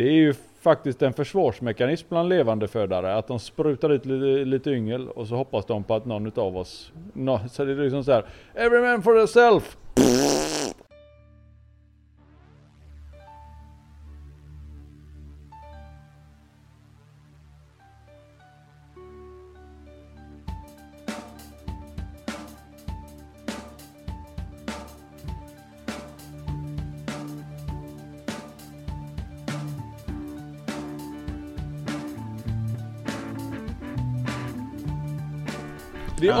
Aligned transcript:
Det 0.00 0.08
är 0.08 0.12
ju 0.12 0.34
faktiskt 0.60 1.02
en 1.02 1.12
försvarsmekanism 1.12 2.06
bland 2.08 2.28
levande 2.28 2.68
födare 2.68 3.16
att 3.16 3.26
de 3.26 3.38
sprutar 3.38 3.90
ut 3.90 4.06
lite, 4.06 4.44
lite 4.44 4.70
yngel 4.70 5.08
och 5.08 5.26
så 5.26 5.36
hoppas 5.36 5.66
de 5.66 5.84
på 5.84 5.94
att 5.94 6.06
någon 6.06 6.26
utav 6.26 6.56
oss... 6.56 6.92
No, 7.12 7.40
så 7.50 7.64
det 7.64 7.72
är 7.72 7.76
liksom 7.76 8.04
så 8.04 8.12
här. 8.12 8.24
Every 8.54 8.80
man 8.80 9.02
for 9.02 9.18
himself! 9.18 9.76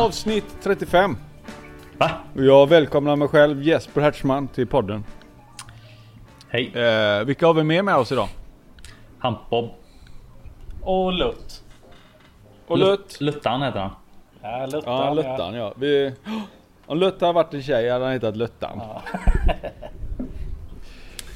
Avsnitt 0.00 0.56
35. 0.62 1.16
Va? 1.98 2.10
Och 2.34 2.44
jag 2.44 2.68
välkomnar 2.68 3.16
mig 3.16 3.28
själv 3.28 3.62
Jesper 3.62 4.00
Hertzman 4.00 4.48
till 4.48 4.66
podden. 4.66 5.04
Hej. 6.48 6.72
Eh, 6.74 7.24
vilka 7.24 7.46
har 7.46 7.54
vi 7.54 7.64
med 7.64 7.84
med 7.84 7.96
oss 7.96 8.12
idag? 8.12 8.28
Hampbob. 9.18 9.70
Och 10.82 11.12
Lutt. 11.12 11.64
Och 12.66 12.78
Lutt. 12.78 13.20
Luttan 13.20 13.62
heter 13.62 13.80
han. 13.80 13.90
Ja, 14.42 14.66
Luttan. 14.66 14.94
Ja, 14.94 15.14
Luttan 15.14 15.54
ja. 15.54 15.72
Vi... 15.76 16.12
Om 16.86 16.98
Lutt 16.98 17.20
hade 17.20 17.32
varit 17.32 17.54
en 17.54 17.62
tjej 17.62 17.90
hade 17.90 18.04
han 18.04 18.12
hetat 18.12 18.36
Luttan. 18.36 18.80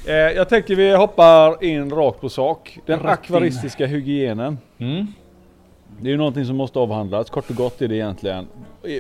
eh, 0.07 0.15
jag 0.15 0.49
tänker 0.49 0.77
vi 0.77 0.97
hoppar 0.97 1.65
in 1.65 1.91
rakt 1.91 2.21
på 2.21 2.29
sak. 2.29 2.79
Den 2.87 2.99
Rätt 2.99 3.05
in. 3.05 3.11
akvaristiska 3.11 3.87
hygienen. 3.87 4.59
Mm. 4.79 5.07
Det 6.01 6.09
är 6.09 6.11
ju 6.11 6.17
någonting 6.17 6.45
som 6.45 6.57
måste 6.57 6.79
avhandlas. 6.79 7.31
Kort 7.31 7.51
och 7.51 7.57
gott 7.57 7.83
är 7.83 7.89
det 7.89 7.95
egentligen. 7.95 8.47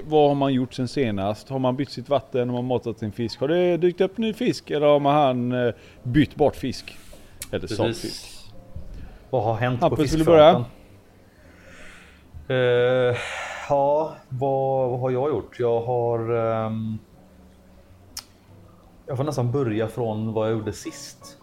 Vad 0.04 0.28
har 0.28 0.34
man 0.34 0.54
gjort 0.54 0.74
sen 0.74 0.88
senast? 0.88 1.48
Har 1.48 1.58
man 1.58 1.76
bytt 1.76 1.90
sitt 1.90 2.08
vatten? 2.08 2.48
Har 2.48 2.56
man 2.56 2.64
matat 2.64 2.98
sin 2.98 3.12
fisk? 3.12 3.40
Har 3.40 3.48
det 3.48 3.76
dykt 3.76 4.00
upp 4.00 4.18
ny 4.18 4.32
fisk? 4.32 4.70
Eller 4.70 4.86
har 4.86 5.00
man 5.00 5.52
eh, 5.52 5.74
bytt 6.02 6.34
bort 6.34 6.56
fisk? 6.56 6.98
Eller 7.50 7.66
sålt 7.66 7.96
fisk? 7.96 8.52
Vad 9.30 9.42
har 9.42 9.54
hänt 9.54 9.80
på 9.80 9.86
Hampus, 9.86 10.10
du 10.10 10.18
fiskfronten? 10.18 10.64
Uh, 12.50 13.16
ja, 13.68 14.14
vad, 14.28 14.90
vad 14.90 15.00
har 15.00 15.10
jag 15.10 15.28
gjort? 15.28 15.56
Jag 15.58 15.80
har... 15.80 16.18
ehm, 16.36 16.98
jag 19.06 19.16
får 19.16 19.24
nästan 19.24 19.52
börja 19.52 19.88
från 19.88 20.32
vad 20.32 20.46
jag 20.46 20.58
gjorde 20.58 20.72
sist. 20.72 21.38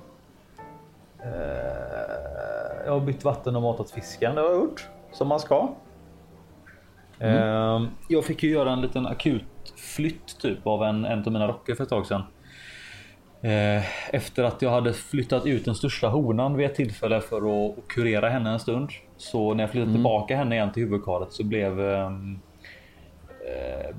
Eh, 1.23 2.85
jag 2.85 2.91
har 2.91 2.99
bytt 2.99 3.23
vatten 3.23 3.55
och 3.55 3.61
matat 3.61 3.91
fisken. 3.91 4.35
Det 4.35 4.41
har 4.41 4.49
jag 4.49 4.57
gjort 4.57 4.89
som 5.11 5.27
man 5.27 5.39
ska. 5.39 5.69
Ehm, 7.19 7.87
jag 8.07 8.25
fick 8.25 8.43
ju 8.43 8.49
göra 8.49 8.71
en 8.71 8.81
liten 8.81 9.07
akut 9.07 9.43
flytt 9.75 10.39
typ 10.39 10.67
av 10.67 10.83
en, 10.83 11.05
en 11.05 11.19
av 11.25 11.31
mina 11.31 11.47
rocker 11.47 11.75
för 11.75 11.83
ett 11.83 11.89
tag 11.89 12.05
sedan. 12.05 12.23
Eh, 13.41 14.13
Efter 14.15 14.43
att 14.43 14.61
jag 14.61 14.71
hade 14.71 14.93
flyttat 14.93 15.45
ut 15.45 15.65
den 15.65 15.75
största 15.75 16.07
honan 16.07 16.57
vid 16.57 16.65
ett 16.65 16.75
tillfälle 16.75 17.21
för 17.21 17.37
att, 17.37 17.87
kurera 17.87 18.29
henne 18.29 18.49
en 18.49 18.59
stund. 18.59 18.89
Så 19.17 19.53
när 19.53 19.63
jag 19.63 19.71
flyttade 19.71 19.91
tillbaka 19.91 20.35
henne 20.35 20.55
igen 20.55 20.71
till 20.71 20.83
huvudkaret 20.83 21.31
så 21.31 21.43
blev 21.43 21.79
ehm, 21.79 22.39
eh, 23.47 23.95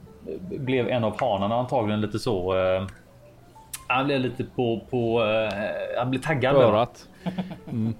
blev 0.58 0.88
en 0.88 1.04
av 1.04 1.20
hanarna 1.20 1.54
antagligen 1.54 2.00
lite 2.00 2.18
så. 2.18 2.56
Eh, 2.56 2.86
han 3.88 4.06
blev 4.06 4.20
lite 4.20 4.44
på, 4.44 4.80
på 4.90 5.24
eh, 5.24 5.98
han 5.98 6.10
blev 6.10 6.20
taggad. 6.20 6.56
Örat. 6.56 7.08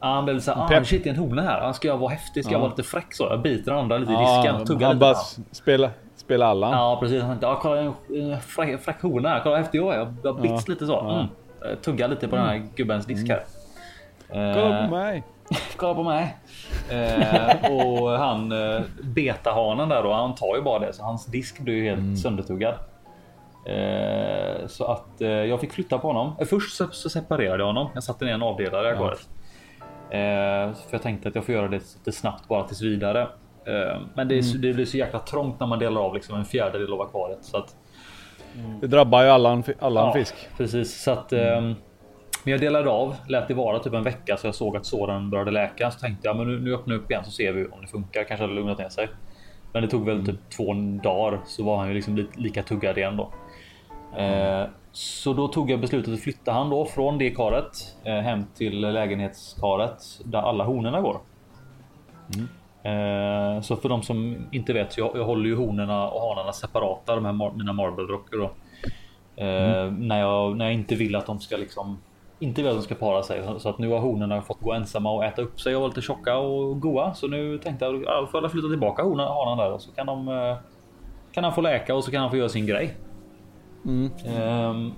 Ja, 0.00 0.06
Han 0.14 0.24
blev 0.24 0.40
såhär, 0.40 0.64
ah, 0.64 0.68
Pepp. 0.68 0.86
shit 0.86 1.04
det 1.04 1.10
är 1.10 1.14
en 1.14 1.20
hona 1.20 1.42
här. 1.42 1.60
Ah, 1.60 1.72
Ska 1.72 1.88
jag 1.88 1.98
vara 1.98 2.10
häftig? 2.10 2.44
Ska 2.44 2.52
jag 2.52 2.58
Ja. 2.58 2.62
vara 2.62 2.70
lite 2.70 2.82
fräck 2.82 3.14
så? 3.14 3.24
Jag 3.30 3.42
biter 3.42 3.70
den 3.70 3.80
andra 3.80 3.98
lite 3.98 4.12
i 4.12 4.14
Ja, 4.14 4.42
disken. 4.42 4.66
Tuggar 4.66 4.86
han 4.86 4.96
lite. 4.96 5.00
bara 5.00 5.14
spela, 5.52 5.90
spela 6.16 6.46
Allan. 6.46 6.72
Ja 6.72 6.96
precis. 7.00 7.20
Han 7.22 7.30
tänkte, 7.30 7.48
ah, 7.48 7.58
kolla 7.62 7.80
en 7.80 8.40
fräck, 8.40 8.80
fräck 8.82 9.02
hona 9.02 9.28
här. 9.28 9.40
Kolla 9.42 9.50
vad 9.54 9.60
häftig 9.62 9.78
jag 9.78 9.94
är. 9.94 9.98
Jag, 9.98 10.14
jag 10.24 10.40
bits 10.40 10.68
lite 10.68 10.86
så. 10.86 11.00
Mm. 11.00 11.16
Eh, 11.18 11.26
Tugga 11.84 12.06
lite 12.06 12.28
på 12.28 12.36
den 12.36 12.44
här 12.46 12.62
gubbens 12.76 13.06
disk 13.06 13.28
här. 13.28 13.44
Kolla 14.28 14.78
Eh, 14.82 14.88
på 14.88 14.94
mig. 14.96 15.22
Kolla 15.76 15.94
på 15.94 16.02
mig. 16.02 16.36
Eh, 16.90 17.70
och 17.72 18.10
han 18.10 18.52
eh, 18.52 18.80
betahanen 19.02 19.88
där 19.88 20.02
då, 20.02 20.12
han 20.12 20.34
tar 20.34 20.56
ju 20.56 20.62
bara 20.62 20.78
det 20.78 20.92
så 20.92 21.02
hans 21.02 21.26
disk 21.26 21.58
blir 21.60 21.74
ju 21.74 21.90
helt 21.96 22.18
söndertuggad. 22.18 22.74
Eh, 23.66 24.66
så 24.66 24.84
att 24.84 25.20
eh, 25.20 25.28
jag 25.28 25.60
fick 25.60 25.72
flytta 25.72 25.98
på 25.98 26.06
honom. 26.06 26.32
Eh, 26.40 26.46
först 26.46 26.76
så, 26.76 26.86
så 26.90 27.10
separerade 27.10 27.58
jag 27.58 27.66
honom. 27.66 27.88
Jag 27.94 28.02
satte 28.02 28.24
ner 28.24 28.32
en 28.34 28.42
avdelare 28.42 28.88
i. 28.88 28.94
Eh, 30.10 30.74
för 30.74 30.88
jag 30.90 31.02
tänkte 31.02 31.28
att 31.28 31.34
jag 31.34 31.44
får 31.44 31.54
göra 31.54 31.68
det 31.68 31.76
lite 31.78 32.12
snabbt 32.12 32.48
bara 32.48 32.64
tills 32.68 32.82
vidare. 32.82 33.28
Men 34.14 34.28
det, 34.28 34.42
så- 34.42 34.58
det 34.58 34.72
blir 34.74 34.84
så 34.84 34.96
jäkla 34.96 35.18
trångt 35.18 35.60
när 35.60 35.66
man 35.66 35.78
delar 35.78 36.00
av 36.00 36.14
liksom 36.14 36.38
en 36.38 36.44
fjärdedel 36.44 36.92
av 36.92 37.00
akvariet. 37.00 37.44
Så 37.44 37.56
att, 37.56 37.76
Det 38.80 38.86
drabbar 38.86 39.22
ju 39.22 39.28
Allan, 39.28 39.62
Allan 39.80 40.06
Ja, 40.06 40.12
fisk. 40.12 40.34
Precis, 40.56 41.02
så 41.02 41.10
att 41.10 41.32
ehm, 41.32 41.74
men 42.44 42.52
jag 42.52 42.60
delade 42.60 42.90
av, 42.90 43.14
lät 43.28 43.48
det 43.48 43.54
vara 43.54 43.78
typ 43.78 43.92
en 43.94 44.02
vecka 44.02 44.36
så 44.36 44.46
jag 44.46 44.54
såg 44.54 44.76
att 44.76 44.86
såren 44.86 45.30
började 45.30 45.50
läka. 45.50 45.90
Så 45.90 45.98
tänkte 46.00 46.28
jag 46.28 46.36
men 46.36 46.46
nu, 46.46 46.60
nu 46.60 46.74
öppnar 46.74 46.94
jag 46.94 47.02
upp 47.02 47.10
igen 47.10 47.24
så 47.24 47.30
ser 47.30 47.52
vi 47.52 47.66
om 47.66 47.80
det 47.80 47.86
funkar. 47.86 48.24
Kanske 48.24 48.44
hade 48.44 48.54
lugnat 48.54 48.78
ner 48.78 48.88
sig. 48.88 49.08
Men 49.72 49.82
det 49.82 49.88
tog 49.88 50.06
väl 50.06 50.26
typ 50.26 50.50
två 50.56 50.72
dagar 51.02 51.40
så 51.46 51.64
var 51.64 51.76
han 51.76 51.88
ju 51.88 51.94
liksom 51.94 52.26
lika 52.34 52.62
tuggad 52.62 52.98
igen 52.98 53.16
då. 53.16 53.32
Eh, 54.16 54.64
så 54.92 55.32
då 55.32 55.48
tog 55.48 55.70
jag 55.70 55.80
beslutet 55.80 56.14
att 56.14 56.20
flytta 56.20 56.52
han 56.52 56.70
då 56.70 56.84
från 56.84 57.18
det 57.18 57.30
karet 57.30 57.96
eh, 58.04 58.14
hem 58.14 58.44
till 58.54 58.80
lägenhetskaret 58.80 60.02
där 60.24 60.38
alla 60.38 60.64
honorna 60.64 61.00
går. 61.00 61.20
Eh, 62.82 63.60
så 63.60 63.76
för 63.76 63.88
de 63.88 64.02
som 64.02 64.36
inte 64.52 64.72
vet, 64.72 64.98
jag, 64.98 65.10
jag 65.14 65.24
håller 65.24 65.46
ju 65.46 65.56
honorna 65.56 66.08
och 66.08 66.20
hanarna 66.28 66.52
separata, 66.52 67.14
de 67.14 67.24
här 67.24 67.32
mar- 67.32 67.56
mina 67.56 67.72
marble-rocker 67.72 68.38
då. 68.38 68.50
Eh, 69.44 69.90
när, 69.90 70.20
jag, 70.20 70.56
när 70.56 70.64
jag 70.64 70.74
inte 70.74 70.94
vill 70.94 71.16
att 71.16 71.26
de 71.26 71.40
ska 71.40 71.56
liksom 71.56 71.98
inte 72.38 72.62
vill 72.62 72.70
att 72.70 72.76
de 72.76 72.82
ska 72.82 72.94
para 72.94 73.22
sig. 73.22 73.42
Så 73.58 73.68
att 73.68 73.78
nu 73.78 73.88
har 73.88 73.98
honorna 73.98 74.42
fått 74.42 74.60
gå 74.60 74.72
ensamma 74.72 75.12
och 75.12 75.24
äta 75.24 75.42
upp 75.42 75.60
sig 75.60 75.74
och 75.74 75.80
vara 75.80 75.88
lite 75.88 76.02
tjocka 76.02 76.36
och 76.38 76.80
goa. 76.80 77.14
Så 77.14 77.28
nu 77.28 77.58
tänkte 77.58 77.84
jag 77.84 78.02
ja, 78.04 78.28
får 78.30 78.42
jag 78.42 78.52
flytta 78.52 78.68
tillbaka 78.68 79.02
honan, 79.02 79.28
hanan 79.28 79.58
där 79.58 79.72
och 79.72 79.80
så 79.82 79.92
kan 79.92 80.06
de 80.06 80.56
kan 81.32 81.44
han 81.44 81.52
få 81.52 81.60
läka 81.60 81.94
och 81.94 82.04
så 82.04 82.10
kan 82.10 82.20
han 82.20 82.30
få 82.30 82.36
göra 82.36 82.48
sin 82.48 82.66
grej. 82.66 82.94
Ehm, 84.26 84.92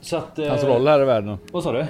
så 0.00 0.16
att. 0.16 0.38
eh, 0.38 0.48
Hans 0.48 0.64
roll 0.64 0.86
här 0.86 1.02
i 1.02 1.04
världen. 1.04 1.38
Vad 1.52 1.62
sa 1.62 1.72
du? 1.72 1.86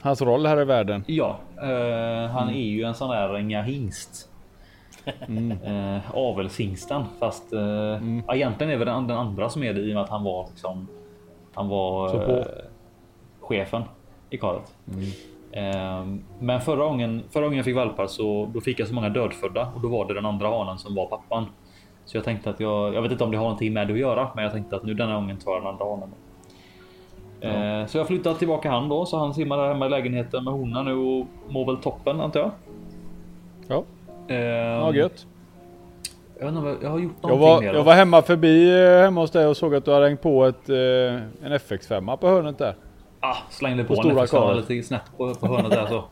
Hans 0.00 0.22
roll 0.22 0.46
här 0.46 0.60
i 0.60 0.64
världen. 0.64 1.04
Ja, 1.06 1.38
eh, 1.56 2.30
han 2.30 2.48
är 2.48 2.62
ju 2.68 2.82
en 2.82 2.94
sån 2.94 3.10
där 3.10 3.38
inga 3.38 3.62
hingst. 3.62 4.28
Eh, 5.64 6.16
avelshingsten 6.16 7.04
fast 7.20 7.52
eh, 7.52 7.60
ja, 8.26 8.34
egentligen 8.34 8.72
är 8.72 8.76
väl 8.76 8.86
den, 8.86 9.06
den 9.06 9.16
andra 9.16 9.48
som 9.48 9.62
är 9.62 9.74
det 9.74 9.80
i 9.80 9.90
och 9.90 9.94
med 9.94 10.02
att 10.02 10.08
han 10.10 10.24
var 10.24 10.46
liksom. 10.50 10.88
Han 11.54 11.68
var 11.68 12.08
eh, 12.38 12.44
chefen 13.40 13.82
i 14.30 14.36
karet. 14.38 14.74
Eh, 15.52 16.04
men 16.38 16.60
förra 16.60 16.84
gången, 16.84 17.22
förra 17.30 17.42
gången 17.44 17.56
jag 17.56 17.64
fick 17.64 17.76
valpar 17.76 18.06
så 18.06 18.50
då 18.54 18.60
fick 18.60 18.80
jag 18.80 18.88
så 18.88 18.94
många 18.94 19.08
dödfödda 19.08 19.68
och 19.74 19.80
då 19.80 19.88
var 19.88 20.06
det 20.08 20.14
den 20.14 20.26
andra 20.26 20.48
hanen 20.48 20.78
som 20.78 20.94
var 20.94 21.06
pappan. 21.06 21.46
Så 22.04 22.16
jag 22.16 22.24
tänkte 22.24 22.50
att 22.50 22.60
jag, 22.60 22.94
jag 22.94 23.02
vet 23.02 23.12
inte 23.12 23.24
om 23.24 23.30
det 23.30 23.36
har 23.36 23.44
någonting 23.44 23.72
med 23.72 23.86
det 23.88 23.92
att 23.92 23.98
göra, 23.98 24.28
men 24.34 24.44
jag 24.44 24.52
tänkte 24.52 24.76
att 24.76 24.82
nu 24.84 24.94
denna 24.94 25.14
gången 25.14 25.36
tar 25.36 25.52
jag 25.52 25.60
den 25.62 25.68
andra 25.68 25.84
hanen. 25.84 26.08
Eh, 27.40 27.86
Så 27.86 27.98
jag 27.98 28.06
flyttat 28.06 28.38
tillbaka 28.38 28.70
han 28.70 28.88
då, 28.88 29.06
så 29.06 29.18
han 29.18 29.34
simmar 29.34 29.56
där 29.58 29.68
hemma 29.68 29.86
i 29.86 29.88
lägenheten 29.88 30.44
med 30.44 30.52
honorna 30.52 30.82
nu 30.82 30.94
och 30.94 31.26
mår 31.48 31.66
väl 31.66 31.76
toppen 31.76 32.20
antar 32.20 32.40
jag. 32.40 32.50
Ja, 33.68 33.84
Eh, 34.28 34.36
ja 34.36 34.94
gött. 34.94 35.26
Jag, 36.40 36.48
inte, 36.48 36.60
jag 36.68 36.76
jag 36.82 36.90
har 36.90 36.98
gjort 36.98 37.12
Jag 37.20 37.28
någonting 37.28 37.48
var, 37.48 37.60
mer. 37.60 37.66
jag 37.66 37.74
då. 37.74 37.82
var 37.82 37.94
hemma 37.94 38.22
förbi 38.22 38.84
eh, 38.84 39.00
hemma 39.02 39.20
hos 39.20 39.30
dig 39.30 39.46
och 39.46 39.56
såg 39.56 39.74
att 39.74 39.84
du 39.84 39.92
hade 39.92 40.06
hängt 40.06 40.22
på 40.22 40.44
ett, 40.44 40.68
eh, 40.68 40.76
en 40.76 41.52
FX5 41.52 42.16
på 42.16 42.28
hörnet 42.28 42.58
där. 42.58 42.74
ah, 43.20 43.36
slängde 43.50 43.84
på, 43.84 43.94
på 43.94 44.00
en 44.00 44.08
stora 44.08 44.22
FX-kamera 44.24 44.52
karet. 44.54 44.68
lite 44.70 44.86
snett 44.86 45.02
på, 45.16 45.34
på 45.34 45.46
hörnet 45.46 45.70
där 45.70 45.86
så. 45.86 46.04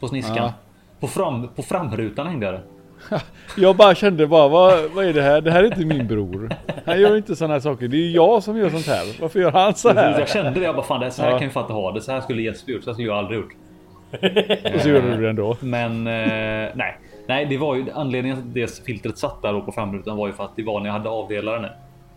På 0.00 0.08
sniskan. 0.08 0.36
Ja. 0.36 0.52
På, 1.00 1.06
fram, 1.06 1.48
på 1.48 1.62
framrutan 1.62 2.26
hängde 2.26 2.46
jag 2.46 2.54
det. 2.54 2.60
Jag 3.56 3.76
bara 3.76 3.94
kände 3.94 4.26
bara, 4.26 4.48
vad, 4.48 4.90
vad 4.90 5.04
är 5.04 5.12
det 5.12 5.22
här? 5.22 5.40
Det 5.40 5.50
här 5.50 5.62
är 5.64 5.66
inte 5.66 5.84
min 5.84 6.06
bror. 6.06 6.50
Han 6.86 7.00
gör 7.00 7.16
inte 7.16 7.36
sådana 7.36 7.54
här 7.54 7.60
saker. 7.60 7.88
Det 7.88 7.96
är 7.96 8.00
ju 8.00 8.10
jag 8.10 8.42
som 8.42 8.56
gör 8.58 8.70
sånt 8.70 8.86
här. 8.86 9.20
Varför 9.20 9.40
gör 9.40 9.52
han 9.52 9.74
så 9.74 9.92
här? 9.92 10.18
Jag 10.18 10.28
kände 10.28 10.50
det, 10.50 10.60
jag 10.66 10.74
bara 10.74 10.86
fan 10.86 11.00
det 11.00 11.06
här, 11.06 11.10
så 11.10 11.22
här 11.22 11.30
Ja. 11.30 11.38
kan 11.38 11.44
jag 11.44 11.52
fan 11.52 11.62
inte 11.62 11.72
ha 11.72 11.92
det. 11.92 12.00
Så 12.00 12.12
här 12.12 12.20
skulle 12.20 12.42
Jesper 12.42 12.72
gjort, 12.72 12.84
så 12.84 12.90
här 12.90 12.94
skulle 12.94 13.08
jag 13.08 13.18
aldrig 13.18 13.40
gjort. 13.40 13.52
Och 14.74 14.80
så 14.80 14.88
gjorde 14.88 15.16
du 15.16 15.22
det 15.22 15.30
ändå. 15.30 15.56
Men 15.60 16.06
eh, 16.06 16.70
nej, 16.74 16.98
nej, 17.26 17.46
det 17.46 17.58
var 17.58 17.74
ju 17.74 17.86
anledningen 17.94 18.36
till 18.52 18.64
att 18.64 18.76
det 18.76 18.84
filtret 18.86 19.18
satt 19.18 19.42
där 19.42 19.60
på 19.60 19.72
framrutan 19.72 20.16
var 20.16 20.26
ju 20.26 20.32
för 20.32 20.44
att 20.44 20.56
det 20.56 20.62
var 20.62 20.80
när 20.80 20.86
jag 20.86 20.92
hade 20.92 21.08
avdelaren. 21.08 21.66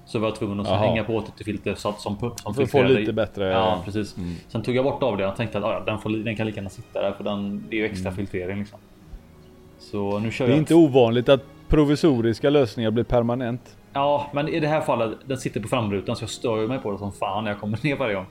Så 0.06 0.20
var 0.20 0.28
jag 0.28 0.36
tvungen 0.36 0.60
att 0.60 0.68
hänga 0.68 1.04
på 1.04 1.18
ett 1.20 1.46
filter 1.46 1.76
så 1.76 1.90
att 1.90 2.00
som, 2.00 2.32
som 2.44 2.54
För 2.54 2.64
att 2.64 2.72
få 2.72 2.84
lite 2.84 3.14
bättre- 3.14 3.52
Ja, 3.52 3.82
precis. 3.86 4.16
Sen 4.48 4.62
tog 4.64 4.76
jag 4.76 4.84
bort 4.84 5.04
avdelaren 5.04 5.32
och 5.32 5.38
tänkte 5.38 5.58
att 5.58 5.64
ah, 5.64 5.74
ja, 5.74 5.80
den, 5.86 6.00
får, 6.00 6.10
den 6.10 6.36
kan 6.36 6.46
lika 6.46 6.56
gärna 6.56 6.70
sitta 6.70 7.02
där 7.02 7.12
för 7.12 7.24
den 7.24 7.64
det 7.70 7.76
är 7.76 7.80
ju 7.80 7.86
extra 7.86 8.12
filtrering 8.12 8.60
liksom. 8.60 8.80
Så 9.92 10.20
nu 10.20 10.32
kör 10.32 10.46
Det 10.46 10.52
är 10.52 10.56
jag. 10.56 10.62
inte 10.62 10.76
ovanligt 10.76 11.30
att 11.30 11.42
provisoriska 11.68 12.50
lösningar 12.50 12.92
blir 12.92 13.04
permanent. 13.04 13.78
Ja, 13.94 14.28
men 14.34 14.48
i 14.48 14.60
det 14.60 14.68
här 14.68 14.82
fallet, 14.82 15.18
den 15.26 15.38
sitter 15.38 15.60
på 15.60 15.68
framrutan 15.68 16.16
så 16.16 16.24
jag 16.24 16.30
stör 16.30 16.68
mig 16.68 16.80
på 16.80 16.92
det 16.92 16.98
som 16.98 17.12
fan 17.12 17.44
när 17.44 17.52
jag 17.52 17.60
kommer 17.60 17.80
ner 17.84 17.96
varje 17.96 18.16
gång. 18.16 18.26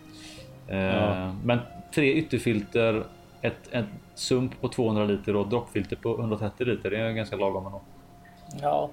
Eh, 0.68 0.78
Ja. 0.78 1.32
Men 1.44 1.58
tre 1.94 2.12
ytterfilter 2.12 3.04
ett, 3.42 3.68
ett 3.70 3.86
sump 4.14 4.60
på 4.60 4.68
200 4.68 5.04
liter 5.04 5.36
och 5.36 5.48
droppfilter 5.48 5.96
på 5.96 6.18
130 6.18 6.66
liter. 6.66 6.90
Det 6.90 6.96
är 6.98 7.12
ganska 7.12 7.36
lagom 7.36 7.66
ändå. 7.66 7.80
Ja. 8.62 8.90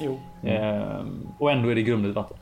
Jo. 0.00 0.20
Ehm, 0.42 1.28
och 1.38 1.50
ändå 1.52 1.68
är 1.70 1.74
det 1.74 1.82
grumligt 1.82 2.16
vatten. 2.16 2.36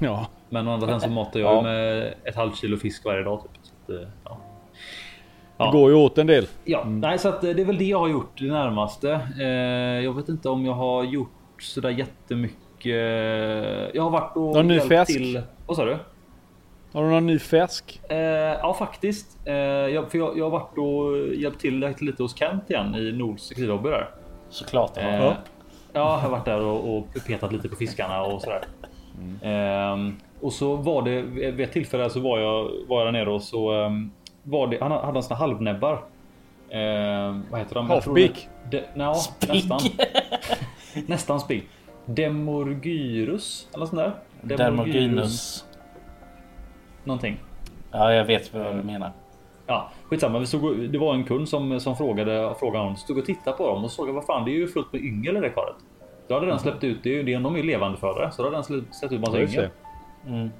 Ja. 0.00 0.26
Men 0.48 0.68
å 0.68 0.72
andra 0.72 0.86
sidan 0.86 1.00
så 1.00 1.08
matar 1.10 1.40
jag 1.40 1.54
Ja. 1.56 1.62
med 1.62 2.14
ett 2.24 2.34
halvt 2.36 2.56
kilo 2.56 2.76
fisk 2.76 3.04
varje 3.04 3.22
dag. 3.22 3.40
Typ. 3.42 3.50
Så 3.62 3.72
att, 3.94 4.00
eh, 4.02 4.08
ja. 5.58 5.66
Det 5.66 5.72
går 5.72 5.90
ju 5.90 5.96
åt 5.96 6.18
en 6.18 6.26
del. 6.26 6.46
Ja, 6.64 6.84
nej, 6.84 7.18
så 7.18 7.28
att 7.28 7.44
eh, 7.44 7.50
det 7.50 7.62
är 7.62 7.66
väl 7.66 7.78
det 7.78 7.84
jag 7.84 7.98
har 7.98 8.08
gjort 8.08 8.38
det 8.38 8.44
närmaste. 8.52 9.20
Eh, 9.40 9.46
jag 10.04 10.12
vet 10.12 10.28
inte 10.28 10.48
om 10.48 10.64
jag 10.66 10.72
har 10.74 11.04
gjort 11.04 11.62
sådär 11.62 11.90
jättemycket. 11.90 12.64
Jag 13.94 14.02
har 14.02 14.10
varit 14.10 14.36
och 14.36 14.42
Någon 14.42 14.68
ny 14.68 14.74
hjälpt 14.74 14.88
färsk? 14.88 15.12
till. 15.12 15.42
Vad 15.66 15.76
sa 15.76 15.84
du? 15.84 15.96
Har 16.92 17.04
du 17.04 17.10
någon 17.10 17.26
ny 17.26 17.38
färsk? 17.38 18.00
Eh, 18.08 18.16
ja, 18.18 18.74
faktiskt. 18.78 19.38
Eh, 19.44 19.54
jag, 19.54 20.10
för 20.10 20.18
jag, 20.18 20.38
jag 20.38 20.44
har 20.44 20.50
varit 20.50 20.78
och 20.78 21.34
hjälpt 21.34 21.60
till 21.60 21.94
lite 22.00 22.22
hos 22.22 22.36
Kent 22.38 22.70
igen 22.70 22.94
i 22.94 23.12
Nords 23.12 23.42
skrivhobby 23.42 23.88
där. 23.88 24.08
Såklart. 24.50 24.96
Eh, 24.96 25.14
Ja. 25.16 25.24
ja, 25.24 25.34
jag 25.92 26.16
har 26.18 26.30
varit 26.30 26.44
där 26.44 26.60
och, 26.60 26.98
och 26.98 27.06
petat 27.26 27.52
lite 27.52 27.68
på 27.68 27.76
fiskarna 27.76 28.22
och 28.22 28.42
sådär. 28.42 28.60
Ehm, 29.42 30.16
och 30.40 30.52
så 30.52 30.76
var 30.76 31.02
det 31.02 31.22
vid 31.22 31.60
ett 31.60 31.72
tillfälle 31.72 32.10
så 32.10 32.20
var 32.20 32.38
jag, 32.38 32.68
var 32.88 32.98
jag 33.04 33.06
där 33.06 33.12
nere 33.12 33.30
och 33.30 33.42
så 33.42 33.72
ehm, 33.72 34.10
var 34.50 34.66
det, 34.66 34.78
han 34.80 34.92
hade 34.92 35.18
en 35.18 35.22
sån 35.22 35.36
här 35.36 35.46
halvnäbbar. 35.46 36.04
Ehm, 36.70 37.44
vad 37.50 37.60
heter 37.60 37.74
de? 37.74 37.88
Det- 38.70 38.96
Nja, 38.96 39.14
nästan. 39.48 39.80
nästan 41.06 41.40
spik. 41.40 41.64
Demorgyrus 42.04 43.68
eller 43.74 43.86
sånt 43.86 43.98
där. 44.00 44.12
Dermogynus. 44.56 45.64
Någonting. 47.04 47.36
Ja, 47.92 48.12
jag 48.12 48.24
vet 48.24 48.54
vad 48.54 48.76
du 48.76 48.82
menar. 48.82 49.12
Ja, 49.66 49.90
skitsamma. 50.04 50.38
Vi 50.38 50.46
stod, 50.46 50.64
och- 50.64 50.76
det 50.76 50.98
var 50.98 51.14
en 51.14 51.24
kund 51.24 51.48
som, 51.48 51.80
som 51.80 51.96
frågade, 51.96 52.54
frågade 52.58 52.78
honom. 52.84 52.96
Stod 52.96 53.18
och 53.18 53.24
tittade 53.24 53.56
på 53.56 53.66
dem 53.68 53.84
och 53.84 53.90
såg 53.90 54.08
vad 54.08 54.24
fan 54.24 54.44
det 54.44 54.50
är 54.50 54.56
ju 54.56 54.68
fullt 54.68 54.92
med 54.92 55.02
yngel 55.02 55.36
i 55.36 55.40
det 55.40 55.50
karet. 55.50 55.76
Då 56.28 56.34
hade 56.34 56.46
den 56.46 56.58
släppt 56.58 56.84
ut, 56.84 57.02
det 57.02 57.10
är 57.10 57.22
ju, 57.24 57.38
de 57.40 57.54
är 57.54 57.58
ju 57.58 57.64
levandefödare. 57.64 58.30
Så 58.32 58.42
då 58.42 58.48
hade 58.48 58.56
den 58.56 58.64
släppt, 58.92 59.12
ut 59.12 59.20
massa 59.20 59.32
yngel. 59.42 59.68
Mm. 60.26 60.50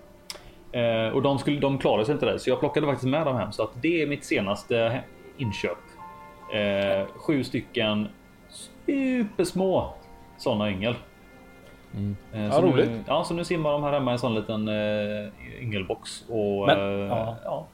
Eh, 0.79 1.13
och 1.15 1.23
de, 1.23 1.39
skulle, 1.39 1.61
de 1.61 1.79
klarade 1.79 2.05
sig 2.05 2.13
inte 2.13 2.27
där. 2.27 2.39
Så 2.39 2.51
jag 2.51 2.61
plockade 2.61 2.87
faktiskt 2.87 3.09
med 3.09 3.27
dem 3.27 3.37
hem. 3.37 3.53
Så 3.53 3.63
att 3.63 3.71
det 3.83 4.03
är 4.03 4.07
mitt 4.07 4.25
senaste 4.25 5.01
inköp. 5.37 5.79
Eh, 6.55 7.07
sju 7.17 7.45
stycken 7.45 8.09
supersmå 8.49 9.93
sådana 10.39 10.71
yngel. 10.71 10.95
Mm. 11.95 12.17
Eh, 12.33 12.45
Ja, 12.45 12.53
så 12.53 12.63
roligt. 12.63 12.89
Nu, 12.89 13.01
ja, 13.07 13.25
så 13.25 13.35
nu 13.35 13.45
simmar 13.45 13.73
de 13.73 13.83
här 13.83 13.93
hemma 13.93 14.11
i 14.11 14.13
en 14.13 14.19
sån 14.19 14.35
liten 14.35 14.69
eh, 14.69 15.29
yngelbox. 15.63 16.25
Och, 16.29 16.67
Men- 16.67 16.79
eh, 17.01 17.07
ja. 17.09 17.37
ja. 17.45 17.67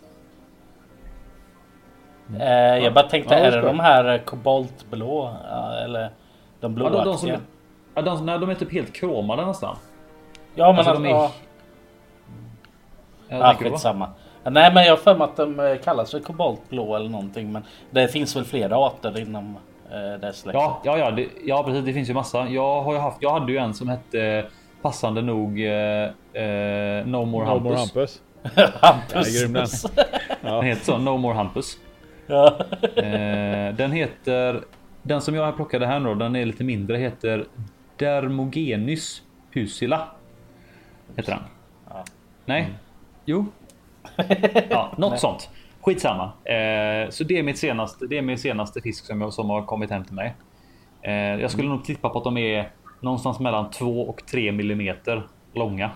Eh, 2.41 2.85
jag 2.85 2.95
bara 2.95 3.09
tänkte, 3.09 3.35
Ja, 3.35 3.41
är 3.41 3.51
det 3.51 3.61
de 3.61 3.81
här 3.81 4.19
koboltblå? 4.19 5.37
Ja, 5.51 5.73
eller 5.73 6.01
de 6.01 6.11
Ja, 6.61 6.69
blåaktiga? 6.69 7.05
de, 7.05 7.11
de, 7.11 7.19
som, 7.19 7.31
ja, 7.95 8.03
de, 8.03 8.27
nej, 8.27 8.39
de 8.39 8.51
är 8.51 8.55
typ 8.55 8.73
helt 8.73 8.93
kromade 8.93 9.47
nästan. 9.47 9.77
Ja, 10.55 10.67
men 10.67 10.77
Alltså, 10.79 10.91
att, 10.93 10.97
de 10.97 11.05
är- 11.07 11.11
ja, 11.11 11.31
ja, 13.39 13.55
skitsamma. 13.55 14.09
Nej, 14.45 14.75
men 14.75 14.85
jag 14.85 14.93
har 14.93 14.97
för 14.97 15.15
mig 15.15 15.25
att 15.25 15.37
de 15.37 15.61
eh, 15.61 15.77
kallas 15.77 16.11
för 16.11 16.21
koboltblå 16.21 16.97
eller 16.97 17.09
någonting. 17.09 17.53
Men 17.53 17.63
det 17.91 18.09
finns 18.09 18.37
väl 18.37 18.45
flera 18.45 18.77
arter 18.77 19.21
inom 19.21 19.57
eh, 19.91 20.21
det 20.21 20.33
släktet. 20.33 20.63
Ja, 20.63 20.81
ja, 20.85 20.99
ja, 20.99 21.11
det, 21.11 21.29
ja, 21.45 21.63
precis. 21.63 21.85
Det 21.85 21.93
finns 21.93 22.11
ju 22.11 22.15
massa. 22.15 22.49
Jag 22.49 22.83
har 22.83 22.93
ju 22.93 22.99
haft. 22.99 23.17
Jag 23.21 23.33
hade 23.41 23.53
ju 23.53 23.59
en 23.59 23.75
som 23.75 23.89
hette 23.89 24.47
passande 24.83 25.23
nog 25.23 25.61
eh, 25.61 26.43
eh, 26.43 27.07
No 27.07 27.25
More 27.25 27.45
No 27.45 27.49
Hampus. 27.49 27.63
more 27.65 27.77
Hampus. 27.77 28.21
Hampus. 28.81 29.35
Ja, 29.43 29.49
den. 29.49 29.67
Ja. 30.51 30.51
Den 30.57 30.65
heter 30.65 30.85
så. 30.85 30.99
No 30.99 31.17
More 31.17 31.35
Hampus. 31.35 31.79
Ja. 32.27 32.59
Eh, 32.97 33.75
den 33.75 33.93
heter. 33.93 34.61
Den 35.03 35.21
som 35.21 35.35
jag 35.35 35.57
plockade 35.57 35.87
här 35.87 36.01
nu. 36.01 36.15
Den 36.15 36.37
är 36.37 36.45
lite 36.47 36.65
mindre. 36.65 36.97
Heter 36.97 37.45
Dermogenys 37.97 39.23
pusilla. 39.53 40.09
Heter 41.17 41.33
den. 41.33 41.43
Ja. 41.91 42.05
Nej. 42.45 42.73
Jo. 43.25 43.47
Ja, 44.71 44.93
något 44.99 45.21
sånt. 45.21 45.51
Skitsamma. 45.81 46.25
Eh, 46.25 47.11
så 47.11 47.25
det 47.25 47.39
är 47.39 47.43
mitt 47.43 47.59
senaste. 47.59 48.07
Det 48.07 48.19
är 48.19 48.23
min 48.23 48.39
senaste 48.39 48.81
fisk 48.81 49.05
som, 49.07 49.21
jag, 49.21 49.33
som 49.33 49.51
har 49.51 49.63
kommit 49.63 49.91
hem 49.91 50.05
till 50.05 50.15
mig. 50.15 50.35
Eh, 51.03 51.13
jag 51.13 51.51
skulle 51.51 51.69
nog 51.69 51.85
tippa 51.85 52.09
på 52.09 52.19
att 52.19 52.25
de 52.25 52.37
är 52.37 52.71
någonstans 53.01 53.41
mellan 53.41 53.71
2 53.71 54.01
och 54.09 54.27
3 54.27 54.53
millimeter 54.53 55.23
långa. 55.55 55.91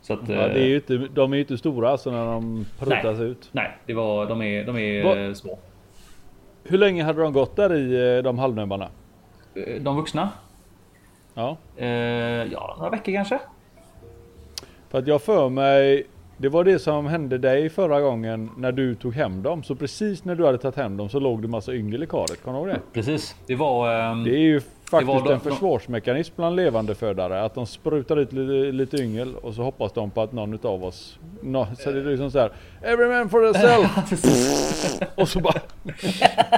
Så 0.00 0.12
att, 0.12 0.28
Ja, 0.28 0.34
det 0.34 0.42
är 0.42 0.56
eh, 0.56 0.66
ju 0.66 0.74
inte, 0.76 0.96
de 0.96 1.32
är 1.32 1.36
ju 1.36 1.42
inte 1.42 1.58
stora 1.58 1.90
alltså 1.90 2.10
när 2.10 2.26
de 2.26 2.66
prutas 2.78 3.20
ut. 3.20 3.48
Nej, 3.52 3.76
det 3.86 3.94
var, 3.94 4.26
de 4.26 4.42
är, 4.42 4.64
de 4.64 4.76
är 4.78 5.26
eh, 5.28 5.32
små. 5.34 5.58
Hur 6.64 6.78
länge 6.78 7.04
hade 7.04 7.22
de 7.22 7.32
gått 7.32 7.56
där 7.56 7.74
i 7.74 8.16
eh, 8.16 8.22
de 8.22 8.38
halvnäbbarna? 8.38 8.88
Eh, 9.54 9.82
De 9.82 9.96
vuxna? 9.96 10.28
Ja. 11.34 11.56
Eh, 11.76 11.86
ja, 11.88 12.74
några 12.78 12.90
veckor 12.90 13.12
kanske. 13.12 13.38
För 14.94 14.98
att 14.98 15.06
jag 15.06 15.22
för 15.22 15.48
mig, 15.48 16.06
det 16.36 16.48
var 16.48 16.64
det 16.64 16.78
som 16.78 17.06
hände 17.06 17.38
dig 17.38 17.68
förra 17.68 18.00
gången 18.00 18.50
när 18.56 18.72
du 18.72 18.94
tog 18.94 19.14
hem 19.14 19.42
dem. 19.42 19.62
Så 19.62 19.74
precis 19.74 20.24
när 20.24 20.34
du 20.34 20.46
hade 20.46 20.58
tagit 20.58 20.76
hem 20.76 20.96
dem 20.96 21.08
så 21.08 21.20
låg 21.20 21.42
det 21.42 21.48
massa 21.48 21.74
yngel 21.74 22.02
i 22.02 22.06
karet. 22.06 22.42
Kommer 22.42 22.58
du 22.58 22.64
ihåg 22.64 22.74
det? 22.74 22.80
Precis. 22.92 23.34
Det 23.46 23.54
var... 23.54 23.94
ehm, 24.10 24.24
Det 24.24 24.30
är 24.30 24.38
ju 24.38 24.60
faktiskt 24.90 25.26
en 25.26 25.40
försvarsmekanism 25.40 26.32
bland 26.36 26.56
levande 26.56 26.94
födare 26.94 27.42
Att 27.44 27.54
de 27.54 27.66
sprutar 27.66 28.16
ut 28.16 28.32
lite, 28.32 28.72
lite 28.72 28.96
yngel 28.96 29.36
och 29.36 29.54
så 29.54 29.62
hoppas 29.62 29.92
de 29.92 30.10
på 30.10 30.22
att 30.22 30.32
någon 30.32 30.54
utav 30.54 30.84
oss... 30.84 31.18
No, 31.42 31.66
så 31.78 31.90
det 31.90 32.00
är 32.00 32.04
liksom 32.04 32.30
så 32.30 32.38
här. 32.38 32.52
Every 32.82 33.08
man 33.08 33.28
for 33.28 33.52
themselves! 33.52 35.00
och 35.14 35.28
så 35.28 35.40
bara... 35.40 35.60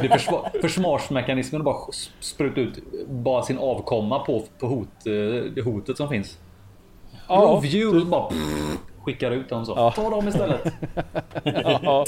Det 0.01 0.07
är 0.07 0.09
försvar, 0.09 0.51
försvarsmekanismen 0.61 1.65
bara 1.65 1.75
sp- 1.77 2.11
spruta 2.21 2.61
ut 2.61 2.79
bara 3.09 3.43
sin 3.43 3.59
avkomma 3.59 4.19
på, 4.19 4.45
på 4.59 4.67
hot, 4.67 4.89
eh, 5.07 5.13
det 5.55 5.63
hotet 5.65 5.97
som 5.97 6.09
finns. 6.09 6.39
Ja, 7.29 7.35
Rovdjur 7.35 8.05
bara 8.05 8.29
pff, 8.29 8.79
skickar 9.03 9.31
ut 9.31 9.49
dem 9.49 9.65
så. 9.67 9.73
Ja. 9.77 9.91
Ta 9.91 10.11
dem 10.11 10.29
istället. 10.29 10.61
ja, 11.83 12.05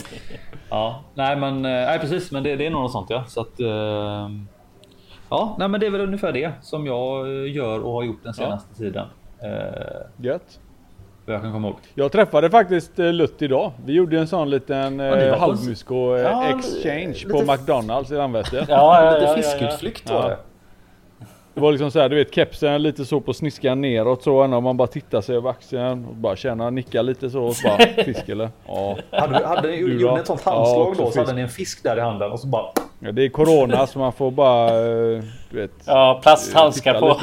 Ja, 0.70 1.00
nej 1.14 1.36
men 1.36 1.64
eh, 1.64 1.70
nej, 1.70 1.98
precis, 1.98 2.32
men 2.32 2.42
det, 2.42 2.56
det 2.56 2.66
är 2.66 2.70
nog 2.70 2.82
något 2.82 2.92
sånt 2.92 3.10
ja. 3.10 3.24
Så 3.28 3.40
att, 3.40 3.60
eh, 3.60 4.28
ja, 5.30 5.54
nej, 5.58 5.68
men 5.68 5.80
det 5.80 5.86
är 5.86 5.90
väl 5.90 6.00
ungefär 6.00 6.32
det 6.32 6.52
som 6.62 6.86
jag 6.86 7.26
eh, 7.44 7.52
gör 7.56 7.80
och 7.80 7.92
har 7.92 8.02
gjort 8.02 8.24
den 8.24 8.34
senaste 8.34 8.74
tiden. 8.74 9.06
Eh, 9.42 10.24
gött. 10.24 10.60
jag 11.26 11.42
kan 11.42 11.52
komma 11.52 11.68
ihåg. 11.68 11.76
Jag 11.94 12.12
träffade 12.12 12.50
faktiskt 12.50 12.98
eh, 12.98 13.12
Lutt 13.12 13.42
idag. 13.42 13.72
Vi 13.84 13.92
gjorde 13.92 14.18
en 14.18 14.28
sån 14.28 14.50
liten 14.50 15.00
halvmusko 15.38 16.16
Ja, 16.16 16.48
exchange 16.48 17.24
på 17.30 17.52
McDonalds 17.52 18.10
i 18.10 18.14
Landvetter. 18.14 18.66
Ja, 18.68 19.04
ja, 19.04 19.10
Lite 19.10 19.24
ja, 19.24 19.30
ja, 19.30 19.36
ja. 19.36 19.42
fiskutflykt 19.42 20.10
var 20.10 20.22
Ja. 20.22 20.28
det. 20.28 20.38
Det 21.58 21.62
var 21.62 21.72
liksom 21.72 21.90
så 21.90 22.00
här, 22.00 22.08
du 22.08 22.16
vet 22.16 22.34
kepsen 22.34 22.82
lite 22.82 23.04
så 23.04 23.20
på 23.20 23.32
sniskan 23.32 23.80
neråt 23.80 24.22
så 24.22 24.36
och 24.36 24.62
man 24.62 24.76
bara 24.76 24.88
tittar 24.88 25.20
sig 25.20 25.36
över 25.36 25.50
axeln 25.50 26.04
och 26.06 26.14
bara 26.14 26.36
känner, 26.36 26.70
nickar 26.70 27.02
lite 27.02 27.30
så 27.30 27.42
och 27.44 27.56
så 27.56 27.68
bara 27.68 27.78
fisk 28.04 28.28
eller? 28.28 28.48
Ja. 28.66 28.96
Hade, 29.10 29.46
hade, 29.46 29.68
Du 29.68 29.74
gjorde 29.76 30.04
då? 30.04 30.14
ni 30.14 30.20
ett 30.20 30.26
sånt 30.26 30.42
Ja, 30.44 30.50
handslag 30.56 30.88
också 30.88 31.02
då 31.02 31.06
så 31.06 31.12
fisk. 31.12 31.18
hade 31.18 31.32
ni 31.32 31.40
en 31.42 31.48
fisk 31.48 31.82
där 31.82 31.96
i 31.96 32.00
handen 32.00 32.32
och 32.32 32.40
så 32.40 32.46
bara 32.46 32.64
ja. 33.00 33.12
Det 33.12 33.24
är 33.24 33.28
corona 33.28 33.86
så 33.86 33.98
man 33.98 34.12
får 34.12 34.30
bara, 34.30 34.66
eh, 34.68 35.22
du 35.50 35.60
vet. 35.60 35.70
Ja, 35.86 36.20
plasthandskar 36.22 37.00
på. 37.00 37.16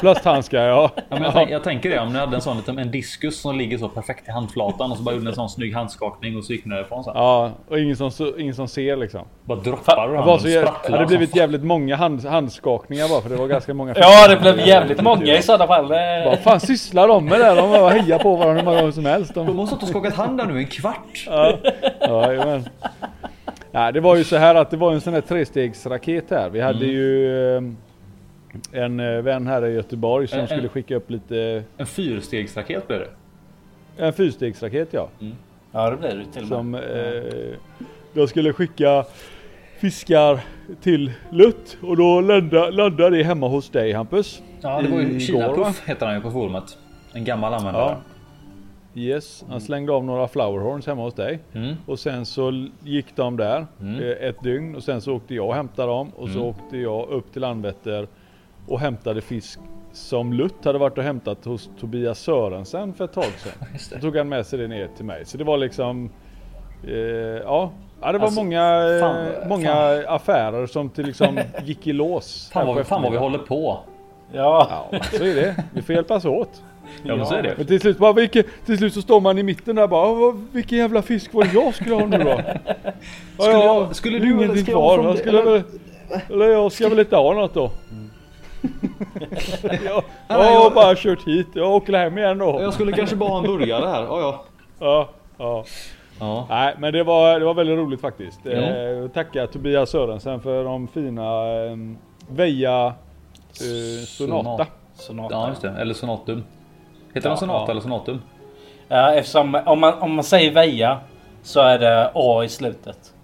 Plasthandskar 0.00 0.62
ja. 0.64 0.90
Ja, 0.96 1.02
men 1.10 1.22
jag, 1.22 1.32
tänk, 1.32 1.50
jag 1.50 1.64
tänker 1.64 1.90
det 1.90 1.98
om 1.98 2.12
ni 2.12 2.18
hade 2.18 2.36
en 2.36 2.42
sån 2.42 2.56
liten 2.56 2.78
en 2.78 2.90
diskus 2.90 3.40
som 3.40 3.56
ligger 3.58 3.78
så 3.78 3.88
perfekt 3.88 4.28
i 4.28 4.30
handflatan 4.30 4.90
och 4.90 4.96
så 4.96 5.02
bara 5.02 5.14
gjorde 5.14 5.28
en 5.28 5.34
sån 5.34 5.48
snygg 5.48 5.74
handskakning 5.74 6.36
och 6.36 6.44
så 6.44 6.52
gick 6.52 6.64
ni 6.64 6.74
därifrån 6.74 7.04
sen. 7.04 7.12
Ja, 7.16 7.50
och 7.68 7.78
ingen 7.80 7.96
som, 7.96 8.10
så- 8.10 8.38
ingen 8.38 8.54
som 8.54 8.68
ser 8.68 8.96
liksom. 8.96 9.20
Bara 9.44 9.58
droppar 9.58 10.08
Det 10.08 10.12
var 10.12 10.22
handen 10.22 10.38
så 10.38 10.48
sprattlar 10.48 10.98
hade 10.98 11.08
som 11.08 11.16
blivit 11.16 11.36
jävligt 11.36 11.64
många 11.64 11.96
hand, 11.96 12.24
handskakningar 12.26 13.08
bara 13.08 13.20
för 13.20 13.28
det 13.30 13.36
var 13.36 13.46
ganska 13.46 13.74
många 13.74 13.94
Ja, 13.96 14.28
det 14.28 14.36
blev 14.36 14.60
jävligt 14.68 15.02
många 15.02 15.36
i 15.38 15.42
sådana 15.42 15.66
fall. 15.66 15.88
Vad 16.24 16.38
fan 16.38 16.60
sysslar 16.60 17.08
de 17.08 17.24
med 17.24 17.40
där? 17.40 17.56
De 17.56 17.70
bara 17.70 17.90
hejar 17.90 18.18
på 18.18 18.36
varandra 18.36 18.58
hur 18.60 18.64
många 18.64 18.78
gånger 18.80 18.92
som 18.92 19.04
helst. 19.06 19.34
De 19.34 19.46
De, 19.46 19.58
har 19.58 19.66
stått 19.66 19.82
och 19.82 19.88
skakat 19.88 20.14
hand 20.14 20.38
där 20.38 20.46
nu 20.46 20.58
en 20.58 20.66
kvart. 20.66 21.24
ja, 21.26 21.52
ja, 22.00 22.26
jajamän. 22.32 22.64
Nej, 23.74 23.92
det 23.92 24.00
var 24.00 24.16
ju 24.16 24.24
så 24.24 24.36
här 24.36 24.54
att 24.54 24.70
det 24.70 24.76
var 24.76 24.92
en 24.92 25.00
sån 25.00 25.14
här 25.14 25.20
trestegsraket 25.20 26.24
här. 26.30 26.50
Vi 26.50 26.60
hade 26.60 26.78
Mm. 26.84 26.90
ju 26.90 27.56
eh, 27.56 27.62
en 28.72 29.00
eh, 29.00 29.22
vän 29.22 29.46
här 29.46 29.66
i 29.66 29.72
Göteborg 29.74 30.26
som 30.28 30.38
En- 30.38 30.46
skulle 30.48 30.68
skicka 30.68 30.96
upp 30.96 31.10
lite... 31.10 31.62
En 31.76 31.86
fyrstegsraket 31.86 32.88
blev 32.88 33.00
det. 33.00 33.08
En 34.04 34.12
fyrstegsraket 34.12 34.88
ja. 34.90 35.08
Ja, 35.72 35.90
det 35.90 35.96
blir 35.96 36.08
det 36.14 36.24
till 36.40 36.52
och 36.52 36.64
med. 36.64 36.82
Som 36.82 36.90
eh, 36.96 37.54
jag 38.12 38.28
skulle 38.28 38.52
skicka 38.52 39.04
fiskar 39.78 40.40
till 40.82 41.12
Lutt 41.30 41.76
och 41.82 41.96
då 41.96 42.20
landade, 42.20 42.70
landade 42.70 43.16
det 43.16 43.22
hemma 43.24 43.48
hos 43.48 43.70
dig 43.70 43.92
Hampus. 43.92 44.42
Ja, 44.60 44.82
det 44.82 44.88
var 44.88 45.00
ju 45.00 45.20
Kinapuff 45.20 45.82
heter 45.88 46.06
han 46.06 46.14
ju 46.14 46.20
på 46.22 46.30
forumet. 46.30 46.78
En 47.12 47.24
gammal 47.24 47.54
användare. 47.54 47.96
Ja. 48.94 49.00
Yes, 49.00 49.44
han 49.48 49.60
slängde 49.60 49.92
av 49.92 50.04
några 50.04 50.28
flowerhorns 50.28 50.86
hemma 50.86 51.02
hos 51.02 51.14
dig. 51.14 51.38
Mm. 51.52 51.74
Och 51.86 51.98
sen 51.98 52.26
så 52.26 52.68
gick 52.82 53.16
de 53.16 53.36
där 53.36 53.66
Mm. 53.80 54.00
eh, 54.02 54.28
ett 54.28 54.42
dygn 54.42 54.76
och 54.76 54.82
sen 54.82 55.00
så 55.00 55.14
åkte 55.14 55.34
jag 55.34 55.46
och 55.48 55.54
hämtade 55.54 55.88
dem 55.88 56.08
och 56.16 56.28
så 56.28 56.34
Mm. 56.38 56.48
åkte 56.48 56.76
jag 56.78 57.08
upp 57.08 57.32
till 57.32 57.40
Landvetter 57.42 58.06
och 58.68 58.80
hämtade 58.80 59.20
fisk 59.20 59.58
som 59.92 60.32
Lutt 60.32 60.64
hade 60.64 60.78
varit 60.78 60.98
och 60.98 61.04
hämtat 61.04 61.44
hos 61.44 61.70
Tobias 61.80 62.18
Sörensen 62.18 62.94
för 62.94 63.04
ett 63.04 63.12
tag 63.12 63.24
sedan. 63.24 63.52
Då 63.92 63.98
tog 63.98 64.16
han 64.16 64.28
med 64.28 64.46
sig 64.46 64.58
det 64.58 64.68
ner 64.68 64.88
till 64.96 65.04
mig. 65.04 65.24
Så 65.24 65.38
det 65.38 65.44
var 65.44 65.56
liksom 65.58 66.10
Eh, 66.88 66.92
ja. 66.94 67.70
ja, 68.00 68.12
det 68.12 68.18
var 68.18 68.26
Alltså, 68.26 68.40
många, 68.42 68.88
eh, 68.94 69.00
fan, 69.00 69.26
många 69.48 69.74
affärer 70.08 70.66
som 70.66 70.90
till 70.90 71.06
liksom 71.06 71.38
gick 71.64 71.86
i 71.86 71.92
lås. 71.92 72.50
Fan 72.52 72.66
vad, 72.66 72.86
fan 72.86 73.02
vad 73.02 73.12
vi 73.12 73.18
håller 73.18 73.38
på. 73.38 73.78
Ja. 74.32 74.86
Ja, 74.92 74.98
så 75.12 75.24
är 75.24 75.34
det. 75.34 75.64
Vi 75.74 75.82
får 75.82 75.94
hjälpas 75.94 76.24
åt. 76.24 76.62
Ja, 77.04 77.16
men 77.16 77.26
så 77.26 77.34
är 77.34 77.42
det. 77.42 77.54
Men 77.56 77.66
till 77.66 77.80
slut, 77.80 77.98
bara, 77.98 78.12
vilken, 78.12 78.44
till 78.66 78.78
slut 78.78 78.94
så 78.94 79.02
står 79.02 79.20
man 79.20 79.38
i 79.38 79.42
mitten 79.42 79.76
där 79.76 79.86
bara, 79.86 80.14
"Vad- 80.14 80.46
vilken 80.52 80.78
jävla 80.78 81.02
fisk 81.02 81.34
var 81.34 81.44
det 81.44 81.50
jag 81.52 81.74
skulle 81.74 81.94
ha 81.94 82.06
nu 82.06 82.18
då? 82.18 82.24
Skulle 83.42 83.56
ja, 83.58 83.64
jag- 83.64 83.96
skulle 83.96 84.18
du 84.18 84.44
eller 84.44 84.56
ska 84.56 84.70
jag 84.70 84.94
från 84.94 85.16
eller? 85.28 85.62
eller 86.30 86.46
jag 86.48 86.72
ska 86.72 86.88
väl 86.88 86.98
inte 86.98 87.16
ha 87.16 87.34
något 87.34 87.54
då. 87.54 87.70
Jag 89.84 90.04
jag 90.28 90.60
har 90.60 90.70
bara 90.70 90.94
kört 90.96 91.26
hit, 91.26 91.46
jag 91.54 91.70
åker 91.74 91.92
hem 91.92 92.18
igen 92.18 92.38
då. 92.38 92.58
Jag 92.60 92.74
skulle 92.74 92.92
kanske 92.92 93.16
bara 93.16 93.30
ha 93.30 93.38
en 93.38 93.44
burgare 93.44 93.86
här. 93.86 94.02
Ja, 94.02 94.20
ja. 94.20 94.44
Ja, 94.78 95.08
ja. 95.38 95.64
Ja. 96.20 96.46
Nej 96.48 96.74
men 96.78 96.92
det 96.92 97.04
var, 97.04 97.38
det 97.40 97.44
var 97.44 97.54
väldigt 97.54 97.78
roligt 97.78 98.00
faktiskt. 98.00 98.40
Ja. 98.42 98.50
Eh, 98.52 99.08
tacka 99.08 99.46
Tobias 99.46 99.90
Sörensen 99.90 100.40
för 100.40 100.64
de 100.64 100.88
fina 100.88 101.22
eh, 101.64 101.76
Veja 102.28 102.86
eh, 103.60 104.04
Sonata. 104.06 104.66
Sonata. 104.94 105.34
ja, 105.34 105.48
just 105.48 105.62
det. 105.62 105.70
Eller 105.80 105.94
Sonatum. 105.94 106.44
Heter 107.14 107.28
Ja, 107.28 107.34
de 107.34 107.38
Sonata 107.40 107.64
ja. 107.66 107.70
eller 107.70 107.80
Sonatum? 107.80 108.22
Ja, 108.88 109.14
eftersom 109.14 109.58
om 109.66 109.80
man, 109.80 109.94
om 109.98 110.14
man 110.14 110.24
säger 110.24 110.50
Veja 110.50 110.98
så 111.42 111.60
är 111.60 111.78
det 111.78 112.10
A 112.14 112.44
i 112.44 112.48
slutet. 112.48 113.14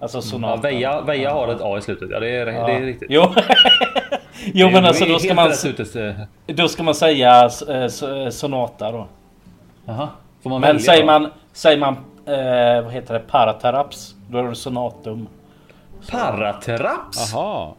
Alltså 0.00 0.18
Ja, 0.18 0.22
Sonata. 0.22 0.62
Veja, 0.62 1.00
Veja 1.00 1.32
har 1.32 1.48
ett 1.48 1.60
A 1.60 1.78
i 1.78 1.80
slutet. 1.82 2.08
Ja, 2.10 2.20
det 2.20 2.28
är, 2.36 2.46
Ja. 2.46 2.66
det 2.66 2.72
är 2.72 2.80
riktigt. 2.80 3.08
Jo. 3.10 3.22
jo 4.54 4.70
men 4.70 4.84
alltså 4.84 5.04
då 5.04 5.18
ska, 5.18 5.34
man, 5.34 5.50
eh, 5.50 6.14
då 6.46 6.68
ska 6.68 6.82
man 6.82 6.94
säga 6.94 7.44
eh, 7.44 7.46
so- 7.46 8.30
Sonata 8.30 8.92
då. 8.92 9.06
Jaha. 9.84 10.08
Får 10.42 10.50
man 10.50 10.60
Men 10.60 10.68
välja 10.68 10.80
säger 10.80 11.00
då? 11.00 11.06
man, 11.06 11.30
säger 11.52 11.78
man 11.78 11.94
eh, 12.26 12.84
vad 12.84 12.92
heter 12.92 13.14
det, 13.14 13.20
Parateraps. 13.20 14.14
Då 14.30 14.38
är 14.38 14.42
det 14.42 14.54
Sonatum. 14.54 15.26
Parateraps? 16.10 17.34
Aha. 17.34 17.74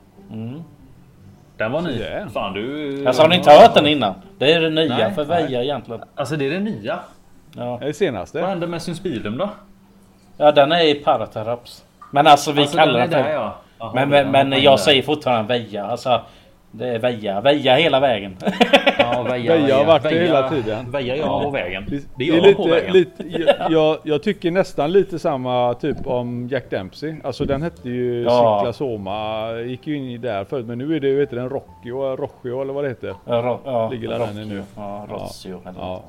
Den 1.57 1.71
var 1.71 1.81
ny. 1.81 1.91
Yeah. 1.91 2.29
Fan 2.29 2.53
du... 2.53 3.07
Alltså 3.07 3.21
har 3.21 3.29
ni 3.29 3.35
inte 3.35 3.51
hört 3.51 3.73
den 3.73 3.87
innan? 3.87 4.13
Det 4.37 4.53
är 4.53 4.61
det 4.61 4.69
nya 4.69 4.97
Nej, 4.97 5.13
för 5.13 5.25
Veja 5.25 5.63
egentligen. 5.63 6.01
Alltså 6.15 6.35
det 6.35 6.45
är 6.45 6.49
det 6.51 6.59
nya. 6.59 6.99
Ja. 7.55 7.77
Det 7.81 7.87
är 7.87 7.93
senaste. 7.93 8.41
Vad 8.41 8.49
hände 8.49 8.67
med 8.67 8.81
Synspilum 8.81 9.37
då? 9.37 9.49
ja, 10.37 10.51
den 10.51 10.71
är 10.71 10.83
i 10.85 10.95
Parateraps. 10.95 11.83
Men 12.11 12.27
alltså 12.27 12.51
vi 12.51 12.61
alltså, 12.61 12.77
kallar 12.77 12.99
den 12.99 13.09
den 13.09 13.23
för... 13.23 13.29
där 13.29 13.35
ja. 13.35 13.55
Jaha, 13.79 13.91
Men, 13.95 14.09
men, 14.09 14.31
men 14.31 14.51
jag 14.61 14.73
där. 14.73 14.77
säger 14.77 15.01
fortfarande 15.01 15.47
Veja. 15.57 15.85
Alltså, 15.85 16.21
det 16.71 16.87
är 16.87 16.99
Veja. 16.99 17.41
Veja 17.41 17.75
hela 17.75 17.99
vägen. 17.99 18.37
Ja, 18.99 19.23
Veja, 19.23 19.53
Veja 19.55 19.77
har 19.77 19.85
varit 19.85 20.03
det 20.03 20.09
hela 20.09 20.49
tiden. 20.49 20.91
Veja 20.91 21.15
gör 21.15 21.25
man 21.27 21.43
på 21.43 21.49
vägen. 21.49 21.85
Det 21.89 22.01
Det 22.17 22.23
gör 22.25 22.37
är 22.37 22.41
man 22.41 22.53
på 22.55 22.63
lite, 22.63 22.75
vägen. 22.75 22.93
lite, 22.93 23.23
jag- 23.69 23.97
jag, 24.03 24.23
tycker 24.23 24.51
nästan 24.51 24.91
lite 24.91 25.19
samma 25.19 25.73
typ 25.73 26.07
om 26.07 26.47
Jack 26.51 26.69
Dempsey. 26.69 27.15
Alltså 27.23 27.45
den 27.45 27.61
hette 27.61 27.89
ju 27.89 28.23
Ja. 28.23 28.59
Ciclasoma. 28.59 29.51
Gick 29.53 29.87
ju 29.87 29.97
in 29.97 30.03
i 30.09 30.17
där 30.17 30.43
förut 30.43 30.65
men 30.65 30.77
nu 30.77 30.95
är 30.95 30.99
det 30.99 31.07
ju 31.07 31.19
heter 31.19 31.35
den 31.35 31.49
Rockio, 31.49 32.15
Rochio 32.15 32.61
eller 32.61 32.73
vad 32.73 32.83
det 32.83 32.89
heter. 32.89 33.15
Ja, 33.25 33.33
Ro- 33.41 33.59
ja, 33.65 33.89
Ligger 33.89 34.09
där 34.09 34.19
Rockio. 34.19 34.33
nu. 34.45 34.63
Ja, 34.75 35.07
Rossio. 35.09 35.61
Ja. 35.77 36.01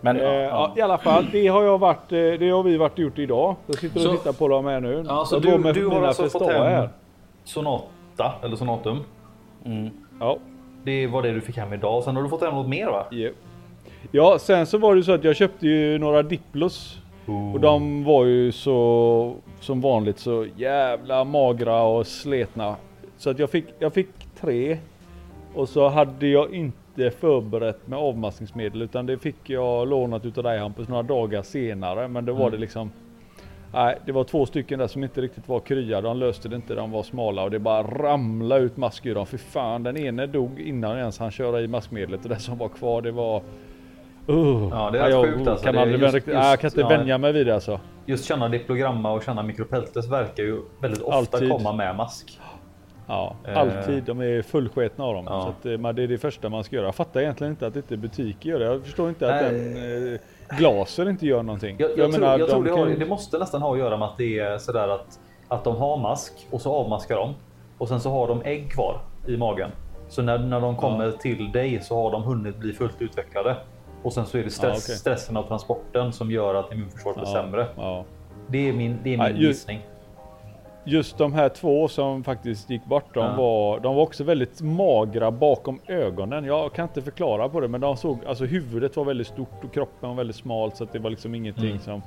Men 0.00 0.16
Eh, 0.16 0.22
ja. 0.24 0.72
I 0.76 0.80
alla 0.80 0.98
fall, 0.98 1.26
det 1.32 1.46
har 1.46 1.62
jag 1.64 1.78
varit, 1.78 2.12
eh, 2.12 2.18
det 2.18 2.50
har 2.50 2.62
vi 2.62 2.76
varit 2.76 2.98
gjort 2.98 3.18
idag. 3.18 3.56
Jag 3.66 3.78
sitter 3.78 3.96
och 3.96 4.02
Så- 4.02 4.12
tittar 4.16 4.32
på 4.32 4.48
dem 4.48 4.66
här 4.66 4.80
nu. 4.80 5.04
Ja, 5.08 5.24
så 5.24 5.38
du- 5.38 5.72
du 5.72 5.86
har 5.86 6.02
alltså 6.02 6.28
fått 6.28 6.42
hem- 6.52 6.62
här. 6.62 6.88
Sonata, 7.44 8.32
eller 8.42 8.56
Sonatum. 8.56 8.98
Mm. 9.64 9.90
Ja. 10.20 10.36
Det 10.84 11.06
var 11.06 11.22
det 11.22 11.32
du 11.32 11.40
fick 11.40 11.56
hem 11.56 11.72
idag. 11.72 12.02
Sen 12.04 12.16
har 12.16 12.22
du 12.22 12.28
fått 12.28 12.42
hem 12.42 12.54
något 12.54 12.68
mer 12.68 12.86
va? 12.86 13.06
Ja. 13.10 13.28
ja, 14.10 14.38
sen 14.38 14.66
så 14.66 14.78
var 14.78 14.94
det 14.94 14.98
ju 14.98 15.02
så 15.04 15.12
att 15.12 15.24
jag 15.24 15.36
köpte 15.36 15.66
ju 15.66 15.98
några 15.98 16.22
Diplos. 16.22 16.98
Och 17.54 17.60
de 17.60 18.04
var 18.04 18.24
ju 18.24 18.52
så 18.52 19.34
som 19.60 19.80
vanligt 19.80 20.18
så 20.18 20.46
jävla 20.56 21.24
magra 21.24 21.82
och 21.82 22.06
sletna. 22.06 22.76
Så 23.16 23.30
att 23.30 23.38
jag 23.38 23.50
fick, 23.50 23.64
jag 23.78 23.92
fick 23.94 24.08
tre. 24.40 24.78
Och 25.54 25.68
så 25.68 25.88
hade 25.88 26.26
jag 26.26 26.54
inte 26.54 26.78
förberett 26.94 27.86
med 27.86 27.98
avmaskningsmedel 27.98 28.82
utan 28.82 29.06
det 29.06 29.18
fick 29.18 29.50
jag 29.50 29.88
lånat 29.88 30.24
utav 30.26 30.44
dig 30.44 30.58
Hampus 30.58 30.88
några 30.88 31.02
dagar 31.02 31.42
senare. 31.42 32.08
Men 32.08 32.24
då 32.24 32.32
var 32.32 32.50
det 32.50 32.56
liksom 32.56 32.90
Nej, 33.72 33.98
det 34.06 34.12
var 34.12 34.24
två 34.24 34.46
stycken 34.46 34.78
där 34.78 34.86
som 34.86 35.04
inte 35.04 35.20
riktigt 35.20 35.48
var 35.48 35.60
kryade. 35.60 36.08
De 36.08 36.16
löste 36.16 36.48
det 36.48 36.56
inte, 36.56 36.74
de 36.74 36.90
var 36.90 37.02
smala 37.02 37.42
och 37.42 37.50
det 37.50 37.58
bara 37.58 37.82
ramlade 37.82 38.60
ut 38.60 38.76
mask 38.76 39.06
ur 39.06 39.14
dem. 39.14 39.26
För 39.26 39.38
fan, 39.38 39.82
den 39.82 39.96
ene 39.96 40.26
dog 40.26 40.60
innan 40.60 40.98
ens 40.98 41.18
han 41.18 41.30
köra 41.30 41.60
i 41.60 41.68
maskmedlet 41.68 42.22
och 42.22 42.28
det 42.28 42.38
som 42.38 42.58
var 42.58 42.68
kvar 42.68 43.02
det 43.02 43.10
var... 43.10 43.42
Uh, 44.28 44.68
Ja, 44.72 44.90
det 44.90 44.98
är 44.98 45.02
rätt 45.04 45.10
jag 45.10 45.24
sjukt 45.24 45.48
alltså. 45.48 45.64
Kan 45.66 45.74
Det 45.74 45.84
just- 45.86 46.02
riktigt, 46.02 46.14
just- 46.14 46.26
nej, 46.26 46.50
jag 46.50 46.60
kan 46.60 46.68
inte 46.68 46.80
ja. 46.80 46.88
vänja 46.88 47.18
mig 47.18 47.32
vid 47.32 47.46
det 47.46 47.54
alltså. 47.54 47.80
Just 48.06 48.24
känna 48.24 48.48
diplogramma 48.48 49.12
och 49.12 49.22
känna 49.22 49.42
mikropeltes 49.42 50.08
verkar 50.10 50.42
ju 50.42 50.60
väldigt 50.80 51.02
ofta 51.02 51.36
Alltid. 51.36 51.50
komma 51.50 51.72
med 51.72 51.96
mask. 51.96 52.39
Ja, 53.10 53.34
Eh. 53.46 53.58
alltid. 53.58 54.02
De 54.04 54.20
är 54.20 54.42
fullsketna 54.42 55.04
av 55.04 55.14
dem. 55.14 55.24
Ja. 55.28 55.42
Så 55.42 55.48
att, 55.48 55.66
eh, 55.86 55.92
det 55.92 56.02
är 56.02 56.08
det 56.08 56.18
första 56.18 56.48
man 56.48 56.64
ska 56.64 56.76
göra. 56.76 56.86
Jag 56.86 56.94
fattar 56.94 57.20
egentligen 57.20 57.50
inte 57.52 57.66
att 57.66 57.76
inte 57.76 57.96
butiker 57.96 58.50
gör 58.50 58.58
det. 58.58 58.64
Jag 58.64 58.84
förstår 58.84 59.08
inte 59.08 59.34
att 59.34 59.42
Nej. 59.42 59.52
den, 59.74 60.12
eh, 60.14 60.58
glaser 60.58 61.08
inte 61.08 61.26
gör 61.26 61.42
någonting. 61.42 61.76
Jag, 61.78 61.90
jag, 61.98 62.12
tror, 62.12 62.26
jag 62.26 62.40
de 62.40 62.46
tror 62.50 62.64
det, 62.64 62.70
har, 62.70 62.86
det 62.86 63.06
måste 63.06 63.38
nästan 63.38 63.62
ha 63.62 63.72
att 63.72 63.78
göra 63.78 63.96
med 63.96 64.08
att 64.08 64.18
det 64.18 64.38
är 64.38 64.58
sådär 64.58 64.88
att, 64.88 65.20
att 65.48 65.64
de 65.64 65.76
har 65.76 65.96
mask 65.96 66.32
och 66.50 66.60
så 66.60 66.74
avmaskar 66.74 67.16
de. 67.16 67.34
Och 67.78 67.88
sen 67.88 68.00
så 68.00 68.10
har 68.10 68.28
de 68.28 68.42
ägg 68.44 68.70
kvar 68.72 69.00
i 69.28 69.36
magen. 69.36 69.70
Så 70.08 70.22
när, 70.22 70.38
när 70.38 70.60
de 70.60 70.76
kommer 70.76 71.10
till 71.10 71.52
dig 71.52 71.80
så 71.82 72.02
har 72.02 72.10
de 72.12 72.22
hunnit 72.22 72.56
bli 72.56 72.72
fullt 72.72 73.02
utvecklade. 73.02 73.56
Och 74.02 74.12
sen 74.12 74.26
så 74.26 74.38
är 74.38 74.42
det 74.44 74.50
stress, 74.50 74.62
Ja, 74.62 74.84
okej. 74.84 74.96
stressen 74.96 75.36
av 75.36 75.42
transporten 75.42 76.12
som 76.12 76.30
gör 76.30 76.54
att 76.54 76.72
immunförsvaret 76.72 77.16
blir 77.16 77.26
ja, 77.28 77.32
sämre. 77.32 77.66
Ja. 77.76 78.04
Det 78.48 78.68
är 78.68 78.72
min, 78.72 78.98
det 79.04 79.14
är 79.14 79.18
Ja, 79.18 79.28
min 79.28 79.36
ju- 79.36 79.46
gissning. 79.48 79.80
Just 80.84 81.18
de 81.18 81.32
här 81.32 81.48
två 81.48 81.88
som 81.88 82.24
faktiskt 82.24 82.70
gick 82.70 82.84
bort, 82.84 83.14
de, 83.14 83.20
Ja. 83.24 83.34
var, 83.36 83.80
de 83.80 83.94
var 83.96 84.02
också 84.02 84.24
väldigt 84.24 84.60
magra 84.60 85.30
bakom 85.30 85.80
ögonen. 85.86 86.44
Jag 86.44 86.72
kan 86.72 86.82
inte 86.82 87.02
förklara 87.02 87.48
på 87.48 87.60
det 87.60 87.68
men 87.68 87.80
de 87.80 87.96
såg, 87.96 88.18
alltså 88.26 88.44
huvudet 88.44 88.96
var 88.96 89.04
väldigt 89.04 89.26
stort 89.26 89.64
och 89.64 89.72
kroppen 89.72 90.08
var 90.08 90.16
väldigt 90.16 90.36
smal 90.36 90.72
så 90.72 90.84
att 90.84 90.92
det 90.92 90.98
var 90.98 91.10
liksom 91.10 91.34
ingenting 91.34 91.64
Mm. 91.70 91.78
som 91.78 92.02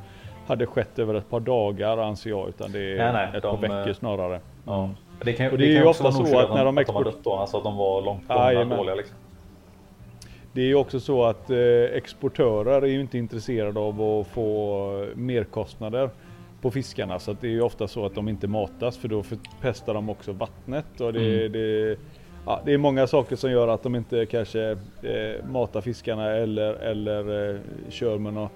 hade 0.48 0.66
skett 0.66 1.00
över 1.00 1.14
ett 1.14 1.30
par 1.30 1.40
dagar 1.40 1.98
anser 1.98 2.30
jag 2.30 2.50
utan 2.50 2.72
det 2.72 2.80
är 2.80 2.98
Nej, 2.98 3.14
nej, 3.14 3.38
ett 3.38 3.44
de, 3.44 3.56
par 3.56 3.62
veckor 3.62 3.88
eh, 3.90 3.94
snarare. 3.96 4.40
Ja. 4.66 4.90
Det 5.24 5.34
kan, 5.34 5.52
Och 5.52 5.58
det 5.58 5.66
är 5.66 5.76
kan 5.76 5.84
ju 5.84 5.90
också 5.90 6.04
ofta 6.08 6.26
så 6.26 6.40
att 6.40 6.50
när 6.56 6.66
de 6.66 6.78
att 6.78 6.88
de 6.88 6.96
har 6.96 7.04
dött 7.04 7.18
då. 7.24 7.34
Alltså 7.34 7.58
att 7.58 7.64
de 7.64 7.78
var 7.78 8.02
långt 8.02 8.28
gångna 8.28 8.76
dåliga 8.78 8.96
liksom. 8.96 9.16
Det 10.54 10.62
är 10.62 10.66
ju 10.66 10.76
också 10.76 11.00
så 11.00 11.24
att 11.24 11.50
eh, 11.50 11.58
exportörer 11.94 12.82
är 12.82 12.86
ju 12.88 13.02
inte 13.02 13.18
intresserade 13.18 13.80
av 13.80 14.02
att 14.02 14.28
få 14.28 15.08
merkostnader 15.16 16.10
på 16.64 16.72
fiskarna. 16.72 17.20
Så 17.20 17.32
att 17.32 17.42
det 17.42 17.48
är 17.48 17.52
ju 17.52 17.62
ofta 17.62 17.88
så 17.88 18.06
att 18.06 18.16
de 18.16 18.30
inte 18.30 18.48
matas 18.48 18.98
för 18.98 19.08
då 19.08 19.24
förpestar 19.24 19.94
de 19.94 20.10
också 20.10 20.32
vattnet. 20.32 21.02
Och 21.02 21.14
det, 21.14 21.20
Mm. 21.40 21.52
det, 21.52 21.98
ja, 22.46 22.62
det 22.66 22.74
är 22.74 22.78
många 22.78 23.08
saker 23.08 23.36
som 23.36 23.52
gör 23.52 23.68
att 23.68 23.84
de 23.84 23.96
inte 23.96 24.26
kanske 24.26 24.70
eh, 24.72 25.46
matar 25.50 25.82
fiskarna 25.82 26.30
eller, 26.32 26.74
eller 26.74 27.50
eh, 27.54 27.60
kör 27.90 28.18
med 28.18 28.34
några 28.34 28.50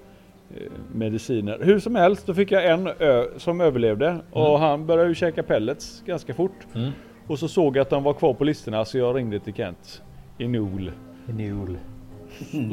eh, 0.56 0.72
mediciner. 0.94 1.58
Hur 1.62 1.78
som 1.78 1.94
helst, 1.94 2.26
då 2.26 2.34
fick 2.34 2.52
jag 2.52 2.66
en 2.70 2.88
ö 2.98 3.24
som 3.36 3.60
överlevde 3.60 4.16
och 4.32 4.58
han 4.58 4.86
började 4.86 5.08
ju 5.08 5.14
käka 5.14 5.42
pellets 5.42 6.02
ganska 6.06 6.34
fort. 6.34 6.66
Mm. 6.74 6.90
Och 7.26 7.38
så 7.38 7.48
såg 7.48 7.76
jag 7.76 7.82
att 7.82 7.90
de 7.90 8.02
var 8.02 8.12
kvar 8.14 8.34
på 8.34 8.44
listorna 8.44 8.84
så 8.84 8.98
jag 8.98 9.16
ringde 9.16 9.40
till 9.40 9.54
Kent 9.54 10.02
i 10.38 10.48
Nol 10.48 10.92
Nul. 11.26 11.78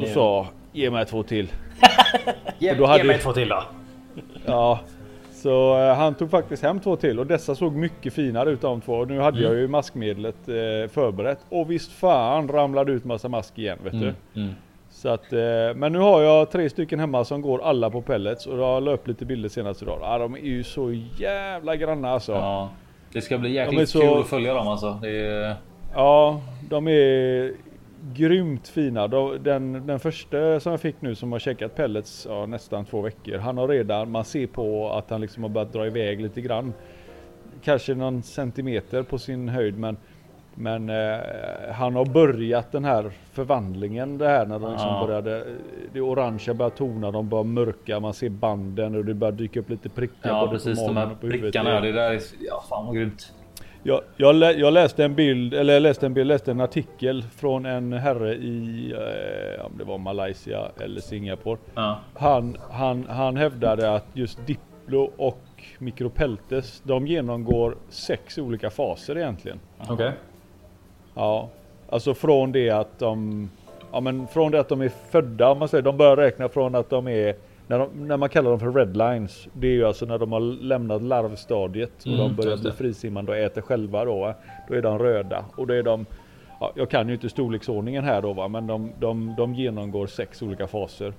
och 0.02 0.08
sa 0.08 0.46
ge 0.72 0.90
mig 0.90 1.06
två 1.06 1.22
till. 1.22 1.52
Ge, 2.58 2.70
Och 2.70 2.76
då 2.76 2.86
hade 2.86 2.98
ge 3.02 3.04
mig 3.06 3.18
två 3.18 3.32
till 3.32 3.48
då. 3.48 3.62
Ja, 4.46 4.80
så 5.42 5.78
eh, 5.78 5.94
han 5.94 6.14
tog 6.14 6.30
faktiskt 6.30 6.62
hem 6.62 6.80
två 6.80 6.96
till 6.96 7.18
och 7.18 7.26
dessa 7.26 7.54
såg 7.54 7.72
mycket 7.72 8.12
finare 8.12 8.50
ut 8.50 8.60
de 8.60 8.80
två. 8.80 9.04
Nu 9.04 9.18
hade 9.20 9.38
Mm. 9.38 9.50
jag 9.52 9.60
ju 9.60 9.68
maskmedlet 9.68 10.48
eh, 10.48 10.90
förberett 10.92 11.38
och 11.48 11.70
visst 11.70 11.92
fan 11.92 12.48
ramlade 12.48 12.92
ut 12.92 13.04
massa 13.04 13.28
mask 13.28 13.58
igen 13.58 13.78
vet 13.84 13.92
du. 13.92 13.98
Mm. 13.98 14.14
Mm. 14.36 14.50
Så 14.90 15.08
att, 15.08 15.32
eh, 15.32 15.38
men 15.76 15.92
nu 15.92 15.98
har 15.98 16.22
jag 16.22 16.50
tre 16.50 16.70
stycken 16.70 17.00
hemma 17.00 17.24
som 17.24 17.42
går 17.42 17.62
alla 17.62 17.90
på 17.90 18.00
pellets 18.02 18.46
och 18.46 18.58
jag 18.58 18.82
la 18.82 18.90
upp 18.92 19.08
lite 19.08 19.24
bilder 19.24 19.48
senast 19.48 19.82
idag. 19.82 19.98
Ja, 20.02 20.18
de 20.18 20.34
är 20.34 20.38
ju 20.38 20.62
så 20.64 20.92
jävla 21.18 21.76
granna 21.76 22.10
alltså. 22.10 22.32
Ja, 22.32 22.38
Ja. 22.38 22.68
Det 23.12 23.20
ska 23.22 23.38
bli 23.38 23.48
De 23.48 23.54
jäkligt 23.54 23.88
så- 23.88 24.00
kul 24.00 24.18
att 24.20 24.26
följa 24.26 24.54
dem 24.54 24.68
alltså. 24.68 24.86
Är... 24.86 25.54
de 26.68 26.88
är 26.88 27.52
grymt 28.14 28.68
fina. 28.68 29.08
De, 29.08 29.42
den, 29.42 29.86
den 29.86 30.00
första 30.00 30.60
som 30.60 30.72
jag 30.72 30.80
fick 30.80 31.00
nu 31.00 31.14
som 31.14 31.32
har 31.32 31.38
checkat 31.38 31.74
pellets 31.74 32.26
ja, 32.30 32.46
nästan 32.46 32.84
två 32.84 33.00
veckor. 33.00 33.38
Han 33.38 33.58
har 33.58 33.68
redan, 33.68 34.10
man 34.10 34.24
ser 34.24 34.46
på 34.46 34.90
att 34.90 35.10
han 35.10 35.20
liksom 35.20 35.42
har 35.42 35.50
börjat 35.50 35.72
dra 35.72 35.86
iväg 35.86 36.20
lite 36.20 36.40
grann. 36.40 36.74
Kanske 37.64 37.94
någon 37.94 38.22
centimeter 38.22 39.02
på 39.02 39.18
sin 39.18 39.48
höjd 39.48 39.78
men 39.78 39.96
men 40.58 40.90
eh, 40.90 41.18
han 41.72 41.94
har 41.94 42.04
börjat 42.04 42.72
den 42.72 42.84
här 42.84 43.10
förvandlingen 43.32 44.18
det 44.18 44.28
här 44.28 44.46
när 44.46 44.58
de 44.58 44.72
liksom 44.72 44.88
Ja. 44.90 45.06
började 45.06 45.44
Det 45.92 46.00
orangea 46.00 46.54
börjar 46.54 46.70
tona, 46.70 47.10
de 47.10 47.28
börjar 47.28 47.44
mörka, 47.44 48.00
man 48.00 48.14
ser 48.14 48.28
banden 48.28 48.94
och 48.94 49.04
det 49.04 49.14
börjar 49.14 49.32
dyka 49.32 49.60
upp 49.60 49.70
lite 49.70 49.88
prickar 49.88 50.28
Ja 50.28 50.48
precis, 50.50 50.86
de 50.86 50.96
här 50.96 51.16
prickarna. 51.20 51.80
Det 51.80 51.92
där 51.92 52.10
är... 52.10 52.20
Ja 52.40 52.64
fan 52.68 52.86
vad 52.86 52.94
grymt. 52.94 53.32
Jag, 53.86 54.00
jag, 54.16 54.34
lä, 54.34 54.52
jag 54.52 54.72
läste 54.72 55.04
en 55.04 55.14
bild, 55.14 55.54
eller 55.54 55.72
jag 55.72 55.82
läste 55.82 56.06
en 56.06 56.14
bild, 56.14 56.28
läste 56.28 56.50
en 56.50 56.60
artikel 56.60 57.22
från 57.22 57.66
en 57.66 57.92
herre 57.92 58.34
i, 58.34 58.92
eh, 58.92 59.64
om 59.66 59.72
det 59.78 59.84
var 59.84 59.98
Malaysia 59.98 60.68
eller 60.80 61.00
Singapore. 61.00 61.58
Ja. 61.74 61.98
Han, 62.14 62.56
han, 62.70 63.06
han 63.08 63.36
hävdade 63.36 63.94
att 63.94 64.06
just 64.12 64.46
Diplo 64.46 65.10
och 65.16 65.64
Micropeltes, 65.78 66.82
de 66.84 67.06
genomgår 67.06 67.76
sex 67.88 68.38
olika 68.38 68.70
faser 68.70 69.18
egentligen. 69.18 69.60
Okej. 69.88 70.12
Ja, 71.14 71.48
alltså 71.88 72.14
från 72.14 72.52
det 72.52 72.70
att 72.70 72.98
de, 72.98 73.50
ja 73.92 74.00
men 74.00 74.26
från 74.26 74.52
det 74.52 74.60
att 74.60 74.68
de 74.68 74.80
är 74.80 74.92
födda, 75.10 75.50
om 75.50 75.58
man 75.58 75.68
säger, 75.68 75.82
de 75.82 75.96
börjar 75.96 76.16
räkna 76.16 76.48
från 76.48 76.74
att 76.74 76.90
de 76.90 77.08
är 77.08 77.34
när, 77.66 77.78
de, 77.78 78.08
när 78.08 78.16
man 78.16 78.28
kallar 78.28 78.50
dem 78.50 78.60
för 78.60 78.72
redlines, 78.72 79.48
det 79.52 79.66
är 79.66 79.72
ju 79.72 79.86
alltså 79.86 80.06
när 80.06 80.18
de 80.18 80.32
har 80.32 80.40
lämnat 80.40 81.02
larvstadiet 81.02 81.92
och 82.00 82.06
Mm, 82.06 82.18
de 82.18 82.34
börjar 82.34 82.56
bli 82.56 82.72
frisimmande 82.72 83.32
och 83.32 83.38
äter 83.38 83.60
själva 83.62 84.04
då. 84.04 84.20
va. 84.20 84.34
Då 84.68 84.74
är 84.74 84.82
de 84.82 84.98
röda 84.98 85.44
och 85.56 85.66
då 85.66 85.74
är 85.74 85.82
de, 85.82 86.06
ja, 86.60 86.72
jag 86.74 86.90
kan 86.90 87.08
ju 87.08 87.14
inte 87.14 87.28
storleksordningen 87.28 88.04
här 88.04 88.22
då 88.22 88.32
va, 88.32 88.48
men 88.48 88.66
de, 88.66 88.92
de, 89.00 89.34
de 89.36 89.54
genomgår 89.54 90.06
sex 90.06 90.42
olika 90.42 90.66
faser. 90.66 91.12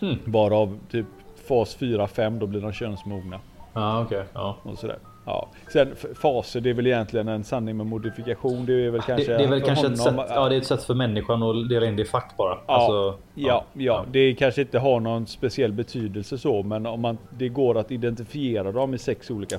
Hmm. 0.00 0.16
Varav 0.24 0.78
typ 0.90 1.06
fas 1.48 1.78
4-5 1.80 2.38
då 2.38 2.46
blir 2.46 2.60
de 2.60 2.72
könsmogna. 2.72 3.40
Ja, 3.72 4.02
okej. 4.02 4.24
Ja. 4.32 4.56
Och 4.62 4.78
sådär. 4.78 4.98
Ja. 5.24 5.48
Sen 5.72 5.94
faser 6.14 6.60
det 6.60 6.70
är 6.70 6.74
väl 6.74 6.86
egentligen 6.86 7.28
en 7.28 7.44
sanning 7.44 7.76
med 7.76 7.86
modifikation. 7.86 8.66
Det 8.66 8.86
är 8.86 8.90
väl 8.90 9.00
kanske 9.00 9.36
det 9.36 9.44
är 9.44 9.48
väl 9.48 9.60
kanske 9.62 9.86
ett 9.86 9.98
sätt, 9.98 10.14
ja, 10.28 10.48
det 10.48 10.54
är 10.54 10.58
ett 10.58 10.66
sätt 10.66 10.82
för 10.84 10.94
människan 10.94 11.42
att 11.42 11.68
dela 11.68 11.86
in 11.86 11.96
det 11.96 12.02
i 12.02 12.04
fack 12.04 12.34
bara. 12.36 12.58
Ja, 12.66 12.74
Alltså, 12.74 13.18
ja, 13.34 13.64
ja, 13.72 14.04
det 14.12 14.34
kanske 14.34 14.60
inte 14.60 14.78
har 14.78 15.00
någon 15.00 15.26
speciell 15.26 15.72
betydelse 15.72 16.38
så, 16.38 16.62
men 16.62 16.86
om 16.86 17.00
man, 17.00 17.18
det 17.38 17.48
går 17.48 17.78
att 17.78 17.90
identifiera 17.90 18.72
dem 18.72 18.94
i 18.94 18.98
sex 18.98 19.30
olika 19.30 19.58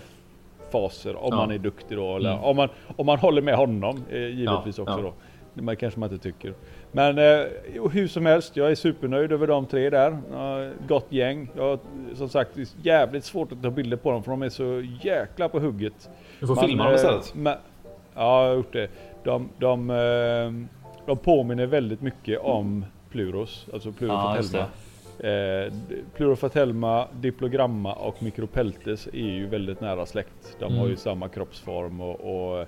faser 0.71 1.15
om 1.15 1.27
Ja. 1.31 1.35
man 1.35 1.51
är 1.51 1.57
duktig 1.57 1.97
då. 1.97 2.15
Eller 2.15 2.31
Mm. 2.31 2.43
om, 2.43 2.55
man, 2.55 2.69
om 2.95 3.05
man 3.05 3.19
håller 3.19 3.41
med 3.41 3.55
honom 3.55 4.03
eh, 4.09 4.17
givetvis 4.19 4.77
Ja, 4.77 4.83
också 4.83 4.97
ja. 4.97 5.01
då. 5.01 5.13
Det 5.53 5.61
man 5.61 5.75
kanske 5.75 5.99
man 5.99 6.11
inte 6.11 6.23
tycker. 6.23 6.53
Men 6.95 7.17
eh, 7.17 7.45
hur 7.91 8.07
som 8.07 8.25
helst, 8.25 8.57
jag 8.57 8.71
är 8.71 8.75
supernöjd 8.75 9.31
över 9.31 9.47
de 9.47 9.65
tre 9.65 9.89
där. 9.89 10.17
Gott 10.87 11.05
gäng. 11.09 11.49
Jag, 11.55 11.63
har, 11.63 11.79
som 12.15 12.29
sagt, 12.29 12.51
det 12.55 12.61
är 12.61 12.67
jävligt 12.83 13.23
svårt 13.23 13.51
att 13.51 13.61
ta 13.63 13.69
bilder 13.69 13.97
på 13.97 14.11
dem 14.11 14.23
för 14.23 14.31
de 14.31 14.41
är 14.41 14.49
så 14.49 14.83
jäkla 15.01 15.49
på 15.49 15.59
hugget. 15.59 16.09
Du 16.39 16.47
får 16.47 16.55
Man, 16.55 16.65
filma 16.67 16.83
dem 16.83 16.91
eh, 16.93 16.95
istället. 16.95 17.35
men- 17.35 17.57
Ja, 18.15 18.41
jag 18.43 18.49
har 18.49 18.55
gjort 18.55 18.73
det. 18.73 18.87
De, 19.23 19.49
de, 19.57 19.89
eh, 19.89 20.67
de 21.05 21.17
påminner 21.17 21.65
väldigt 21.65 22.01
mycket 22.01 22.39
om 22.39 22.85
Pluros, 23.11 23.67
alltså 23.73 23.89
Ja, 23.89 23.93
Plurofatelma. 23.97 24.37
just 24.39 24.53
eh, 25.19 25.79
Plurofatelma, 26.15 27.07
Diplogramma 27.21 27.93
och 27.93 28.23
Micropeltes 28.23 29.07
är 29.07 29.17
ju 29.17 29.47
väldigt 29.47 29.81
nära 29.81 30.05
släkt. 30.05 30.55
De 30.59 30.65
har 30.65 30.71
Mm. 30.79 30.89
ju 30.89 30.95
samma 30.95 31.29
kroppsform 31.29 32.01
och, 32.01 32.19
och 32.59 32.67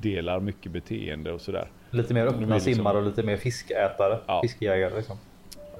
delar 0.00 0.40
mycket 0.40 0.72
beteende 0.72 1.32
och 1.32 1.40
sådär. 1.40 1.68
Lite 1.96 2.14
mer 2.14 2.26
öppna 2.26 2.54
liksom- 2.54 2.74
simmare 2.74 2.98
och 2.98 3.04
lite 3.04 3.22
mer 3.22 3.36
fiskätare. 3.36 4.18
Ja. 4.26 4.40
Fiskjägare 4.42 4.96
liksom. 4.96 5.16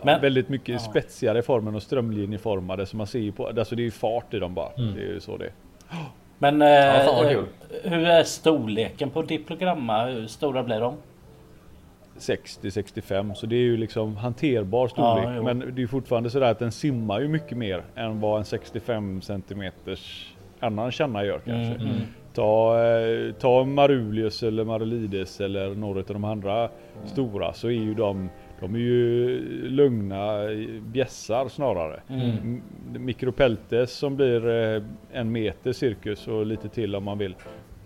Men- 0.05 0.21
väldigt 0.21 0.49
mycket 0.49 0.69
Ja. 0.69 0.79
spetsigare 0.79 1.39
i 1.39 1.43
formen 1.43 1.75
och 1.75 1.83
strömlinjeformade 1.83 2.87
så 2.87 2.97
man 2.97 3.07
ser 3.07 3.31
på, 3.33 3.47
alltså 3.47 3.75
det 3.77 3.83
är 3.83 3.85
ju 3.85 3.91
fart 3.91 4.35
i 4.35 4.39
dem 4.39 4.55
bara. 4.55 4.71
Mm. 4.79 4.95
Det 4.95 5.01
är 5.01 5.07
ju 5.07 5.21
så 5.21 5.37
det. 5.37 5.51
Men 6.39 6.63
eh, 6.63 6.69
Ja, 6.69 7.25
hur 7.83 8.05
är 8.07 8.23
storleken 8.25 9.11
på 9.11 9.23
diplogramma? 9.23 10.05
Hur 10.05 10.27
stora 10.27 10.63
blir 10.63 10.81
de? 10.81 10.95
60-65 12.19 13.35
så 13.35 13.47
det 13.47 13.57
är 13.57 13.61
ju 13.61 13.77
liksom 13.77 14.17
hanterbar 14.17 14.89
storlek. 14.89 15.37
Ja, 15.37 15.43
men 15.43 15.59
det 15.59 15.67
är 15.67 15.79
ju 15.79 15.89
fortfarande 15.89 16.31
sådär 16.31 16.51
att 16.51 16.59
den 16.59 16.73
simmar 16.73 17.21
ju 17.21 17.29
mycket 17.29 17.59
mer 17.59 17.83
än 17.95 18.21
vad 18.21 18.39
en 18.39 18.45
65 18.45 19.23
centimeters 19.23 20.35
annan 20.61 20.91
känna 20.91 21.25
gör 21.25 21.39
kanske. 21.39 21.75
Mm, 21.75 21.81
mm. 21.81 22.01
Ta, 22.37 22.85
eh, 22.87 23.33
ta 23.33 23.65
Marulius 23.65 24.43
eller 24.43 24.65
Marulides 24.65 25.41
eller 25.41 25.75
några 25.75 25.99
av 26.01 26.05
de 26.07 26.25
andra 26.25 26.69
stora 27.07 27.53
så 27.53 27.67
är 27.69 27.73
ju 27.73 27.95
de 27.95 28.29
de 28.61 28.75
är 28.75 28.79
ju 28.79 29.39
lugna 29.69 30.39
bjässar 30.81 31.49
snarare. 31.49 32.01
Mm. 32.09 32.31
M- 32.43 32.63
Micropeltes 32.99 33.93
som 33.93 34.17
blir 34.17 34.49
eh, 34.49 34.83
en 35.13 35.33
meter 35.33 35.73
cirkus 35.73 36.29
och 36.29 36.47
lite 36.47 36.69
till 36.69 36.95
om 36.95 37.05
man 37.05 37.19
vill. 37.19 37.35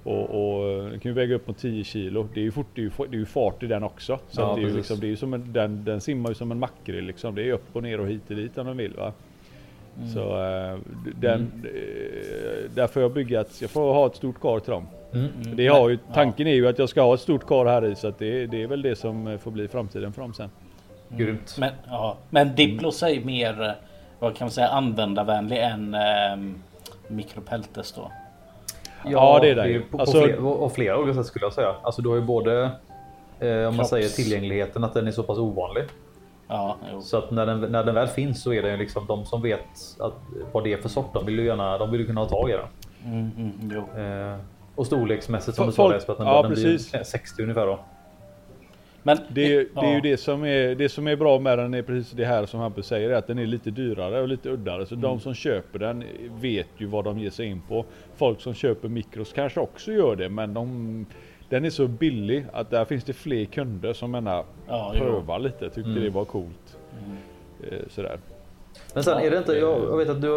Och, 0.05 0.21
och 0.31 0.69
eh, 0.69 0.85
den 0.91 1.01
kan 1.01 1.11
ju 1.11 1.15
väga 1.15 1.35
upp 1.35 1.47
mot 1.49 1.59
10 1.59 1.85
kilo. 1.85 2.29
Det 2.35 2.41
är 2.41 2.45
ju, 2.45 2.51
fort, 2.51 2.67
det 2.75 2.81
är 2.81 2.83
ju, 2.85 2.91
det 3.11 3.17
är 3.17 3.19
ju 3.19 3.27
fart 3.27 3.63
i 3.63 3.67
den 3.67 3.83
också. 3.83 4.19
Så 4.29 4.41
Ja, 4.41 4.55
det 4.57 4.63
är 4.63 4.67
ju 4.69 4.77
liksom, 4.77 5.01
det 5.01 5.13
är 5.13 5.17
som 5.17 5.35
en, 5.35 5.53
den, 5.53 5.85
den 5.85 6.01
simmar 6.01 6.29
ju 6.31 6.35
som 6.35 6.53
en 6.53 6.59
makrill 6.59 7.05
liksom. 7.05 7.35
Det 7.35 7.49
är 7.49 7.53
upp 7.53 7.77
och 7.77 7.83
ner 7.83 8.01
och 8.01 8.09
hit 8.09 8.31
och 8.31 8.37
dit 8.37 8.59
om 8.59 8.67
den 8.67 8.77
vill 8.77 8.93
va. 8.97 9.13
Så 10.15 10.45
eh, 10.45 10.79
den, 11.21 11.53
eh, 11.65 12.71
där 12.75 12.87
får 12.87 13.03
jag 13.03 13.13
bygga 13.13 13.41
ett, 13.41 13.61
jag 13.61 13.71
får 13.71 13.95
ha 13.95 14.07
ett 14.07 14.17
stort 14.17 14.41
kar 14.41 14.59
till 14.61 14.71
dem. 14.71 14.87
Mm. 15.13 15.29
Det 15.57 15.67
har 15.67 15.89
ju, 15.89 15.99
Ja. 16.09 16.15
tanken 16.15 16.47
är 16.47 16.55
ju 16.55 16.69
att 16.69 16.79
jag 16.79 16.89
ska 16.89 17.03
ha 17.03 17.15
ett 17.15 17.21
stort 17.21 17.47
kar 17.47 17.67
här 17.67 17.85
i 17.85 17.95
så 17.95 18.09
att 18.09 18.19
det, 18.19 18.47
det 18.47 18.63
är 18.63 18.67
väl 18.67 18.83
det 18.83 18.97
som 18.97 19.27
eh, 19.27 19.39
får 19.39 19.51
bli 19.51 19.69
framtiden 19.69 20.13
för 20.13 20.23
dem 20.23 20.35
sen. 20.35 20.51
Grymt. 21.09 21.57
Men, 21.59 21.71
ja. 21.89 22.17
Men 22.31 22.55
Diplos 22.55 23.03
är 23.03 23.25
mer 23.25 23.63
eh, 23.63 23.71
vad 24.19 24.37
kan 24.37 24.45
man 24.45 24.51
säga 24.53 24.69
användarvänlig 24.69 25.59
än 25.59 25.95
eh, 25.95 26.01
Micropeltes 27.09 27.93
då. 27.93 28.11
Ja, 29.05 29.39
det 29.43 29.51
är 29.51 29.55
det 29.55 29.67
ju 29.67 29.73
ju. 29.73 29.83
På, 29.83 29.99
Alltså- 29.99 30.21
på, 30.21 30.25
flera, 30.27 30.41
på 30.41 30.71
flera 30.75 30.99
olika 30.99 31.15
sätt 31.19 31.27
skulle 31.27 31.45
jag 31.45 31.53
säga. 31.53 31.75
Alltså 31.83 32.03
du 32.03 32.09
har 32.09 32.17
ju 32.17 32.23
både 32.23 32.71
eh, 33.41 33.69
om 33.69 33.77
man 33.77 33.87
säger 33.87 34.09
tillgängligheten 34.09 34.85
att 34.85 34.95
den 34.95 35.07
är 35.07 35.11
så 35.11 35.23
pass 35.23 35.39
ovanlig. 35.39 35.85
Ja, 36.51 36.77
jo. 36.93 37.01
Så 37.01 37.17
att 37.19 37.31
när 37.31 37.47
den, 37.47 37.61
när 37.61 37.85
den 37.85 37.95
väl 37.95 38.09
finns 38.09 38.43
så 38.43 38.53
är 38.53 38.63
det 38.63 38.71
ju 38.71 38.77
liksom 38.77 39.07
de 39.07 39.25
som 39.25 39.43
vet 39.43 39.61
att, 40.01 40.15
vad 40.53 40.65
det 40.65 40.73
är 40.73 40.77
för 40.77 40.89
sort. 40.89 41.15
De 41.15 41.27
vill 41.27 41.39
ju 41.39 41.45
gärna 41.47 41.79
de 41.79 41.91
vill 41.91 42.01
ju 42.01 42.07
kunna 42.07 42.21
ha 42.21 42.29
tag 42.29 42.51
i 42.51 42.53
den. 42.53 42.67
Mm, 43.05 43.31
mm, 43.37 43.53
jo. 43.95 44.01
Eh, 44.03 44.37
och 44.75 44.87
storleksmässigt 44.87 45.57
som 45.57 45.67
du 45.67 45.73
sa 45.73 45.93
Jesper, 45.95 46.13
att 46.13 46.19
den, 46.19 46.27
ja, 46.27 46.43
den 46.43 46.51
blir 46.53 46.79
60 47.05 47.43
ungefär 47.43 47.67
då. 47.67 47.79
Men 49.03 49.19
Det 49.29 49.45
är, 49.45 49.49
ju- 49.49 49.71
det 49.75 49.81
är 49.81 49.85
ja. 49.85 49.95
ju 49.95 50.01
det 50.01 50.17
som 50.17 50.45
är, 50.45 50.75
det 50.75 50.89
som 50.89 51.07
är 51.09 51.17
bra 51.17 51.39
med 51.39 51.59
den 51.59 51.75
är 51.75 51.83
precis 51.83 52.11
det 52.13 52.25
här 52.25 52.47
som 52.47 52.61
Hampus 52.61 52.87
säger, 52.87 53.11
att 53.11 53.27
den 53.27 53.39
är 53.39 53.47
lite 53.47 53.71
dyrare 53.71 54.21
och 54.21 54.29
lite 54.29 54.49
uddare. 54.49 54.87
Så 54.87 54.95
de 54.95 55.21
som 55.21 55.35
köper 55.35 55.79
den 55.79 56.05
vet 56.41 56.69
ju 56.79 56.87
vad 56.87 57.05
de 57.05 57.19
ger 57.19 57.31
sig 57.31 57.47
in 57.47 57.61
på. 57.69 57.85
Folk 58.17 58.41
som 58.41 58.55
köper 58.55 58.89
mikros 58.89 59.33
kanske 59.33 59.61
också 59.61 59.93
gör 59.93 60.17
det, 60.17 60.29
men 60.29 60.55
de, 60.55 61.07
den 61.51 61.65
är 61.65 61.71
så 61.71 61.89
billig 61.89 62.47
att 62.53 62.71
där 62.71 62.85
finns 62.85 63.05
det 63.05 63.13
fler 63.13 63.45
kunder 63.45 63.93
som 63.93 64.11
menar 64.11 64.45
Ja, 64.69 64.93
jo. 64.95 65.01
pröva 65.01 65.39
lite, 65.39 65.65
tyckte 65.71 65.91
Mm. 65.91 66.03
det 66.03 66.11
var 66.11 66.25
coolt. 66.25 66.79
Eh, 67.71 67.79
Sådär. 67.91 68.19
Men 68.95 69.05
sen 69.05 69.19
är 69.19 69.31
det 69.31 69.39
inte, 69.39 69.53
jag, 69.53 69.83
jag 69.83 69.97
vet 69.97 70.09
att 70.09 70.21
du 70.23 70.29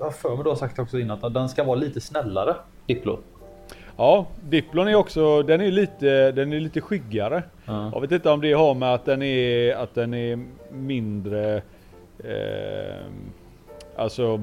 har 0.00 0.10
för 0.10 0.34
mig 0.34 0.44
du 0.44 0.48
har 0.48 0.56
sagt 0.56 0.78
också 0.78 0.98
innan 0.98 1.18
att 1.24 1.34
den 1.34 1.48
ska 1.48 1.64
vara 1.64 1.76
lite 1.76 2.00
snällare. 2.00 2.54
Diplo. 2.86 3.18
Ja, 3.96 4.26
Diplon 4.48 4.88
är 4.88 4.94
också, 4.94 5.42
den 5.42 5.60
är 5.60 5.70
lite, 5.70 6.32
den 6.32 6.52
är 6.52 6.60
lite 6.60 6.80
skyggare. 6.80 7.42
Ja. 7.64 7.90
Jag 7.94 8.00
vet 8.00 8.12
inte 8.12 8.30
om 8.30 8.40
det 8.40 8.52
har 8.52 8.74
med 8.74 8.94
att 8.94 9.04
den 9.04 9.22
är, 9.22 9.74
att 9.74 9.94
den 9.94 10.14
är 10.14 10.44
mindre, 10.72 11.62
eh, 12.24 13.04
alltså. 13.96 14.40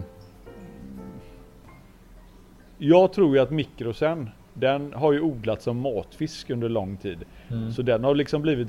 Jag 2.77 3.13
tror 3.13 3.35
ju 3.35 3.41
att 3.41 3.51
mikrosen, 3.51 4.29
den 4.59 4.93
har 4.93 5.13
ju 5.13 5.21
odlats 5.21 5.63
som 5.63 5.77
matfisk 5.77 6.49
under 6.49 6.69
lång 6.69 6.97
tid. 6.97 7.17
Mm. 7.49 7.71
Så 7.71 7.81
den 7.81 8.03
har 8.03 8.15
liksom 8.15 8.41
blivit 8.41 8.67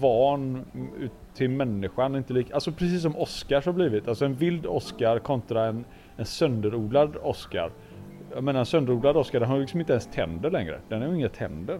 van 0.00 0.64
till 1.34 1.50
människan. 1.50 2.16
Inte 2.16 2.32
lik, 2.32 2.50
alltså 2.50 2.72
precis 2.72 3.02
som 3.02 3.16
Oscars 3.16 3.66
har 3.66 3.72
blivit. 3.72 4.08
Alltså 4.08 4.24
en 4.24 4.34
vild 4.34 4.66
Oscar 4.66 5.18
kontra 5.18 5.66
en, 5.66 5.84
en 6.16 6.26
sönderodlad 6.26 7.16
Oscar. 7.22 7.70
Jag 8.34 8.44
menar 8.44 8.60
en 8.60 8.66
sönderodlad 8.66 9.16
Oscar 9.16 9.40
den 9.40 9.48
har 9.48 9.56
ju 9.56 9.60
liksom 9.60 9.80
inte 9.80 9.92
ens 9.92 10.06
tänder 10.06 10.50
längre. 10.50 10.78
Den 10.88 11.02
har 11.02 11.08
ju 11.08 11.14
inga 11.16 11.28
tänder. 11.28 11.78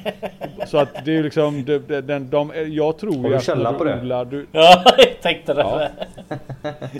Så 0.66 0.78
att 0.78 1.04
det 1.04 1.10
är 1.10 1.14
ju 1.16 1.22
liksom, 1.22 1.64
det, 1.64 1.78
det, 1.78 2.00
den, 2.00 2.30
de, 2.30 2.52
jag 2.68 2.98
tror 2.98 3.12
Har 3.16 3.22
ju 3.22 3.28
du 3.28 3.36
att 3.36 3.42
källa 3.44 3.70
när 3.70 3.78
på 3.78 3.84
det? 3.84 4.00
odlar, 4.00 4.24
du, 4.24 4.46
Ja, 4.52 4.82
jag 4.98 5.22
tänkte 5.22 5.54
det. 5.54 5.60
Ja. 5.60 5.88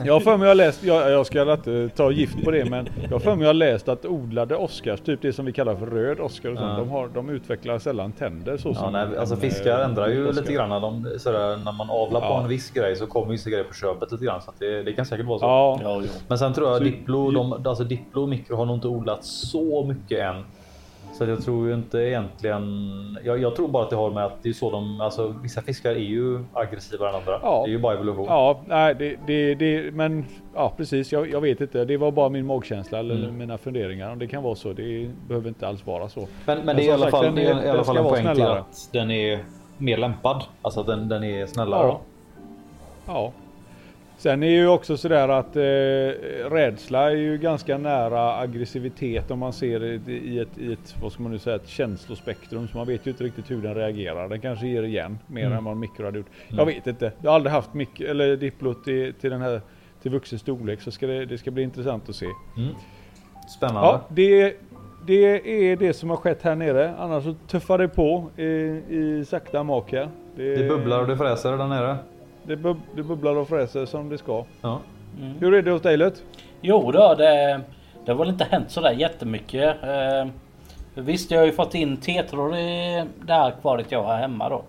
jag 0.04 0.12
har 0.12 0.20
för 0.20 0.36
mig 0.36 0.44
jag 0.44 0.50
har 0.50 0.54
läst, 0.54 0.84
jag, 0.84 1.10
jag 1.10 1.26
ska 1.26 1.52
inte 1.52 1.88
ta 1.96 2.10
gift 2.10 2.44
på 2.44 2.50
det 2.50 2.64
men 2.70 2.88
jag 3.02 3.10
har 3.10 3.18
för 3.18 3.34
mig 3.34 3.42
jag 3.42 3.48
har 3.48 3.54
läst 3.54 3.88
att 3.88 4.04
odlade 4.06 4.56
Oscars, 4.56 5.00
typ 5.00 5.22
det 5.22 5.32
som 5.32 5.44
vi 5.46 5.52
kallar 5.52 5.76
för 5.76 5.86
röd 5.86 6.20
Oscar 6.20 6.50
och 6.52 6.58
sånt, 6.58 6.70
Ja. 6.70 6.78
de, 6.78 6.90
har, 6.90 7.08
de 7.08 7.30
utvecklar 7.30 7.78
sällan 7.78 8.12
tänder 8.12 8.56
så 8.56 8.68
Ja, 8.68 8.74
som 8.74 8.92
nej, 8.92 9.06
alltså 9.18 9.34
en, 9.34 9.40
fiskar 9.40 9.78
ändrar 9.80 10.08
ju 10.08 10.28
Oscar. 10.28 10.40
lite 10.42 10.52
grann. 10.52 10.68
när 10.68 10.80
De, 10.80 11.08
sådär, 11.18 11.56
när 11.64 11.72
man 11.72 11.90
avlar 11.90 12.20
på 12.20 12.26
Ja. 12.26 12.42
en 12.42 12.48
viss 12.48 12.70
grej 12.70 12.96
så 12.96 13.06
kommer 13.06 13.32
vissa 13.32 13.50
grejer 13.50 13.64
på 13.64 13.74
köpet 13.74 14.12
lite 14.12 14.24
grann. 14.24 14.42
Så 14.42 14.50
att 14.50 14.58
det, 14.58 14.82
det 14.82 14.92
kan 14.92 15.06
säkert 15.06 15.26
vara 15.26 15.38
så. 15.38 15.44
Ja. 15.82 16.02
Men 16.28 16.38
sen 16.38 16.52
tror 16.54 16.68
jag 16.68 16.78
Så- 16.78 16.84
Diplo, 16.84 17.30
de, 17.30 17.52
alltså 17.66 17.84
Diplo 17.84 18.22
och 18.22 18.28
Mikro 18.28 18.56
har 18.56 18.66
nog 18.66 18.75
inte 18.76 18.88
odlat 18.88 19.24
så 19.24 19.84
mycket 19.84 20.18
än. 20.20 20.44
Så 21.18 21.24
att 21.24 21.30
jag 21.30 21.42
tror 21.44 21.68
ju 21.68 21.74
inte 21.74 21.98
egentligen. 21.98 23.18
Jag, 23.24 23.42
jag 23.42 23.56
tror 23.56 23.68
bara 23.68 23.82
att 23.82 23.90
det 23.90 23.96
har 23.96 24.10
med 24.10 24.24
att 24.24 24.42
det 24.42 24.48
är 24.48 24.52
så 24.52 24.70
de, 24.70 25.00
alltså 25.00 25.34
vissa 25.42 25.62
fiskar 25.62 25.90
är 25.90 25.94
ju 25.94 26.44
aggressivare 26.52 27.08
än 27.08 27.14
andra. 27.14 27.38
Ja. 27.42 27.62
Det 27.64 27.70
är 27.70 27.72
ju 27.72 27.78
bara 27.78 27.94
evolution. 27.94 28.26
Ja, 28.28 28.60
nej, 28.66 28.94
det, 28.94 29.16
det, 29.26 29.54
det, 29.54 29.94
men 29.94 30.24
ja 30.54 30.72
precis, 30.76 31.12
jag, 31.12 31.30
jag 31.30 31.40
vet 31.40 31.60
inte. 31.60 31.84
Det 31.84 31.96
var 31.96 32.10
bara 32.12 32.28
min 32.28 32.46
magkänsla 32.46 32.98
eller 32.98 33.14
Mm. 33.14 33.38
mina 33.38 33.58
funderingar. 33.58 34.12
Om 34.12 34.18
det 34.18 34.26
kan 34.26 34.42
vara 34.42 34.54
så, 34.54 34.72
det 34.72 35.10
behöver 35.28 35.48
inte 35.48 35.68
alls 35.68 35.86
vara 35.86 36.08
så. 36.08 36.20
Men, 36.20 36.56
men 36.56 36.66
Men 36.66 36.76
det 36.76 36.82
är 36.82 36.86
i 36.86 36.90
alla 36.90 37.00
sagt, 37.02 37.10
fall, 37.10 37.24
den 37.24 37.38
är- 37.38 37.64
i 37.66 37.68
alla 37.68 37.84
fall 37.84 37.96
en 37.96 38.04
poäng 38.04 38.26
till 38.26 38.34
snällare. 38.34 38.58
att 38.60 38.88
den 38.92 39.10
är 39.10 39.38
mer 39.78 39.96
lämpad. 39.98 40.42
Alltså 40.62 40.80
att 40.80 40.86
den, 40.86 41.08
den 41.08 41.24
är 41.24 41.46
snällare. 41.46 41.86
Ja. 41.86 42.00
Ja. 43.06 43.32
Sen 44.18 44.42
är 44.42 44.50
ju 44.50 44.68
också 44.68 44.96
sådär 44.96 45.28
att 45.28 45.56
eh, 45.56 45.60
rädsla 46.50 47.10
är 47.10 47.16
ju 47.16 47.38
ganska 47.38 47.78
nära 47.78 48.36
aggressivitet 48.38 49.30
om 49.30 49.38
man 49.38 49.52
ser 49.52 49.80
det 49.80 50.12
i 50.12 50.38
ett, 50.38 50.58
i 50.58 50.72
ett, 50.72 50.96
vad 51.02 51.12
ska 51.12 51.22
man 51.22 51.32
nu 51.32 51.38
säga, 51.38 51.56
ett 51.56 51.68
känslospektrum. 51.68 52.68
Så 52.68 52.78
man 52.78 52.86
vet 52.86 53.06
ju 53.06 53.10
inte 53.10 53.24
riktigt 53.24 53.50
hur 53.50 53.62
den 53.62 53.74
reagerar. 53.74 54.28
Den 54.28 54.40
kanske 54.40 54.66
ger 54.66 54.82
igen 54.82 55.18
mer 55.26 55.46
Mm. 55.46 55.58
än 55.58 55.64
vad 55.64 55.76
mikro 55.76 56.04
hade 56.04 56.18
gjort. 56.18 56.26
Mm. 56.48 56.58
Jag 56.58 56.66
vet 56.66 56.86
inte. 56.86 57.12
Jag 57.22 57.30
har 57.30 57.34
aldrig 57.34 57.52
haft 57.52 57.74
mik 57.74 58.00
eller 58.00 58.36
Diplo 58.36 58.74
till, 58.74 59.14
till 59.14 59.30
den 59.30 59.40
här 59.42 59.60
till 60.02 60.10
vuxen 60.10 60.38
storlek 60.38 60.80
så 60.80 60.90
ska 60.90 61.06
det, 61.06 61.24
det 61.26 61.38
ska 61.38 61.50
bli 61.50 61.62
intressant 61.62 62.08
att 62.08 62.16
se. 62.16 62.26
Mm. 62.56 62.68
Spännande. 63.56 63.80
Ja, 63.88 64.04
det, 64.08 64.56
det 65.06 65.70
är 65.72 65.76
det 65.76 65.92
som 65.92 66.10
har 66.10 66.16
skett 66.16 66.42
här 66.42 66.54
nere. 66.54 66.94
Annars 66.98 67.24
så 67.24 67.34
tuffar 67.48 67.78
det 67.78 67.88
på 67.88 68.30
i, 68.36 68.44
i 68.88 69.24
sakta 69.28 69.62
mak 69.62 69.92
här. 69.92 70.08
Det 70.36 70.68
bubblar 70.68 71.00
och 71.00 71.06
det 71.06 71.16
fräser 71.16 71.56
där 71.56 71.66
nere. 71.66 71.96
Det, 72.46 72.56
bub, 72.56 72.76
det 72.96 73.02
bubblar 73.02 73.36
och 73.36 73.48
fräser 73.48 73.86
som 73.86 74.08
det 74.08 74.18
ska. 74.18 74.44
Ja. 74.60 74.80
Mm. 75.20 75.34
Hur 75.40 75.54
är 75.54 75.62
det 75.62 75.70
hos 75.70 75.82
dig 75.82 75.96
Lut? 75.96 76.22
Jo 76.60 76.92
då, 76.92 77.14
det, 77.14 77.60
det 78.04 78.12
har 78.12 78.18
väl 78.18 78.28
inte 78.28 78.46
hänt 78.50 78.70
sådär 78.70 78.92
jättemycket. 78.92 79.76
Eh, 79.82 80.26
visst, 80.94 81.30
jag 81.30 81.38
har 81.38 81.46
ju 81.46 81.52
fått 81.52 81.74
in 81.74 81.96
tetror 81.96 82.56
i 82.56 83.04
det 83.26 83.32
här 83.32 83.48
akvariet 83.48 83.92
jag 83.92 84.02
har 84.02 84.16
hemma 84.16 84.48
då. 84.48 84.62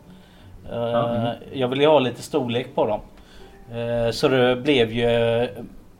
Eh, 0.71 0.77
Ja. 0.77 1.33
Jag 1.53 1.67
vill 1.67 1.81
ju 1.81 1.87
ha 1.87 1.99
lite 1.99 2.21
storlek 2.21 2.75
på 2.75 2.85
dem. 2.85 2.99
Eh, 3.77 4.11
så 4.11 4.27
det 4.27 4.55
blev 4.55 4.91
ju 4.91 5.07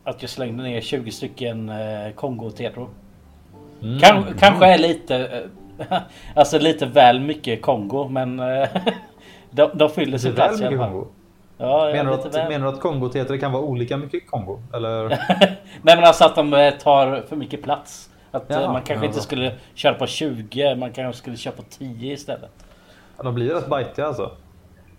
att 0.03 0.21
jag 0.21 0.29
slängde 0.29 0.63
ner 0.63 0.81
20 0.81 1.11
stycken 1.11 1.69
eh, 1.69 2.11
Kongo-tetror. 2.15 2.87
Mm. 3.81 3.99
Kan, 3.99 4.25
Kanske 4.39 4.65
är 4.65 4.77
lite 4.77 5.15
eh, 5.17 5.97
Alltså 6.33 6.59
lite 6.59 6.85
väl 6.85 7.19
mycket 7.19 7.61
Kongo 7.61 8.07
men 8.09 8.39
eh, 8.39 8.67
de, 9.51 9.69
de 9.73 9.89
fyller 9.89 10.17
sin 10.17 10.31
väl 10.31 10.35
plats 10.35 10.61
i 10.61 10.65
alla 10.65 10.71
mycket 10.71 10.91
fall. 10.91 11.05
Ja, 11.57 11.89
Menar 11.93 12.11
du, 12.11 12.17
att, 12.17 12.35
väl. 12.35 12.49
menar 12.49 12.67
du 12.67 12.73
att 12.73 12.79
Kongoteter 12.81 13.37
kan 13.37 13.51
vara 13.51 13.63
olika 13.63 13.97
mycket 13.97 14.27
Kongo? 14.29 14.59
Eller? 14.73 15.07
Nej 15.81 15.95
men 15.95 16.03
alltså 16.03 16.25
att 16.25 16.35
de 16.35 16.53
eh, 16.53 16.73
tar 16.73 17.21
för 17.29 17.35
mycket 17.35 17.63
plats. 17.63 18.09
Att 18.31 18.51
eh, 18.51 18.57
Jaha, 18.61 18.71
man 18.71 18.81
kanske 18.81 19.05
ja, 19.05 19.07
inte 19.07 19.17
så. 19.17 19.23
skulle 19.23 19.53
köra 19.75 19.93
på 19.93 20.07
20, 20.07 20.75
man 20.75 20.91
kanske 20.91 21.17
skulle 21.21 21.37
köra 21.37 21.53
på 21.53 21.61
10 21.61 22.13
istället. 22.13 22.51
Ja, 23.17 23.23
de 23.23 23.35
blir 23.35 23.53
rätt 23.53 23.67
bajtiga 23.67 24.05
alltså. 24.07 24.31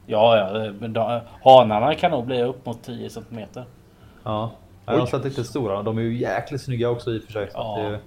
Ja, 0.07 0.37
ja, 0.37 0.65
eh, 0.65 0.73
men 0.79 0.93
de, 0.93 1.21
hanarna 1.45 1.95
kan 1.95 2.11
nog 2.11 2.27
bli 2.27 2.43
upp 2.43 2.67
mot 2.67 2.83
10 2.83 3.11
centimeter. 3.11 3.65
Ja. 4.25 4.51
Ja, 4.87 4.93
de 4.93 4.99
har 5.01 5.07
sett 5.07 5.25
riktigt 5.25 5.47
stora. 5.47 5.83
De 5.83 5.99
är 5.99 6.03
ju 6.03 6.17
jäkligt 6.19 6.63
snygga 6.63 6.89
också 6.91 7.11
i 7.11 7.19
och 7.19 7.23
för 7.23 7.33
sig. 7.33 7.51
så 7.51 7.59
Ja. 7.59 7.79
det, 7.89 7.99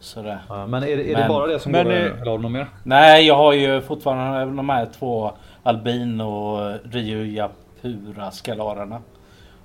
Sådär. 0.00 0.38
ja. 0.48 0.66
Men 0.66 0.82
är, 0.82 0.86
det- 0.86 0.92
är 0.92 1.14
det 1.14 1.20
Men- 1.20 1.28
bara 1.28 1.46
det 1.46 1.58
som 1.58 1.72
men, 1.72 1.84
går? 1.84 1.92
Eller 1.92 2.26
har 2.30 2.36
du 2.38 2.42
något 2.42 2.52
mer? 2.52 2.66
Nej, 2.84 3.26
jag 3.26 3.34
har 3.36 3.52
ju 3.52 3.80
fortfarande 3.80 4.56
de 4.56 4.68
här 4.68 4.86
två 4.98 5.32
albino 5.62 6.58
Rio 6.84 7.24
Japura 7.24 8.30
skalarerna. 8.30 9.02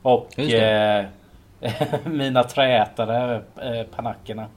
Och 0.02 0.40
eh, 0.40 1.06
mina 2.06 2.44
träätare 2.44 3.36
eh, 3.62 3.84
panackerna. 3.96 4.48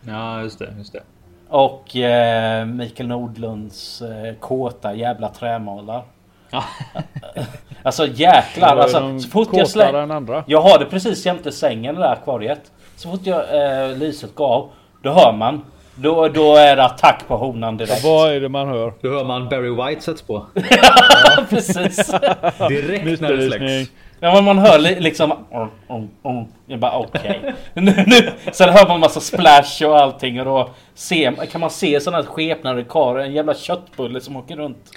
Ja, 0.00 0.42
just 0.42 0.58
det. 0.58 0.74
Just 0.78 0.92
det. 0.92 1.02
Och 1.48 1.96
eh, 1.96 2.66
Mikael 2.66 3.08
Nordlunds 3.08 4.02
eh, 4.02 4.34
kåta 4.34 4.94
jävla 4.94 5.28
trämålar. 5.28 6.04
Ja. 6.50 6.64
Alltså 7.82 8.06
jäklar 8.06 8.76
alltså. 8.76 9.18
Så 9.18 9.28
fort 9.28 9.48
jag 9.52 9.68
slänger... 9.68 10.44
Jag 10.46 10.60
har 10.60 10.78
det 10.78 10.84
precis 10.84 11.26
jämte 11.26 11.52
sängen 11.52 11.94
det 11.94 12.00
där 12.00 12.12
akvariet. 12.12 12.72
Så 12.96 13.10
fort 13.10 13.20
jag 13.26 13.40
eh, 13.40 13.96
lyset 13.96 14.34
går 14.34 14.46
av. 14.46 14.70
Då 15.02 15.10
hör 15.10 15.32
man. 15.32 15.64
Då, 16.00 16.28
då 16.28 16.56
är 16.56 16.76
det 16.76 16.84
attack 16.84 17.28
på 17.28 17.36
honan 17.36 17.76
direkt. 17.76 18.04
Vad 18.04 18.32
är 18.32 18.40
det 18.40 18.48
man 18.48 18.68
hör? 18.68 18.92
Då 19.00 19.08
hör 19.08 19.24
man 19.24 19.48
Barry 19.48 19.70
White 19.70 20.00
sätts 20.02 20.22
på. 20.22 20.46
precis. 21.50 22.06
Direkt 22.68 23.20
när 23.20 23.32
det 23.36 23.50
släcks. 23.50 23.90
Ja 24.20 24.34
men 24.34 24.44
man 24.44 24.58
hör 24.58 24.78
li- 24.78 25.00
liksom... 25.00 25.32
om, 25.50 25.70
om, 25.86 26.10
om. 26.22 26.48
Jag 26.66 26.78
bara 26.80 26.98
okej. 26.98 27.54
nu, 27.74 28.04
nu. 28.06 28.30
Sen 28.52 28.68
hör 28.68 28.88
man 28.88 29.00
massa 29.00 29.20
splash 29.20 29.84
och 29.86 29.98
allting 29.98 30.38
och 30.40 30.44
då 30.44 30.70
ser, 30.94 31.46
kan 31.46 31.60
man 31.60 31.70
se 31.70 32.00
sådana 32.00 32.22
här 32.22 32.28
skepnader 32.28 32.80
i 32.80 32.84
kar. 32.84 33.18
En 33.18 33.32
jävla 33.32 33.54
köttbulle 33.54 34.20
som 34.20 34.36
åker 34.36 34.56
runt. 34.56 34.90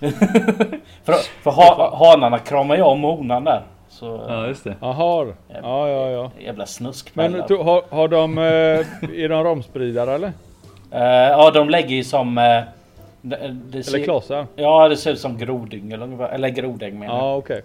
för 1.04 1.14
för 1.42 1.50
ha, 1.50 1.96
hanarna 1.96 2.38
kramar 2.38 2.76
ju 2.76 2.82
om 2.82 3.02
honan 3.02 3.44
där. 3.44 3.62
Så 3.92 4.24
Ja, 4.28 4.46
just 4.46 4.64
det. 4.64 4.76
Jaha. 4.80 5.26
Ja, 5.62 5.88
ja, 5.88 6.10
ja. 6.10 6.30
jävla 6.40 6.66
snusk. 6.66 7.10
Men 7.14 7.46
to, 7.46 7.62
har, 7.62 7.82
har 7.90 8.08
de... 8.08 8.38
Eh, 8.38 8.44
är 9.24 9.28
de 9.28 9.44
romspridare 9.44 10.14
eller? 10.14 10.32
Eh, 10.90 11.02
ja 11.30 11.50
de 11.50 11.70
lägger 11.70 11.96
ju 11.96 12.04
som... 12.04 12.38
eh, 12.38 12.60
det, 13.22 13.56
det 13.70 13.82
ser, 13.82 13.94
Eller 13.94 14.04
klasar? 14.04 14.46
Ja 14.56 14.88
det 14.88 14.96
ser 14.96 15.12
ut 15.12 15.20
som 15.20 15.38
grodyngel 15.38 16.02
ungefär. 16.02 16.28
Eller 16.28 16.48
grodägg 16.48 16.94
menar 16.94 17.14
jag. 17.14 17.24
Ja, 17.24 17.36
okej. 17.36 17.62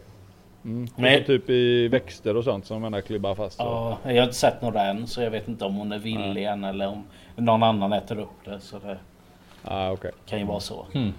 Mm. 0.66 0.88
Men- 0.96 1.14
Men... 1.14 1.24
Typ 1.24 1.50
i 1.50 1.88
växter 1.88 2.38
och 2.38 2.44
sånt 2.44 2.66
som 2.66 2.82
man 2.82 2.94
har 2.94 3.02
klibbar 3.02 3.36
fast. 3.36 3.60
Ja, 3.60 3.98
jag 4.04 4.16
har 4.16 4.24
inte 4.24 4.36
sett 4.36 4.62
några 4.62 4.82
än 4.82 5.08
så 5.08 5.22
jag 5.22 5.32
vet 5.32 5.48
inte 5.48 5.66
om 5.66 5.76
hon 5.76 5.92
är 5.92 6.00
villig 6.00 6.44
än 6.46 6.64
eller 6.64 6.88
om 6.88 7.04
någon 7.36 7.64
annan 7.64 7.94
äter 7.94 8.20
upp 8.20 8.46
det. 8.46 8.60
Så 8.60 8.80
det 8.80 8.98
Ah, 9.64 9.92
okej. 9.92 10.12
kan 10.26 10.40
ju 10.40 10.46
vara 10.46 10.60
så. 10.60 10.86
Mm. 10.94 11.14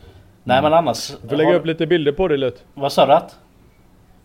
Nej 0.44 0.62
men 0.62 0.72
annars. 0.74 1.16
Du 1.22 1.28
får 1.28 1.36
lägga 1.36 1.50
har- 1.50 1.56
upp 1.56 1.66
lite 1.66 1.86
bilder 1.86 2.12
på 2.12 2.28
det 2.28 2.36
Lut. 2.36 2.64
Vad 2.74 2.92
sa 2.92 3.06
du? 3.06 3.12
att? 3.12 3.38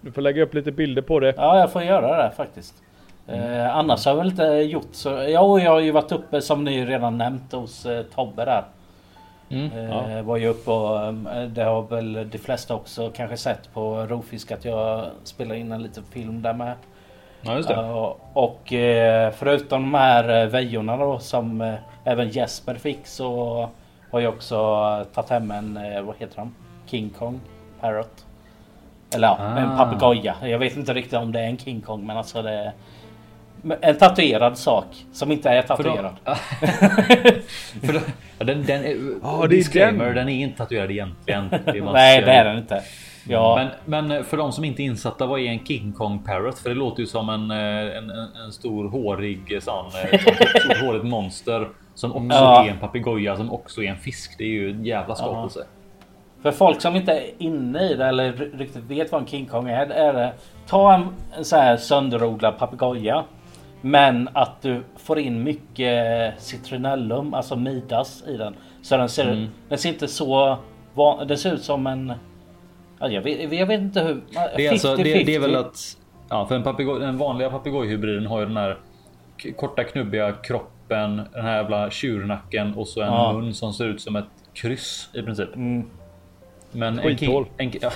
Du 0.03 0.11
får 0.11 0.21
lägga 0.21 0.43
upp 0.43 0.53
lite 0.53 0.71
bilder 0.71 1.01
på 1.01 1.19
det. 1.19 1.33
Ja 1.37 1.59
jag 1.59 1.71
får 1.71 1.83
göra 1.83 2.23
det 2.23 2.31
faktiskt. 2.31 2.73
Eh, 3.27 3.75
annars 3.75 4.05
har 4.05 4.11
jag 4.11 4.17
väl 4.17 4.27
inte 4.31 4.43
gjort 4.43 4.89
så. 4.91 5.09
Ja 5.09 5.59
jag 5.59 5.71
har 5.71 5.79
ju 5.79 5.91
varit 5.91 6.11
uppe 6.11 6.41
som 6.41 6.63
ni 6.63 6.85
redan 6.85 7.17
nämnt 7.17 7.51
hos 7.51 7.85
eh, 7.85 8.03
Tobbe 8.03 8.45
där. 8.45 8.63
Mm. 9.49 9.71
Eh, 10.17 10.21
Var 10.23 10.37
ju 10.37 10.47
uppe 10.47 10.71
och 10.71 11.05
eh, 11.05 11.43
det 11.47 11.63
har 11.63 11.81
väl 11.81 12.29
de 12.29 12.37
flesta 12.37 12.75
också 12.75 13.09
kanske 13.15 13.37
sett 13.37 13.73
på 13.73 14.05
Rovfisk 14.09 14.51
att 14.51 14.65
jag 14.65 15.05
spelar 15.23 15.55
in 15.55 15.71
en 15.71 15.83
liten 15.83 16.03
film 16.03 16.41
där 16.41 16.53
med. 16.53 16.73
Ja, 17.41 17.55
just 17.55 17.69
det. 17.69 17.75
Ja, 17.75 18.17
och 18.33 18.73
eh, 18.73 19.31
förutom 19.31 19.81
de 19.81 19.93
här 19.93 20.41
eh, 20.43 20.47
vejorna 20.49 20.97
då 20.97 21.19
som 21.19 21.61
eh, 21.61 21.73
även 22.03 22.29
Jesper 22.29 22.75
fick 22.75 23.07
så 23.07 23.69
har 24.11 24.19
jag 24.19 24.33
också 24.33 24.55
tagit 25.13 25.29
hem 25.29 25.51
en, 25.51 25.77
eh, 25.77 26.01
vad 26.01 26.15
heter 26.17 26.37
han? 26.37 26.55
King 26.85 27.09
Kong 27.09 27.39
Parrot. 27.81 28.25
Eller 29.15 29.27
ja, 29.27 29.37
en 29.57 29.69
Ah. 29.69 29.77
papegoja. 29.77 30.35
Jag 30.41 30.59
vet 30.59 30.77
inte 30.77 30.93
riktigt 30.93 31.13
om 31.13 31.31
det 31.31 31.39
är 31.39 31.47
en 31.47 31.57
King 31.57 31.81
Kong 31.81 32.05
men 32.05 32.17
alltså 32.17 32.41
det 32.41 32.51
är 32.51 32.71
en 33.81 33.97
tatuerad 33.97 34.57
sak 34.57 34.85
som 35.13 35.31
inte 35.31 35.49
är 35.49 35.61
För 35.61 35.83
då- 35.83 35.83
tatuerad. 35.83 36.15
För 37.85 37.93
då, 37.93 37.99
ja, 38.39 38.45
den, 38.45 38.63
den 38.65 38.83
är, 38.85 38.95
Ja, 39.23 39.37
det 39.39 39.45
är 39.45 39.57
disclaimer, 39.57 40.05
den. 40.05 40.15
den. 40.15 40.29
är 40.29 40.43
inte 40.43 40.57
tatuerad 40.57 40.91
egentligen. 40.91 41.49
Det 41.49 41.81
Nej 41.93 42.21
det 42.21 42.31
är 42.31 42.45
den 42.45 42.57
inte. 42.57 42.81
Ja, 43.27 43.69
Men, 43.85 44.07
men 44.09 44.23
för 44.25 44.37
de 44.37 44.51
som 44.51 44.63
inte 44.63 44.81
är 44.81 44.85
insatta, 44.85 45.25
vad 45.25 45.39
är 45.39 45.43
en 45.45 45.65
King 45.65 45.91
Kong 45.93 46.19
Parrot? 46.19 46.59
För 46.59 46.69
det 46.69 46.75
låter 46.75 46.99
ju 47.01 47.07
som 47.07 47.29
en, 47.29 47.51
eh, 47.51 47.97
en, 47.97 48.09
en, 48.09 48.35
en 48.45 48.51
stor 48.51 48.89
hårig 48.89 49.59
sån, 49.63 49.85
eh, 50.11 50.19
stort 50.19 50.81
hårigt 50.81 51.05
monster. 51.05 51.67
Som 51.95 52.11
också 52.15 52.37
Ja. 52.37 52.65
är 52.65 52.69
en 52.69 52.79
papegoja 52.79 53.35
som 53.37 53.51
också 53.51 53.83
är 53.83 53.87
en 53.89 53.97
fisk. 53.97 54.35
Det 54.37 54.43
är 54.43 54.47
ju 54.47 54.69
en 54.71 54.85
jävla 54.85 55.15
skapelse. 55.15 55.65
För 56.43 56.51
folk 56.51 56.81
som 56.81 56.95
inte 56.95 57.11
är 57.11 57.23
inne 57.37 57.89
i 57.89 57.95
det 57.95 58.05
eller 58.05 58.33
riktigt 58.33 58.83
vet 58.83 59.11
vad 59.11 59.21
en 59.21 59.27
King 59.27 59.45
Kong 59.45 59.69
är. 59.69 59.85
är 59.85 60.13
det, 60.13 60.33
ta 60.67 60.93
en, 60.93 61.07
en 61.37 61.45
så 61.45 61.55
här 61.55 61.77
sönderodlad 61.77 62.57
papegoja. 62.57 63.23
Men 63.81 64.29
att 64.33 64.61
du 64.61 64.83
får 64.97 65.19
in 65.19 65.43
mycket 65.43 66.33
citronellum, 66.41 67.33
alltså 67.33 67.55
midas 67.55 68.23
i 68.27 68.37
den. 68.37 68.55
Så 68.81 68.97
den 68.97 69.09
ser, 69.09 69.27
Mm. 69.31 69.47
den 69.69 69.77
ser 69.77 69.89
inte 69.89 70.07
så... 70.07 70.57
Den 71.27 71.37
ser 71.37 71.53
ut 71.53 71.63
som 71.63 71.87
en... 71.87 72.13
Ja, 72.99 73.07
jag, 73.07 73.21
vet, 73.21 73.53
jag 73.53 73.65
vet 73.65 73.81
inte 73.81 74.01
hur... 74.01 74.21
Det 74.55 74.65
är, 74.67 74.71
alltså, 74.71 74.95
det, 74.95 75.03
det 75.03 75.35
är 75.35 75.39
väl 75.39 75.55
50-50. 75.55 75.59
att 75.59 75.97
ja, 76.29 76.45
för 76.45 76.55
en 76.55 76.63
papegoj, 76.63 76.99
den 76.99 77.17
vanliga 77.17 77.49
papegojhybriden 77.49 78.25
har 78.25 78.39
ju 78.39 78.45
den 78.45 78.57
här 78.57 78.77
korta 79.55 79.83
knubbiga 79.83 80.31
kroppen, 80.31 81.21
den 81.33 81.45
här 81.45 81.55
jävla 81.57 81.89
tjurnacken 81.89 82.73
och 82.73 82.87
så 82.87 83.01
en 83.01 83.07
Ja. 83.07 83.33
mun 83.33 83.53
som 83.53 83.73
ser 83.73 83.85
ut 83.85 84.01
som 84.01 84.15
ett 84.15 84.25
kryss 84.53 85.09
i 85.13 85.21
princip. 85.21 85.55
Mm. 85.55 85.89
Men 86.73 86.99
en 86.99 87.17
king, 87.17 87.45
en, 87.57 87.71
ja, 87.81 87.91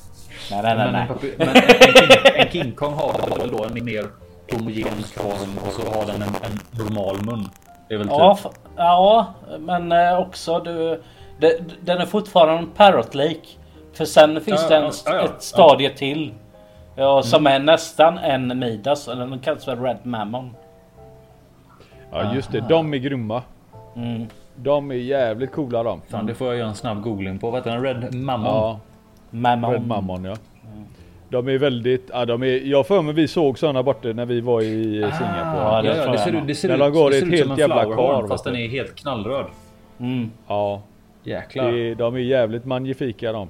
Nej, 0.50 0.62
nej, 0.62 0.76
nej. 0.76 0.86
men 0.86 0.94
en, 0.94 1.06
nej. 1.18 1.34
men 1.38 1.48
en, 1.48 1.62
king, 1.62 2.34
en 2.36 2.48
king 2.48 2.72
kong 2.72 2.94
har 2.94 3.38
väl 3.38 3.50
då 3.50 3.64
en 3.64 3.84
mer 3.84 4.06
homogen 4.52 5.02
form 5.02 5.58
och 5.66 5.72
så 5.72 5.98
har 5.98 6.06
den 6.06 6.22
en, 6.22 6.28
en 6.28 6.84
normal 6.84 7.16
mun. 7.24 7.48
Det 7.88 7.94
är 7.94 7.98
väl 7.98 8.08
typ. 8.08 8.16
Ja, 8.16 8.38
ja, 8.76 9.34
men 9.58 9.92
eh, 9.92 10.18
också 10.18 10.58
du... 10.60 11.02
Det, 11.38 11.60
den 11.80 11.98
är 11.98 12.06
fortfarande 12.06 12.70
parrot-lik. 12.76 13.58
För 13.92 14.04
sen 14.04 14.40
finns 14.40 14.62
Ja, 14.62 14.68
det 14.68 14.76
en, 14.76 14.82
ja, 14.82 14.90
ja, 15.06 15.14
ja. 15.14 15.24
ett 15.24 15.42
stadie 15.42 15.90
till. 15.90 16.34
Ja, 16.96 17.22
som 17.22 17.46
är 17.46 17.58
nästan 17.58 18.18
en 18.18 18.58
Midas. 18.58 19.08
Eller 19.08 19.26
den 19.26 19.38
kallas 19.38 19.64
för 19.64 19.76
Red 19.76 19.98
Mammon. 20.02 20.54
Ja 22.12 22.34
just 22.34 22.52
det, 22.52 22.60
de 22.60 22.94
är 22.94 22.98
grymma. 22.98 23.42
Mm. 23.96 24.26
De 24.62 24.90
är 24.90 24.94
jävligt 24.94 25.52
coola 25.52 25.82
de. 25.82 26.00
Fan, 26.08 26.26
det 26.26 26.34
får 26.34 26.46
jag 26.46 26.56
göra 26.56 26.68
en 26.68 26.74
snabb 26.74 27.02
googling 27.02 27.38
på. 27.38 27.50
Vad 27.50 27.60
heter 27.60 27.70
den? 27.70 27.82
Red 27.82 28.14
Mammon? 28.14 28.46
Ja, 28.46 28.80
Mammon. 29.30 29.72
Red 29.72 29.86
Mammon 29.86 30.24
ja. 30.24 30.36
De 31.28 31.48
är 31.48 31.58
väldigt, 31.58 32.10
ja 32.12 32.24
de 32.24 32.42
är, 32.42 32.46
jag 32.46 32.86
för 32.86 33.02
mig 33.02 33.14
vi 33.14 33.28
såg 33.28 33.58
sådana 33.58 33.82
borta 33.82 34.08
när 34.08 34.26
vi 34.26 34.40
var 34.40 34.62
i 34.62 35.04
Ah, 35.04 35.10
Singapore. 35.12 35.62
Ja, 35.62 35.76
Ja, 35.76 35.82
det 35.82 35.96
ja, 35.96 36.12
det 36.12 36.18
ser, 36.18 36.32
det 36.46 36.54
ser 36.54 36.68
När 36.68 36.74
ut, 36.74 36.80
de 36.80 36.92
går 36.92 37.10
det 37.10 37.16
ser 37.16 37.26
ett 37.26 37.32
ut 37.32 37.38
helt 37.38 37.42
som 37.42 37.52
en 37.52 37.58
jävla 37.58 37.84
kar, 37.96 38.28
Fast 38.28 38.44
den 38.44 38.56
är 38.56 38.68
helt 38.68 38.94
knallröd. 38.94 39.46
Mm. 40.00 40.30
Ja, 40.46 40.82
Jäklar. 41.22 41.72
det, 41.72 41.94
de 41.94 42.14
är 42.14 42.18
jävligt 42.18 42.64
magnifika 42.64 43.32
de. 43.32 43.48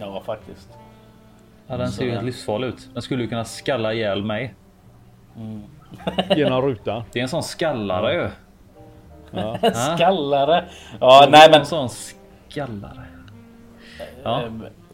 Ja, 0.00 0.22
faktiskt. 0.26 0.68
Ja, 1.66 1.76
den 1.76 1.88
ser 1.92 2.04
ju 2.04 2.10
helt 2.10 2.24
livsfarlig 2.24 2.66
ut. 2.68 2.88
Den 2.92 3.02
skulle 3.02 3.22
ju 3.22 3.28
kunna 3.28 3.44
skalla 3.44 3.92
ihjäl 3.94 4.22
mig. 4.24 4.54
Genom 6.36 6.62
rutan. 6.62 7.02
Det 7.12 7.18
är 7.18 7.22
en 7.22 7.28
sån 7.28 7.42
skallare 7.42 8.14
ju. 8.14 8.28
Ja. 9.34 9.70
Skallare. 9.96 10.64
Ja, 11.00 11.26
nej 11.30 11.48
men. 11.50 11.60
En 11.60 11.66
sån 11.66 11.88
skallare. 12.48 13.04
Ja. 14.22 14.42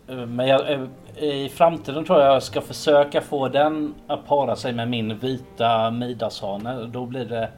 Eh, 0.09 0.17
Men 0.17 0.47
jag, 0.49 0.73
eh, 0.73 0.81
i 1.17 1.49
framtiden 1.55 2.05
tror 2.05 2.21
jag 2.21 2.35
jag 2.35 2.43
ska 2.43 2.61
försöka 2.61 3.21
få 3.21 3.49
den 3.49 3.95
att 4.07 4.27
para 4.27 4.57
sig 4.57 4.73
med 4.73 4.89
min 4.89 5.19
vita 5.19 5.91
midashane. 5.91 6.85
Då 6.87 7.07
blir 7.07 7.25
det... 7.25 7.49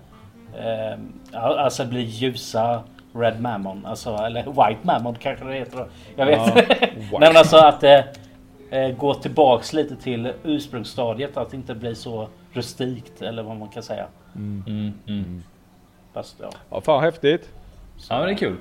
Eh, 0.58 0.98
alltså 1.64 1.82
det 1.82 1.88
blir 1.88 2.00
ljusa 2.00 2.82
Red 3.14 3.40
Mammon. 3.40 3.86
Alltså, 3.86 4.16
eller 4.16 4.42
White 4.42 4.80
Mammon 4.82 5.14
kanske 5.14 5.44
det 5.44 5.54
heter 5.54 5.76
då. 5.76 5.86
Jag 6.16 6.26
vet 6.26 6.38
Ja. 6.46 6.52
Nej 6.96 7.28
men 7.28 7.36
alltså 7.36 7.56
att 7.56 7.80
det 7.80 8.04
eh, 8.70 8.88
går 8.96 9.14
tillbaks 9.14 9.72
lite 9.72 9.96
till 9.96 10.32
ursprungsstadiet. 10.44 11.36
Att 11.36 11.50
det 11.50 11.56
inte 11.56 11.74
blir 11.74 11.94
så 11.94 12.28
rustikt 12.52 13.22
eller 13.22 13.42
vad 13.42 13.56
man 13.56 13.68
kan 13.68 13.82
säga. 13.82 14.06
Mm, 14.34 14.92
mm. 15.06 15.42
Fast 16.14 16.36
ja. 16.40 16.50
ja, 16.70 16.80
fan 16.80 17.02
häftigt. 17.02 17.50
Ja, 18.10 18.18
men 18.18 18.26
det 18.26 18.32
är 18.32 18.36
kul. 18.36 18.56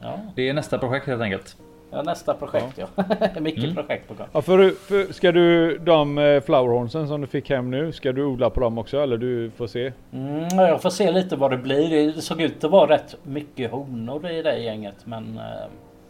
Ja, 0.00 0.20
Det 0.34 0.48
är 0.48 0.52
nästa 0.54 0.78
projekt 0.78 1.06
helt 1.06 1.22
enkelt. 1.22 1.56
ja 1.90 2.02
nästa 2.02 2.34
projekt 2.34 2.78
ja. 2.78 2.86
Mycket 3.40 3.74
projekt 3.74 4.08
på 4.08 4.14
gång. 4.14 4.26
Ja, 4.32 4.42
för, 4.42 4.70
för, 4.70 5.12
ska 5.12 5.32
du 5.32 5.78
de 5.78 6.18
eh, 6.18 6.40
flowerhornsen 6.40 7.08
som 7.08 7.20
du 7.20 7.26
fick 7.26 7.50
hem 7.50 7.70
nu, 7.70 7.92
ska 7.92 8.12
du 8.12 8.24
odla 8.24 8.50
på 8.50 8.60
dem 8.60 8.78
också 8.78 9.00
eller 9.02 9.16
du 9.16 9.50
får 9.50 9.66
se? 9.66 9.92
Mm, 10.12 10.48
ja, 10.50 10.68
jag 10.68 10.82
får 10.82 10.90
se 10.90 11.10
lite 11.10 11.36
vad 11.36 11.50
det 11.50 11.56
blir. 11.56 12.12
Det 12.14 12.22
såg 12.22 12.40
ut 12.40 12.64
att 12.64 12.70
vara 12.70 12.90
rätt 12.94 13.16
mycket 13.22 13.70
honor 13.70 14.30
i 14.30 14.42
det 14.42 14.58
gänget. 14.58 14.96
Men 15.04 15.38
eh, 15.38 15.42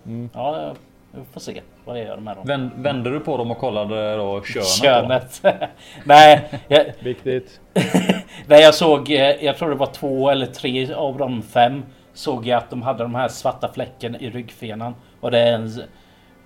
Mm. 0.07 0.31
ja, 0.35 0.75
jag 1.19 1.27
får 1.33 1.41
se 1.41 1.61
vad 1.85 1.97
det 1.97 2.03
gör 2.03 2.17
med 2.17 2.37
dem. 2.37 2.47
Vänd, 2.47 2.71
vände 2.77 3.11
du 3.11 3.21
på 3.21 3.37
dem 3.37 3.51
och 3.51 3.59
kollade 3.59 4.17
då 4.17 4.43
könet? 4.43 4.65
då? 4.83 4.85
Könet. 4.85 5.43
nej, 6.05 6.49
jag, 6.69 6.85
Viktigt. 7.01 7.61
nej, 8.47 8.63
jag 8.63 8.75
såg. 8.75 9.11
eh, 9.11 9.45
Jag 9.45 9.57
tror 9.57 9.69
det 9.71 9.75
var 9.77 9.87
två 9.87 10.31
eller 10.31 10.47
tre 10.47 10.95
av 10.95 11.19
de 11.19 11.43
fem. 11.43 11.83
Såg 12.15 12.47
jag 12.47 12.59
att 12.59 12.71
de 12.71 12.83
hade 12.83 13.03
de 13.03 13.15
här 13.15 13.29
svarta 13.29 13.73
fläcken 13.73 14.17
i 14.17 14.31
ryggfenan. 14.31 14.95
Och 15.21 15.31
det 15.31 15.39
är 15.39 15.53
en, 15.53 15.73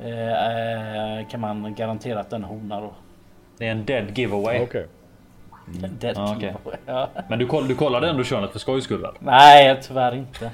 eh, 0.00 1.18
eh, 1.18 1.28
kan 1.28 1.40
man 1.40 1.74
garantera 1.74 2.20
att 2.20 2.30
den 2.30 2.44
hona 2.44 2.80
då. 2.80 2.92
Det 3.58 3.66
är 3.66 3.70
en 3.70 3.84
dead 3.84 4.18
giveaway. 4.18 4.60
Okej. 4.62 4.86
Dead 6.00 6.16
Ja, 6.16 6.34
okej. 6.36 6.48
giveaway. 6.48 6.78
ja. 6.86 7.08
Men 7.28 7.38
du, 7.38 7.46
koll, 7.46 7.68
du 7.68 7.74
kollade 7.74 8.08
ändå 8.08 8.24
könet 8.24 8.52
för 8.52 8.58
skojs 8.58 8.84
skull 8.84 9.00
väl? 9.02 9.12
Nej, 9.18 9.78
tyvärr 9.82 10.14
inte. 10.14 10.50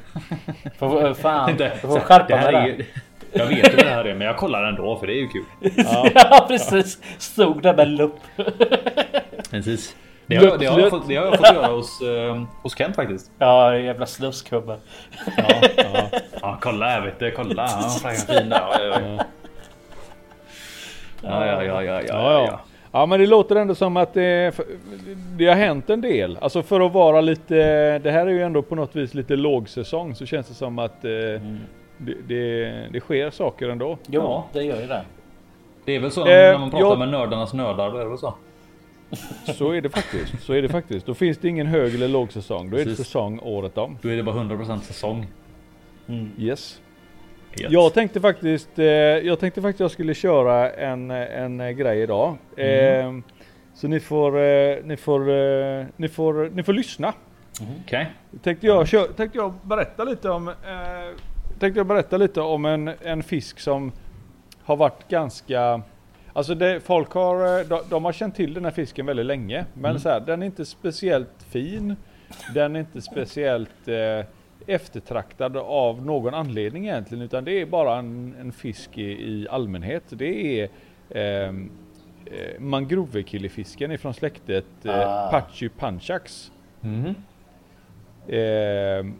Får, 0.78 1.14
fan, 1.14 1.57
jag 1.59 1.76
får 1.76 2.00
skärpa 2.00 2.26
det 2.28 2.37
här 2.37 2.52
mig 2.52 2.70
är 2.72 2.76
där. 2.76 2.87
Jag 3.32 3.46
vet 3.46 3.74
vad 3.74 3.84
det 3.84 3.90
här 3.90 4.04
är 4.04 4.14
men 4.14 4.26
jag 4.26 4.36
kollar 4.36 4.64
ändå 4.64 4.96
för 4.96 5.06
det 5.06 5.12
är 5.12 5.20
ju 5.20 5.28
kul. 5.28 5.44
Ja, 5.76 6.44
precis. 6.48 6.98
Stod 7.18 7.62
där 7.62 7.74
med 7.74 7.88
lupp. 7.88 8.20
Precis. 9.50 9.96
Det 10.26 10.36
har, 10.36 10.58
det 10.58 10.66
har, 10.66 10.80
jag, 10.80 10.90
fått, 10.90 11.08
det 11.08 11.16
har 11.16 11.24
jag 11.24 11.36
fått 11.36 11.54
göra 11.54 11.66
hos, 11.66 12.00
eh, 12.00 12.42
hos 12.62 12.76
Kent 12.78 12.96
faktiskt. 12.96 13.30
Ja, 13.38 13.76
jävla 13.76 14.06
slusskubbe. 14.06 14.76
Ja, 15.36 15.44
ja. 15.76 16.20
ja 16.40 16.58
kolla 16.60 16.86
här 16.86 17.00
vet 17.00 17.18
du, 17.18 17.30
kolla. 17.30 17.62
Ja, 17.62 17.88
fan, 18.02 18.14
fin 18.14 18.48
där. 18.48 18.60
Ja, 18.60 18.80
ja, 18.80 19.00
ja. 19.00 19.24
Ja, 21.22 21.46
ja, 21.46 21.62
ja, 21.62 21.82
ja, 21.82 22.02
Ja, 22.08 22.46
ja. 22.46 22.60
Ja 22.92 23.06
men 23.06 23.20
det 23.20 23.26
låter 23.26 23.56
ändå 23.56 23.74
som 23.74 23.96
att 23.96 24.14
det, 24.14 24.52
det 25.38 25.46
har 25.46 25.54
hänt 25.54 25.90
en 25.90 26.00
del. 26.00 26.38
Alltså 26.40 26.62
för 26.62 26.80
att 26.80 26.92
vara 26.92 27.20
lite, 27.20 27.54
det 27.98 28.10
här 28.10 28.26
är 28.26 28.30
ju 28.30 28.42
ändå 28.42 28.62
på 28.62 28.74
något 28.74 28.96
vis 28.96 29.14
lite 29.14 29.36
lågsäsong 29.36 30.14
så 30.14 30.26
känns 30.26 30.48
det 30.48 30.54
som 30.54 30.78
att 30.78 31.04
eh, 31.04 31.10
det, 31.98 32.14
det, 32.28 32.64
det 32.92 33.00
sker 33.00 33.30
saker 33.30 33.68
ändå. 33.68 33.98
Ja. 34.06 34.46
det 34.52 34.62
gör 34.62 34.80
ju 34.80 34.87
det. 34.87 35.04
Det 35.84 35.96
är 35.96 36.00
väl 36.00 36.11
så 36.11 36.20
Eh, 36.20 36.26
när 36.52 36.58
man 36.58 36.70
pratar 36.70 36.87
jag- 36.87 36.98
med 36.98 37.08
nördarnas 37.08 37.52
nördar, 37.54 37.90
då 37.90 37.96
är 37.98 38.02
det 38.04 38.08
väl 38.11 38.18
så? 38.18 38.34
Så 39.54 39.72
är 39.72 39.80
det 39.80 39.88
faktiskt. 39.90 40.42
Så 40.42 40.52
är 40.52 40.62
det 40.62 40.68
faktiskt. 40.68 41.06
Då 41.06 41.14
finns 41.14 41.38
det 41.38 41.48
ingen 41.48 41.66
hög 41.66 41.94
eller 41.94 42.08
lågsäsong. 42.08 42.70
Då 42.70 42.76
är 42.76 42.78
det 42.78 42.84
Precis. 42.84 43.06
säsong 43.06 43.40
året 43.42 43.78
om. 43.78 43.98
Då 44.02 44.08
är 44.08 44.16
det 44.16 44.22
bara 44.22 44.34
100% 44.37 44.78
säsong. 44.84 45.26
Yes. 46.38 46.80
Helt. 47.61 47.72
Jag 47.72 47.94
tänkte 47.94 48.20
faktiskt, 48.20 48.78
eh, 48.78 48.84
jag 48.87 49.38
tänkte 49.40 49.62
faktiskt 49.62 49.80
jag 49.80 49.90
skulle 49.90 50.14
köra 50.14 50.70
en, 50.70 51.11
en 51.11 51.61
eh, 51.61 51.70
grej 51.70 52.02
idag. 52.02 52.37
Eh, 52.56 53.12
så 53.74 53.88
ni 53.88 54.00
får, 54.00 54.38
eh, 54.40 54.76
ni 54.84 54.96
får, 54.96 55.30
eh, 55.30 55.87
ni 55.96 56.08
får, 56.08 56.50
ni 56.54 56.62
får 56.62 56.72
lyssna. 56.72 57.12
Okej. 57.84 58.06
Tänkte 58.42 58.66
jag, 58.66 58.88
tänkte 59.16 59.38
jag 59.38 59.52
berätta 59.62 60.04
lite 60.04 60.30
om, 60.30 60.50
tänkte 61.61 61.81
jag 61.81 61.87
berätta 61.87 62.16
lite 62.16 62.40
om 62.40 62.64
en, 62.64 62.88
en 62.88 63.23
fisk 63.23 63.61
som 63.61 63.92
har 64.62 64.77
varit 64.77 65.09
ganska 65.09 65.83
Alltså 66.33 66.55
det, 66.55 66.81
folk 66.81 67.12
har, 67.12 67.61
eh, 67.61 67.66
de, 67.66 67.81
de 67.90 68.05
har 68.05 68.12
känt 68.12 68.35
till 68.35 68.55
den 68.55 68.64
här 68.64 68.73
fisken 68.73 69.07
väldigt 69.07 69.27
länge. 69.27 69.64
Men 69.75 70.01
så 70.01 70.09
här, 70.09 70.21
den 70.21 70.42
är 70.42 70.47
inte 70.47 70.64
speciellt 70.64 71.42
fin. 71.51 71.97
Den 72.55 72.77
är 72.77 72.81
inte 72.81 73.01
speciellt 73.01 73.88
eh, 73.88 74.27
eftertraktad 74.66 75.57
av 75.57 76.07
någon 76.07 76.35
anledning 76.35 76.87
egentligen. 76.87 77.25
Utan 77.25 77.44
det 77.44 77.61
är 77.61 77.66
bara 77.66 77.99
en, 77.99 78.35
en 78.40 78.53
fisk 78.53 78.99
i, 78.99 79.03
i 79.03 79.47
allmänhet. 79.51 80.03
Det 80.09 80.61
är 80.61 80.68
ehm, 81.11 81.71
eh, 82.27 82.61
mangrovekillefisken 82.61 83.92
ifrån 83.92 84.14
släktet 84.14 84.66
eh, 84.85 85.09
Ah. 85.09 85.31
Pachypanchax. 85.31 86.53
Mhm. 86.81 87.14
Ehm, 88.29 89.14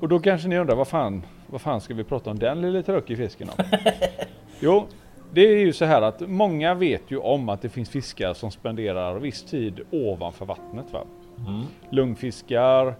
och 0.00 0.08
då 0.08 0.20
kanske 0.20 0.48
ni 0.48 0.58
undrar 0.58 0.76
vad 0.76 0.88
fan, 0.88 1.22
vad 1.52 1.60
fan 1.60 1.80
ska 1.80 1.94
vi 1.94 2.04
prata 2.04 2.30
om 2.30 2.38
den 2.38 2.60
lilla 2.60 2.82
trökiga 2.82 3.16
fisken 3.16 3.48
om? 3.48 3.64
jo, 4.60 4.86
det 5.32 5.40
är 5.40 5.58
ju 5.58 5.72
så 5.72 5.84
här 5.84 6.02
att 6.02 6.20
många 6.20 6.74
vet 6.74 7.02
ju 7.08 7.16
om 7.16 7.48
att 7.48 7.62
det 7.62 7.68
finns 7.68 7.90
fiskar 7.90 8.34
som 8.34 8.50
spenderar 8.50 9.18
viss 9.18 9.42
tid 9.42 9.80
ovanför 9.90 10.46
vattnet. 10.46 10.92
Va? 10.92 11.04
Mm. 11.48 11.62
Lungfiskar, 11.90 12.94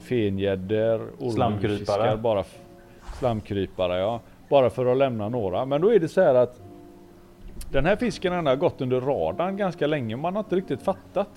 fengäddor, 0.00 1.30
Slamkrypare. 1.30 2.16
bara 2.16 2.44
slamkrypare 3.18 3.98
ja. 3.98 4.20
Bara 4.48 4.70
för 4.70 4.86
att 4.86 4.96
lämna 4.96 5.28
några. 5.28 5.64
Men 5.64 5.80
då 5.80 5.92
är 5.94 5.98
det 5.98 6.08
så 6.08 6.20
här 6.20 6.34
att 6.34 6.60
den 7.70 7.86
här 7.86 7.96
fisken 7.96 8.46
har 8.46 8.56
gått 8.56 8.80
under 8.80 9.00
radarn 9.00 9.56
ganska 9.56 9.86
länge. 9.86 10.16
Man 10.16 10.34
har 10.36 10.40
inte 10.40 10.56
riktigt 10.56 10.82
fattat. 10.82 11.28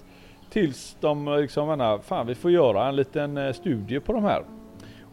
Tills 0.50 0.98
de 1.00 1.38
liksom 1.40 1.68
menar, 1.68 1.98
fan 1.98 2.28
vi 2.28 2.36
får 2.36 2.52
göra 2.52 2.88
en 2.88 2.96
liten 2.96 3.38
eh, 3.38 3.54
studie 3.54 4.00
på 4.00 4.14
de 4.14 4.24
här. 4.24 4.44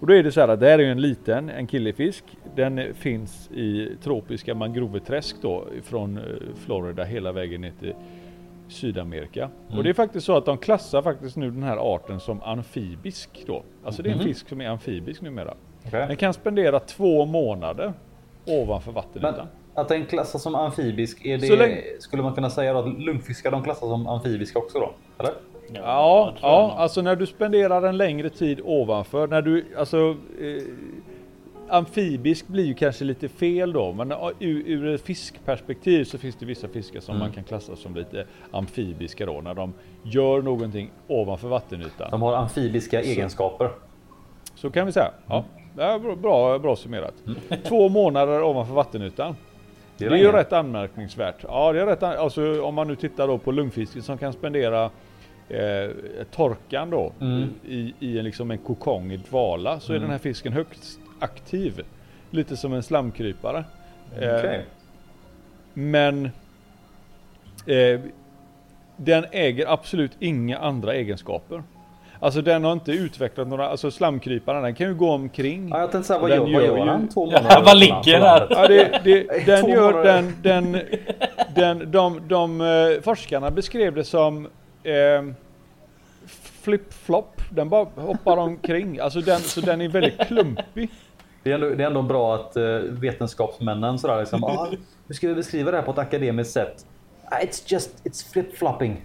Och 0.01 0.07
då 0.07 0.15
är 0.15 0.23
det 0.23 0.33
så 0.33 0.41
här 0.41 0.49
att 0.49 0.61
det 0.61 0.69
här 0.69 0.79
är 0.79 0.83
ju 0.83 0.91
en 0.91 1.01
liten, 1.01 1.51
en 1.51 1.67
killefisk. 1.67 2.25
Den 2.55 2.95
finns 2.95 3.51
i 3.51 3.97
tropiska 4.03 4.55
mangroveträsk 4.55 5.37
då 5.43 5.65
från 5.83 6.19
eh, 6.19 6.23
Florida 6.65 7.05
hela 7.05 7.33
vägen 7.33 7.61
ner 7.61 7.73
till 7.81 7.95
Sydamerika. 8.69 9.51
Och 9.77 9.85
det 9.85 9.91
är 9.91 9.95
faktiskt 9.95 10.27
så 10.27 10.37
att 10.37 10.45
de 10.45 10.59
klassar 10.59 11.03
faktiskt 11.03 11.37
nu 11.37 11.51
den 11.51 11.63
här 11.63 11.95
arten 11.95 12.21
som 12.21 12.43
amfibisk 12.43 13.45
då. 13.47 13.63
Alltså 13.85 14.03
det 14.03 14.11
är 14.11 14.13
en 14.13 14.19
fisk 14.19 14.49
som 14.49 14.61
är 14.61 14.69
amfibisk 14.69 15.23
numera. 15.23 15.55
Okej. 15.87 16.07
Den 16.09 16.17
kan 16.17 16.35
spendera 16.35 16.81
två 16.81 17.25
månader 17.25 17.93
ovanför 18.47 18.93
vattenytan. 18.93 19.35
Men 19.75 19.83
att 19.83 19.89
den 19.89 20.07
klassas 20.07 20.43
som 20.43 20.55
amfibisk, 20.55 21.25
är 21.27 21.39
det, 21.39 21.57
länge- 21.57 21.83
skulle 22.01 22.23
man 22.23 22.35
kunna 22.35 22.51
säga 22.51 22.73
då 22.73 22.79
att 22.79 23.01
lungfiskar 23.01 23.51
de 23.51 23.63
klassas 23.63 23.89
som 23.89 24.07
amfibiska 24.07 24.59
också 24.59 24.79
då? 24.79 24.93
Eller? 25.19 25.33
Ja, 25.75 26.33
det 26.35 26.39
ja 26.43 26.69
nog. 26.69 26.71
alltså 26.81 27.03
när 27.03 27.17
du 27.17 27.27
spenderar 27.27 27.83
en 27.83 27.97
längre 27.97 28.31
tid 28.31 28.61
ovanför, 28.65 29.27
när 29.27 29.43
du, 29.43 29.65
alltså 29.79 30.17
eh, 30.41 30.63
Amfibisk 31.69 32.49
blir 32.49 32.65
ju 32.65 32.75
kanske 32.75 33.05
lite 33.05 33.29
fel 33.29 33.73
då, 33.73 33.93
men 33.93 34.11
ja, 34.11 34.33
ur, 34.41 34.63
ur 34.67 34.95
ett 34.95 35.01
fiskperspektiv 35.01 36.05
så 36.05 36.19
finns 36.19 36.37
det 36.37 36.47
vissa 36.47 36.69
fiskar 36.69 37.01
som 37.01 37.19
man 37.19 37.33
kan 37.33 37.45
klassa 37.45 37.77
som 37.77 37.95
lite 37.95 38.27
amfibiska 38.51 39.27
då, 39.27 39.41
när 39.41 39.55
de 39.55 39.73
gör 40.03 40.43
någonting 40.43 40.91
ovanför 41.09 41.49
vattenytan. 41.49 42.11
De 42.11 42.23
har 42.23 42.33
amfibiska 42.35 43.03
egenskaper. 43.03 43.71
Så 44.55 44.71
kan 44.71 44.87
vi 44.87 44.93
säga. 44.93 45.11
Ja, 45.27 45.45
det 45.77 45.83
är 45.83 46.17
bra, 46.17 46.59
bra, 46.59 46.77
summerat. 46.77 47.15
Två 47.65 47.89
månader 47.89 48.43
ovanför 48.43 48.75
vattenytan. 48.75 49.37
Det 49.99 50.05
är, 50.07 50.11
ju 50.11 50.25
länge. 50.25 50.39
rätt 50.39 50.53
anmärkningsvärt. 50.53 51.45
Ja, 51.49 51.73
det 51.73 51.81
är 51.81 51.87
rätt, 51.87 52.03
an- 52.03 52.17
alltså, 52.19 52.63
om 52.63 52.75
man 52.75 52.89
nu 52.89 52.97
tittar 52.97 53.29
då 53.29 53.39
på 53.39 53.53
lungfisken 53.53 54.03
som 54.03 54.19
kan 54.19 54.33
spendera 54.33 54.91
eh, 55.49 55.91
torkan 56.31 56.91
då 56.91 57.13
Mm. 57.21 57.49
i, 57.69 57.95
i 58.01 58.19
en, 58.19 58.25
liksom 58.25 58.51
en 58.51 58.59
kokong 58.59 59.13
i 59.13 59.17
dvala 59.17 59.81
så 59.81 59.93
är 59.93 59.99
den 59.99 60.11
här 60.11 60.19
fisken 60.19 60.53
högst 60.53 60.99
aktiv. 61.21 61.81
Lite 62.31 62.57
som 62.57 62.73
en 62.73 62.83
slamkrypare. 62.83 63.65
Eh, 64.21 64.35
Okej. 64.39 64.65
Men 65.75 66.25
eh, 67.67 68.01
den 68.97 69.25
äger 69.33 69.73
absolut 69.73 70.13
inga 70.19 70.59
andra 70.59 70.95
egenskaper. 70.95 71.63
Alltså 72.21 72.43
den 72.43 72.65
har 72.65 72.73
inte 72.73 72.93
utvecklat 72.93 73.49
några, 73.49 73.69
alltså 73.69 73.91
slamkryparen 73.91 74.63
den 74.63 74.75
kan 74.75 74.87
ju 74.89 74.95
gå 74.95 75.11
omkring. 75.13 75.69
Ja, 75.69 75.81
jag 75.81 75.93
tänkte 75.93 76.07
säga, 76.07 76.19
vad 76.21 76.31
Den 76.31 76.47
gör, 76.47 76.55
vad 76.55 76.63
gör 76.63 76.77
gör 76.77 76.85
ju- 76.85 76.91
han 76.91 77.09
två 77.09 77.29
Ja, 77.33 77.43
månader? 77.43 77.63
vad 77.65 77.77
ligger 77.79 78.21
där? 78.21 78.47
Ja, 78.51 78.69
det, 78.69 79.01
det, 79.05 79.47
den 79.47 79.69
gör 79.69 80.05
den, 80.05 80.35
den, 80.43 80.79
den, 81.55 81.91
de, 81.91 82.29
de, 82.29 82.61
eh, 82.61 83.03
forskarna 83.03 83.51
beskrev 83.51 83.95
det 83.95 84.05
som 84.05 84.49
eh, 84.87 85.23
flip-flop. 86.63 87.43
Den 87.51 87.69
bara 87.69 87.85
hoppar 87.95 88.37
omkring. 88.37 88.99
Alltså 88.99 89.21
den, 89.21 89.41
så 89.41 89.61
den 89.61 89.81
är 89.81 89.89
väldigt 89.89 90.19
klumpig. 90.19 90.91
Det 91.43 91.51
är 91.51 91.55
ändå, 91.55 91.71
det 91.71 91.83
är 91.83 91.87
ändå 91.87 92.03
bra 92.03 92.35
att 92.35 92.57
uh, 92.57 92.79
vetenskapsmännen 92.79 93.99
sådär 93.99 94.21
liksom. 94.21 94.45
ah, 94.45 94.69
hur 95.07 95.15
ska 95.15 95.29
vi 95.29 95.35
beskriva 95.35 95.71
det 95.71 95.77
här 95.77 95.85
på 95.85 95.91
ett 95.91 95.99
akademiskt 95.99 96.53
sätt? 96.53 96.87
Ah, 97.25 97.37
it's 97.37 97.63
just, 97.67 97.91
it's 98.05 98.33
flip-flopping. 98.33 98.97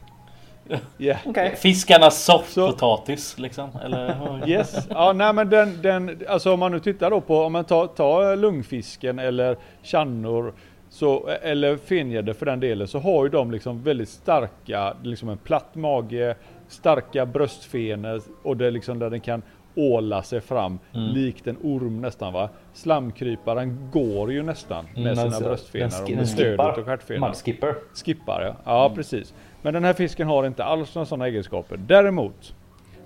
Yeah. 0.98 1.28
Okay. 1.28 1.56
Fiskarnas 1.56 2.24
soffpotatis 2.24 3.40
liksom. 3.40 3.70
Eller? 3.84 4.50
Yes. 4.50 4.88
Ja, 4.90 5.14
nej, 5.14 5.34
men 5.34 5.50
den, 5.50 5.82
den, 5.82 6.22
alltså 6.28 6.54
om 6.54 6.60
man 6.60 6.72
nu 6.72 6.80
tittar 6.80 7.10
då 7.10 7.22
på, 7.22 7.42
om 7.42 7.54
man 7.54 7.66
tar, 7.66 7.88
tar 7.88 8.36
lungfisken 8.36 9.20
eller 9.20 9.58
channor 9.84 10.54
så, 10.92 11.28
eller 11.28 11.78
fengäddor 11.78 12.34
för 12.34 12.46
den 12.46 12.60
delen, 12.60 12.88
så 12.88 13.00
har 13.00 13.24
ju 13.24 13.30
de 13.30 13.52
liksom 13.52 13.84
väldigt 13.84 14.10
starka, 14.10 14.94
liksom 15.04 15.30
en 15.30 15.38
platt 15.38 15.76
mage, 15.76 16.36
starka 16.68 17.26
bröstfenor 17.26 18.22
och 18.44 18.58
det 18.58 18.68
är 18.68 18.72
liksom 18.72 19.00
där 19.00 19.10
den 19.10 19.20
kan 19.20 19.42
åla 19.76 20.24
sig 20.24 20.42
fram 20.42 20.80
mm. 20.94 21.08
likt 21.08 21.48
en 21.48 21.58
orm 21.64 22.02
nästan 22.02 22.34
va. 22.34 22.50
Slamkryparen 22.74 23.90
går 23.92 24.32
ju 24.32 24.44
nästan 24.44 24.86
med 24.86 25.02
mm, 25.02 25.16
sina 25.16 25.26
alltså, 25.26 25.44
bröstfenor 25.44 26.04
och 26.04 26.10
med 26.10 26.30
stödet 26.30 26.78
och 26.78 26.86
stjärtfenor. 26.86 27.28
Mudskipper. 27.28 27.76
Skippar 27.94 28.42
ja, 28.42 28.56
ja 28.66 28.86
mm. 28.86 28.96
precis. 28.96 29.34
Men 29.62 29.74
den 29.74 29.84
här 29.84 29.94
fisken 29.94 30.28
har 30.28 30.46
inte 30.46 30.64
alls 30.64 30.96
några 30.96 31.06
sådana 31.06 31.28
egenskaper. 31.28 31.78
Däremot 31.78 32.56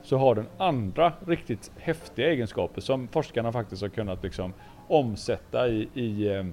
så 0.04 0.18
har 0.18 0.36
den 0.36 0.48
andra 0.58 1.14
riktigt 1.28 1.72
häftiga 1.78 2.32
egenskaper 2.32 2.82
som 2.82 3.08
forskarna 3.08 3.52
faktiskt 3.52 3.82
har 3.82 3.90
kunnat 3.90 4.24
liksom 4.24 4.54
omsätta 4.88 5.68
i, 5.68 5.90
i 5.94 6.28
eh, 6.36 6.44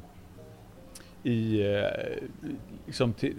i, 1.22 1.60
eh, 1.60 1.82
liksom 2.86 3.12
till, 3.12 3.34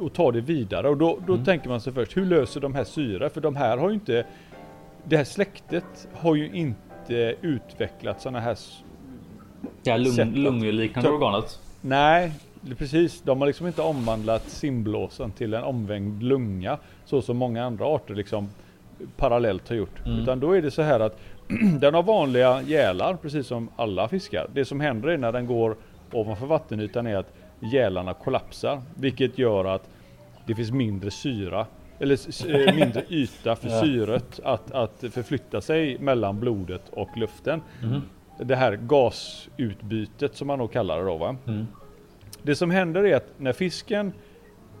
och 0.00 0.12
ta 0.12 0.32
det 0.32 0.40
vidare. 0.40 0.88
Och 0.88 0.96
då, 0.96 1.18
då 1.26 1.32
mm. 1.32 1.44
tänker 1.44 1.68
man 1.68 1.80
sig 1.80 1.92
först, 1.92 2.16
hur 2.16 2.26
löser 2.26 2.60
de 2.60 2.74
här 2.74 2.84
syre? 2.84 3.30
För 3.30 3.40
de 3.40 3.56
här 3.56 3.76
har 3.76 3.88
ju 3.88 3.94
inte, 3.94 4.26
det 5.04 5.16
här 5.16 5.24
släktet 5.24 6.08
har 6.12 6.34
ju 6.34 6.50
inte 6.52 7.34
utvecklat 7.42 8.20
sådana 8.20 8.40
här 8.40 8.56
Ja, 9.82 9.96
lung, 9.96 10.34
lungliknande 10.34 11.10
organet. 11.10 11.60
Nej, 11.80 12.32
precis. 12.78 13.22
De 13.22 13.40
har 13.40 13.46
liksom 13.46 13.66
inte 13.66 13.82
omvandlat 13.82 14.48
simblåsen 14.48 15.30
till 15.30 15.54
en 15.54 15.62
omvänd 15.62 16.22
lunga 16.22 16.78
så 17.04 17.22
som 17.22 17.36
många 17.36 17.64
andra 17.64 17.86
arter 17.86 18.14
liksom 18.14 18.48
parallellt 19.16 19.68
har 19.68 19.76
gjort. 19.76 20.06
Mm. 20.06 20.18
Utan 20.18 20.40
då 20.40 20.52
är 20.52 20.62
det 20.62 20.70
så 20.70 20.82
här 20.82 21.00
att 21.00 21.18
den 21.80 21.94
har 21.94 22.02
vanliga 22.02 22.62
gälar 22.62 23.14
precis 23.14 23.46
som 23.46 23.68
alla 23.76 24.08
fiskar. 24.08 24.46
Det 24.52 24.64
som 24.64 24.80
händer 24.80 25.08
är 25.08 25.18
när 25.18 25.32
den 25.32 25.46
går 25.46 25.76
ovanför 26.16 26.46
vattenytan 26.46 27.06
är 27.06 27.16
att 27.16 27.32
gälarna 27.72 28.14
kollapsar, 28.14 28.82
vilket 28.94 29.38
gör 29.38 29.64
att 29.64 29.88
det 30.46 30.54
finns 30.54 30.70
mindre 30.70 31.10
syra 31.10 31.66
eller 31.98 32.48
eh, 32.50 32.74
mindre 32.74 33.02
yta 33.08 33.56
för 33.56 33.68
syret 33.68 34.40
att, 34.44 34.70
att 34.70 35.04
förflytta 35.10 35.60
sig 35.60 35.98
mellan 35.98 36.40
blodet 36.40 36.82
och 36.90 37.16
luften. 37.16 37.62
Mm. 37.82 38.00
Det 38.38 38.56
här 38.56 38.76
gasutbytet 38.76 40.36
som 40.36 40.46
man 40.46 40.58
nog 40.58 40.72
kallar 40.72 40.98
det 40.98 41.04
då. 41.04 41.16
Va? 41.16 41.36
Mm. 41.46 41.66
Det 42.42 42.54
som 42.54 42.70
händer 42.70 43.04
är 43.04 43.16
att 43.16 43.32
när 43.36 43.52
fisken 43.52 44.12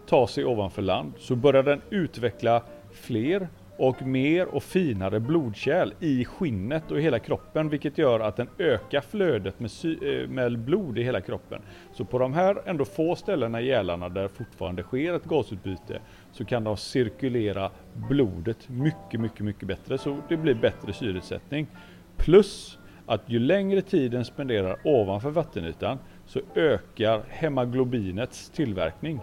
tar 0.06 0.26
sig 0.26 0.44
ovanför 0.44 0.82
land 0.82 1.12
så 1.18 1.36
börjar 1.36 1.62
den 1.62 1.82
utveckla 1.90 2.62
fler 2.92 3.48
och 3.78 4.02
mer 4.02 4.46
och 4.46 4.62
finare 4.62 5.20
blodkärl 5.20 5.92
i 6.00 6.24
skinnet 6.24 6.90
och 6.90 6.98
i 6.98 7.02
hela 7.02 7.18
kroppen 7.18 7.68
vilket 7.68 7.98
gör 7.98 8.20
att 8.20 8.36
den 8.36 8.48
ökar 8.58 9.00
flödet 9.00 9.60
med, 9.60 9.70
eh, 9.84 10.28
med 10.28 10.58
blod 10.58 10.98
i 10.98 11.02
hela 11.02 11.20
kroppen. 11.20 11.62
Så 11.92 12.04
på 12.04 12.18
de 12.18 12.32
här 12.32 12.62
ändå 12.66 12.84
få 12.84 13.16
ställena 13.16 13.60
i 13.60 13.66
gälarna 13.66 14.08
där 14.08 14.28
fortfarande 14.28 14.82
sker 14.82 15.14
ett 15.14 15.24
gasutbyte 15.24 16.00
så 16.32 16.44
kan 16.44 16.64
de 16.64 16.76
cirkulera 16.76 17.70
blodet 18.08 18.68
mycket, 18.68 19.20
mycket, 19.20 19.40
mycket 19.40 19.68
bättre 19.68 19.98
så 19.98 20.18
det 20.28 20.36
blir 20.36 20.54
bättre 20.54 20.92
syresättning. 20.92 21.66
Plus 22.16 22.78
att 23.06 23.22
ju 23.26 23.38
längre 23.38 23.82
tid 23.82 24.10
den 24.10 24.24
spenderar 24.24 24.78
ovanför 24.84 25.30
vattenytan 25.30 25.98
så 26.26 26.40
ökar 26.54 27.22
hemoglobinets 27.28 28.50
tillverkning 28.50 29.20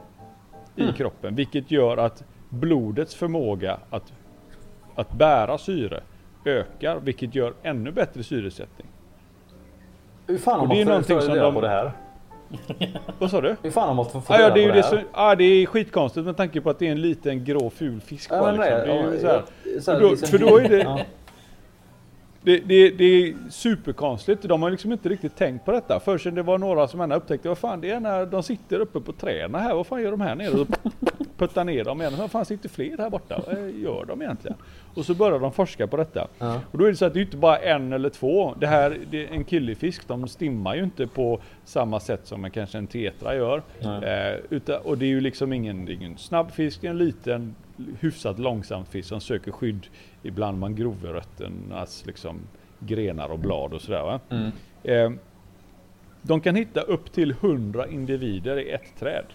i 0.75 0.81
mm. 0.81 0.93
kroppen 0.93 1.35
vilket 1.35 1.71
gör 1.71 1.97
att 1.97 2.23
blodets 2.49 3.15
förmåga 3.15 3.79
att 3.89 4.13
att 4.95 5.11
bära 5.11 5.57
syre 5.57 6.03
ökar, 6.45 6.99
vilket 6.99 7.35
gör 7.35 7.53
ännu 7.63 7.91
bättre 7.91 8.23
syresättning. 8.23 8.87
Hur 10.27 10.37
fan 10.37 10.59
har 10.59 10.85
man 10.85 11.03
fått 11.03 11.27
reda 11.27 11.43
de... 11.43 11.53
på 11.53 11.61
det 11.61 11.69
här? 11.69 11.91
Vad 13.19 13.31
sa 13.31 13.41
du? 13.41 13.55
Hur 13.61 13.71
fan 13.71 13.87
har 13.87 13.95
man 13.95 14.05
fått 14.05 14.31
ah, 14.31 14.39
ja, 14.39 14.49
det 14.49 14.63
är 14.63 14.67
det, 14.67 14.73
det 14.73 14.85
här? 14.85 15.05
ah, 15.11 15.35
det 15.35 15.43
är 15.43 15.65
skitkonstigt 15.65 16.25
med 16.25 16.37
tanke 16.37 16.61
på 16.61 16.69
att 16.69 16.79
det 16.79 16.87
är 16.87 16.91
en 16.91 17.01
liten 17.01 17.45
grå 17.45 17.69
ful 17.69 18.01
fisk 18.01 18.31
ja, 18.31 18.39
bara, 18.39 18.51
liksom. 18.51 18.67
det, 18.67 18.93
är 18.93 19.19
så 19.19 19.27
här. 19.27 19.43
Så 19.81 19.91
här, 19.91 19.99
för, 19.99 20.09
då, 20.09 20.15
för 20.15 20.37
då 20.37 20.57
är 20.57 20.69
det... 20.69 21.05
Det, 22.43 22.59
det, 22.59 22.89
det, 22.89 23.03
är 23.03 23.35
superkonstigt. 23.49 24.43
De 24.43 24.61
har 24.61 24.69
liksom 24.69 24.91
inte 24.91 25.09
riktigt 25.09 25.35
tänkt 25.35 25.65
på 25.65 25.71
detta. 25.71 25.99
Förrän 25.99 26.35
det 26.35 26.43
var 26.43 26.57
några 26.57 26.87
som 26.87 27.01
ändå 27.01 27.15
upptäckte, 27.15 27.47
vad 27.47 27.57
fan 27.57 27.81
det 27.81 27.89
är 27.89 27.99
när 27.99 28.25
de 28.25 28.43
sitter 28.43 28.79
uppe 28.79 28.99
på 28.99 29.13
träden 29.13 29.55
här. 29.55 29.75
Vad 29.75 29.87
fan 29.87 30.01
gör 30.01 30.11
de 30.11 30.21
här 30.21 30.35
nere? 30.35 30.49
Och 30.49 30.67
puttar 31.37 31.63
ner 31.63 31.83
dem 31.83 32.01
igen. 32.01 32.13
Vad 32.17 32.31
fan 32.31 32.45
sitter 32.45 32.69
fler 32.69 32.97
här 32.97 33.09
borta? 33.09 33.41
Vad 33.47 33.71
gör 33.71 34.05
de 34.05 34.21
egentligen? 34.21 34.57
Och 34.95 35.05
så 35.05 35.13
börjar 35.13 35.39
de 35.39 35.51
forska 35.51 35.87
på 35.87 35.97
detta. 35.97 36.27
Ja. 36.39 36.61
Och 36.71 36.77
då 36.77 36.85
är 36.85 36.89
det 36.89 36.95
så 36.95 37.05
att 37.05 37.13
det 37.13 37.19
är 37.19 37.21
inte 37.21 37.37
bara 37.37 37.57
en 37.57 37.93
eller 37.93 38.09
två. 38.09 38.55
Det 38.59 38.67
här, 38.67 38.97
det 39.11 39.25
en 39.25 39.43
killifisk, 39.43 40.07
de 40.07 40.27
stimmar 40.27 40.75
ju 40.75 40.83
inte 40.83 41.07
på 41.07 41.41
samma 41.65 41.99
sätt 41.99 42.21
som 42.23 42.45
en, 42.45 42.51
kanske 42.51 42.77
en 42.77 42.87
tetra 42.87 43.35
gör. 43.35 43.61
Eh, 43.81 44.39
utan, 44.49 44.81
och 44.81 44.97
det 44.97 45.05
är 45.05 45.09
ju 45.09 45.21
liksom 45.21 45.53
ingen, 45.53 45.89
ingen 45.89 46.17
snabb 46.17 46.51
fisk, 46.51 46.83
en 46.83 46.97
liten 46.97 47.55
hyfsat 47.99 48.39
långsam 48.39 48.85
fisk 48.85 49.09
som 49.09 49.21
söker 49.21 49.51
skydd 49.51 49.87
ibland 50.23 50.59
mangroverötternas 50.59 52.05
liksom 52.05 52.39
grenar 52.79 53.29
och 53.29 53.39
blad 53.39 53.73
och 53.73 53.81
sådär. 53.81 54.19
Mm. 54.29 54.51
Eh, 54.83 55.19
de 56.21 56.41
kan 56.41 56.55
hitta 56.55 56.81
upp 56.81 57.11
till 57.11 57.31
100 57.31 57.87
individer 57.87 58.59
i 58.59 58.71
ett 58.71 58.99
träd. 58.99 59.25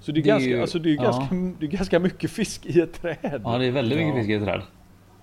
Så 0.00 0.12
det 0.12 0.20
är, 0.20 0.22
det 0.22 0.28
ganska, 0.28 0.50
ju, 0.50 0.60
alltså 0.60 0.78
det 0.78 0.90
är 0.90 0.94
ja. 0.94 1.02
ganska, 1.02 1.34
det 1.58 1.66
är 1.66 1.70
ganska 1.70 1.98
mycket 1.98 2.30
fisk 2.30 2.66
i 2.66 2.80
ett 2.80 3.02
träd. 3.02 3.40
Ja, 3.44 3.58
det 3.58 3.66
är 3.66 3.70
väldigt 3.70 3.98
mycket 3.98 4.14
ja. 4.14 4.20
fisk 4.20 4.30
i 4.30 4.34
ett 4.34 4.44
träd. 4.44 4.62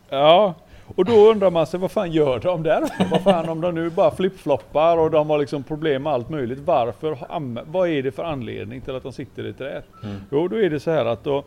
Ja, 0.10 0.56
och 0.96 1.06
då 1.06 1.32
undrar 1.32 1.52
man 1.52 1.68
sig 1.68 1.80
vad 1.80 1.92
fan 1.92 2.12
gör 2.12 2.40
de 2.40 2.64
där? 2.64 3.10
vad 3.12 3.24
fan 3.24 3.50
om 3.50 3.62
de 3.62 3.76
nu 3.76 3.90
bara 3.90 4.12
flippfloppar 4.12 4.98
och 4.98 5.12
de 5.12 5.30
har 5.30 5.40
liksom 5.40 5.64
problem 5.64 6.04
med 6.04 6.14
allt 6.14 6.30
möjligt. 6.30 6.60
Varför? 6.60 7.18
Vad 7.66 7.90
är 7.90 8.04
det 8.04 8.12
för 8.12 8.24
anledning 8.24 8.82
till 8.82 8.96
att 8.96 9.04
de 9.04 9.12
sitter 9.12 9.46
i 9.46 9.50
ett 9.50 9.58
träd? 9.58 9.84
Mm. 10.04 10.16
Jo, 10.32 10.48
då 10.48 10.56
är 10.56 10.70
det 10.70 10.80
så 10.80 10.92
här 10.92 11.06
att 11.06 11.24
då, 11.24 11.44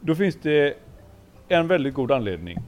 då 0.00 0.14
finns 0.14 0.36
det 0.42 0.74
en 1.48 1.68
väldigt 1.68 1.94
god 1.94 2.12
anledning. 2.12 2.58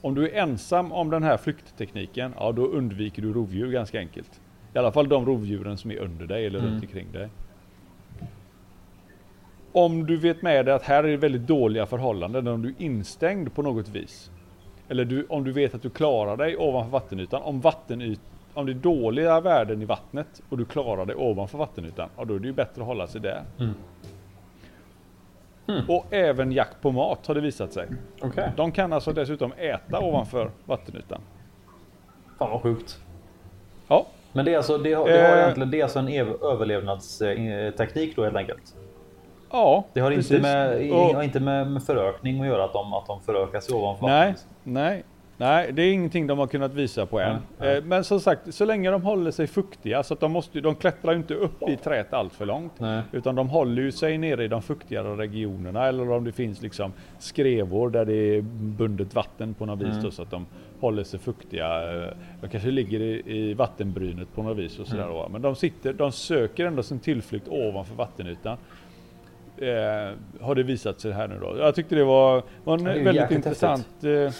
Om 0.00 0.14
du 0.14 0.28
är 0.28 0.42
ensam 0.42 0.92
om 0.92 1.10
den 1.10 1.22
här 1.22 1.36
flykttekniken, 1.36 2.34
ja 2.38 2.52
då 2.52 2.66
undviker 2.66 3.22
du 3.22 3.32
rovdjur 3.32 3.72
ganska 3.72 3.98
enkelt. 3.98 4.40
I 4.74 4.78
alla 4.78 4.92
fall 4.92 5.08
de 5.08 5.26
rovdjuren 5.26 5.78
som 5.78 5.90
är 5.90 5.98
under 5.98 6.26
dig 6.26 6.46
eller 6.46 6.58
mm. 6.58 6.70
runt 6.70 6.82
omkring 6.84 7.12
dig. 7.12 7.28
Om 9.72 10.06
du 10.06 10.16
vet 10.16 10.42
med 10.42 10.64
dig 10.64 10.74
att 10.74 10.82
här 10.82 11.04
är 11.04 11.08
det 11.08 11.16
väldigt 11.16 11.46
dåliga 11.46 11.86
förhållanden, 11.86 12.48
om 12.48 12.62
du 12.62 12.68
är 12.68 12.74
instängd 12.78 13.54
på 13.54 13.62
något 13.62 13.88
vis. 13.88 14.30
Eller 14.88 15.04
du, 15.04 15.26
om 15.28 15.44
du 15.44 15.52
vet 15.52 15.74
att 15.74 15.82
du 15.82 15.90
klarar 15.90 16.36
dig 16.36 16.56
ovanför 16.56 16.90
vattenytan. 16.90 17.42
Om, 17.42 17.60
vattenyt, 17.60 18.20
om 18.54 18.66
det 18.66 18.72
är 18.72 18.74
dåliga 18.74 19.40
värden 19.40 19.82
i 19.82 19.84
vattnet 19.84 20.42
och 20.48 20.58
du 20.58 20.64
klarar 20.64 21.06
dig 21.06 21.16
ovanför 21.16 21.58
vattenytan, 21.58 22.08
ja, 22.16 22.24
då 22.24 22.34
är 22.34 22.38
det 22.38 22.46
ju 22.46 22.52
bättre 22.52 22.80
att 22.82 22.86
hålla 22.86 23.06
sig 23.06 23.20
där. 23.20 23.42
Mm. 23.58 23.74
Mm. 25.68 25.90
Och 25.90 26.06
även 26.10 26.52
jakt 26.52 26.80
på 26.80 26.92
mat 26.92 27.26
har 27.26 27.34
det 27.34 27.40
visat 27.40 27.72
sig. 27.72 27.88
Okay. 28.22 28.50
De 28.56 28.72
kan 28.72 28.92
alltså 28.92 29.12
dessutom 29.12 29.52
äta 29.52 30.00
ovanför 30.00 30.50
vattenytan. 30.64 31.20
Fan 32.38 32.50
vad 32.50 32.62
sjukt. 32.62 32.98
Ja. 33.88 34.06
Men 34.32 34.44
det 34.44 34.52
är 34.52 34.56
alltså, 34.56 34.78
det 34.78 34.92
har, 34.92 35.08
det 35.08 35.28
har 35.28 35.36
eh. 35.36 35.42
egentligen, 35.42 35.70
det 35.70 35.80
är 35.80 35.82
alltså 35.82 35.98
en 35.98 36.08
överlevnadsteknik 36.42 38.16
då 38.16 38.24
helt 38.24 38.36
enkelt? 38.36 38.74
Ja, 39.50 39.84
Det 39.92 40.00
har 40.00 40.10
precis. 40.10 40.30
inte, 40.30 40.42
med, 40.42 40.92
och, 40.92 41.24
inte 41.24 41.40
med, 41.40 41.82
förökning 41.82 42.40
att 42.40 42.46
göra 42.46 42.64
att 42.64 42.72
de, 42.72 42.92
att 42.92 43.06
de 43.06 43.20
förökar 43.20 43.60
sig 43.60 43.74
ovanför 43.74 44.06
Nej, 44.06 44.26
vattnet. 44.26 44.46
nej. 44.62 45.02
Nej, 45.36 45.72
det 45.72 45.82
är 45.82 45.92
ingenting 45.92 46.26
de 46.26 46.38
har 46.38 46.46
kunnat 46.46 46.74
visa 46.74 47.06
på 47.06 47.20
än. 47.20 47.30
Mm, 47.30 47.42
mm. 47.58 47.88
Men 47.88 48.04
som 48.04 48.20
sagt, 48.20 48.54
så 48.54 48.64
länge 48.64 48.90
de 48.90 49.02
håller 49.02 49.30
sig 49.30 49.46
fuktiga, 49.46 50.02
så 50.02 50.14
att 50.14 50.20
de, 50.20 50.32
måste, 50.32 50.60
de 50.60 50.74
klättrar 50.74 51.14
inte 51.14 51.34
upp 51.34 51.68
i 51.68 51.76
träet 51.76 52.12
allt 52.12 52.34
för 52.34 52.46
långt. 52.46 52.72
Nej. 52.78 53.02
Utan 53.12 53.34
de 53.34 53.48
håller 53.48 53.82
ju 53.82 53.92
sig 53.92 54.18
nere 54.18 54.44
i 54.44 54.48
de 54.48 54.62
fuktigare 54.62 55.16
regionerna, 55.16 55.86
eller 55.86 56.10
om 56.10 56.24
det 56.24 56.32
finns 56.32 56.62
liksom 56.62 56.92
skrevor 57.18 57.90
där 57.90 58.04
det 58.04 58.14
är 58.14 58.42
bundet 58.52 59.14
vatten 59.14 59.54
på 59.54 59.66
något 59.66 59.80
vis, 59.80 59.92
mm. 59.92 60.02
då, 60.02 60.10
så 60.10 60.22
att 60.22 60.30
de 60.30 60.46
håller 60.80 61.04
sig 61.04 61.20
fuktiga. 61.20 61.92
Eh, 61.92 62.08
de 62.40 62.48
kanske 62.48 62.70
ligger 62.70 63.00
i, 63.00 63.22
i 63.26 63.54
vattenbrynet 63.54 64.34
på 64.34 64.42
något 64.42 64.58
vis 64.58 64.78
och 64.78 64.86
sådär. 64.86 65.20
Mm. 65.20 65.32
Men 65.32 65.42
de, 65.42 65.56
sitter, 65.56 65.92
de 65.92 66.12
söker 66.12 66.66
ändå 66.66 66.82
sin 66.82 67.00
tillflykt 67.00 67.48
ovanför 67.48 67.94
vattenytan. 67.94 68.56
Eh, 69.56 70.10
har 70.40 70.54
det 70.54 70.62
visat 70.62 71.00
sig 71.00 71.12
här 71.12 71.28
nu 71.28 71.38
då. 71.40 71.58
Jag 71.58 71.74
tyckte 71.74 71.94
det 71.94 72.04
var, 72.04 72.42
var 72.64 72.78
en 72.78 73.04
väldigt 73.04 73.30
intressant 73.30 74.04
eh, 74.04 74.32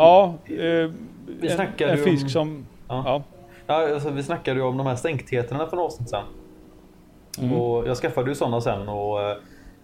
Ja, 0.00 0.34
eh, 0.44 0.90
vi 1.26 1.50
en, 1.78 1.88
en 1.88 1.98
fisk 1.98 2.24
om, 2.24 2.30
som... 2.30 2.66
Ja. 2.88 3.02
ja. 3.06 3.22
ja 3.66 3.94
alltså, 3.94 4.10
vi 4.10 4.22
snackade 4.22 4.60
ju 4.60 4.66
om 4.66 4.76
de 4.76 4.86
här 4.86 4.96
stänktheterna 4.96 5.66
för 5.66 5.76
några 5.76 5.86
avsnitt 5.86 6.08
sedan. 6.08 6.24
Mm. 7.38 7.52
Och 7.52 7.88
jag 7.88 7.96
skaffade 7.96 8.28
ju 8.28 8.34
sådana 8.34 8.60
sen 8.60 8.88
och 8.88 9.22
eh, 9.22 9.36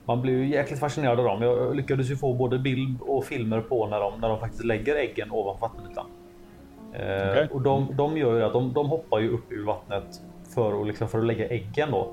man 0.05 0.23
blir 0.23 0.33
ju 0.33 0.49
jäkligt 0.49 0.81
fascinerad 0.81 1.21
av 1.21 1.25
dem. 1.25 1.43
Jag 1.43 1.77
lyckades 1.77 2.11
ju 2.11 2.17
få 2.17 2.33
både 2.33 2.59
bild 2.59 3.01
och 3.01 3.25
filmer 3.25 3.61
på 3.61 3.87
när 3.87 4.01
de, 4.01 4.21
när 4.21 4.29
de 4.29 4.41
faktiskt 4.41 4.65
lägger 4.65 4.97
äggen 4.97 5.31
ovanför 5.31 5.69
vattenytan. 5.69 6.07
Eh, 6.93 7.31
Okej. 7.31 7.49
Och 7.51 7.61
de, 7.61 7.89
de 7.97 8.17
gör 8.17 8.37
ju 8.37 8.43
att 8.43 8.53
de, 8.53 8.73
de 8.73 8.89
hoppar 8.89 9.19
ju 9.19 9.31
upp 9.31 9.53
ur 9.53 9.65
vattnet 9.65 10.21
för 10.55 10.81
att, 10.81 10.87
liksom, 10.87 11.09
för 11.09 11.19
att 11.19 11.27
lägga 11.27 11.49
äggen 11.49 11.91
då. 11.91 12.13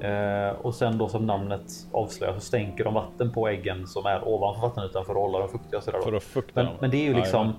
Eh, 0.00 0.48
och 0.62 0.74
sen 0.74 0.98
då 0.98 1.08
som 1.08 1.26
namnet 1.26 1.62
avslöjar 1.92 2.34
så 2.34 2.40
stänker 2.40 2.84
de 2.84 2.94
vatten 2.94 3.32
på 3.32 3.48
äggen 3.48 3.86
som 3.86 4.06
är 4.06 4.28
ovanför 4.28 4.60
vattenytan 4.62 5.04
för 5.04 5.12
att 5.12 5.18
hålla 5.18 5.38
dem 5.38 5.48
fuktiga. 5.48 5.78
och 5.78 5.84
sådär. 5.84 6.00
För 6.00 6.12
att 6.12 6.22
fukta 6.22 6.62
Men, 6.62 6.72
men 6.80 6.90
det 6.90 6.96
är 6.96 7.04
ju 7.04 7.14
liksom. 7.14 7.52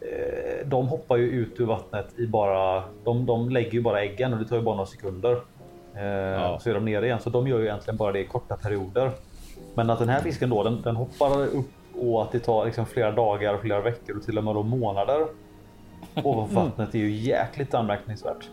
Eh, 0.00 0.66
de 0.66 0.88
hoppar 0.88 1.16
ju 1.16 1.30
ut 1.30 1.60
ur 1.60 1.66
vattnet 1.66 2.18
i 2.18 2.26
bara. 2.26 2.84
De, 3.04 3.26
de 3.26 3.50
lägger 3.50 3.72
ju 3.72 3.80
bara 3.82 4.02
äggen 4.02 4.32
och 4.32 4.38
det 4.38 4.44
tar 4.44 4.56
ju 4.56 4.62
bara 4.62 4.74
några 4.74 4.86
sekunder. 4.86 5.32
Eh, 5.94 6.58
Så 6.58 6.70
är 6.70 6.74
de 6.74 6.84
nere 6.84 7.06
igen, 7.06 7.20
så 7.20 7.30
de 7.30 7.46
gör 7.48 7.58
ju 7.58 7.64
egentligen 7.64 7.96
bara 7.96 8.12
det 8.12 8.20
i 8.20 8.26
korta 8.26 8.56
perioder. 8.56 9.10
Men 9.74 9.90
att 9.90 9.98
den 9.98 10.08
här 10.08 10.20
fisken 10.20 10.50
då, 10.50 10.62
den, 10.62 10.82
den 10.82 10.96
hoppar 10.96 11.42
upp 11.42 11.66
och 12.00 12.22
att 12.22 12.32
det 12.32 12.38
tar 12.38 12.64
liksom 12.64 12.86
flera 12.86 13.10
dagar, 13.10 13.58
flera 13.58 13.80
veckor 13.80 14.16
och 14.16 14.22
till 14.22 14.38
och 14.38 14.44
med 14.44 14.54
då 14.54 14.62
månader 14.62 15.26
ovanför 16.24 16.54
vattnet 16.54 16.94
är 16.94 16.98
ju 16.98 17.10
jäkligt 17.10 17.74
anmärkningsvärt. 17.74 18.48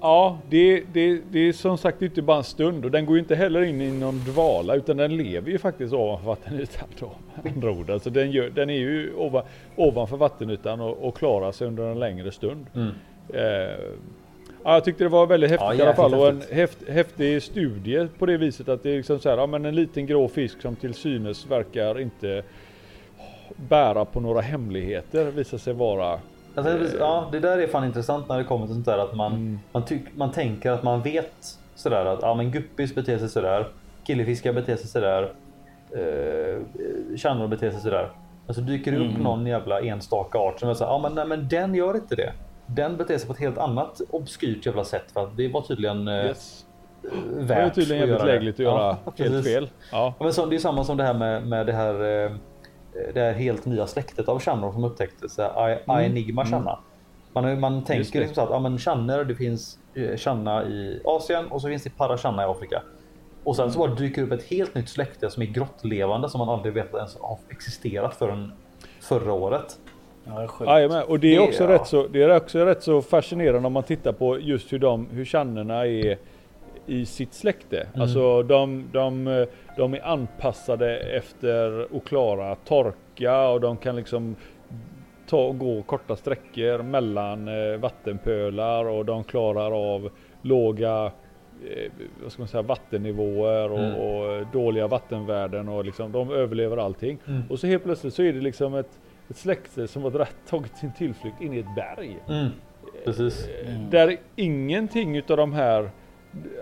Ja, 0.00 0.38
det, 0.48 0.82
det, 0.92 1.20
det 1.30 1.38
är 1.38 1.52
som 1.52 1.78
sagt 1.78 2.02
inte 2.02 2.22
bara 2.22 2.36
en 2.36 2.44
stund 2.44 2.84
och 2.84 2.90
den 2.90 3.06
går 3.06 3.16
ju 3.16 3.20
inte 3.20 3.34
heller 3.34 3.62
in 3.62 3.80
i 3.80 3.90
någon 3.90 4.18
dvala 4.18 4.74
utan 4.74 4.96
den 4.96 5.16
lever 5.16 5.50
ju 5.50 5.58
faktiskt 5.58 5.94
ovanför 5.94 6.26
vattenytan. 6.26 6.88
Då, 7.00 7.10
andra 7.54 7.70
ord. 7.70 7.90
Alltså 7.90 8.10
den, 8.10 8.30
gör, 8.30 8.50
den 8.50 8.70
är 8.70 8.78
ju 8.78 9.14
ovan, 9.14 9.42
ovanför 9.76 10.16
vattenytan 10.16 10.80
och, 10.80 11.08
och 11.08 11.16
klarar 11.16 11.52
sig 11.52 11.66
under 11.66 11.84
en 11.84 11.98
längre 11.98 12.32
stund. 12.32 12.66
Mm. 12.74 12.88
Eh, 13.34 13.42
ja, 14.64 14.74
jag 14.74 14.84
tyckte 14.84 15.04
det 15.04 15.08
var 15.08 15.26
väldigt 15.26 15.50
häftigt 15.50 15.66
Ja, 15.68 15.74
i 15.74 15.82
alla 15.82 15.94
fall 15.94 16.14
och 16.14 16.28
en 16.28 16.42
häft, 16.52 16.88
häftig 16.88 17.42
studie 17.42 18.08
på 18.18 18.26
det 18.26 18.36
viset 18.36 18.68
att 18.68 18.82
det 18.82 18.90
är 18.90 18.96
liksom 18.96 19.18
så 19.18 19.28
här, 19.28 19.36
ja, 19.36 19.46
men 19.46 19.64
en 19.64 19.74
liten 19.74 20.06
grå 20.06 20.28
fisk 20.28 20.62
som 20.62 20.76
till 20.76 20.94
synes 20.94 21.46
verkar 21.46 22.00
inte 22.00 22.42
bära 23.56 24.04
på 24.04 24.20
några 24.20 24.40
hemligheter 24.40 25.30
visar 25.30 25.58
sig 25.58 25.74
vara 25.74 26.20
Alltså, 26.56 26.98
ja, 26.98 27.28
det 27.32 27.40
där 27.40 27.58
är 27.58 27.66
fan 27.66 27.84
intressant 27.84 28.28
när 28.28 28.38
det 28.38 28.44
kommer 28.44 28.66
till 28.66 28.74
sånt 28.74 28.86
där 28.86 28.98
att 28.98 29.14
man, 29.14 29.32
Mm. 29.32 29.58
man, 29.72 29.84
tyck, 29.84 30.02
man 30.16 30.32
tänker 30.32 30.70
att 30.70 30.82
man 30.82 31.02
vet 31.02 31.32
sådär 31.74 32.04
att 32.06 32.18
ja, 32.22 32.34
men 32.34 32.50
guppis 32.50 32.94
beter 32.94 33.18
sig 33.18 33.28
sådär. 33.28 33.68
Killefiskar 34.06 34.52
beter 34.52 34.76
sig 34.76 34.86
sådär. 34.86 35.32
Eh, 35.90 37.16
Kärnor 37.16 37.48
beter 37.48 37.70
sig 37.70 37.80
sådär. 37.80 38.10
Men 38.46 38.54
så 38.54 38.60
dyker 38.60 38.92
det 38.92 38.98
upp 38.98 39.10
Mm. 39.10 39.22
någon 39.22 39.46
jävla 39.46 39.80
enstaka 39.80 40.38
art 40.38 40.60
som 40.60 40.68
är 40.68 40.74
såhär, 40.74 40.90
ja 40.92 40.98
men, 40.98 41.14
nej, 41.14 41.26
men 41.26 41.48
den 41.48 41.74
gör 41.74 41.94
inte 41.94 42.14
det. 42.14 42.32
Den 42.66 42.96
beter 42.96 43.18
sig 43.18 43.26
på 43.26 43.32
ett 43.32 43.38
helt 43.40 43.58
annat 43.58 44.00
obskyrt 44.10 44.66
jävla 44.66 44.84
sätt 44.84 45.04
för 45.12 45.20
att 45.24 45.36
det 45.36 45.48
var 45.48 45.60
tydligen 45.60 46.08
eh, 46.08 46.14
yes. 46.26 46.64
värt 47.36 47.48
Det 47.48 47.54
är 47.54 47.70
tydligen 47.70 48.08
jävligt 48.08 48.26
lägligt 48.26 48.54
att 48.54 48.58
göra 48.60 48.96
Ja, 49.04 49.12
helt 49.16 49.44
fel. 49.46 49.68
Ja. 49.92 50.14
Ja, 50.18 50.24
men 50.24 50.32
så, 50.32 50.46
det 50.46 50.56
är 50.56 50.58
samma 50.58 50.84
som 50.84 50.96
det 50.96 51.04
här 51.04 51.14
med, 51.14 51.46
med 51.46 51.66
det 51.66 51.72
här 51.72 52.24
eh, 52.24 52.32
det 53.14 53.20
här 53.20 53.32
helt 53.32 53.66
nya 53.66 53.86
släktet 53.86 54.28
av 54.28 54.40
channor 54.40 54.72
som 54.72 54.84
upptäcktes. 54.84 55.38
I- 55.38 55.42
Mm. 55.42 56.04
Enigma 56.04 56.44
channa. 56.44 56.78
Man, 57.32 57.60
man 57.60 57.84
tänker 57.84 58.12
det. 58.12 58.18
liksom 58.18 58.34
så 58.34 58.40
att 58.40 58.50
ja, 58.50 58.58
men 58.58 58.78
channor, 58.78 59.24
det 59.24 59.34
finns 59.34 59.78
eh, 59.94 60.16
channa 60.16 60.64
i 60.64 61.00
Asien 61.04 61.46
och 61.46 61.60
så 61.62 61.68
finns 61.68 61.82
det 61.82 61.90
parachanna 61.96 62.42
i 62.42 62.46
Afrika. 62.46 62.82
Och 63.44 63.56
sen 63.56 63.72
så 63.72 63.78
bara 63.78 63.94
dyker 63.94 64.22
det 64.22 64.26
upp 64.26 64.40
ett 64.40 64.46
helt 64.50 64.74
nytt 64.74 64.88
släkte 64.88 65.30
som 65.30 65.42
är 65.42 65.46
grottlevande 65.46 66.28
som 66.28 66.38
man 66.38 66.48
aldrig 66.48 66.74
vet 66.74 66.94
ens 66.94 67.16
har 67.20 67.38
existerat 67.48 68.14
förrän 68.14 68.52
förra 69.00 69.32
året. 69.32 69.78
Ja, 70.24 70.48
det. 70.58 70.64
Jajamän, 70.64 71.02
och 71.08 71.20
det 71.20 71.34
är, 71.36 71.40
Det- 71.40 71.48
också 71.48 71.62
ja. 71.64 71.68
rätt 71.70 71.86
så, 71.86 72.06
det 72.08 72.22
är 72.22 72.36
också 72.36 72.58
rätt 72.64 72.82
så 72.82 73.02
fascinerande 73.02 73.66
om 73.66 73.72
man 73.72 73.82
tittar 73.82 74.12
på 74.12 74.38
just 74.40 74.72
hur 74.72 74.78
de, 74.78 75.06
hur 75.10 75.24
channerna 75.24 75.86
är 75.86 76.18
i 76.86 77.06
sitt 77.06 77.34
släkte. 77.34 77.80
Mm. 77.80 78.00
Alltså 78.00 78.42
de, 78.42 78.84
de, 78.92 79.46
de 79.76 79.94
är 79.94 80.06
anpassade 80.06 80.98
efter 80.98 81.86
att 81.96 82.04
klara 82.04 82.54
torka 82.54 83.48
och 83.48 83.60
de 83.60 83.76
kan 83.76 83.96
liksom 83.96 84.36
ta, 85.26 85.52
gå 85.52 85.82
korta 85.82 86.16
sträckor 86.16 86.82
mellan 86.82 87.48
eh, 87.48 87.76
vattenpölar 87.78 88.84
och 88.84 89.04
de 89.04 89.24
klarar 89.24 89.94
av 89.94 90.10
låga 90.42 91.04
eh, 91.70 91.92
vad 92.22 92.32
ska 92.32 92.42
man 92.42 92.48
säga, 92.48 92.62
vattennivåer 92.62 93.72
och, 93.72 93.78
Mm. 93.78 93.94
och 93.94 94.46
dåliga 94.52 94.86
vattenvärden 94.86 95.68
och 95.68 95.84
liksom, 95.84 96.12
de 96.12 96.30
överlever 96.30 96.76
allting. 96.76 97.18
Mm. 97.28 97.42
Och 97.50 97.58
så 97.58 97.66
helt 97.66 97.84
plötsligt 97.84 98.14
så 98.14 98.22
är 98.22 98.32
det 98.32 98.40
liksom 98.40 98.74
ett, 98.74 99.00
ett 99.30 99.36
släkte 99.36 99.88
som 99.88 100.02
har 100.02 100.28
tagit 100.48 100.76
sin 100.76 100.92
tillflykt 100.92 101.40
in 101.40 101.52
i 101.54 101.58
ett 101.58 101.74
berg. 101.76 102.18
Mm. 102.28 102.48
Precis. 103.04 103.48
Mm. 103.66 103.90
Där 103.90 104.16
ingenting 104.36 105.16
utav 105.16 105.36
de 105.36 105.52
här, 105.52 105.90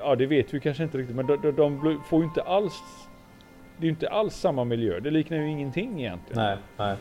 ja 0.01 0.15
det 0.17 0.27
vet 0.27 0.55
vi 0.55 0.61
kanske 0.61 0.83
inte 0.83 0.99
riktigt, 0.99 1.17
men 1.17 1.27
de, 1.27 1.37
de, 1.57 2.01
får 2.07 2.19
ju 2.19 2.25
inte 2.25 2.43
alls, 2.43 2.83
det 3.77 3.83
är 3.83 3.85
ju 3.85 3.91
inte 3.91 4.09
alls 4.09 4.35
samma 4.35 4.65
miljö. 4.65 5.01
Det 5.01 5.11
liknar 5.11 5.37
ju 5.39 5.51
ingenting 5.51 6.01
egentligen. 6.01 6.43
Nej, 6.43 6.57
nej. 6.77 6.97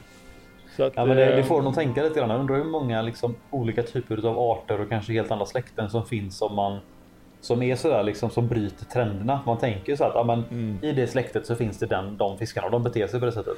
Så 0.77 0.83
att, 0.83 0.93
Ja, 0.95 1.05
men 1.05 1.17
det, 1.17 1.29
eh, 1.29 1.35
det 1.35 1.43
får 1.43 1.61
nog 1.61 1.75
tänka 1.75 2.03
lite 2.03 2.19
grann. 2.19 2.29
Jag 2.29 2.39
undrar 2.39 2.55
hur 2.55 2.63
många 2.63 3.01
liksom, 3.01 3.35
olika 3.49 3.83
typer 3.83 4.25
av 4.27 4.39
arter 4.39 4.81
och 4.81 4.89
kanske 4.89 5.13
helt 5.13 5.31
andra 5.31 5.45
släkten 5.45 5.89
som 5.89 6.05
finns 6.05 6.37
som 6.37 6.55
man 6.55 6.79
som 7.41 7.61
är 7.63 7.75
sådär 7.75 8.03
liksom 8.03 8.29
som 8.29 8.47
bryter 8.47 8.85
trenderna. 8.85 9.39
Man 9.45 9.57
tänker 9.57 9.95
så 9.95 10.03
att 10.03 10.11
ja, 10.15 10.23
men 10.23 10.43
Mm. 10.51 10.77
i 10.81 10.91
det 10.91 11.07
släktet 11.07 11.45
så 11.45 11.55
finns 11.55 11.79
det 11.79 11.85
den, 11.85 12.17
de 12.17 12.37
fiskarna 12.37 12.65
och 12.65 12.71
de 12.71 12.83
beter 12.83 13.07
sig 13.07 13.19
på 13.19 13.25
det 13.25 13.31
sättet. 13.31 13.57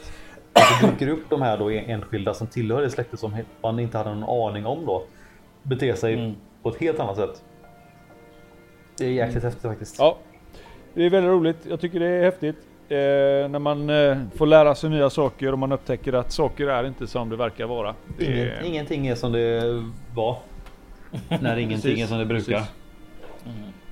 Så 0.81 0.87
dyker 0.87 1.07
upp 1.07 1.29
de 1.29 1.41
här 1.41 1.57
då 1.57 1.69
enskilda 1.69 2.33
som 2.33 2.47
tillhör 2.47 2.81
det 2.81 2.89
släktet 2.89 3.19
som 3.19 3.35
man 3.61 3.79
inte 3.79 3.97
hade 3.97 4.15
någon 4.15 4.47
aning 4.49 4.65
om 4.65 4.85
då. 4.85 5.03
Beter 5.63 5.93
sig 5.93 6.13
Mm. 6.13 6.35
på 6.63 6.69
ett 6.69 6.77
helt 6.79 6.99
annat 6.99 7.15
sätt. 7.15 7.43
Det 8.97 9.05
är 9.05 9.09
jäkligt 9.09 9.43
häftigt 9.43 9.61
faktiskt. 9.61 9.95
Ja, 9.99 10.17
det 10.93 11.03
är 11.05 11.09
väldigt 11.09 11.29
roligt. 11.31 11.57
Jag 11.69 11.79
tycker 11.79 11.99
det 11.99 12.07
är 12.07 12.23
häftigt. 12.23 12.55
Eh, 12.89 12.97
när 13.49 13.59
man 13.59 13.89
eh, 13.89 14.17
får 14.35 14.45
lära 14.45 14.75
sig 14.75 14.89
nya 14.89 15.09
saker 15.09 15.51
och 15.51 15.59
man 15.59 15.71
upptäcker 15.71 16.13
att 16.13 16.31
saker 16.31 16.67
är 16.67 16.87
inte 16.87 17.07
som 17.07 17.29
det 17.29 17.35
verkar 17.35 17.65
vara. 17.65 17.95
Det 18.17 18.25
Ingen, 18.25 18.37
är, 18.47 18.63
ingenting 18.63 19.07
är 19.07 19.15
som 19.15 19.31
det 19.31 19.83
var. 20.15 20.37
När 21.41 21.57
ingenting 21.57 21.81
Precis, 21.91 22.03
är 22.03 22.07
som 22.07 22.19
det 22.19 22.25
brukar. 22.25 22.63
precis. 22.63 22.67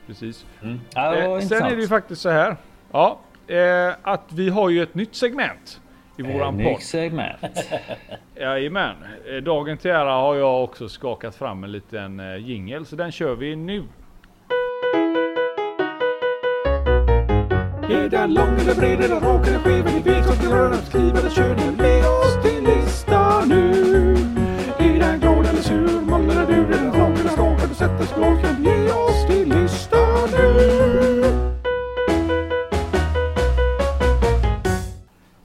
precis. 0.08 0.46
Mm. 0.64 0.80
Ja, 0.96 1.12
det 1.12 1.28
var 1.28 1.36
Eh, 1.36 1.40
sen 1.40 1.42
intressant. 1.44 1.72
är 1.72 1.76
det 1.76 1.82
ju 1.82 1.88
faktiskt 1.88 2.22
så 2.22 2.30
här. 2.30 2.56
Ja, 2.92 3.20
eh, 3.48 3.94
att 4.02 4.34
vi 4.34 4.50
har 4.50 4.70
ju 4.70 4.84
ett 4.84 4.96
nytt 4.96 5.16
segment 5.16 5.82
i 6.18 6.22
våran 6.22 6.58
Nytt 6.58 6.68
podd. 6.74 6.82
segment. 6.82 7.70
Jajamän. 8.36 8.96
Eh, 9.30 9.36
Dagen 9.44 9.78
till 9.78 9.92
ära 9.92 10.12
har 10.14 10.36
jag 10.36 10.64
också 10.64 10.90
skakat 10.90 11.36
fram 11.36 11.64
en 11.64 11.72
liten 11.72 12.22
jingel 12.46 12.86
så 12.86 12.96
den 12.96 13.12
kör 13.12 13.36
vi 13.36 13.56
nu. 13.56 13.84
Är 17.94 18.10
den 18.10 18.34
lång 18.34 18.60
eller 18.60 18.76
bred 18.76 19.02
eller 19.02 19.20
rak 19.20 19.48
eller 19.48 19.60
skev? 19.60 19.86
Ni 19.86 20.00
vet 20.00 20.26
vad 20.28 20.40
ni 20.44 20.48
rör 20.48 20.74
Skriv 20.74 21.16
eller 21.18 21.30
kör 21.30 21.56
ni 21.56 21.72
med 21.84 22.06
oss 22.06 22.38
till 22.44 22.64
lista 22.64 23.46
nu. 23.46 23.72
Är 24.80 25.00
den 25.00 25.20
glad 25.20 25.46
eller 25.46 25.62
sur? 25.62 26.02
Moll 26.02 26.30
eller 26.30 26.46
dur? 26.46 26.66
Är 26.76 26.82
den 26.82 26.92
rak 26.94 27.20
eller 27.20 27.30
skak? 27.30 27.60
Har 27.62 27.68
du 27.68 27.74
sett 27.76 28.00
en 28.00 28.06
skak? 28.08 28.42
Kan 28.42 28.64
ge 28.64 28.92
oss 28.92 29.28
till 29.28 29.50
lista 29.50 29.98
nu. 30.32 30.74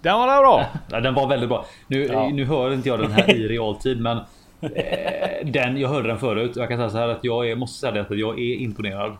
Den 0.02 0.14
var 0.18 0.40
bra. 0.42 0.66
Ja, 0.90 1.00
den 1.00 1.14
var 1.14 1.28
väldigt 1.28 1.48
bra. 1.48 1.64
Nu, 1.86 2.04
Ja. 2.04 2.28
nu 2.32 2.44
hör 2.44 2.72
inte 2.74 2.88
jag 2.88 2.98
den 3.00 3.12
här 3.12 3.30
i 3.30 3.48
realtid, 3.48 4.00
men 4.00 4.18
eh, 4.60 5.44
den, 5.44 5.76
jag 5.76 5.88
hörde 5.88 6.08
den 6.08 6.18
förut. 6.18 6.52
Jag 6.56 6.68
kan 6.68 6.78
säga 6.78 6.90
så 6.90 6.98
här 6.98 7.08
att 7.08 7.24
jag 7.24 7.50
är, 7.50 7.56
måste 7.56 7.80
säga 7.80 7.92
det 7.92 8.00
att 8.00 8.18
jag 8.18 8.38
är 8.40 8.54
imponerad. 8.54 9.16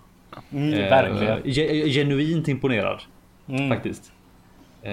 Mm, 0.52 0.74
Eh, 0.74 1.42
genuint 1.90 2.48
imponerad 2.48 3.00
Mm. 3.48 3.68
faktiskt. 3.70 4.12
Eh, 4.82 4.90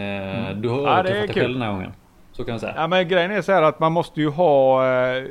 Du 0.55 0.69
har 0.69 0.81
Ja, 0.83 0.89
överträffat 0.99 1.27
dig 1.27 1.33
själv 1.33 1.53
den 1.53 1.61
här 1.61 1.71
gången. 1.71 1.93
Så 2.31 2.43
kan 2.43 2.51
jag 2.51 2.61
säga. 2.61 2.73
Ja, 2.75 2.87
men 2.87 3.07
grejen 3.07 3.31
är 3.31 3.41
så 3.41 3.51
här 3.51 3.61
att 3.61 3.79
man 3.79 3.91
måste 3.91 4.21
ju 4.21 4.29
ha 4.29 4.85
eh, 4.87 5.23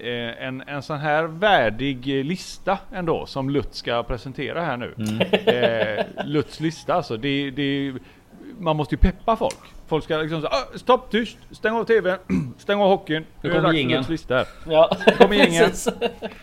eh, 0.00 0.46
en, 0.46 0.62
en 0.66 0.82
sån 0.82 0.98
här 0.98 1.24
värdig 1.24 2.18
eh, 2.18 2.24
lista 2.24 2.78
ändå 2.94 3.26
som 3.26 3.50
Lutz 3.50 3.78
ska 3.78 4.02
presentera 4.02 4.60
här 4.64 4.76
nu. 4.76 4.94
Mm. 4.98 5.20
Eh, 5.98 6.04
Lutz 6.24 6.60
lista 6.60 6.94
alltså. 6.94 7.16
Det, 7.16 7.50
det, 7.50 7.92
man 8.58 8.76
måste 8.76 8.94
ju 8.94 8.98
peppa 8.98 9.36
folk. 9.36 9.56
Folk 9.86 10.04
ska 10.04 10.16
liksom 10.16 10.40
säga 10.40 10.50
ah, 10.52 10.78
stopp 10.78 11.10
tyst, 11.10 11.38
stäng 11.50 11.72
av 11.74 11.84
tvn, 11.84 12.18
stäng 12.58 12.80
av 12.80 12.88
hockeyn. 12.88 13.24
Nu 13.42 13.50
kommer 13.50 13.72
här. 14.30 14.46
Ja, 14.68 14.90
Kommer 15.18 15.36
gängen. 15.36 15.70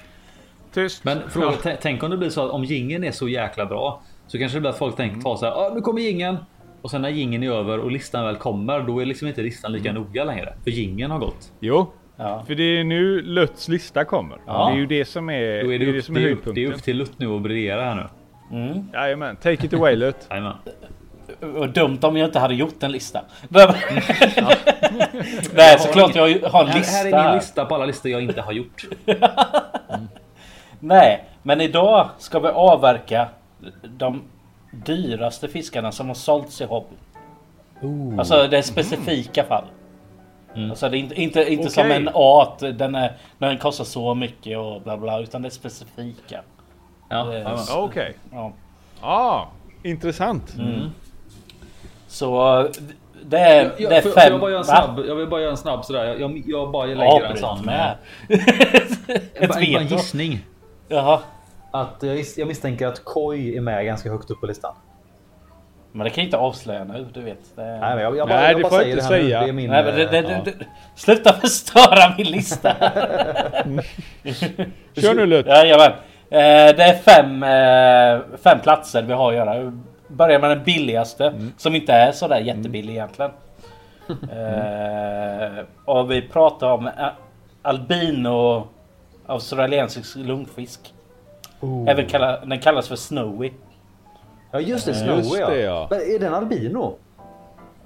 Tyst. 0.74 1.04
Men 1.04 1.30
fråga, 1.30 1.52
t- 1.52 1.78
tänk 1.82 2.04
om 2.04 2.12
det 2.12 2.18
blir 2.18 2.30
så 2.30 2.46
att 2.46 2.52
om 2.52 2.64
gingen 2.64 3.04
är 3.04 3.12
så 3.12 3.30
jäkla 3.30 3.66
bra 3.66 4.02
så 4.32 4.38
kanske 4.40 4.58
det 4.58 4.62
blir 4.62 4.70
att 4.70 4.78
folk 4.78 4.96
tänker 4.96 5.22
ta 5.22 5.38
så 5.38 5.46
här. 5.46 5.52
Ah, 5.54 5.72
nu 5.76 5.82
kommer 5.82 6.02
gingen 6.02 6.38
och 6.82 6.92
sen 6.92 7.02
när 7.02 7.10
gingen 7.10 7.44
är 7.44 7.52
över 7.52 7.80
och 7.80 7.92
listan 7.92 8.26
väl 8.26 8.36
kommer, 8.36 8.80
då 8.80 9.00
är 9.02 9.06
liksom 9.06 9.28
inte 9.28 9.42
listan 9.42 9.72
lika 9.72 9.94
noga 9.94 10.24
längre. 10.24 10.54
För 10.64 10.72
gingen 10.72 11.12
har 11.12 11.20
gått. 11.20 11.52
Jo, 11.60 11.92
Ja. 12.22 12.44
för 12.48 12.56
det 12.56 12.64
är 12.64 12.84
nu 12.84 13.22
Lutz 13.22 13.68
lista 13.68 14.06
kommer. 14.06 14.38
Ja. 14.48 14.68
Det 14.70 14.74
är 14.76 14.78
ju 14.78 14.86
det 14.86 15.06
som 15.06 15.30
är, 15.30 15.64
Då 15.64 15.74
är 15.74 15.80
det, 15.80 15.86
det, 15.86 15.90
är 15.90 15.94
det 15.94 16.00
upp, 16.00 16.06
som 16.06 16.16
är 16.16 16.20
det, 16.20 16.32
upp, 16.32 16.56
det 16.56 16.64
är 16.66 16.72
upp 16.72 16.84
till 16.84 16.98
Lutt 16.98 17.12
nu 17.20 17.36
att 17.36 17.42
briljera 17.42 17.82
här 17.84 17.96
nu. 17.96 18.06
Mm. 18.58 18.88
Jajamän, 18.94 19.36
take 19.36 19.66
it 19.66 19.74
away 19.74 19.96
Lutz. 19.96 20.28
Jajamän. 20.30 20.54
Och 21.56 21.70
dumt 21.70 21.98
om 22.02 22.18
jag 22.18 22.28
inte 22.28 22.40
hade 22.40 22.54
gjort 22.56 22.84
en 22.84 22.92
lista. 22.92 23.22
Nej, 25.54 25.80
såklart 25.80 26.16
jag 26.16 26.40
har 26.50 26.62
en 26.62 26.68
Här, 26.68 26.78
lista. 26.80 26.98
här 26.98 27.06
är 27.06 27.24
min 27.28 27.36
lista 27.36 27.66
på 27.66 27.76
alla 27.76 27.86
listor 27.86 28.12
jag 28.12 28.22
inte 28.22 28.42
har 28.42 28.52
gjort. 28.52 28.86
Nej, 30.80 31.24
men 31.44 31.62
idag 31.62 32.10
ska 32.18 32.40
vi 32.40 32.48
avverka 32.48 33.28
de 33.84 34.22
dyraste 34.72 35.48
fiskarna 35.48 35.92
som 35.92 36.08
har 36.08 36.14
sålts 36.16 36.62
i 36.62 36.66
hobby. 36.66 36.96
Alltså 38.20 38.48
det 38.48 38.58
är 38.58 38.62
specifika 38.62 39.44
fall. 39.44 39.64
Alltså 40.56 40.90
det 40.90 40.98
är 40.98 41.00
inte, 41.00 41.22
inte, 41.22 41.40
inte 41.52 41.62
Okej. 41.62 41.72
som 41.72 41.92
en 41.92 42.10
art, 42.14 42.60
den, 42.60 42.96
är, 42.96 43.18
den 43.38 43.58
kostar 43.58 43.84
så 43.84 44.16
mycket 44.16 44.58
och 44.58 44.82
bla 44.82 44.98
bla, 44.98 45.20
utan 45.20 45.42
det 45.42 45.48
är 45.48 45.52
specifika. 45.52 46.42
Ja, 47.10 47.34
ja, 47.34 47.64
Ja, 47.68 47.78
Okej. 47.78 48.14
Ja. 48.32 48.52
Ah, 49.02 49.46
intressant. 49.84 50.56
Så 52.08 52.68
det 53.26 53.38
är, 53.40 53.56
Jag, 53.64 53.72
det 53.78 53.84
jag, 53.84 53.94
är 53.94 54.02
får, 54.02 54.10
fem... 54.10 54.32
jag, 54.32 54.40
bara 54.42 54.52
en 54.52 54.58
Va? 54.58 54.64
snabb, 54.64 55.00
jag 55.08 55.16
vill 55.16 55.28
bara 55.28 55.42
göra 55.42 55.52
en 55.52 55.58
snabb 55.58 55.86
sådär. 55.86 56.06
Jag, 56.06 56.22
jag, 56.22 56.44
jag 56.46 56.72
bara 56.72 56.86
lägger 56.86 57.02
en 57.04 57.24
Avbryt 57.24 57.40
sån. 57.40 57.66
med. 57.66 57.96
En, 58.28 58.40
Ett 59.34 59.56
en 59.56 59.60
veto. 59.60 59.96
gissning. 59.96 60.40
Jaha. 60.88 61.20
Att 61.72 61.96
jag, 62.00 62.26
jag 62.38 62.48
misstänker 62.48 62.88
att 62.88 63.06
Koi 63.06 63.58
är 63.58 63.62
med 63.62 63.86
ganska 63.86 64.10
högt 64.10 64.32
upp 64.32 64.40
på 64.40 64.48
listan. 64.48 64.76
Men 65.92 66.04
det 66.04 66.10
kan 66.10 66.22
jag 66.22 66.28
inte 66.28 66.38
avslöja 66.38 66.84
nu, 66.84 67.08
du 67.14 67.22
vet. 67.22 67.56
Det... 67.56 67.62
Nej, 67.62 67.80
men 67.80 68.00
jag, 68.00 68.18
jag 68.18 68.28
bara, 68.28 68.40
Nej, 68.40 68.52
jag 68.52 68.62
bara 68.62 68.72
säger 68.72 68.92
inte 68.92 69.10
det 69.10 69.16
här 69.16 69.22
nu. 69.22 69.24
säga. 69.24 69.42
Det 69.42 69.50
är 69.50 69.54
min... 69.54 69.70
Nej, 69.70 69.84
men 69.84 69.96
det, 69.96 70.06
det, 70.06 70.18
ja. 70.18 70.42
det, 70.46 70.54
sluta 70.96 71.34
förstöra 71.34 72.14
min 72.18 72.28
lista! 72.28 72.76
Kör 74.96 75.14
nu 75.16 75.26
Lut. 75.26 75.46
Jajamän. 75.46 75.92
Eh, 76.32 76.76
det 76.76 76.84
är 76.84 76.94
fem, 76.94 77.44
eh, 77.44 78.38
fem 78.44 78.60
platser 78.60 79.04
vi 79.04 79.14
har 79.14 79.30
att 79.30 79.36
göra. 79.36 79.74
Börjar 80.08 80.40
med 80.40 80.50
den 80.50 80.64
billigaste, 80.64 81.34
som 81.58 81.76
inte 81.76 81.94
är 81.94 82.12
sådär 82.12 82.40
jättebillig 82.40 82.94
egentligen. 82.94 83.32
Eh, 84.10 85.66
och 85.86 86.12
vi 86.12 86.22
pratar 86.22 86.72
om 86.72 86.90
albino 87.62 88.68
australiensisk 89.26 90.16
lungfisk. 90.16 90.94
Oh. 91.62 91.90
Även 91.90 92.06
kalla, 92.08 92.46
den 92.46 92.60
kallas 92.60 92.88
för 92.88 92.96
snowy. 92.96 93.52
Ja 94.52 94.60
just 94.60 94.86
det, 94.86 94.92
Just 94.92 95.04
Snowy 95.30 95.40
det, 95.46 95.62
ja. 95.62 95.72
ja. 95.72 95.88
Men 95.90 96.00
är 96.00 96.20
den 96.20 96.34
albino? 96.34 96.96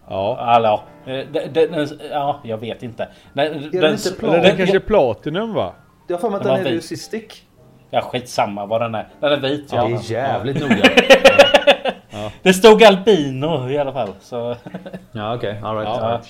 Ja. 0.10 0.80
Eh, 1.06 1.26
den, 1.32 1.54
den, 1.54 1.88
ja, 2.12 2.40
jag 2.44 2.58
vet 2.58 2.84
inte. 2.84 3.08
Den, 3.34 3.70
den 3.72 3.92
inte 3.94 4.12
plan? 4.12 4.30
Eller 4.34 4.42
Den- 4.42 4.50
den 4.50 4.58
kanske 4.58 4.76
är 4.78 4.80
Platinum 4.80 5.54
va? 5.54 5.74
Jag 6.08 6.16
har 6.16 6.22
för 6.22 6.30
mig 6.30 6.38
att 6.38 6.44
Den 6.44 6.54
är 6.54 6.58
vit. 6.64 6.72
leucistic. 6.72 7.44
Ja, 7.90 8.02
skitsamma 8.02 8.66
vad 8.66 8.82
den 8.82 8.96
är. 8.96 9.08
Den 9.20 9.32
är 9.32 9.38
vit. 9.38 9.70
Ja, 9.74 9.78
Ja. 9.78 9.88
det 9.88 9.94
är 9.94 10.12
jävligt 10.12 10.60
noga. 10.62 10.76
Det 12.42 12.54
stod 12.54 12.84
albino 12.84 13.70
i 13.70 13.78
alla 13.78 13.94
fall. 13.94 14.10
Så, 14.20 14.56
Ja 15.12 15.36
okej, 15.36 15.60
alright. 15.64 15.88
Ja. 16.02 16.22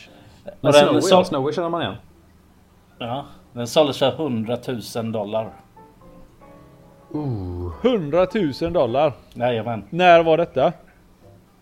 Men 0.62 0.74
Snowy, 0.74 1.02
ja, 1.12 1.24
Snowy 1.24 1.54
känner 1.54 1.70
man 1.70 1.82
igen. 1.82 1.96
ja, 3.00 3.26
den 3.54 3.68
såldes 3.68 4.00
för 4.00 4.08
100 4.12 4.58
000 4.96 5.12
dollar. 5.12 5.54
100 7.14 8.28
000 8.62 8.74
dollar. 8.74 9.14
Jajamän. 9.34 9.84
När 9.90 10.24
var 10.24 10.38
detta? 10.38 10.74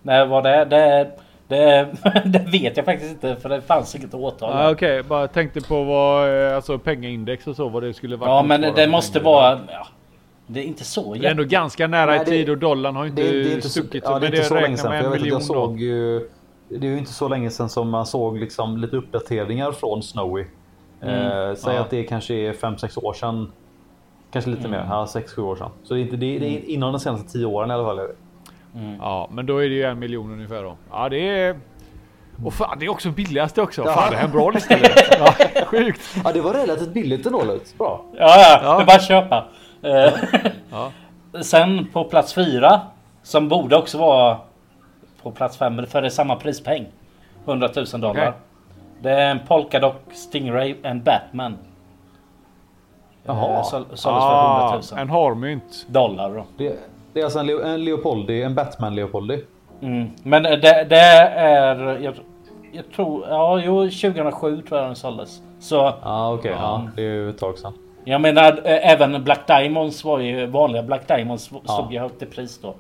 Nej, 0.02 0.28
vad 0.28 0.44
det? 0.44 0.66
Det, 0.66 1.12
det, 1.48 1.88
det 2.26 2.40
vet 2.52 2.78
jag 2.78 2.86
faktiskt 2.86 3.12
inte 3.12 3.36
för 3.36 3.50
det 3.50 3.62
fanns 3.62 3.96
inget 3.96 4.14
årtal. 4.14 4.54
Ah, 4.54 4.72
Okej, 4.72 5.04
bara 5.04 5.28
tänkte 5.28 5.62
på 5.62 5.84
vad, 5.84 6.48
eh, 6.48 6.56
alltså 6.56 6.80
pengaindex 6.80 7.48
och 7.48 7.56
så 7.56 7.70
vad 7.70 7.84
det 7.84 7.94
skulle 7.94 8.16
vara. 8.16 8.30
ja, 8.30 8.44
men 8.44 8.62
det 8.76 8.88
måste 8.88 9.20
vara... 9.20 9.60
Ja, 9.68 9.88
det 10.48 10.60
är 10.60 10.64
inte 10.64 10.84
så 10.84 11.14
Det 11.14 11.26
är 11.28 11.32
ändå 11.32 11.44
ganska 11.44 11.88
nära 11.88 12.06
Nej, 12.12 12.22
i 12.22 12.26
tid 12.26 12.50
och 12.50 12.58
dollarn 12.58 12.96
har 12.96 13.06
inte, 13.06 13.22
Det, 13.22 13.30
är- 13.30 13.34
det 13.44 13.54
inte 13.54 13.62
så, 13.62 13.70
stuckit. 13.70 14.04
ja, 14.06 14.10
det 14.10 14.16
är 14.16 14.20
men 14.30 14.34
inte 14.34 14.48
så 14.48 14.56
länge 14.56 14.78
sedan. 14.78 14.96
jag 14.96 15.10
vet 15.12 15.22
att 15.22 15.28
jag 15.28 15.42
såg 15.44 15.80
ju... 15.82 16.30
Det 16.70 16.88
är 16.88 16.92
ju 16.92 16.98
inte 16.98 17.14
så 17.14 17.28
länge 17.28 17.50
sedan 17.50 17.70
som 17.70 17.90
man 17.90 18.06
såg 18.06 18.38
liksom 18.40 18.78
lite 18.78 18.96
uppdateringar 18.96 19.72
från 19.72 20.04
Snowy. 20.04 20.42
Eh, 21.02 21.08
säg 21.56 21.76
Ja. 21.76 21.80
att 21.82 21.90
det 21.90 22.04
kanske 22.04 22.34
är 22.34 22.54
5-6 22.54 23.06
år 23.06 23.14
sedan. 23.14 23.52
Kanske 24.32 24.52
lite 24.52 24.68
mer, 24.68 24.86
ja 24.90 25.06
6-7 25.06 25.40
år 25.42 25.56
sedan. 25.56 25.70
Så 25.84 25.94
det 25.94 26.00
är, 26.00 26.02
inte, 26.02 26.16
det, 26.16 26.36
är, 26.36 26.40
det 26.40 26.46
är 26.46 26.70
inom 26.70 26.92
de 26.94 27.00
senaste 27.00 27.32
10 27.32 27.46
åren 27.46 27.72
i 27.72 27.74
alla 27.74 27.86
fall. 27.86 27.98
det. 27.98 28.08
Ja, 29.00 29.30
men 29.32 29.46
då 29.46 29.58
är 29.58 29.70
det 29.70 29.76
ju 29.76 29.84
en 29.84 30.00
miljon 30.00 30.32
ungefär 30.32 30.64
då. 30.64 30.76
Ja, 30.92 31.10
det 31.10 31.30
är... 31.30 31.60
Och 32.46 32.54
fan, 32.54 32.80
det 32.80 32.86
är 32.86 32.90
också 32.90 33.10
billigaste 33.10 33.62
också. 33.62 33.82
Ja. 33.86 33.94
Fan, 33.94 34.10
det 34.12 34.16
här 34.18 34.24
är 34.24 34.28
en 34.28 34.32
bra 34.32 34.50
lista. 34.50 34.76
ja, 35.20 35.34
sjukt. 35.66 36.02
Ja, 36.24 36.32
det 36.32 36.42
var 36.42 36.54
relativt 36.54 36.94
billigt 36.94 37.26
ändå. 37.26 37.44
Bra. 37.78 38.02
Ja, 38.18 38.20
ja, 38.20 38.60
Ja. 38.64 38.76
det 38.78 38.82
är 38.84 38.86
bara 38.86 38.96
att 38.96 39.08
köpa. 39.08 39.46
Eh, 39.82 40.14
Ja. 40.72 40.92
Sen 41.42 41.86
på 41.94 42.04
plats 42.04 42.34
fyra, 42.34 42.82
som 43.24 43.50
borde 43.50 43.76
också 43.78 43.98
vara 43.98 44.38
på 45.24 45.32
plats 45.32 45.58
fem, 45.58 45.86
för 45.88 46.02
det 46.02 46.08
är 46.08 46.10
samma 46.10 46.36
prispeng. 46.36 46.86
100 47.46 47.70
000 47.76 47.86
dollar. 48.02 48.12
Okej. 48.12 48.32
Det 49.02 49.12
är 49.12 49.32
en 49.32 49.40
Polkadot 49.48 49.96
Stingray 50.14 50.76
en 50.84 51.04
Batman. 51.04 51.58
Jaha. 53.26 53.58
Eh, 53.58 53.64
sål- 53.64 53.86
Såldes 53.94 54.00
för 54.04 54.10
100 54.10 54.22
Ah, 54.24 54.74
000 54.92 55.00
en 55.00 55.10
harmynt. 55.10 55.86
dollar. 55.90 56.30
Då. 56.36 56.44
Det, 56.58 56.80
det 57.14 57.20
är 57.20 57.24
alltså 57.24 57.40
en, 57.40 57.46
Leo, 57.48 57.62
en 57.62 57.86
Leopoldi, 57.86 58.44
en 58.44 58.56
Batman 58.56 58.96
Leopoldi. 58.96 59.44
Mm. 59.82 60.10
Men 60.24 60.44
det, 60.44 60.86
det 60.90 61.00
är... 61.36 62.00
Jag, 62.00 62.14
jag 62.72 62.92
tror... 62.96 63.26
Ja, 63.30 63.60
jo, 63.66 63.82
2007 63.90 64.62
tror 64.62 64.80
jag 64.80 64.88
den 64.90 64.96
såldes. 64.96 65.42
Så 65.60 65.76
Ja 66.04 66.34
okej, 66.34 66.52
ja. 66.60 66.88
det 66.96 67.02
är 67.02 67.06
ju 67.06 67.30
ett 67.30 67.38
tag 67.40 67.58
sedan. 67.58 67.74
jag 68.04 68.22
menar, 68.22 68.52
eh, 68.64 68.92
även 68.92 69.24
Black 69.24 69.48
Diamonds 69.48 70.04
var 70.06 70.20
ju... 70.20 70.46
Vanliga 70.46 70.84
Black 70.84 71.08
Diamonds 71.08 71.44
stod 71.44 71.62
Ja. 71.68 71.88
ju 71.92 72.00
högt 72.00 72.22
i 72.22 72.26
pris 72.26 72.60
då. 72.62 72.74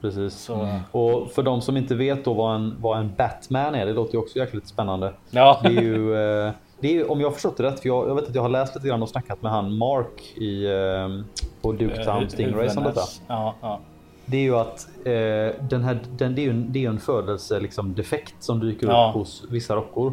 Precis. 0.00 0.34
Så, 0.34 0.68
Och 0.90 1.30
för 1.30 1.42
de 1.42 1.60
som 1.60 1.76
inte 1.76 1.94
vet 1.94 2.24
då 2.24 2.32
vad 2.34 2.54
en, 2.54 2.76
vad 2.80 2.98
en 2.98 3.12
Batman 3.16 3.74
är, 3.74 3.86
det 3.86 3.92
låter 3.92 4.12
ju 4.14 4.18
också 4.20 4.38
jäkligt 4.38 4.68
spännande. 4.68 5.12
ja. 5.30 5.58
Det 5.62 5.68
är 5.68 5.82
ju, 5.82 6.14
eh, 6.46 6.52
det 6.84 6.98
är 6.98 7.10
om 7.10 7.20
jag 7.20 7.26
har 7.28 7.32
förstått 7.32 7.56
det 7.56 7.62
rätt, 7.62 7.80
för 7.80 7.88
jag, 7.88 8.08
jag 8.08 8.14
vet 8.14 8.28
att 8.28 8.34
jag 8.34 8.42
har 8.42 8.48
läst 8.48 8.74
lite 8.74 8.88
grann 8.88 9.02
och 9.02 9.08
snackat 9.08 9.42
med 9.42 9.52
han 9.52 9.76
Mark 9.78 10.22
i, 10.36 10.64
eh, 10.66 11.24
på 11.62 11.72
Duketown 11.72 12.30
Stingray 12.30 12.68
som 12.68 12.84
detta. 12.84 13.00
Ja, 13.28 13.54
ja. 13.60 13.80
Det 14.26 14.36
är 14.36 14.40
ju 14.42 14.56
att 14.56 14.88
eh, 15.04 15.62
den 15.68 15.82
här, 15.84 15.98
den, 16.18 16.34
det 16.34 16.40
är 16.40 16.44
ju 16.44 16.50
en, 16.50 16.72
det 16.72 16.84
är 16.84 16.88
en 16.88 16.98
födelse 16.98 17.60
liksom, 17.60 17.94
defekt 17.94 18.34
som 18.38 18.60
dyker 18.60 18.86
Ja. 18.86 19.08
upp 19.08 19.14
hos 19.14 19.44
vissa 19.50 19.74
rockor. 19.76 20.12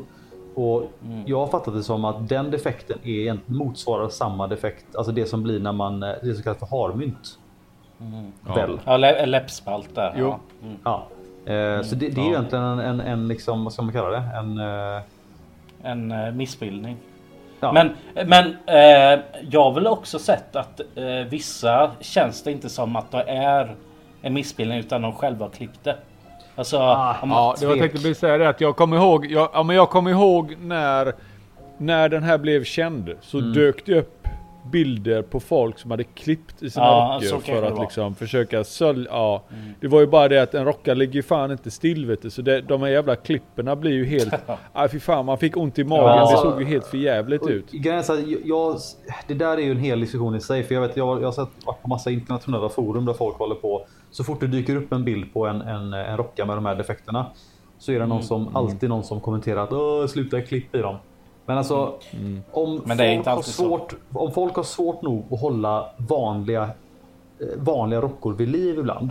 Och 0.55 0.83
jag 1.25 1.39
har 1.39 1.47
fattat 1.47 1.73
det 1.73 1.83
som 1.83 2.05
att 2.05 2.29
den 2.29 2.51
defekten 2.51 2.97
är, 3.03 3.09
egentligen- 3.09 3.57
motsvarar 3.57 4.09
samma 4.09 4.47
defekt, 4.47 4.95
alltså 4.95 5.11
det 5.11 5.25
som 5.25 5.43
blir 5.43 5.59
när 5.59 5.71
man, 5.73 6.03
eh, 6.03 6.09
det 6.23 6.33
som 6.33 6.43
kallas 6.43 6.59
för 6.59 6.65
harmynt. 6.65 7.37
Väl? 8.55 8.79
Ja, 8.85 8.97
lä- 8.97 9.25
läppspalt 9.25 9.95
där. 9.95 10.13
Jo. 10.17 10.27
Ja. 10.27 10.39
Mm. 10.67 10.77
Ja. 10.83 11.07
Eh, 11.53 11.81
så 11.83 11.95
det, 11.95 12.09
det 12.09 12.21
är 12.21 12.25
ju 12.25 12.29
egentligen 12.31 12.63
en, 12.65 12.79
en, 12.79 12.99
en 13.01 13.27
liksom, 13.27 13.63
vad 13.63 13.73
ska 13.73 13.81
man 13.81 13.93
kalla 13.93 14.09
det? 14.09 14.23
En... 14.39 14.57
Eh, 14.59 15.01
En 15.83 16.11
eh, 16.11 16.31
missbildning. 16.31 16.97
ja. 17.59 17.71
Men, 17.71 17.91
men 18.27 18.45
eh, 18.65 19.19
jag 19.49 19.63
har 19.63 19.71
väl 19.73 19.87
också 19.87 20.19
sett 20.19 20.55
att 20.55 20.79
eh, 20.95 21.05
vissa 21.29 21.91
känns 21.99 22.43
det 22.43 22.51
inte 22.51 22.69
som 22.69 22.95
att 22.95 23.11
det 23.11 23.21
är 23.23 23.75
en 24.21 24.33
missbildning 24.33 24.79
utan 24.79 25.01
de 25.01 25.13
själva 25.13 25.45
har 25.45 25.49
klippt 25.51 25.83
det. 25.83 25.95
Alltså, 26.55 26.77
Ah, 26.77 27.15
Ja, 27.21 27.55
det 27.59 27.65
var 27.65 27.75
Tvek. 27.75 27.91
tänkte 27.91 28.15
säga 28.15 28.37
det 28.37 28.49
att 28.49 28.61
jag 28.61 28.75
kommer 28.75 28.97
ihåg, 28.97 29.25
jag, 29.25 29.49
ja, 29.53 29.63
men 29.63 29.75
jag 29.75 29.89
kommer 29.89 30.11
ihåg 30.11 30.55
när, 30.61 31.13
när 31.77 32.09
den 32.09 32.23
här 32.23 32.37
blev 32.37 32.63
känd 32.63 33.15
så 33.21 33.37
Mm. 33.37 33.53
dök 33.53 33.85
det 33.85 33.99
upp 33.99 34.27
bilder 34.71 35.21
på 35.21 35.39
folk 35.39 35.79
som 35.79 35.91
hade 35.91 36.03
klippt 36.03 36.63
i 36.63 36.69
sina 36.69 36.85
Ja, 36.85 37.19
rockar 37.31 37.53
för 37.53 37.63
att. 37.63 37.71
Mm. 37.71 37.81
liksom 37.81 38.15
försöka 38.15 38.63
sölja. 38.63 39.11
Ja, 39.11 39.43
det 39.81 39.87
var 39.87 39.99
ju 39.99 40.07
bara 40.07 40.27
det 40.27 40.41
att 40.41 40.53
en 40.53 40.65
rockare 40.65 40.95
ligger 40.95 41.13
ju 41.13 41.23
fan 41.23 41.51
inte 41.51 41.71
still 41.71 42.05
vet 42.05 42.21
du. 42.21 42.29
Så 42.29 42.41
det, 42.41 42.61
de 42.61 42.81
här 42.81 42.89
jävla 42.89 43.15
klipperna 43.15 43.75
blir 43.75 43.91
ju 43.91 44.05
helt... 44.05 44.33
Nej 44.75 44.89
fy 44.89 44.99
fan 44.99 45.25
man 45.25 45.37
fick 45.37 45.57
ont 45.57 45.79
i 45.79 45.83
magen. 45.83 46.05
Ja. 46.05 46.31
Det 46.31 46.37
såg 46.37 46.61
ju 46.61 46.67
helt 46.67 46.87
för 46.87 46.97
jävligt 46.97 47.47
ut. 47.47 47.71
grejen 47.71 48.03
jag, 48.07 48.37
jag, 48.45 48.77
det 49.27 49.33
där 49.33 49.57
är 49.57 49.61
ju 49.61 49.71
en 49.71 49.79
hel 49.79 49.99
diskussion 49.99 50.35
i 50.35 50.41
sig. 50.41 50.63
För 50.63 50.75
jag, 50.75 50.81
vet, 50.81 50.97
jag, 50.97 51.21
jag 51.21 51.27
har 51.27 51.31
sett 51.31 51.65
varit 51.65 51.81
på 51.81 51.87
massa 51.87 52.11
internationella 52.11 52.69
forum 52.69 53.05
där 53.05 53.13
folk 53.13 53.35
håller 53.37 53.55
på. 53.55 53.85
Så 54.11 54.23
fort 54.23 54.39
det 54.39 54.47
dyker 54.47 54.75
upp 54.75 54.91
en 54.93 55.03
bild 55.03 55.33
på 55.33 55.47
en, 55.47 55.61
en, 55.61 55.93
en 55.93 56.17
rocka 56.17 56.45
med 56.45 56.57
de 56.57 56.65
här 56.65 56.75
defekterna. 56.75 57.25
Så 57.77 57.91
är 57.91 57.99
det 57.99 58.05
någon 58.05 58.11
Mm. 58.11 58.23
som, 58.27 58.55
alltid 58.55 58.89
någon 58.89 59.03
som 59.03 59.19
kommenterar 59.19 60.03
att 60.03 60.09
sluta 60.11 60.41
klipp 60.41 60.75
i 60.75 60.77
dem. 60.77 60.95
Men 61.45 61.57
alltså 61.57 61.93
om, 62.51 62.69
Mm. 62.71 62.81
Men 62.85 62.97
det 62.97 63.03
är 63.03 63.07
folk 63.07 63.17
inte 63.17 63.29
har 63.29 63.41
så. 63.41 63.51
svårt, 63.51 63.95
om 64.13 64.31
folk 64.31 64.55
har 64.55 64.63
svårt 64.63 65.01
nog 65.01 65.25
att 65.31 65.41
hålla 65.41 65.85
vanliga, 65.97 66.63
eh, 66.63 67.47
vanliga 67.57 68.01
rockor 68.01 68.33
vid 68.33 68.49
liv 68.49 68.79
ibland. 68.79 69.09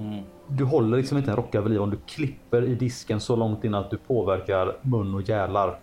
Mm. 0.00 0.22
Du 0.48 0.64
håller 0.64 0.96
liksom 0.96 1.18
inte 1.18 1.30
en 1.30 1.36
rocka 1.36 1.60
vid 1.60 1.70
liv 1.72 1.82
om 1.82 1.90
du 1.90 1.96
klipper 2.06 2.62
i 2.62 2.74
disken 2.74 3.20
så 3.20 3.36
långt 3.36 3.64
in 3.64 3.74
att 3.74 3.90
du 3.90 3.96
påverkar 3.96 4.76
mun 4.82 5.14
och 5.14 5.22
gälar. 5.28 5.78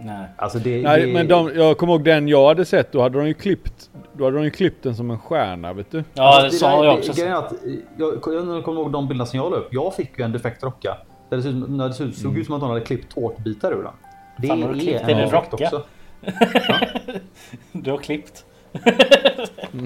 nej. 0.00 0.26
Alltså 0.36 0.58
det, 0.58 0.82
Nej 0.82 1.06
det, 1.06 1.12
men 1.12 1.28
de, 1.28 1.50
jag 1.54 1.78
kommer 1.78 1.92
ihåg 1.92 2.04
den 2.04 2.28
jag 2.28 2.48
hade 2.48 2.64
sett, 2.64 2.92
då 2.92 3.02
hade 3.02 3.18
de 3.18 3.26
ju 3.28 3.34
klippt, 3.34 3.90
då 4.12 4.24
hade 4.24 4.36
de 4.36 4.44
ju 4.44 4.50
klippt 4.50 4.82
den 4.82 4.94
som 4.96 5.10
en 5.10 5.18
stjärna 5.18 5.72
vet 5.72 5.90
du. 5.90 6.04
Ja, 6.14 6.38
det 6.38 6.44
Alltså, 6.44 6.58
sa 6.58 6.68
där- 6.68 6.84
jag 6.84 6.94
det- 6.94 6.98
också. 6.98 7.12
grejen 7.12 7.36
att, 7.36 7.52
eh, 7.52 7.58
jag, 7.98 8.12
jag 8.14 8.64
kommer 8.64 8.80
ihåg 8.80 8.92
de 8.92 9.08
bilderna 9.08 9.26
som 9.26 9.36
jag 9.38 9.50
la 9.50 9.56
upp. 9.56 9.68
Jag 9.70 9.94
fick 9.94 10.18
ju 10.18 10.24
en 10.24 10.32
defekt 10.32 10.62
rocka. 10.64 10.96
Där 11.30 11.36
det 11.36 11.42
såg, 11.42 11.52
ut- 11.52 11.68
när 11.70 11.88
det 11.88 11.94
såg, 11.94 12.14
såg 12.14 12.38
ut 12.38 12.46
som 12.46 12.54
att 12.54 12.60
någon 12.60 12.70
hade 12.70 12.80
klippt 12.84 13.14
tårtbitar 13.14 13.72
ur 13.72 13.82
den. 13.82 13.92
Det 14.36 14.48
Fan, 14.48 14.62
har 14.62 14.72
du 14.72 14.80
klippt 14.80 15.08
en 15.08 15.30
rocka? 15.30 15.56
också. 15.64 15.82
Du 17.72 17.90
har 17.90 17.98
klippt. 17.98 18.44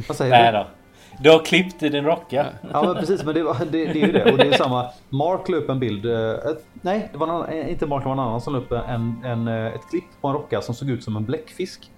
Vad 0.09 0.17
säger 0.17 0.31
Nej 0.31 0.53
du? 0.53 0.59
då. 0.59 0.67
Du 1.23 1.31
har 1.31 1.45
klippt 1.45 1.83
i 1.83 1.89
din 1.89 2.05
rocka. 2.05 2.47
Ja 2.73 2.83
men 2.83 2.95
precis, 2.95 3.25
men 3.25 3.35
det, 3.35 3.43
var- 3.43 3.57
det, 3.71 3.87
det 3.87 4.03
är 4.03 4.07
ju 4.07 4.13
det. 4.13 4.33
Och 4.33 4.39
det 4.39 4.47
är 4.49 4.53
samma. 4.53 4.87
Mark 5.09 5.49
la 5.49 5.57
upp 5.57 5.69
en 5.71 5.81
bild. 5.81 6.07
eh, 6.07 6.31
Ett, 6.31 6.65
nej, 6.83 7.09
det 7.13 7.19
var 7.19 7.27
annan, 7.29 7.47
eh, 7.49 7.71
inte 7.71 7.87
Mark, 7.87 8.03
det 8.03 8.07
var 8.09 8.13
en 8.13 8.19
annan 8.21 8.41
som 8.41 8.53
la 8.53 8.59
upp 8.59 8.73
en, 8.73 9.15
en, 9.25 9.49
eh, 9.49 9.67
ett 9.67 9.81
klipp 9.91 10.05
på 10.21 10.29
en 10.29 10.35
rocka 10.35 10.61
som 10.63 10.75
såg 10.75 10.91
ut 10.91 11.05
som 11.05 11.17
en 11.17 11.25
bläckfisk. 11.25 11.91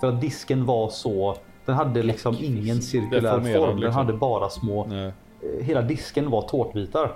För 0.00 0.08
att 0.08 0.20
disken 0.20 0.64
var 0.66 0.88
så... 0.88 1.36
Den 1.64 1.74
hade 1.74 2.02
liksom 2.02 2.36
ingen 2.40 2.82
cirkulär 2.82 3.32
form. 3.32 3.44
Den 3.70 3.76
liksom. 3.80 3.94
hade 3.94 4.12
bara 4.12 4.48
små... 4.48 4.86
Nej. 4.86 5.12
Hela 5.62 5.82
disken 5.82 6.30
var 6.30 6.42
tårtbitar. 6.42 7.12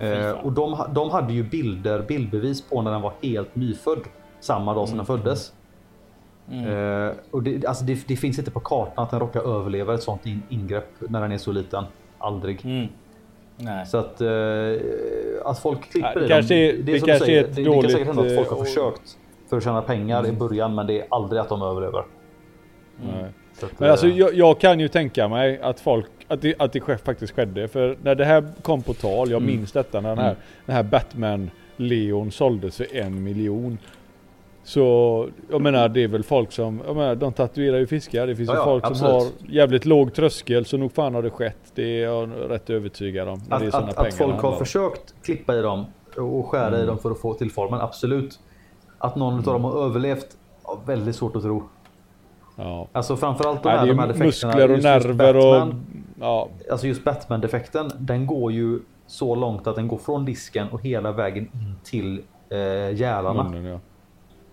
Fan. 0.00 0.34
och 0.44 0.52
de, 0.52 0.78
de 0.94 1.10
hade 1.10 1.32
ju 1.32 1.42
bilder, 1.42 2.02
bildbevis 2.02 2.62
på 2.62 2.82
när 2.82 2.90
den 2.90 3.02
var 3.02 3.12
helt 3.22 3.54
nyfödd. 3.56 3.98
samma 4.40 4.74
dag 4.74 4.88
som 4.88 4.96
den 4.96 5.06
föddes. 5.06 5.52
Eh, 6.50 7.16
och 7.30 7.42
det, 7.42 7.66
alltså 7.66 7.84
det, 7.84 8.08
det 8.08 8.16
finns 8.16 8.38
inte 8.38 8.50
på 8.50 8.60
kartan 8.60 9.04
att 9.04 9.12
en 9.12 9.20
rocka 9.20 9.38
överlever 9.40 9.94
ett 9.94 10.02
sånt 10.02 10.26
in, 10.26 10.42
ingrepp 10.48 10.88
när 10.98 11.20
den 11.20 11.32
är 11.32 11.38
så 11.38 11.52
liten. 11.52 11.84
Aldrig. 12.18 12.64
Mm. 12.64 12.86
Nej. 13.56 13.86
Så 13.86 13.98
att, 13.98 14.20
eh, 14.20 14.28
att 15.44 15.58
folk 15.58 15.90
klipper 15.92 16.12
Nej, 16.14 16.24
i 16.24 16.28
det 16.28 16.34
kanske 16.34 16.54
är- 16.54 16.72
dem. 16.72 16.82
det 16.86 16.98
som 16.98 17.06
kanske 17.08 17.24
säger, 17.26 17.44
är 17.44 17.48
ett 17.48 17.54
det, 17.56 17.60
det 17.62 17.64
kan 17.64 17.74
dåligt, 17.74 17.90
säkert 17.92 18.06
hända 18.06 18.22
att 18.22 18.34
folk 18.36 18.50
har 18.50 18.64
försökt 18.64 19.18
för 19.50 19.56
att 19.56 19.64
tjäna 19.64 19.82
pengar 19.82 20.26
i 20.26 20.32
början 20.32 20.74
men 20.74 20.86
det 20.86 21.00
är 21.00 21.06
aldrig 21.10 21.40
att 21.40 21.48
de 21.48 21.62
överlever. 21.62 22.04
Så 23.58 23.66
att, 23.66 23.80
Men 23.80 23.90
alltså 23.90 24.06
jag, 24.06 24.34
jag 24.34 24.60
kan 24.60 24.80
ju 24.80 24.88
tänka 24.88 25.28
mig 25.28 25.60
att 25.60 25.80
folk, 25.80 26.10
att 26.32 26.42
det, 26.42 26.54
att 26.58 26.72
det 26.72 26.78
sk- 26.80 27.04
faktiskt 27.04 27.34
skedde. 27.34 27.68
För 27.68 27.96
när 28.02 28.14
det 28.14 28.24
här 28.24 28.44
kom 28.62 28.82
på 28.82 28.94
tal, 28.94 29.30
jag 29.30 29.42
Mm. 29.42 29.56
minns 29.56 29.72
detta 29.72 30.00
när 30.00 30.08
den 30.08 30.18
här, 30.24 30.36
den 30.66 30.76
här 30.76 30.82
Batman 30.82 31.50
Leon 31.76 32.30
såldes 32.32 32.76
för 32.76 32.96
en 32.96 33.22
miljon. 33.22 33.78
Så 34.64 35.28
jag 35.50 35.60
menar 35.60 35.88
det 35.88 36.02
är 36.04 36.08
väl 36.08 36.22
folk 36.22 36.52
som, 36.52 36.80
jag 36.86 36.96
menar 36.96 37.14
de 37.14 37.32
tatuerar 37.32 37.78
ju 37.78 37.86
fiskar. 37.86 38.26
Det 38.26 38.36
finns 38.36 38.48
Ja, 38.48 38.56
ju 38.58 38.64
folk 38.64 38.84
absolut. 38.84 38.98
som 39.00 39.12
har 39.12 39.26
jävligt 39.54 39.84
låg 39.84 40.14
tröskel 40.14 40.64
så 40.64 40.76
nog 40.76 40.92
fan 40.92 41.14
har 41.14 41.22
det 41.22 41.30
skett. 41.30 41.56
Det 41.74 41.82
är 41.82 42.02
jag 42.04 42.30
rätt 42.48 42.70
övertygad 42.70 43.28
om. 43.28 43.40
Att, 43.50 43.62
att, 43.74 43.96
pengar 43.96 44.06
att 44.06 44.14
folk 44.14 44.40
har 44.42 44.52
försökt 44.56 45.14
klippa 45.22 45.54
i 45.56 45.60
dem 45.62 45.84
och 46.16 46.46
skära 46.46 46.68
Mm. 46.68 46.80
i 46.80 46.86
dem 46.86 46.98
för 46.98 47.10
att 47.10 47.18
få 47.20 47.34
till 47.34 47.50
formen, 47.50 47.80
absolut. 47.80 48.40
Att 48.98 49.16
någon 49.16 49.34
av 49.34 49.42
dem 49.42 49.64
har 49.64 49.84
överlevt, 49.84 50.26
väldigt 50.86 51.16
svårt 51.16 51.36
att 51.36 51.42
tro. 51.42 51.62
Ja. 52.56 52.88
Alltså 52.92 53.16
framförallt 53.16 53.62
de 53.62 53.68
Nej, 53.68 53.78
här, 53.78 53.86
det 53.86 53.92
de 53.92 53.98
här 53.98 54.06
defekterna. 54.08 54.26
muskler 54.52 54.70
och 54.72 54.82
nerver 54.82 55.36
och... 55.36 55.68
Ja, 56.22 56.48
Alltså 56.70 56.86
just 56.86 57.04
Batman-defekten, 57.04 57.90
den 57.98 58.26
går 58.26 58.52
ju 58.52 58.80
så 59.06 59.34
långt 59.34 59.66
att 59.66 59.76
den 59.76 59.88
går 59.88 59.98
från 59.98 60.24
disken 60.24 60.68
och 60.68 60.82
hela 60.82 61.12
vägen 61.12 61.44
in 61.44 61.74
till 61.84 62.22
eh, 62.50 62.94
gälarna. 62.94 63.42
munnen 63.44 63.64
ja. 63.64 63.78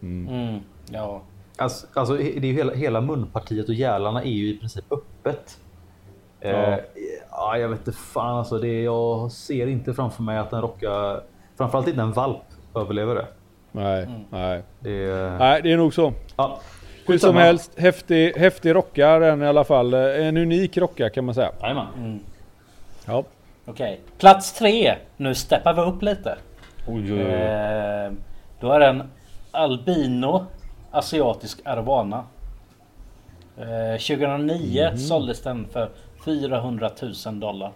Mm. 0.02 0.60
Ja. 0.92 1.22
Alltså, 1.58 1.88
alltså 1.94 2.14
det 2.18 2.38
är 2.38 2.46
ju 2.46 2.54
hela, 2.54 2.74
hela 2.74 3.02
munpartiet 3.02 3.68
och 3.70 3.74
gälarna 3.76 4.24
är 4.24 4.30
ju 4.30 4.48
i 4.50 4.58
princip 4.58 4.86
öppet. 4.92 5.60
Eh, 6.40 6.52
Ja. 6.52 6.80
ja, 7.32 7.58
jag 7.58 7.70
vet 7.70 7.80
inte 7.80 7.92
fan 7.92 8.38
alltså. 8.38 8.58
Det, 8.58 8.82
jag 8.82 9.32
ser 9.32 9.68
inte 9.68 9.94
framför 9.94 10.24
mig 10.24 10.38
att 10.38 10.54
en 10.54 10.62
rocka, 10.62 11.20
framförallt 11.58 11.88
inte 11.88 12.02
en 12.02 12.12
valp, 12.12 12.42
överlever 12.76 13.16
det. 13.16 13.28
Nej, 13.72 14.04
Mm. 14.04 14.22
nej. 14.30 14.64
det 14.80 15.04
är, 15.04 15.38
Nej, 15.40 15.62
det 15.62 15.72
är 15.72 15.78
nog 15.78 15.94
så. 15.94 16.14
ja. 16.36 16.60
Hur 17.10 17.18
som 17.18 17.36
helst, 17.36 17.80
häftig, 17.80 18.34
häftig 18.36 18.76
rocka 18.76 19.20
den 19.20 19.42
i 19.42 19.48
alla 19.48 19.64
fall. 19.64 19.94
En 19.94 20.38
unik 20.38 20.78
rocka 20.78 21.10
kan 21.10 21.26
man 21.26 21.36
säga. 21.36 21.52
Jajamän. 21.62 22.20
Ja. 23.06 23.24
Okej. 23.66 24.00
Plats 24.18 24.54
tre. 24.54 24.96
Nu 25.18 25.36
steppar 25.36 25.74
vi 25.74 25.82
upp 25.82 26.02
lite. 26.02 26.38
Oj, 26.88 27.14
oj, 27.14 27.14
oj. 27.14 27.22
Eh, 27.22 28.12
då 28.60 28.72
är 28.72 28.80
det 28.80 28.88
en 28.88 29.04
albino 29.52 30.46
asiatisk 30.92 31.60
arowana. 31.66 32.24
Eh, 33.58 33.98
2009 34.00 34.98
såldes 34.98 35.42
den 35.42 35.68
för 35.68 35.90
400 36.26 36.90
000 37.26 37.40
dollar. 37.40 37.72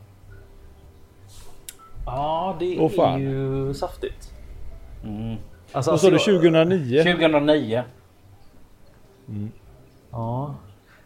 Ja, 2.05 2.55
det 2.59 2.77
Åh, 2.79 2.85
är 2.91 2.95
fan. 2.95 3.21
ju 3.21 3.73
saftigt. 3.73 4.31
Mm. 5.03 5.35
Alltså, 5.71 5.91
Vad 5.91 6.01
sa 6.01 6.07
du, 6.09 6.13
alltså, 6.13 6.31
2009? 6.31 7.83
2009. 9.25 9.49
Ja. 10.11 10.55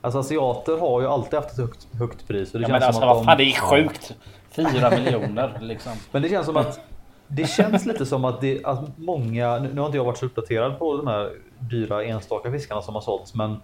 Alltså 0.01 0.19
asiater 0.19 0.77
har 0.77 1.01
ju 1.01 1.07
alltid 1.07 1.33
haft 1.39 1.51
ett 1.51 1.57
högt, 1.57 1.87
högt 1.93 2.27
pris. 2.27 2.53
Och 2.53 2.59
det 2.59 2.63
Ja, 2.63 2.67
känns 2.67 2.81
men 2.81 2.87
alltså 2.87 3.01
som 3.01 3.09
att 3.09 3.17
de... 3.17 3.25
fan 3.25 3.37
det 3.37 3.43
är 3.43 3.59
sjukt. 3.61 4.15
4 4.49 4.89
miljoner 4.89 5.57
liksom. 5.61 5.91
Men 6.11 6.21
det 6.21 6.29
känns 6.29 6.45
som 6.45 6.57
att 6.57 6.79
det 7.27 7.49
känns 7.49 7.85
lite 7.85 8.05
som 8.05 8.25
att, 8.25 8.41
det, 8.41 8.65
att 8.65 8.97
många, 8.97 9.59
nu 9.59 9.79
har 9.79 9.85
inte 9.85 9.97
jag 9.97 10.03
varit 10.05 10.17
så 10.17 10.25
uppdaterad 10.25 10.79
på 10.79 10.97
de 10.97 11.07
här 11.07 11.31
dyra 11.59 12.03
enstaka 12.03 12.51
fiskarna 12.51 12.81
som 12.81 12.95
har 12.95 13.01
sålts, 13.01 13.35
men 13.35 13.57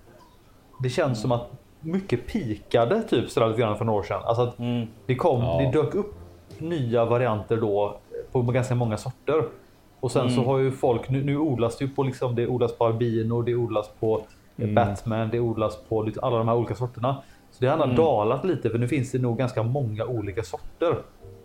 det 0.80 0.90
känns 0.90 1.22
som 1.22 1.32
att 1.32 1.52
mycket 1.80 2.28
pikade 2.28 3.04
typ 3.04 3.30
sådär 3.30 3.48
lite 3.48 3.62
grann 3.62 3.78
för 3.78 3.86
några 3.86 4.00
år 4.00 4.04
sedan. 4.04 4.22
Alltså 4.24 4.44
att 4.44 4.60
Mm. 4.60 4.88
det 5.06 5.16
kom, 5.16 5.42
Ja. 5.42 5.58
det 5.62 5.72
dök 5.82 5.96
upp 5.96 6.14
nya 6.58 7.06
varianter 7.06 7.58
då 7.58 7.98
på 8.32 8.42
ganska 8.42 8.76
många 8.76 8.98
sorter. 8.98 9.44
Och 10.00 10.12
sen 10.12 10.32
så 10.32 10.44
har 10.44 10.58
ju 10.58 10.72
folk, 10.72 11.10
nu, 11.10 11.24
nu 11.24 11.38
odlas 11.38 11.78
det 11.78 11.86
ju 11.86 11.92
på 11.92 12.04
liksom, 12.04 12.36
det 12.36 12.48
odlas 12.48 12.78
på 12.78 12.86
albino, 12.86 13.42
det 13.42 13.56
odlas 13.56 13.90
på 14.00 14.22
eh, 14.58 14.70
Batman, 14.70 15.30
det 15.30 15.40
odlas 15.40 15.78
på 15.90 16.02
lite, 16.02 16.20
alla 16.20 16.38
de 16.38 16.48
här 16.48 16.56
olika 16.56 16.76
sorterna. 16.76 17.18
Så 17.52 17.64
det 17.64 17.68
har 17.68 17.84
mm. 17.84 17.96
dalat 17.96 18.46
lite 18.46 18.70
för 18.70 18.78
nu 18.78 18.88
finns 18.88 19.12
det 19.12 19.20
nog 19.20 19.38
ganska 19.38 19.64
många 19.64 20.06
olika 20.06 20.44
sorter. 20.44 20.96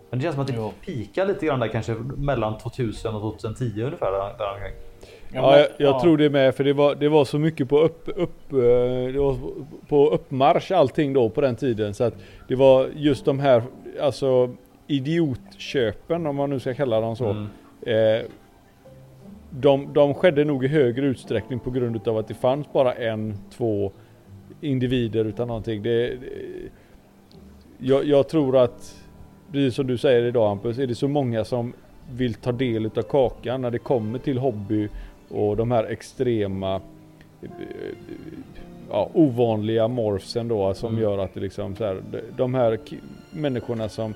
Men 0.09 0.19
det 0.19 0.23
känns 0.23 0.35
som 0.35 0.41
att 0.41 0.47
det 0.47 0.53
Jo. 0.57 0.73
pikar 0.85 1.25
lite 1.25 1.45
grann 1.45 1.59
där 1.59 1.67
kanske 1.67 1.93
mellan 2.17 2.57
2000 2.57 3.15
och 3.15 3.21
2010 3.21 3.81
ungefär. 3.83 4.11
Där, 4.11 4.37
där. 4.37 4.71
Ja, 5.33 5.57
jag, 5.57 5.67
jag 5.77 5.99
tror 6.01 6.17
det 6.17 6.29
med 6.29 6.55
för 6.55 6.63
det 6.63 6.73
var, 6.73 6.95
det 6.95 7.09
var 7.09 7.25
så 7.25 7.39
mycket 7.39 7.69
på 7.69 7.79
upp, 7.79 8.09
upp, 8.15 8.53
eh, 8.53 9.13
det 9.13 9.19
var 9.19 9.37
på 9.87 10.09
uppmarsch 10.09 10.71
allting 10.71 11.13
då 11.13 11.29
på 11.29 11.41
den 11.41 11.55
tiden 11.55 11.93
så 11.93 12.03
att 12.03 12.13
det 12.47 12.55
var 12.55 12.87
just 12.95 13.25
de 13.25 13.39
här 13.39 13.63
alltså 14.01 14.55
idiotköpen 14.87 16.27
om 16.27 16.35
man 16.35 16.49
nu 16.49 16.59
ska 16.59 16.73
kalla 16.73 17.01
dem 17.01 17.15
så. 17.15 17.29
Mm. 17.29 17.47
Eh, 17.81 18.25
de, 19.51 19.93
de 19.93 20.13
skedde 20.13 20.45
nog 20.45 20.65
i 20.65 20.67
högre 20.67 21.05
utsträckning 21.05 21.59
på 21.59 21.71
grund 21.71 22.07
av 22.07 22.17
att 22.17 22.27
det 22.27 22.33
fanns 22.33 22.73
bara 22.73 22.93
en, 22.93 23.33
två 23.51 23.91
individer 24.61 25.25
utan 25.25 25.47
någonting. 25.47 25.83
Det, 25.83 26.17
jag, 27.77 28.05
jag 28.05 28.27
tror 28.29 28.57
att, 28.57 28.95
precis 29.51 29.75
som 29.75 29.87
du 29.87 29.97
säger 29.97 30.23
idag 30.23 30.47
Hampus, 30.47 30.77
är 30.77 30.87
det 30.87 30.95
så 30.95 31.07
många 31.07 31.45
som 31.45 31.73
vill 32.11 32.33
ta 32.33 32.51
del 32.51 32.85
utav 32.85 33.01
kakan 33.01 33.61
när 33.61 33.71
det 33.71 33.79
kommer 33.79 34.19
till 34.19 34.37
hobby 34.37 34.89
och 35.29 35.57
de 35.57 35.71
här 35.71 35.83
extrema 35.83 36.75
eh, 37.41 37.49
ja, 38.89 39.09
ovanliga 39.13 39.87
morfsen 39.87 40.47
då 40.47 40.73
som 40.73 40.89
Mm. 40.89 41.01
gör 41.01 41.17
att 41.17 41.33
det 41.33 41.39
liksom 41.39 41.75
så 41.75 41.83
här, 41.85 42.01
de- 42.37 42.53
här 42.53 42.79
människorna 43.31 43.89
som 43.89 44.13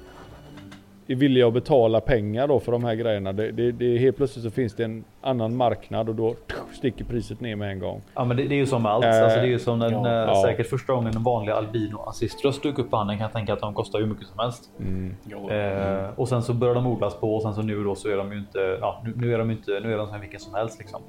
är 1.08 1.16
villiga 1.16 1.48
att 1.48 1.54
betala 1.54 2.02
pengar 2.02 2.48
då 2.48 2.60
för 2.60 2.72
de 2.72 2.84
här 2.84 2.96
grejerna. 2.96 3.34
Det, 3.34 3.52
det, 3.52 3.72
det, 3.72 3.98
helt 3.98 4.18
plötsligt 4.18 4.46
så 4.46 4.52
finns 4.52 4.76
det 4.76 4.84
en 4.84 5.04
annan 5.22 5.56
marknad 5.56 6.10
och 6.10 6.16
då 6.16 6.36
sticker 6.74 7.06
priset 7.06 7.42
ner 7.42 7.56
med 7.56 7.72
en 7.72 7.80
gång. 7.80 8.02
Ja 8.16 8.26
men 8.26 8.38
det, 8.38 8.44
det 8.44 8.56
är 8.56 8.58
ju 8.58 8.66
som 8.66 8.82
med 8.84 8.92
allt. 8.92 9.06
Eh, 9.06 9.24
alltså, 9.24 9.40
det 9.40 9.46
är 9.46 9.50
ju 9.50 9.60
som 9.60 9.80
när, 9.80 9.92
ja. 9.92 10.02
när 10.02 10.28
Ja. 10.28 10.42
säkert 10.46 10.70
första 10.70 10.94
gången 10.94 11.16
en 11.16 11.24
vanlig 11.24 11.52
albino 11.52 11.98
assiströst 12.08 12.64
dök 12.64 12.80
upp 12.80 12.90
på 12.90 12.98
handen 12.98 13.18
kan 13.18 13.24
jag 13.24 13.34
tänka 13.34 13.54
att 13.54 13.60
de 13.60 13.74
kostar 13.74 14.00
hur 14.00 14.06
mycket 14.08 14.28
som 14.28 14.40
helst. 14.40 14.70
Jo. 15.24 15.50
Eh, 15.50 16.10
och 16.16 16.30
sen 16.30 16.42
så 16.44 16.54
börjar 16.54 16.76
de 16.76 16.88
odlas 16.88 17.16
på 17.16 17.36
och 17.36 17.42
sen 17.42 17.54
så 17.54 17.62
nu 17.62 17.84
då 17.84 17.96
så 17.96 18.10
är 18.10 18.18
de 18.18 18.32
ju 18.32 18.38
inte, 18.40 18.78
ja 18.82 19.02
nu, 19.06 19.14
nu 19.16 19.34
är 19.34 19.38
de 19.38 19.52
inte, 19.52 19.72
nu 19.84 19.94
är 19.94 19.98
de 19.98 20.08
som 20.08 20.20
vilken 20.22 20.40
som 20.40 20.54
helst 20.54 20.80
liksom. 20.80 21.02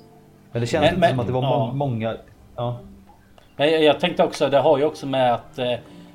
Men 0.53 0.61
det 0.61 0.67
känns 0.67 0.83
Men- 0.83 0.89
inte 0.95 1.01
men- 1.01 1.11
som 1.11 1.21
att 1.21 1.27
det 1.27 1.33
var 1.33 1.43
ja. 1.43 1.67
må- 1.67 1.73
många, 1.75 2.17
ja. 2.57 2.79
Men 3.57 3.73
Jag, 3.73 3.83
jag 3.83 4.01
tänkte 4.01 4.25
också, 4.25 4.49
det 4.49 4.59
har 4.59 4.79
ju 4.79 4.85
också 4.85 5.07
med 5.07 5.35
att 5.35 5.59
eh, 5.59 5.73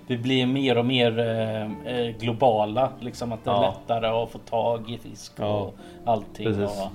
vi 0.09 0.17
blir 0.17 0.45
mer 0.45 0.77
och 0.77 0.85
mer 0.85 1.19
eh, 1.19 1.61
eh, 1.63 2.15
globala. 2.19 2.89
Liksom 2.99 3.31
att 3.31 3.43
det 3.45 3.49
är 3.51 3.53
Ja. 3.53 3.75
lättare 3.81 4.07
att 4.07 4.29
få 4.29 4.37
tag 4.37 4.89
i 4.91 4.97
fisk 4.97 5.31
och 5.39 5.45
Ja. 5.45 5.71
allting. 6.05 6.45
Precis. 6.45 6.63
Och, 6.63 6.91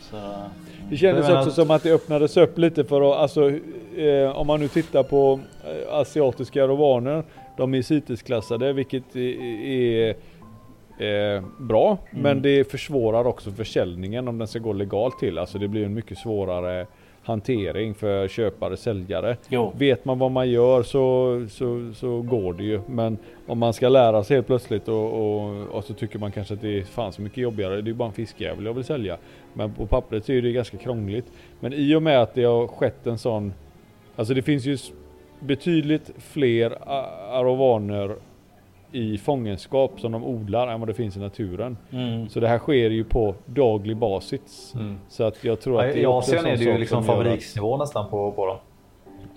så, 0.00 0.16
Det 0.90 0.96
kändes 0.96 1.24
också 1.28 1.48
att- 1.48 1.52
som 1.54 1.70
att 1.70 1.82
det 1.82 1.92
öppnades 1.92 2.36
upp 2.36 2.58
lite 2.58 2.84
för 2.84 3.10
att, 3.12 3.16
alltså, 3.18 3.50
eh, 3.96 4.30
om 4.36 4.46
man 4.46 4.60
nu 4.60 4.68
tittar 4.68 5.02
på 5.02 5.40
eh, 5.64 5.94
asiatiska 5.94 6.66
rovaner, 6.66 7.24
de 7.56 7.74
är 7.74 7.82
CITES-klassade 7.82 8.72
vilket 8.72 9.16
är, 9.16 9.42
är 9.66 10.14
eh, 10.98 11.42
bra, 11.60 11.98
men 12.10 12.42
det 12.42 12.70
försvårar 12.70 13.26
också 13.26 13.50
försäljningen 13.50 14.28
om 14.28 14.38
den 14.38 14.48
ska 14.48 14.58
gå 14.58 14.72
legalt 14.72 15.18
till. 15.18 15.38
Alltså 15.38 15.58
det 15.58 15.68
blir 15.68 15.84
en 15.84 15.94
mycket 15.94 16.18
svårare 16.18 16.86
hantering 17.22 17.94
för 17.94 18.28
köpare 18.28 18.76
säljare. 18.76 19.36
Jo. 19.48 19.72
Vet 19.78 20.04
man 20.04 20.18
vad 20.18 20.30
man 20.30 20.50
gör 20.50 20.82
så, 20.82 21.46
så, 21.50 21.92
så 21.94 22.22
går 22.22 22.52
det 22.52 22.64
ju. 22.64 22.80
Men 22.86 23.18
om 23.46 23.58
man 23.58 23.72
ska 23.72 23.88
lära 23.88 24.24
sig 24.24 24.36
helt 24.36 24.46
plötsligt 24.46 24.88
och, 24.88 25.12
och, 25.12 25.68
och 25.68 25.84
så 25.84 25.94
tycker 25.94 26.18
man 26.18 26.32
kanske 26.32 26.54
att 26.54 26.60
det 26.60 26.78
är 26.78 26.82
fan 26.82 27.12
så 27.12 27.22
mycket 27.22 27.38
jobbigare. 27.38 27.80
Det 27.80 27.90
är 27.90 27.94
bara 27.94 28.08
en 28.08 28.14
fiskjävel 28.14 28.64
jag 28.64 28.74
vill 28.74 28.84
sälja. 28.84 29.16
Men 29.52 29.72
på 29.72 29.86
pappret 29.86 30.24
så 30.24 30.32
är 30.32 30.42
det 30.42 30.52
ganska 30.52 30.76
krångligt. 30.76 31.26
Men 31.60 31.72
i 31.72 31.94
och 31.94 32.02
med 32.02 32.22
att 32.22 32.34
det 32.34 32.44
har 32.44 32.66
skett 32.66 33.06
en 33.06 33.18
sån 33.18 33.52
Alltså 34.16 34.34
det 34.34 34.42
finns 34.42 34.64
ju 34.64 34.78
betydligt 35.40 36.10
fler 36.18 36.78
arovaner 37.32 38.16
i 38.92 39.18
fångenskap 39.18 40.00
som 40.00 40.12
de 40.12 40.24
odlar 40.24 40.68
än 40.68 40.80
vad 40.80 40.88
det 40.88 40.94
finns 40.94 41.16
i 41.16 41.20
naturen. 41.20 41.76
mm. 41.90 42.28
Så 42.28 42.40
det 42.40 42.48
här 42.48 42.58
sker 42.58 42.90
ju 42.90 43.04
på 43.04 43.34
daglig 43.46 43.96
basis. 43.96 44.74
Så 45.08 45.24
att 45.24 45.44
jag 45.44 45.60
tror 45.60 45.80
att 45.80 45.92
det 45.92 45.98
I 45.98 46.04
är 46.04 46.08
en 46.08 46.12
Asien 46.12 46.46
är 46.46 46.56
det 46.56 46.64
ju 46.64 46.78
liksom 46.78 47.04
fabriksnivå 47.04 47.76
nästan 47.76 48.10
på, 48.10 48.32
på 48.32 48.46
dem. 48.46 48.56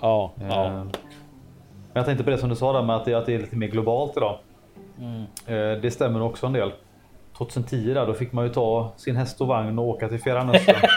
Ja, 0.02 0.32
Eh, 0.42 0.48
ja. 0.48 0.70
Men 0.74 0.90
jag 1.94 2.06
tänkte 2.06 2.24
på 2.24 2.30
det 2.30 2.38
som 2.38 2.50
du 2.50 2.56
sa 2.56 2.74
där 2.74 2.82
med 2.84 2.96
att 2.96 3.06
det, 3.06 3.14
att 3.14 3.26
det 3.26 3.34
är 3.36 3.40
lite 3.40 3.56
mer 3.56 3.68
globalt 3.68 4.18
idag. 4.18 4.38
Mm. 5.00 5.22
Eh, 5.48 5.82
Det 5.82 5.92
stämmer 5.92 6.22
också 6.22 6.46
en 6.48 6.54
del. 6.54 6.72
2010 7.38 7.94
där, 7.94 8.06
då 8.08 8.14
fick 8.14 8.32
man 8.32 8.46
ju 8.46 8.54
ta 8.54 8.92
sin 8.98 9.16
häst 9.16 9.42
och 9.42 9.48
vagn 9.48 9.80
och 9.80 9.86
åka 9.88 10.08
till 10.10 10.20
Fjärran 10.20 10.50
Östern. 10.50 10.76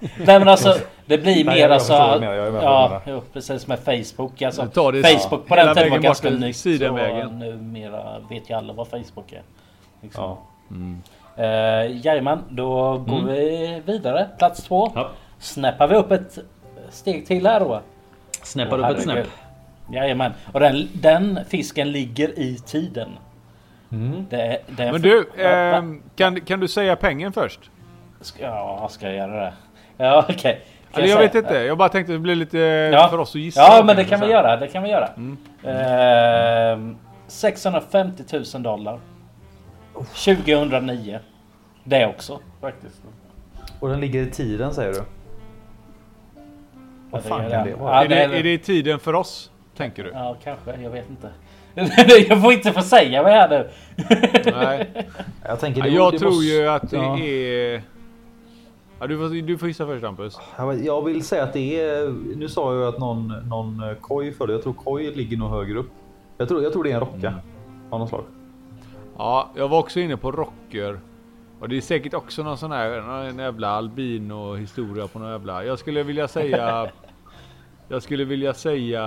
Nej 0.00 0.38
men 0.38 0.48
alltså 0.48 0.74
det 1.06 1.18
blir 1.18 1.34
Nej, 1.34 1.44
mer 1.44 1.56
jag 1.56 1.72
alltså. 1.72 1.92
jag 1.92 2.52
du 2.52 2.58
ja, 2.58 3.02
jo, 3.06 3.22
precis 3.32 3.66
med 3.66 3.78
Facebook. 3.78 4.42
Alltså, 4.42 4.90
det 4.90 5.02
Facebook 5.02 5.46
på 5.48 5.54
hela 5.54 5.64
den 5.66 5.74
tiden 5.74 5.90
var 5.90 5.96
vägen 5.96 6.02
ganska 6.02 6.30
nytt. 6.30 6.56
Sidenvägen. 6.56 7.28
Så 7.28 7.34
numera 7.34 8.18
vet 8.30 8.50
ju 8.50 8.54
alla 8.54 8.72
vad 8.72 8.88
Facebook 8.88 9.32
är. 9.32 9.42
Liksom. 10.02 10.24
ja. 10.24 10.38
Uh, 11.38 12.06
jajamän, 12.06 12.42
då 12.48 12.98
går 12.98 13.22
vi 13.22 13.82
vidare. 13.86 14.28
Plats 14.38 14.64
två. 14.64 14.92
Ja. 14.94 15.10
Snäppar 15.38 15.88
vi 15.88 15.94
upp 15.96 16.10
ett 16.10 16.38
steg 16.90 17.26
till 17.26 17.46
här 17.46 17.60
då. 17.60 17.80
Snäppar 18.42 18.78
upp 18.78 18.96
ett 18.96 19.02
snäpp. 19.02 19.26
Jajamän. 19.92 20.32
Och 20.52 20.60
den, 20.60 20.88
den 20.92 21.40
fisken 21.48 21.92
ligger 21.92 22.38
i 22.38 22.58
tiden. 22.58 23.08
Det, 24.30 24.42
är- 24.42 24.58
det 24.66 24.82
är 24.82 24.92
Men 24.92 25.02
du, 25.02 25.30
ehm, 25.38 26.02
kan, 26.16 26.40
kan 26.40 26.60
du 26.60 26.68
säga 26.68 26.96
pengen 26.96 27.32
först? 27.32 27.60
Ska, 28.20 28.42
ja, 28.42 28.88
ska 28.90 29.06
jag 29.06 29.16
göra 29.16 29.44
det? 29.44 29.52
Ja, 29.96 30.24
okej. 30.28 30.34
Kan 30.34 30.71
Eller 30.94 31.08
jag 31.08 31.18
vet 31.18 31.32
säga- 31.32 31.42
inte, 31.42 31.54
jag 31.54 31.78
bara 31.78 31.88
tänkte 31.88 32.12
det 32.12 32.18
blir 32.18 32.34
lite 32.34 32.58
Ja. 32.92 33.08
för 33.08 33.18
oss 33.18 33.34
att 33.34 33.40
gissa. 33.40 33.60
Ja, 33.60 33.82
men 33.86 33.96
det 33.96 34.04
kan 34.04 34.20
vi 34.20 34.26
göra. 34.26 34.56
Det 34.56 34.68
kan 34.68 34.82
vi 34.82 34.88
göra. 34.90 35.08
Ehm, 35.64 36.96
650 37.26 38.22
000 38.54 38.62
dollar. 38.62 38.98
2009. 40.14 41.18
Det 41.84 42.06
också 42.06 42.38
faktiskt. 42.60 43.02
Och 43.80 43.88
den 43.88 44.00
ligger 44.00 44.22
i 44.22 44.30
tiden 44.30 44.74
säger 44.74 44.92
du? 44.92 45.02
Vad 47.10 47.22
fan 47.22 47.44
det 47.44 47.50
kan 47.50 47.60
är 47.60 47.64
det 47.66 47.74
vara? 47.74 47.94
Ja, 47.94 48.04
Är 48.04 48.08
det, 48.08 48.38
är 48.38 48.42
det 48.42 48.58
tiden 48.58 48.98
för 48.98 49.14
oss? 49.14 49.50
Tänker 49.76 50.04
du? 50.04 50.10
Ja, 50.14 50.36
kanske. 50.44 50.82
Jag 50.82 50.90
vet 50.90 51.10
inte. 51.10 51.28
jag 52.28 52.42
får 52.42 52.52
inte 52.52 52.72
få 52.72 52.82
säga 52.82 53.22
vad 53.22 53.32
jag 53.32 53.38
är 53.38 53.48
nu. 53.48 53.68
Nej. 54.52 54.90
Jag 55.44 55.60
tänker 55.60 55.82
det- 55.82 55.88
jag 55.88 56.12
det 56.12 56.18
tror 56.18 56.30
måste- 56.30 56.44
ju 56.46 56.68
att 56.68 56.90
det 56.90 56.96
ja. 56.96 57.18
är... 57.18 57.82
Ja, 59.02 59.06
du, 59.08 59.18
får, 59.18 59.42
du 59.42 59.58
får 59.58 59.68
gissa 59.68 59.86
först 59.86 60.04
Hampus. 60.04 60.38
Jag 60.82 61.04
vill 61.04 61.24
säga 61.24 61.42
att 61.42 61.52
det 61.52 61.80
är. 61.80 62.08
Nu 62.36 62.48
sa 62.48 62.72
jag 62.74 62.82
ju 62.82 62.88
att 62.88 62.98
någon, 62.98 63.28
någon 63.48 63.82
eh, 63.82 63.94
koj 63.94 64.32
för 64.32 64.46
det. 64.46 64.52
Jag 64.52 64.62
tror 64.62 64.72
koj 64.72 65.14
ligger 65.14 65.36
nog 65.36 65.50
högre 65.50 65.78
upp. 65.78 65.90
Jag 66.38 66.48
tror, 66.48 66.62
jag 66.62 66.72
tror 66.72 66.84
det 66.84 66.90
är 66.90 66.94
en 66.94 67.00
rocka 67.00 67.28
Mm. 67.28 67.40
av 67.90 68.00
något 68.00 68.08
slag. 68.08 68.24
Ja, 69.18 69.50
jag 69.56 69.68
var 69.68 69.78
också 69.78 70.00
inne 70.00 70.16
på 70.16 70.32
rocker. 70.32 71.00
Och 71.60 71.68
det 71.68 71.76
är 71.76 71.80
säkert 71.80 72.14
också 72.14 72.42
någon 72.42 72.58
sån 72.58 72.72
här 72.72 73.00
någon 73.00 73.38
jävla 73.38 73.68
albino 73.68 74.54
historia 74.54 75.06
på 75.06 75.18
någon 75.18 75.30
jävla... 75.30 75.64
Jag 75.64 75.78
skulle 75.78 76.02
vilja 76.02 76.28
säga... 76.28 76.90
jag 77.88 78.02
skulle 78.02 78.24
vilja 78.24 78.54
säga 78.54 79.02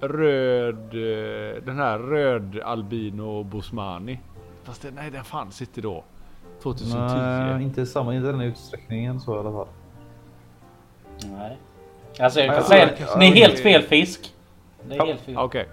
röd... 0.00 0.76
eh, 0.94 1.62
Den 1.64 1.76
här 1.78 1.98
röd 1.98 2.60
albino 2.60 3.42
Bosmani. 3.44 4.20
Fast 4.64 4.82
det, 4.82 4.90
nej, 4.90 5.10
den 5.10 5.24
fanns 5.24 5.60
inte 5.60 5.80
då. 5.80 6.04
2010. 6.62 6.96
Nej, 6.98 7.62
inte 7.62 7.80
i 7.80 7.86
samma, 7.86 8.14
inte 8.14 8.26
den 8.32 8.40
utsträckningen 8.40 9.20
så 9.20 9.36
i 9.36 9.38
alla 9.38 9.52
fall. 9.52 9.66
Nej. 11.24 11.56
Alltså 12.20 12.40
jag 12.40 12.48
kan 12.48 12.56
Ja, 12.56 12.62
säga 12.62 12.88
ja, 12.98 13.06
det. 13.14 13.18
Ni 13.18 13.26
är 13.26 13.30
ja, 13.30 13.36
helt 13.36 13.56
det- 13.56 13.62
fel 13.62 13.82
fisk. 13.82 14.32
Det 14.88 14.96
är 14.96 15.06
helt 15.06 15.20
fel. 15.20 15.38
Okej, 15.38 15.66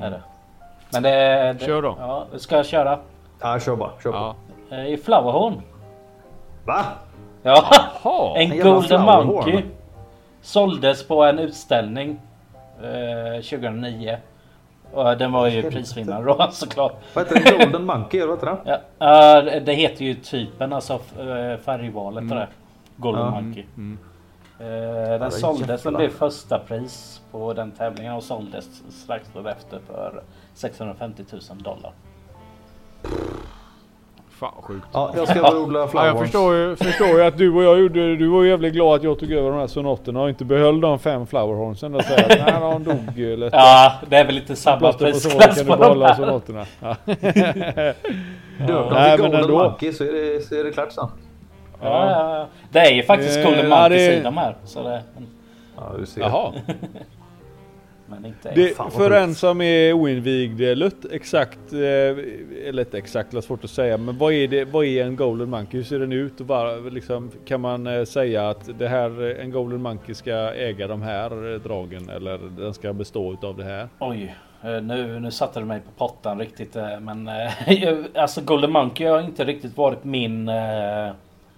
Är 0.00 0.10
det. 0.10 0.22
Men 0.92 1.02
det, 1.02 1.52
det... 1.58 1.66
Kör 1.66 1.82
då. 1.82 1.96
Ja, 2.00 2.26
ska 2.36 2.56
jag 2.56 2.66
köra? 2.66 2.98
Ja, 3.40 3.60
kör 3.60 3.76
bara. 3.76 3.90
Kör 4.02 4.12
ja. 4.12 4.34
på. 4.68 4.74
I 4.76 4.96
Flowerhorn. 4.96 5.60
Va? 6.64 6.84
Ja. 7.42 7.64
Ha, 8.02 8.36
En 8.38 8.52
en 8.52 8.60
Golden. 8.60 9.02
Monkey. 9.02 9.62
Såldes 10.42 11.08
på 11.08 11.24
en 11.24 11.38
utställning. 11.38 12.20
Eh, 12.82 13.42
2009. 13.42 14.18
Och 14.94 15.18
den 15.18 15.32
var 15.32 15.48
ju 15.48 15.70
prisvinnare 15.70 16.24
då 16.24 16.48
såklart. 16.52 16.96
Vad 17.14 17.24
heter 17.26 17.40
den? 17.44 17.58
Golden 17.58 17.84
Monkey 17.86 18.20
eller 18.20 18.28
vad 18.32 18.38
heter 18.38 18.64
den? 18.64 18.80
Ja, 18.98 19.38
eh, 19.38 19.62
det 19.62 19.72
heter 19.72 20.04
ju 20.04 20.14
typen, 20.14 20.72
alltså 20.72 20.92
eh, 20.92 21.58
färgvalet 21.64 22.22
och 22.30 22.36
det. 22.36 22.48
Golden 22.96 23.22
Ja. 23.22 23.30
Monkey. 23.30 23.64
Mm. 23.76 23.98
Eh, 24.60 24.66
är 24.66 25.18
den 25.18 25.30
såldes, 25.30 25.82
den 25.82 25.94
blev 25.94 26.08
första 26.10 26.58
pris 26.58 27.22
på 27.30 27.52
den 27.52 27.70
tävlingen 27.70 28.14
och 28.14 28.22
såldes 28.22 28.82
strax 28.90 29.30
därefter 29.34 29.80
för 29.86 30.22
650 30.54 31.24
000 31.32 31.40
dollar. 31.62 31.92
Fan 34.44 34.52
vad 34.56 34.64
sjukt. 34.64 34.86
Ja, 34.92 35.12
jag 35.16 35.28
ska 35.28 35.42
väl 35.42 35.56
odla 35.56 35.78
Ja, 35.78 35.82
jag 35.84 35.90
flowers. 35.90 36.20
förstår 36.20 36.54
ju, 36.54 36.76
förstår 36.76 37.08
ju 37.08 37.22
att 37.24 37.38
du 37.38 37.52
och 37.54 37.62
jag 37.62 37.78
gjorde, 37.78 38.16
du 38.16 38.28
var 38.28 38.42
ju 38.42 38.48
jävligt 38.50 38.72
glad 38.72 38.96
att 38.96 39.02
jag 39.02 39.18
tog 39.18 39.32
över 39.32 39.50
de 39.50 39.58
här 39.58 39.66
sonaterna 39.66 40.20
och 40.22 40.28
inte 40.28 40.44
behöll 40.44 40.80
de 40.80 40.98
fem 40.98 41.26
flowerhornsen 41.26 41.94
och 41.94 42.02
säga 42.04 42.20
att 42.26 42.28
nej, 42.28 42.54
de 42.60 42.84
dog 42.84 43.18
ju 43.18 43.36
lätt. 43.36 43.52
Ja, 43.52 43.92
det 44.08 44.16
är 44.16 44.24
väl 44.24 44.36
inte 44.38 44.56
samma 44.56 44.92
på 44.92 44.98
prisklass 44.98 45.56
kan 45.56 45.66
på 45.66 45.76
du 45.76 46.00
de 46.00 46.02
här. 46.02 46.14
sonaterna. 46.14 46.66
Ja. 46.80 46.96
Dem 48.66 48.88
Nej, 48.92 49.16
till 49.16 49.22
men 49.22 49.30
Golden 49.30 49.40
ändå. 49.40 49.58
Monkey 49.58 49.92
så 49.92 50.04
är 50.04 50.12
det, 50.12 50.40
så 50.46 50.54
är 50.54 50.64
det 50.64 50.70
klart 50.72 50.92
sen. 50.92 51.08
Ja, 51.82 52.10
ja. 52.10 52.46
Det 52.72 52.78
är 52.78 52.90
ju 52.94 53.02
faktiskt 53.02 53.38
Eh, 53.38 53.44
Golden 53.44 53.70
ja, 53.70 53.80
Monkeys 53.80 54.20
i 54.20 54.20
de 54.20 54.36
här. 54.36 54.56
Så 54.64 54.82
det, 54.82 55.02
Ja, 55.76 55.82
du 55.98 56.06
ser. 56.06 56.20
Jaha. 56.20 56.52
men 58.06 58.24
inte 58.26 58.52
Det, 58.54 58.68
fan 58.68 58.90
vad 58.94 59.02
för 59.02 59.10
en 59.10 59.34
som 59.34 59.60
är 59.60 59.92
oinvigd 59.92 60.60
Lutt, 60.60 61.04
exakt, 61.12 61.72
eh, 61.72 61.78
eller 62.68 62.78
inte 62.78 62.98
exakt, 62.98 63.30
det 63.30 63.36
är 63.36 63.40
svårt 63.40 63.64
att 63.64 63.70
säga, 63.70 63.96
men 63.96 64.18
vad 64.18 64.32
är, 64.32 64.48
det, 64.48 64.64
vad 64.64 64.84
är 64.84 65.04
en 65.04 65.16
Golden 65.16 65.50
Monkey? 65.50 65.76
Hur 65.76 65.84
ser 65.84 65.98
den 65.98 66.12
ut? 66.12 66.40
Och 66.40 66.46
bara, 66.46 66.74
liksom, 66.76 67.30
kan 67.44 67.60
man 67.60 67.86
eh, 67.86 68.04
säga 68.04 68.48
att 68.48 68.78
det 68.78 68.88
här, 68.88 69.30
eh, 69.30 69.44
en 69.44 69.50
Golden 69.50 69.82
Monkey 69.82 70.14
ska 70.14 70.32
äga 70.54 70.86
de 70.86 71.02
här 71.02 71.58
dragen 71.58 72.08
eller 72.10 72.38
den 72.58 72.74
ska 72.74 72.92
bestå 72.92 73.32
utav 73.32 73.56
det 73.56 73.64
här? 73.64 73.88
Oj, 73.98 74.34
nu, 74.82 75.20
nu 75.20 75.30
satte 75.30 75.60
du 75.60 75.66
mig 75.66 75.80
på 75.80 76.06
pottan 76.06 76.38
riktigt. 76.38 76.76
Men 77.00 77.30
alltså 78.14 78.40
Golden 78.40 78.72
Monkey 78.72 79.06
har 79.06 79.20
inte 79.20 79.44
riktigt 79.44 79.76
varit 79.76 80.04
min, 80.04 80.50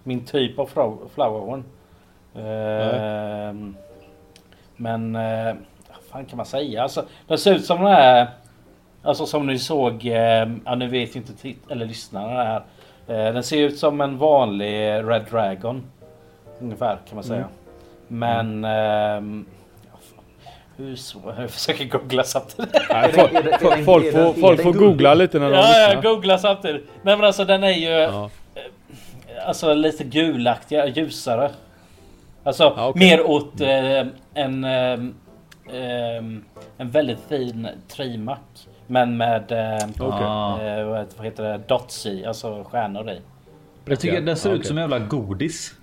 min 0.02 0.24
typ 0.24 0.58
av 0.58 0.68
flow- 0.68 1.08
flowerhorn. 1.14 1.64
Eh, 2.34 3.54
men 4.76 5.16
fan 6.16 6.24
kan 6.26 6.36
man 6.36 6.46
säga? 6.46 6.82
Alltså, 6.82 7.04
den 7.28 7.38
ser 7.38 7.54
ut 7.54 7.64
som 7.64 7.78
den 7.78 7.92
här. 7.92 8.26
Alltså 9.02 9.26
som 9.26 9.46
ni 9.46 9.58
såg. 9.58 10.06
Eh, 10.06 10.48
ja, 10.64 10.74
nu 10.74 10.88
vet 10.88 11.16
ju 11.16 11.20
inte 11.20 11.32
titt- 11.32 11.70
eller 11.70 11.86
lyssnarna 11.86 12.28
det 12.34 12.44
här. 12.44 12.62
Eh, 13.28 13.34
den 13.34 13.42
ser 13.42 13.56
ut 13.58 13.78
som 13.78 14.00
en 14.00 14.18
vanlig 14.18 14.88
Red 15.04 15.24
Dragon. 15.30 15.82
Ungefär 16.60 16.98
kan 17.08 17.14
man 17.14 17.24
säga. 17.24 17.44
Men 18.08 18.64
ehm, 18.64 19.46
ja, 19.92 19.98
fan. 20.14 20.24
hur 20.76 20.96
svårt? 20.96 21.34
Jag 21.38 21.50
försöker 21.50 21.84
googla 21.84 22.22
samtidigt. 22.24 22.74
Nej, 22.90 23.12
det- 23.14 23.18
folk, 23.20 23.32
det- 23.32 23.42
det- 23.42 23.58
får, 23.84 24.00
det- 24.00 24.40
folk 24.40 24.62
det 24.62 24.72
googla 24.72 25.14
lite 25.14 25.38
när 25.38 25.50
de 25.50 25.56
Ja, 25.56 25.78
jag 25.78 25.96
lyssnar. 25.96 26.10
googlar 26.14 26.36
samtidigt. 26.38 26.84
Nej 27.02 27.16
men 27.16 27.24
alltså 27.26 27.44
den 27.44 27.64
är 27.64 27.70
ju 27.70 27.88
Ja. 27.88 28.30
alltså 29.46 29.74
lite 29.74 30.04
gulaktiga, 30.04 30.86
ljusare. 30.86 31.50
Alltså 32.44 32.74
Ja, 32.76 32.88
okej. 32.88 33.00
mer 33.10 33.30
åt 33.30 33.60
eh, 33.60 34.06
en, 34.34 34.64
eh, 34.64 34.98
eh, 35.72 36.16
en 36.78 36.90
väldigt 36.90 37.20
fin 37.28 37.68
trimac. 37.88 38.38
Men 38.86 39.16
med 39.16 39.52
eh, 39.52 39.88
Okej. 40.00 40.26
Ah. 40.26 40.60
eh, 40.62 40.84
vad 41.16 41.24
heter- 41.26 41.42
det? 41.42 41.60
Dots 41.68 42.06
i, 42.06 42.26
alltså 42.26 42.64
stjärnor 42.64 43.10
i. 43.10 43.20
Jag 43.84 44.00
tycker 44.00 44.20
den 44.20 44.36
ser 44.36 44.50
Ja, 44.50 44.56
ut 44.56 44.66
som 44.66 44.78
en 44.78 44.82
jävla 44.82 44.98
godis. 44.98 45.74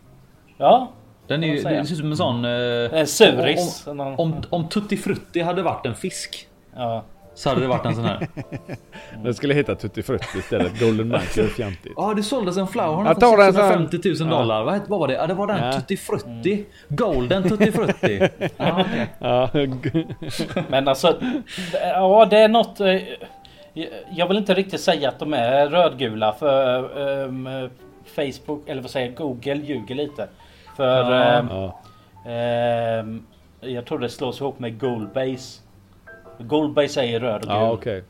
Ja, 0.57 0.91
Den 1.27 1.43
är 1.43 1.53
det 1.53 1.61
ser 1.61 1.81
ut 1.81 1.97
som 1.97 2.11
en 2.11 2.17
sån... 2.17 2.45
eh, 2.45 2.99
en 2.99 3.07
suris. 3.07 3.87
Om, 3.87 3.99
om, 3.99 4.43
om 4.49 4.69
Tutti 4.69 4.97
Frutti 4.97 5.41
hade 5.41 5.61
varit 5.63 5.85
en 5.85 5.95
fisk 5.95 6.47
ja. 6.75 7.03
Så 7.35 7.49
hade 7.49 7.61
det 7.61 7.67
varit 7.67 7.85
en 7.85 7.95
sån 7.95 8.05
här. 8.05 8.27
Den 9.23 9.33
skulle 9.33 9.53
heta 9.53 9.75
Tutti 9.75 10.03
Frutti 10.03 10.37
istället. 10.37 10.79
Golden 10.79 11.13
är 11.13 11.19
fjantigt. 11.47 11.93
Ja, 11.95 12.13
det 12.13 12.23
såldes 12.23 12.57
en 12.57 12.67
flower 12.67 13.05
Jag 13.05 13.19
tar 13.19 13.35
för 13.37 13.43
en 13.43 13.53
sån. 13.53 13.89
650 13.89 14.23
000 14.23 14.29
dollar. 14.29 14.63
Vad, 14.63 14.81
vad 14.87 14.99
var 14.99 15.07
det? 15.07 15.13
Ja, 15.13 15.27
det 15.27 15.33
var 15.33 15.47
den 15.47 15.65
Ja. 15.65 15.73
Tutti 15.73 15.97
Frutti. 15.97 16.65
Golden 16.89 17.49
Tutti 17.49 17.71
Frutti. 17.71 18.29
Ja, 18.57 18.85
okej. 18.85 19.07
Ja, 19.19 20.61
Men 20.69 20.87
alltså, 20.87 21.17
ja 21.81 22.25
det 22.29 22.37
är 22.37 22.47
något. 22.47 22.79
eh, 22.79 22.95
Jag 24.11 24.27
vill 24.27 24.37
inte 24.37 24.53
riktigt 24.53 24.81
säga 24.81 25.09
att 25.09 25.19
de 25.19 25.33
är 25.33 25.67
rödgula 25.69 26.33
för 26.33 26.83
ehm, 27.25 27.49
Facebook 28.15 28.69
eller 28.69 28.81
vad 28.81 28.91
säger 28.91 29.07
jag, 29.07 29.15
Google 29.15 29.55
ljuger 29.55 29.95
lite. 29.95 30.27
För 30.77 31.11
Ja. 31.11 31.45
ja. 31.49 32.31
ehm, 32.31 33.25
jag 33.61 33.85
tror 33.85 33.99
det 33.99 34.09
slås 34.09 34.41
ihop 34.41 34.59
med 34.59 34.79
Goldbase. 34.79 35.59
Goldbase 36.39 37.05
är 37.05 37.19
röd 37.19 37.35
och 37.35 37.41
gul. 37.41 37.49
ja 37.51 37.71
okej. 37.71 38.03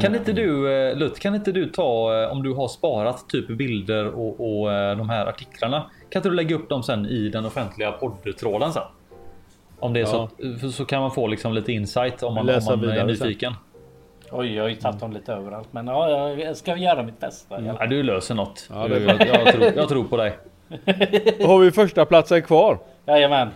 Kan 0.00 0.14
inte 0.14 0.32
du 0.32 0.72
eh, 0.90 0.96
Lutt, 0.96 1.18
kan 1.18 1.34
inte 1.34 1.52
du 1.52 1.66
ta 1.68 2.22
eh, 2.22 2.32
om 2.32 2.42
du 2.42 2.52
har 2.54 2.68
sparat 2.68 3.28
typ 3.28 3.48
bilder 3.48 4.06
och, 4.06 4.60
och 4.60 4.72
eh, 4.72 4.96
de 4.96 5.10
här 5.10 5.26
artiklarna? 5.26 5.82
Kan 6.10 6.18
inte 6.20 6.28
du 6.28 6.34
lägga 6.34 6.56
upp 6.56 6.68
dem 6.68 6.82
sen 6.82 7.06
i 7.06 7.28
den 7.28 7.44
offentliga 7.46 7.92
poddtråden 7.92 8.72
sen? 8.72 8.82
Om 9.78 9.92
det 9.92 10.00
är 10.00 10.04
så, 10.04 10.16
Ja. 10.16 10.24
att- 10.54 10.60
för 10.60 10.68
så 10.68 10.84
kan 10.84 11.00
man 11.00 11.10
få 11.10 11.26
liksom 11.26 11.52
lite 11.52 11.72
insight 11.72 12.22
om 12.22 12.34
man, 12.34 12.48
om 12.48 12.54
man 12.66 12.72
är 12.74 12.76
vidare 12.76 12.98
sen. 12.98 13.06
nyfiken. 13.06 13.52
Oj, 14.30 14.54
jag 14.54 14.62
har 14.64 14.68
ju 14.68 14.74
tagit 14.74 15.00
dem 15.00 15.12
lite 15.12 15.32
överallt. 15.32 15.68
Men 15.70 15.86
ja, 15.86 16.30
jag 16.30 16.56
ska 16.56 16.76
göra 16.76 17.02
mitt 17.02 17.20
bästa. 17.20 17.56
Mm. 17.56 17.76
Ja, 17.80 17.86
du 17.86 18.02
löser 18.02 18.34
något. 18.34 18.68
Ja, 18.72 18.88
Du- 18.88 19.04
bra. 19.06 19.26
jag, 19.26 19.52
tror, 19.54 19.64
jag 19.76 19.88
tror 19.88 20.04
på 20.04 20.16
dig. 20.16 20.38
Då 21.40 21.46
har 21.46 21.58
vi 21.58 21.70
första 21.70 22.04
platsen 22.04 22.42
kvar. 22.42 22.78
Jajamän. 23.06 23.48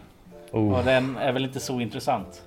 Oh. 0.53 0.79
Och 0.79 0.85
den 0.85 1.17
är 1.17 1.33
väl 1.33 1.45
inte 1.45 1.61
så 1.61 1.81
intressant. 1.81 2.43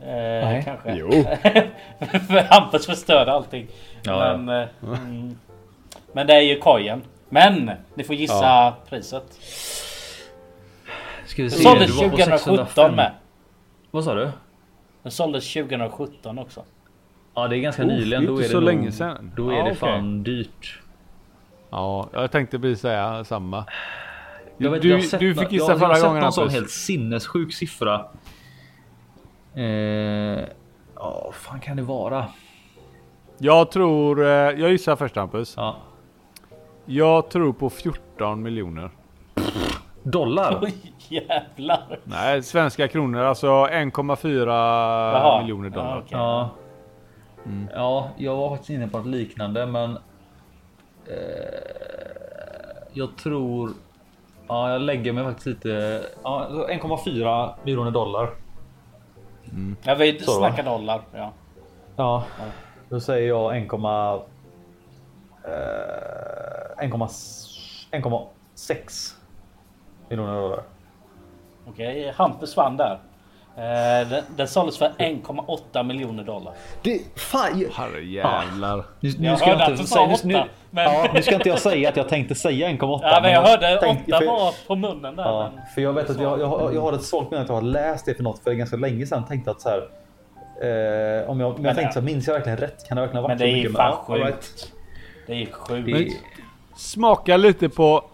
Eh, 0.00 0.06
Nej. 0.08 0.62
kanske. 0.64 0.94
Jo. 0.94 1.10
För 2.28 2.50
Hampus 2.50 2.86
förstörde 2.86 3.32
allting. 3.32 3.66
Ja, 4.02 4.26
ja. 4.30 4.36
men, 4.36 4.62
eh, 4.62 4.68
mm, 4.82 5.38
men 6.12 6.26
det 6.26 6.34
är 6.34 6.40
ju 6.40 6.58
kojen. 6.58 7.02
Men 7.28 7.70
ni 7.94 8.04
får 8.04 8.14
gissa 8.14 8.34
Ja. 8.44 8.76
priset. 8.88 9.24
Ska 11.26 11.42
vi 11.42 11.48
Den 11.48 11.58
se, 11.58 11.62
såldes 11.62 11.86
det 11.86 12.02
var 12.02 12.10
på 12.10 12.16
2017 12.16 12.56
605. 12.56 12.94
med. 12.94 13.12
Vad 13.90 14.04
sa 14.04 14.14
du? 14.14 14.30
Den 15.02 15.12
såldes 15.12 15.52
2017 15.52 16.38
också. 16.38 16.64
Ja, 17.34 17.48
det 17.48 17.56
är 17.56 17.60
ganska 17.60 17.82
Oh, 17.82 17.86
nyligen. 17.88 18.22
det 18.22 18.26
är 18.26 18.26
Då 18.26 18.32
inte 18.32 18.42
är 18.42 18.48
det 18.48 18.48
så 18.48 18.54
nog, 18.60 18.64
länge 18.64 18.92
sedan. 18.92 19.32
Då 19.36 19.50
är 19.50 19.56
Ja, 19.56 19.64
det 19.64 19.74
fan 19.74 20.22
dyrt. 20.22 20.80
Ja, 21.70 22.08
jag 22.12 22.30
tänkte 22.30 22.58
precis 22.58 22.80
säga 22.80 23.24
samma. 23.24 23.64
Jag 24.56 24.70
vet, 24.70 24.82
du, 24.82 24.88
jag 24.90 25.04
sett 25.04 25.20
du 25.20 25.34
fick 25.34 25.52
gissa 25.52 25.64
jag, 25.64 25.70
jag 25.72 25.78
förra 25.78 25.88
har 25.88 25.94
sett 25.94 26.04
gången 26.06 26.22
någon 26.22 26.32
sån 26.32 26.48
helt 26.48 26.70
sinnessjuk 26.70 27.54
siffra. 27.54 28.04
Eh, 29.58 30.44
Ja, 31.00 31.20
vad 31.24 31.34
fan 31.34 31.60
kan 31.60 31.76
det 31.76 31.82
vara? 31.82 32.26
Jag 33.38 33.70
tror, 33.70 34.20
eh, 34.22 34.28
jag 34.28 34.70
gissar 34.70 34.96
först 34.96 35.16
Hampus. 35.16 35.54
Ja. 35.56 35.76
Jag 36.84 37.30
tror 37.30 37.52
på 37.52 37.70
14 37.70 38.42
miljoner. 38.42 38.90
Dollar? 40.02 40.58
Oj, 40.62 40.74
jävlar. 41.08 41.98
Nej, 42.04 42.42
svenska 42.42 42.88
kronor. 42.88 43.20
Alltså 43.20 43.46
1,4 43.48 44.46
Jaha. 45.12 45.40
miljoner 45.42 45.70
dollar. 45.70 45.90
Ja, 45.96 45.98
okej. 45.98 46.18
Ja. 46.18 46.50
Mm. 47.46 47.68
Ja, 47.74 48.08
jag 48.16 48.36
var 48.36 48.50
faktiskt 48.50 48.70
inne 48.70 48.88
på 48.88 48.98
något 48.98 49.06
liknande 49.06 49.66
men... 49.66 49.90
Eh, 51.06 51.14
jag 52.92 53.16
tror... 53.16 53.70
Ja, 54.48 54.70
jag 54.72 54.80
lägger 54.80 55.12
mig 55.12 55.24
faktiskt 55.24 55.46
lite... 55.46 56.02
Ja, 56.24 56.46
1,4 56.70 57.50
miljoner 57.64 57.90
dollar. 57.90 58.30
Ja, 59.82 59.94
vi 59.94 60.20
Så, 60.20 60.40
va? 60.40 60.48
snackar 60.48 60.64
dollar. 60.64 61.00
Ja. 61.12 61.32
Ja, 61.96 62.24
då 62.88 63.00
säger 63.00 63.28
jag 63.28 63.56
1,... 63.56 63.72
Eh, 63.72 63.78
1,6 66.84 67.58
1,6 67.90 69.14
miljoner 70.08 70.34
dollar. 70.34 70.62
Okej, 71.68 72.12
Hampus 72.16 72.56
vann 72.56 72.76
där. 72.76 72.98
Eh, 73.58 74.08
den, 74.08 74.24
den 74.36 74.48
såldes 74.48 74.78
för 74.78 74.88
1,8 74.98 75.82
miljoner 75.82 76.24
dollar. 76.24 76.52
Det, 76.82 77.00
fan, 77.16 77.60
jag, 77.60 77.68
Herrejävlar. 77.70 78.84
nu, 79.00 79.12
nu 79.18 79.26
Jag 79.28 79.38
ska 79.38 79.46
hörde 79.46 79.62
jag 79.62 79.70
att 79.72 79.76
du 79.76 79.80
inte 79.82 79.86
sa 79.86 79.94
säga... 80.16 80.18
Nu, 80.24 80.34
åtta, 80.34 80.46
men- 80.70 80.84
ja, 80.84 81.06
nu 81.14 81.22
ska 81.22 81.34
inte 81.34 81.48
jag 81.48 81.58
säga 81.58 81.88
att 81.88 81.96
jag 81.96 82.08
tänkte 82.08 82.34
säga 82.34 82.68
1,8. 82.68 82.98
Ja, 83.02 83.18
men 83.22 83.32
jag 83.32 83.42
hörde 83.42 83.80
tänkte- 83.80 84.12
8 84.12 84.18
för- 84.18 84.26
var 84.26 84.54
på 84.66 84.76
munnen 84.76 85.16
där. 85.16 85.24
Ja, 85.24 85.50
men... 85.54 85.64
för 85.74 85.80
jag 85.82 85.92
vet 85.92 86.10
att 86.10 86.20
jag, 86.20 86.40
jag, 86.40 86.46
har- 86.46 86.72
jag 86.72 86.80
har 86.80 86.92
ett 86.92 87.02
svagt 87.04 87.30
minne 87.30 87.42
att 87.42 87.48
jag 87.48 87.54
har 87.56 87.62
läst 87.62 88.06
det 88.06 88.14
för 88.14 88.22
något 88.22 88.38
för 88.44 88.52
ganska 88.52 88.76
länge 88.76 89.06
sedan. 89.06 89.24
Tänkte 89.26 89.50
att 89.50 89.60
så 89.60 89.68
här. 89.68 89.78
Eh, 90.62 91.30
om 91.30 91.40
jag, 91.40 91.54
om 91.58 91.64
jag 91.64 91.74
tänkte 91.76 91.92
så 91.94 92.00
här, 92.00 92.06
minns 92.06 92.26
jag 92.26 92.34
verkligen 92.34 92.58
rätt? 92.58 92.88
Kan 92.88 92.96
det 92.96 93.00
verkligen 93.00 93.22
ha 93.24 93.28
Men 93.28 93.38
varit 93.38 93.38
det 93.38 93.44
så 93.44 93.54
är 93.54 93.56
ju 93.56 93.62
mycket? 93.62 93.76
fan 93.76 93.96
Ja, 94.08 94.14
all 94.14 94.18
sjukt. 94.18 94.26
right. 94.26 94.72
Det 95.26 95.32
är 95.42 95.46
sjukt. 95.52 95.86
Det- 95.86 96.78
Smaka 96.78 97.36
lite 97.36 97.68
på 97.68 98.04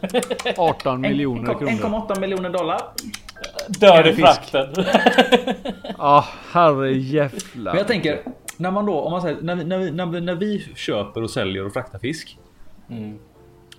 18 0.56 1.00
miljoner 1.00 1.54
kronor. 1.54 1.70
1,8 2.08 2.20
miljoner 2.20 2.50
dollar. 2.50 2.80
Dör 3.68 4.06
i 4.06 4.12
fisk. 4.12 4.26
frakten. 4.26 4.84
Ja, 5.98 6.24
Men 6.26 6.62
herrejävlar. 6.62 7.76
jag 7.76 7.86
tänker, 7.86 8.22
när 8.56 8.70
man 8.70 8.86
då, 8.86 9.00
om 9.00 9.12
man 9.12 9.22
säger, 9.22 9.42
när 9.42 9.54
vi, 9.54 9.64
när 9.64 9.78
vi, 9.78 9.90
när 9.90 10.06
vi, 10.06 10.20
när 10.20 10.34
vi 10.34 10.66
köper 10.74 11.22
och 11.22 11.30
säljer 11.30 11.66
och 11.66 11.72
fraktar 11.72 11.98
fisk. 11.98 12.38
Mm. 12.90 13.18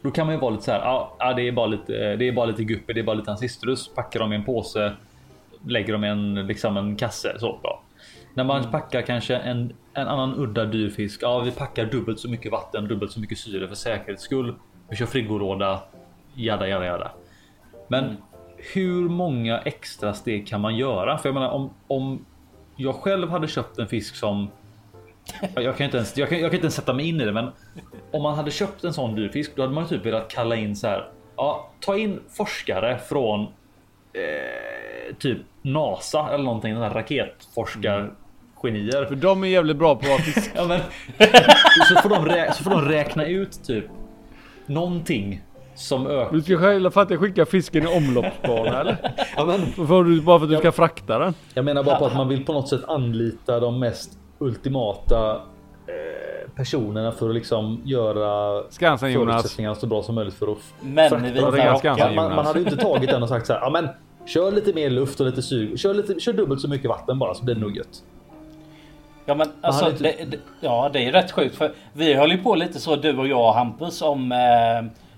Då 0.02 0.12
kan 0.12 0.26
man 0.26 0.36
ju 0.36 0.42
vara 0.42 0.52
lite 0.52 0.64
så 0.64 0.72
här, 0.72 0.80
ja, 0.80 1.16
ja 1.20 1.34
det 1.34 1.48
är 1.48 1.52
bara 1.52 1.68
lite, 1.68 2.16
det 2.16 2.28
är 2.28 2.32
bara 2.32 2.46
lite 2.46 2.64
guppy, 2.64 2.94
det 2.94 3.00
är 3.00 3.04
bara 3.04 3.16
lite 3.16 3.32
ancistrus. 3.32 3.88
Packar 3.96 4.20
dem 4.20 4.34
i 4.34 4.36
en 4.36 4.46
påse, 4.46 4.94
lägger 5.68 5.94
dem 5.94 6.04
i 6.04 6.08
en, 6.08 6.48
liksom 6.48 6.78
en 6.78 6.96
kasse. 6.96 7.36
Så 7.40 7.60
bra. 7.62 7.82
När 8.34 8.44
man 8.44 8.72
packar 8.72 9.02
kanske 9.02 9.36
en, 9.36 9.74
en 9.94 10.08
annan 10.08 10.36
udda 10.36 10.66
dyr 10.66 10.90
fisk. 10.90 11.20
Ja, 11.24 11.40
vi 11.40 11.52
packar 11.52 11.86
dubbelt 11.86 12.20
så 12.20 12.30
mycket 12.30 12.52
vatten, 12.52 12.88
dubbelt 12.88 13.12
så 13.12 13.20
mycket 13.20 13.38
syre 13.38 13.68
för 13.68 13.76
säkerhets 13.76 14.24
skull. 14.24 14.56
Vi 14.90 14.96
kör 14.96 15.06
frigolåda, 15.06 15.80
jada 16.36 16.68
jada 16.68 16.86
jada. 16.86 17.12
Men 17.88 18.18
hur 18.74 19.10
många 19.10 19.60
extra 19.60 20.14
steg 20.14 20.48
kan 20.48 20.62
man 20.62 20.76
göra? 20.76 21.18
För 21.18 21.30
jag 21.30 21.34
menar 21.34 21.50
om, 21.50 21.74
om 21.88 22.26
jag 22.76 22.96
själv 22.96 23.30
hade 23.30 23.48
köpt 23.48 23.80
en 23.80 23.88
fisk 23.88 24.16
som 24.16 24.48
Ja, 25.56 25.62
jag 25.62 25.78
kan 25.78 25.86
inte 25.86 25.98
ens, 25.98 26.18
jag 26.18 26.30
kan, 26.30 26.40
jag 26.40 26.52
kan 26.52 26.56
inte 26.56 26.66
ens 26.66 26.76
sätta 26.76 26.94
mig 26.94 27.10
in 27.10 27.22
i 27.22 27.26
det, 27.26 27.32
men 27.32 27.52
om 28.12 28.24
man 28.24 28.36
hade 28.36 28.52
köpt 28.52 28.84
en 28.84 28.94
sån 28.94 29.16
dyr 29.16 29.30
fisk, 29.30 29.52
då 29.56 29.62
hade 29.62 29.74
man 29.74 29.88
typ 29.88 30.06
velat 30.06 30.30
kalla 30.30 30.56
in 30.56 30.76
så 30.76 30.88
här. 30.88 31.08
Ja, 31.36 31.70
ta 31.80 31.98
in 31.98 32.20
forskare 32.30 33.00
från 33.10 33.42
eh, 34.14 35.16
typ 35.20 35.38
NASA 35.62 36.30
eller 36.34 36.44
någonting, 36.44 36.74
den 36.74 36.84
här 36.84 36.90
raketforskargenier. 36.90 39.06
För 39.06 39.16
de 39.16 39.44
är 39.44 39.48
jävligt 39.48 39.78
bra 39.78 39.96
på 39.96 40.14
att 40.14 40.22
fiska. 40.22 40.52
Ja, 40.56 40.66
men, 40.68 40.82
så, 41.88 41.96
får 42.02 42.10
de 42.10 42.48
så 42.54 42.64
får 42.64 42.72
de 42.72 42.82
räkna 42.82 43.26
ut 43.26 43.64
typ 43.64 43.86
någonting 44.66 45.42
som 45.76 46.08
ökar. 46.08 46.32
Du 46.34 46.42
ska 46.42 46.58
själv 46.58 46.90
för 46.92 47.02
att 47.02 47.10
jag 47.10 47.20
skickar 47.20 47.46
fisken 47.46 47.84
i 47.84 47.98
omloppsbana 47.98 48.80
eller? 48.82 48.98
Ja, 49.38 49.46
men, 49.46 49.88
För 49.88 50.04
du, 50.04 50.22
bara 50.22 50.40
för 50.40 50.46
att 50.46 50.52
du 50.52 50.58
ska 50.58 50.72
frakta 50.72 51.20
den? 51.20 51.34
jag 51.54 51.66
menar 51.66 51.84
bara 51.84 51.96
på 52.00 52.06
att 52.06 52.16
man 52.16 52.28
vill 52.28 52.46
på 52.46 52.54
något 52.54 52.68
sätt 52.70 52.82
anlita 52.88 53.60
de 53.60 53.80
mest 53.80 54.12
ultimata 54.40 55.32
eh, 55.88 56.50
personerna 56.56 57.12
för 57.12 57.30
att 57.30 57.36
liksom 57.36 57.82
göra 57.86 58.64
Skansen 58.70 59.12
Jonas. 59.12 59.36
förutsättningarna 59.42 59.76
så 59.76 59.88
bra 59.88 60.04
som 60.04 60.16
möjligt 60.16 60.34
för 60.34 60.52
att 60.52 60.58
Män 60.82 61.26
i 61.26 61.34
frakta. 61.34 61.78
Skansen. 61.78 62.16
Man, 62.16 62.36
man 62.36 62.46
hade 62.46 62.60
ju 62.60 62.66
inte 62.66 62.78
tagit 62.78 63.10
den 63.10 63.24
och 63.24 63.30
sagt 63.30 63.48
så 63.48 63.54
här. 63.54 63.60
Ja, 63.62 63.70
men 63.70 63.88
kör 64.26 64.52
lite 64.52 64.74
mer 64.74 64.90
luft 64.90 65.20
och 65.20 65.26
lite 65.26 65.42
syre. 65.42 65.78
Kör, 65.78 65.94
lite, 65.94 66.20
kör 66.20 66.34
dubbelt 66.34 66.62
så 66.62 66.68
mycket 66.68 66.90
vatten 66.90 67.20
bara 67.20 67.34
så 67.34 67.46
blir 67.46 67.56
det 67.56 67.62
nog 67.62 67.78
gött. 67.78 68.04
Ja 69.26 69.36
men 69.36 69.48
alltså, 69.62 69.90
inte- 69.90 70.04
det, 70.04 70.26
det, 70.32 70.38
ja 70.60 70.90
det 70.94 71.06
är 71.06 71.12
rätt 71.12 71.32
sjukt 71.32 71.56
för 71.56 71.72
vi 71.94 72.14
höll 72.14 72.32
ju 72.32 72.38
på 72.38 72.56
lite 72.56 72.80
så 72.80 72.96
du 72.96 73.18
och 73.18 73.28
jag 73.28 73.52
Hampus 73.54 74.02
om 74.02 74.32
eh, 74.32 74.38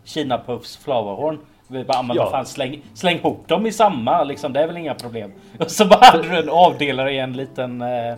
Kina 0.08 0.38
Puffs 0.38 0.78
flowerhorn. 0.78 1.38
Vi 1.68 1.84
bara, 1.84 2.02
men 2.02 2.16
Ja. 2.18 2.30
fan 2.32 2.46
släng, 2.46 2.82
släng 2.94 3.18
ihop 3.18 3.48
dem 3.48 3.66
i 3.66 3.72
samma 3.72 4.24
liksom, 4.24 4.54
det 4.54 4.60
är 4.60 4.68
väl 4.68 4.78
inga 4.78 4.94
problem. 4.94 5.32
Och 5.60 5.72
så 5.72 5.86
bara 5.86 6.00
hade 6.06 6.24
du 6.30 6.38
en 6.38 6.50
avdelare 6.50 7.12
i 7.14 7.20
en 7.20 7.34
liten, 7.34 7.82
eh, 7.82 8.16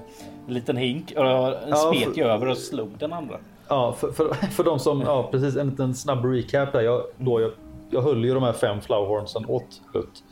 liten 0.47 0.77
hink 0.77 1.13
och 1.17 1.25
en 1.25 1.69
Ja, 1.69 1.75
smet 1.75 2.13
för- 2.15 2.21
över 2.21 2.47
och 2.47 2.57
slog 2.57 2.89
den 2.99 3.13
andra. 3.13 3.35
Ja, 3.67 3.93
för, 3.99 4.11
för, 4.11 4.33
för 4.33 4.63
de 4.63 4.79
som, 4.79 5.01
ja 5.01 5.27
precis 5.31 5.55
en 5.57 5.69
liten 5.69 5.95
snabb 5.95 6.25
recap 6.25 6.71
där. 6.71 6.81
Jag, 6.81 7.01
då 7.17 7.41
jag, 7.41 7.51
jag 7.89 8.01
höll 8.01 8.25
ju 8.25 8.33
de 8.33 8.43
här 8.43 8.53
fem 8.53 8.81
flowerhornsen 8.81 9.45
åt 9.47 9.81
Hutt. 9.93 10.23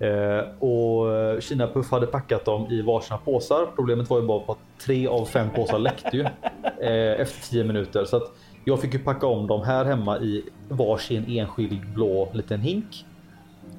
Eh, 0.00 0.44
och 0.68 1.14
eh, 1.16 1.40
Kina 1.40 1.66
Puff 1.66 1.90
hade 1.90 2.06
packat 2.06 2.44
dem 2.44 2.66
i 2.70 2.82
varsina 2.82 3.18
påsar. 3.18 3.66
Problemet 3.76 4.10
var 4.10 4.20
ju 4.20 4.26
bara 4.26 4.40
på 4.40 4.52
att 4.52 4.58
tre 4.84 5.06
av 5.06 5.24
fem 5.24 5.50
påsar 5.54 5.78
läckte 5.78 6.16
ju 6.16 6.22
eh, 6.80 7.20
efter 7.20 7.48
10 7.50 7.64
minuter. 7.64 8.04
Så 8.04 8.16
att 8.16 8.32
jag 8.64 8.80
fick 8.80 8.94
ju 8.94 8.98
packa 9.00 9.26
om 9.26 9.46
dem 9.46 9.62
här 9.62 9.84
hemma 9.84 10.18
i 10.18 10.42
varsin 10.68 11.24
enskild 11.28 11.94
blå 11.94 12.28
liten 12.32 12.60
hink. 12.60 13.04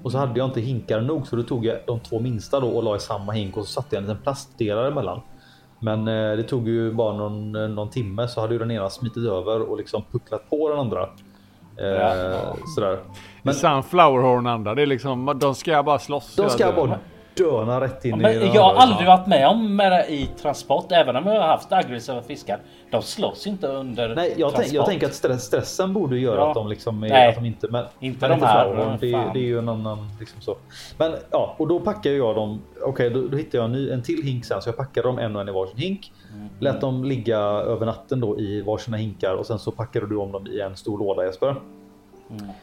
Och 0.03 0.11
så 0.11 0.17
hade 0.17 0.39
jag 0.39 0.47
inte 0.47 0.61
hinkar 0.61 1.01
nog 1.01 1.27
så 1.27 1.36
då 1.36 1.43
tog 1.43 1.65
jag 1.65 1.77
de 1.88 1.99
två 1.99 2.19
minsta 2.19 2.59
då 2.59 2.67
och 2.67 2.84
la 2.84 2.95
i 2.95 2.99
samma 2.99 3.31
hink 3.31 3.57
och 3.57 3.65
så 3.65 3.71
satte 3.71 3.95
jag 3.95 4.01
en 4.03 4.09
liten 4.09 4.23
plastdelare 4.23 4.88
emellan. 4.88 5.21
Men 5.79 6.07
eh, 6.07 6.38
det 6.38 6.43
tog 6.43 6.67
ju 6.67 6.91
bara 6.93 7.17
någon, 7.17 7.55
eh, 7.55 7.67
någon 7.69 7.89
timme 7.89 8.27
så 8.27 8.41
hade 8.41 8.53
ju 8.53 8.59
den 8.59 8.71
ena 8.71 8.89
smitit 8.89 9.25
över 9.25 9.61
och 9.61 9.77
liksom 9.77 10.03
pucklat 10.11 10.49
på 10.49 10.69
den 10.69 10.79
andra. 10.79 11.09
Eh, 11.77 11.86
Ja. 11.88 12.55
Sådär. 12.75 12.99
Men 13.43 13.53
sen 13.53 13.84
flowerhorn 13.84 14.47
andra, 14.47 14.75
det 14.75 14.81
är 14.81 14.86
liksom, 14.86 15.39
de 15.39 15.55
ska 15.55 15.84
bara 15.84 15.99
slåss. 15.99 16.36
De 16.36 16.49
ska 16.49 16.71
bara 16.71 16.99
döna 17.38 17.81
rätt 17.81 18.05
in 18.05 18.11
Ja, 18.11 18.17
i 18.17 18.21
men 18.21 18.39
den 18.39 18.53
jag 18.53 18.61
har 18.63 18.73
aldrig 18.73 19.07
varit 19.07 19.27
med 19.27 19.47
om 19.47 19.75
med 19.75 19.91
det 19.91 20.05
i 20.13 20.29
transport 20.41 20.91
även 20.91 21.15
om 21.15 21.27
jag 21.27 21.41
har 21.41 21.47
haft 21.47 21.71
aggressiva 21.71 22.21
fiskar. 22.21 22.59
De 22.91 23.01
slåss 23.01 23.47
inte 23.47 23.67
under 23.67 24.15
Nej, 24.15 24.34
jag, 24.38 24.55
tänk, 24.55 24.73
jag 24.73 24.86
tänker 24.86 25.07
att 25.07 25.13
stress, 25.13 25.43
stressen 25.43 25.93
borde 25.93 26.17
göra 26.19 26.36
Ja. 26.39 26.47
att 26.49 26.53
de 26.55 26.67
liksom 26.67 27.03
är, 27.03 27.09
Nej. 27.09 27.29
att 27.29 27.36
de 27.36 27.45
inte, 27.45 27.67
men, 27.71 27.86
Inte 27.99 28.27
men 28.29 28.39
de 28.39 28.45
här, 28.45 28.63
flowerhorn, 28.65 28.97
det, 29.01 29.11
fan. 29.11 29.29
det 29.34 29.39
är 29.39 29.43
ju 29.43 29.57
en 29.59 29.69
annan 29.69 29.97
liksom 30.19 30.41
så. 30.41 30.57
Men 30.97 31.15
ja, 31.31 31.55
och 31.57 31.67
då 31.67 31.79
packar 31.79 32.11
jag 32.11 32.36
dem. 32.36 32.61
Okej, 32.81 33.09
då, 33.09 33.21
då 33.27 33.38
hittade 33.38 33.57
jag 33.57 33.65
en, 33.65 33.71
ny, 33.71 33.89
en 33.91 34.01
till 34.03 34.23
hink 34.23 34.45
sen 34.45 34.61
så 34.61 34.69
jag 34.69 34.77
packade 34.77 35.07
dem 35.07 35.19
en 35.19 35.36
och 35.36 35.41
en 35.41 35.49
i 35.49 35.51
varsin 35.51 35.77
hink. 35.77 36.11
Mm. 36.34 36.49
Lät 36.59 36.81
dem 36.81 37.03
ligga 37.03 37.38
över 37.39 37.86
natten 37.86 38.19
då 38.19 38.39
i 38.39 38.61
varsina 38.61 38.97
hinkar 38.97 39.34
och 39.34 39.45
sen 39.45 39.59
så 39.59 39.71
packade 39.71 40.07
du 40.07 40.15
om 40.17 40.31
dem 40.31 40.47
i 40.47 40.61
en 40.61 40.75
stor 40.75 40.99
låda 40.99 41.25
Jesper. 41.25 41.55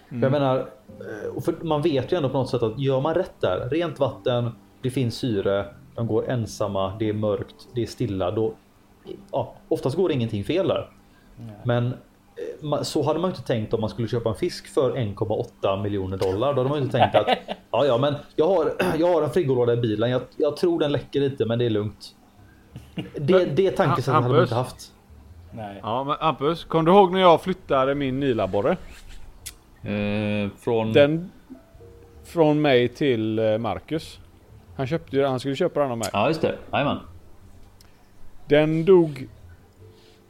För 0.08 0.16
Jag 0.22 0.32
menar, 0.32 0.58
eh, 0.58 1.54
man 1.62 1.82
vet 1.82 2.12
ju 2.12 2.16
ändå 2.16 2.28
på 2.28 2.38
något 2.38 2.50
sätt 2.50 2.62
att 2.62 2.78
gör 2.78 3.00
man 3.00 3.14
rätt 3.14 3.40
där, 3.40 3.68
rent 3.70 3.98
vatten, 3.98 4.50
det 4.82 4.90
finns 4.90 5.14
syre, 5.14 5.66
de 5.94 6.06
går 6.06 6.30
ensamma, 6.30 6.96
det 6.98 7.08
är 7.08 7.12
mörkt, 7.12 7.68
det 7.74 7.82
är 7.82 7.86
stilla, 7.86 8.30
då 8.30 8.54
ja, 9.32 9.54
oftast 9.68 9.96
går 9.96 10.08
det 10.08 10.14
ingenting 10.14 10.44
fel 10.44 10.68
där. 10.68 10.90
Men 11.64 11.86
eh, 11.86 12.82
så 12.82 13.02
hade 13.02 13.20
man 13.20 13.30
ju 13.30 13.36
inte 13.36 13.46
tänkt 13.46 13.74
om 13.74 13.80
man 13.80 13.90
skulle 13.90 14.08
köpa 14.08 14.28
en 14.28 14.34
fisk 14.34 14.74
för 14.74 14.92
1,8 14.96 15.82
miljoner 15.82 16.16
dollar. 16.16 16.54
Då 16.54 16.61
hade 16.61 16.70
man 16.70 16.78
inte 16.78 16.98
tänkt 16.98 17.14
att 17.14 17.26
ja, 17.70 17.84
ja, 17.84 17.98
men 17.98 18.14
jag 18.36 18.48
har, 18.48 18.72
jag 18.98 19.12
har 19.12 19.22
en 19.22 19.30
frigolåda 19.30 19.72
i 19.72 19.76
bilen. 19.76 20.11
Jag, 20.11 20.22
jag 20.36 20.56
tror 20.56 20.78
den 20.78 20.92
läcker 20.92 21.20
lite, 21.20 21.46
men 21.46 21.58
det 21.58 21.64
är 21.64 21.70
lugnt. 21.70 22.14
Det, 23.14 23.44
det 23.44 23.70
tankesättet 23.70 24.14
hade 24.14 24.28
man 24.28 24.42
inte 24.42 24.54
haft. 24.54 24.92
Nej. 25.52 25.80
Ja 25.82 26.04
men 26.04 26.16
Hampus, 26.20 26.64
kom 26.64 26.84
du 26.84 26.92
ihåg 26.92 27.12
när 27.12 27.20
jag 27.20 27.40
flyttade 27.40 27.94
min 27.94 28.20
nilabborre? 28.20 28.76
Eh, 29.82 30.50
från... 30.58 30.92
Den 30.92 31.30
från 32.24 32.60
mig 32.60 32.88
till 32.88 33.38
eh, 33.38 33.58
Marcus. 33.58 34.20
Han 34.76 34.86
köpte 34.86 35.16
ju 35.16 35.24
han 35.24 35.40
skulle 35.40 35.56
köpa 35.56 35.80
den 35.80 35.90
av 35.90 35.98
mig. 35.98 36.08
Ja 36.12 36.28
just 36.28 36.42
det, 36.42 36.56
jajamän. 36.72 36.98
Den 38.46 38.84
dog 38.84 39.28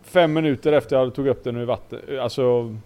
fem 0.03 0.33
minuter 0.33 0.73
efter 0.73 0.97
jag 0.97 1.15
tog 1.15 1.27
upp 1.27 1.45
den 1.45 1.57
ur 1.57 1.65
vatten. 1.65 1.99
Alltså, 2.21 2.77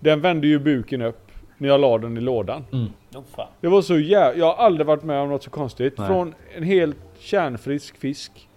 den 0.00 0.20
vände 0.20 0.46
ju 0.46 0.58
buken 0.58 1.02
upp 1.02 1.30
när 1.58 1.68
jag 1.68 1.80
la 1.80 1.98
den 1.98 2.16
i 2.16 2.20
lådan. 2.20 2.64
Oh, 2.72 3.22
fan. 3.36 3.48
Det 3.60 3.68
var 3.68 3.82
så 3.82 3.98
jävla... 3.98 4.38
Jag 4.38 4.46
har 4.46 4.64
aldrig 4.64 4.86
varit 4.86 5.02
med 5.02 5.20
om 5.20 5.28
något 5.28 5.42
så 5.42 5.50
konstigt. 5.50 5.98
Nej. 5.98 6.06
Från 6.06 6.34
en 6.56 6.62
helt 6.62 6.96
kärnfrisk 7.18 7.96
fisk. 7.96 8.48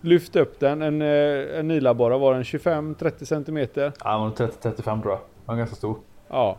Lyft 0.00 0.36
upp 0.36 0.60
den. 0.60 0.82
En, 0.82 1.02
eh, 1.02 1.58
en 1.58 1.68
nilabborre 1.68 2.18
var 2.18 2.34
den 2.34 2.42
25-30 2.42 3.24
centimeter. 3.24 3.92
Ja, 4.04 4.18
men 4.24 4.48
30-35 4.48 5.02
tror 5.02 5.12
jag. 5.12 5.20
var 5.44 5.56
ganska 5.56 5.76
stor. 5.76 5.96
Ja. 6.28 6.58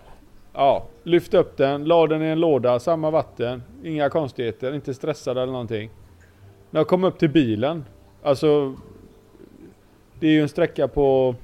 Ja, 0.55 0.85
lyft 1.03 1.33
upp 1.33 1.57
den, 1.57 1.85
la 1.85 2.07
den 2.07 2.21
i 2.21 2.25
en 2.25 2.39
låda, 2.39 2.79
samma 2.79 3.11
vatten, 3.11 3.63
inga 3.83 4.09
konstigheter, 4.09 4.73
inte 4.75 4.93
stressad 4.93 5.37
eller 5.37 5.51
någonting. 5.51 5.89
När 6.71 6.79
jag 6.79 6.87
kom 6.87 7.03
upp 7.03 7.19
till 7.19 7.29
bilen, 7.29 7.85
alltså 8.23 8.75
det 10.19 10.27
är 10.27 10.31
ju 10.31 10.41
en 10.41 10.49
sträcka 10.49 10.87
på 10.87 11.35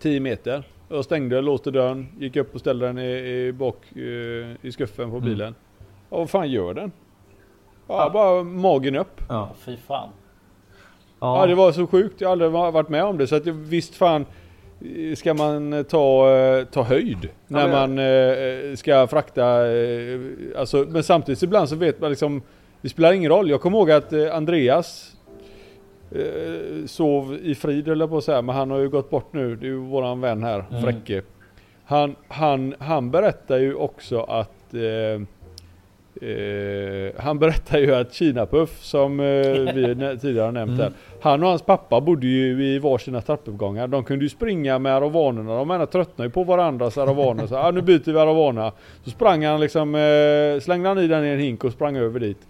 10 0.00 0.20
meter. 0.20 0.68
Jag 0.88 1.04
stängde, 1.04 1.40
låste 1.40 1.70
dörren, 1.70 2.06
gick 2.18 2.36
upp 2.36 2.54
och 2.54 2.60
ställde 2.60 2.86
den 2.86 2.98
i, 2.98 3.10
i 3.46 3.52
bak 3.52 3.76
eh, 3.96 4.02
i 4.66 4.72
skuffen 4.72 5.10
på 5.10 5.20
bilen. 5.20 5.54
Ja, 6.10 6.18
vad 6.18 6.30
fan 6.30 6.50
gör 6.50 6.74
den? 6.74 6.92
Ja, 7.86 8.04
Ja. 8.04 8.10
bara 8.10 8.42
magen 8.42 8.96
upp. 8.96 9.20
Ja. 9.28 9.50
Fy 9.58 9.76
fan. 9.76 10.08
Ja. 11.20 11.46
det 11.46 11.54
var 11.54 11.72
så 11.72 11.86
sjukt. 11.86 12.20
Jag 12.20 12.28
har 12.28 12.32
aldrig 12.32 12.50
va- 12.50 12.70
varit 12.70 12.88
med 12.88 13.04
om 13.04 13.18
det. 13.18 13.26
Så 13.26 13.36
att 13.36 13.46
jag, 13.46 13.52
visst 13.52 13.94
fan 13.94 14.26
ska 15.16 15.34
man 15.34 15.72
eh, 15.72 15.82
ta, 15.82 16.36
eh, 16.36 16.64
ta 16.64 16.82
höjd 16.82 17.28
när 17.46 17.68
men- 17.68 17.96
man 17.96 17.98
eh, 18.70 18.74
ska 18.76 19.06
frakta. 19.06 19.60
Alltså, 20.58 20.86
men 20.88 21.02
samtidigt 21.02 21.42
ibland 21.42 21.68
så 21.68 21.76
vet 21.76 22.00
man 22.00 22.10
liksom. 22.10 22.42
Det 22.82 22.88
spelar 22.88 23.12
ingen 23.12 23.30
roll. 23.30 23.50
Jag 23.50 23.60
kommer 23.60 23.78
ihåg 23.78 23.90
att 23.90 24.12
Andreas 24.32 25.14
sov 26.86 27.38
i 27.42 27.54
frid 27.54 27.88
jag 27.88 28.08
på 28.08 28.16
att 28.18 28.24
säga. 28.24 28.42
Men 28.42 28.54
han 28.54 28.70
har 28.70 28.78
ju 28.78 28.88
gått 28.88 29.10
bort 29.10 29.32
nu. 29.32 29.56
Det 29.56 29.66
är 29.66 29.68
ju 29.68 29.76
våran 29.76 30.20
vän 30.20 30.42
här, 30.42 30.64
Mm. 30.70 30.82
Fräcke. 30.82 31.22
Han, 31.84 32.16
han, 32.28 32.74
han 32.78 33.10
berättar 33.10 33.58
ju 33.58 33.74
också 33.74 34.20
att 34.20 34.74
eh, 34.74 35.22
Eh, 36.22 37.22
han 37.22 37.38
berättar 37.38 37.78
ju 37.78 37.94
att 37.94 38.14
Kinapuff 38.14 38.82
som 38.82 39.20
eh, 39.20 39.26
vi 39.74 40.16
tidigare 40.20 40.44
har 40.44 40.52
nämnt 40.52 40.80
här. 40.80 40.92
Han 41.20 41.42
och 41.42 41.48
hans 41.48 41.62
pappa 41.62 42.00
bodde 42.00 42.26
ju 42.26 42.64
i 42.64 42.78
varsina 42.78 43.20
trappuppgångar. 43.20 43.88
De 43.88 44.04
kunde 44.04 44.24
ju 44.24 44.28
springa 44.28 44.78
med 44.78 44.94
aravanerna. 44.94 45.56
De 45.56 45.70
ena 45.70 45.86
tröttnade 45.86 46.28
ju 46.28 46.30
på 46.30 46.44
varandras 46.44 46.98
aravaner. 46.98 47.46
Så 47.46 47.56
ah, 47.56 47.70
nu 47.70 47.82
byter 47.82 48.12
vi 48.12 48.18
aravana. 48.18 48.72
Så 49.04 49.10
sprang 49.10 49.44
han 49.44 49.60
liksom, 49.60 49.94
eh, 49.94 50.60
slängde 50.60 50.88
han 50.88 50.98
i 50.98 51.06
den 51.06 51.24
i 51.24 51.28
en 51.28 51.40
hink 51.40 51.64
och 51.64 51.72
sprang 51.72 51.96
över 51.96 52.20
dit. 52.20 52.46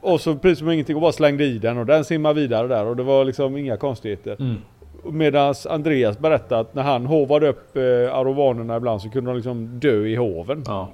Och 0.00 0.20
så 0.20 0.34
precis 0.34 0.58
som 0.58 0.70
ingenting 0.70 0.96
och 0.96 1.02
bara 1.02 1.12
slängde 1.12 1.44
i 1.44 1.58
den 1.58 1.78
och 1.78 1.86
den 1.86 2.04
simmade 2.04 2.40
vidare 2.40 2.68
där 2.68 2.86
och 2.86 2.96
det 2.96 3.02
var 3.02 3.24
liksom 3.24 3.56
inga 3.56 3.76
konstigheter. 3.76 4.36
Mm. 4.40 4.56
Medan 5.04 5.54
Andreas 5.68 6.18
berättade 6.18 6.60
att 6.60 6.74
när 6.74 6.82
han 6.82 7.06
hovade 7.06 7.48
upp 7.48 7.76
eh, 7.76 7.82
aravanerna 8.14 8.76
ibland 8.76 9.02
så 9.02 9.10
kunde 9.10 9.30
de 9.30 9.36
liksom 9.36 9.80
dö 9.80 10.06
i 10.06 10.16
hoven. 10.16 10.62
Ja. 10.66 10.88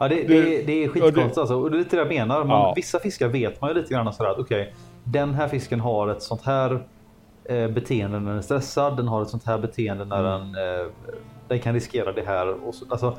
Ja, 0.00 0.08
det, 0.08 0.14
Det- 0.28 0.62
det, 0.66 0.84
är 0.84 0.88
skitkonstigt 0.88 1.38
alltså. 1.38 1.54
Och 1.56 1.70
det 1.70 1.76
är 1.76 1.78
lite 1.78 1.96
det 1.96 2.02
jag 2.02 2.08
menar. 2.08 2.44
Man, 2.44 2.48
Ja. 2.60 2.72
Vissa 2.76 2.98
fiskar 2.98 3.28
vet 3.28 3.60
man 3.60 3.70
ju 3.70 3.74
lite 3.76 3.94
grann 3.94 4.12
sådär 4.12 4.30
att 4.30 4.38
okej, 4.38 4.74
den 5.04 5.34
här 5.34 5.48
fisken 5.48 5.80
har 5.80 6.08
ett 6.08 6.22
sånt 6.22 6.42
här 6.42 6.86
eh, 7.44 7.68
beteende 7.68 8.20
när 8.20 8.28
den 8.28 8.38
är 8.38 8.42
stressad. 8.42 8.96
Den 8.96 9.08
har 9.08 9.22
ett 9.22 9.28
sånt 9.28 9.44
här 9.44 9.58
beteende 9.58 10.04
när 10.04 10.22
den, 10.22 10.40
eh, 10.42 10.86
den 11.48 11.58
kan 11.58 11.74
riskera 11.74 12.12
det 12.12 12.22
här. 12.26 12.66
Och 12.68 12.74
så, 12.74 12.84
alltså, 12.90 13.16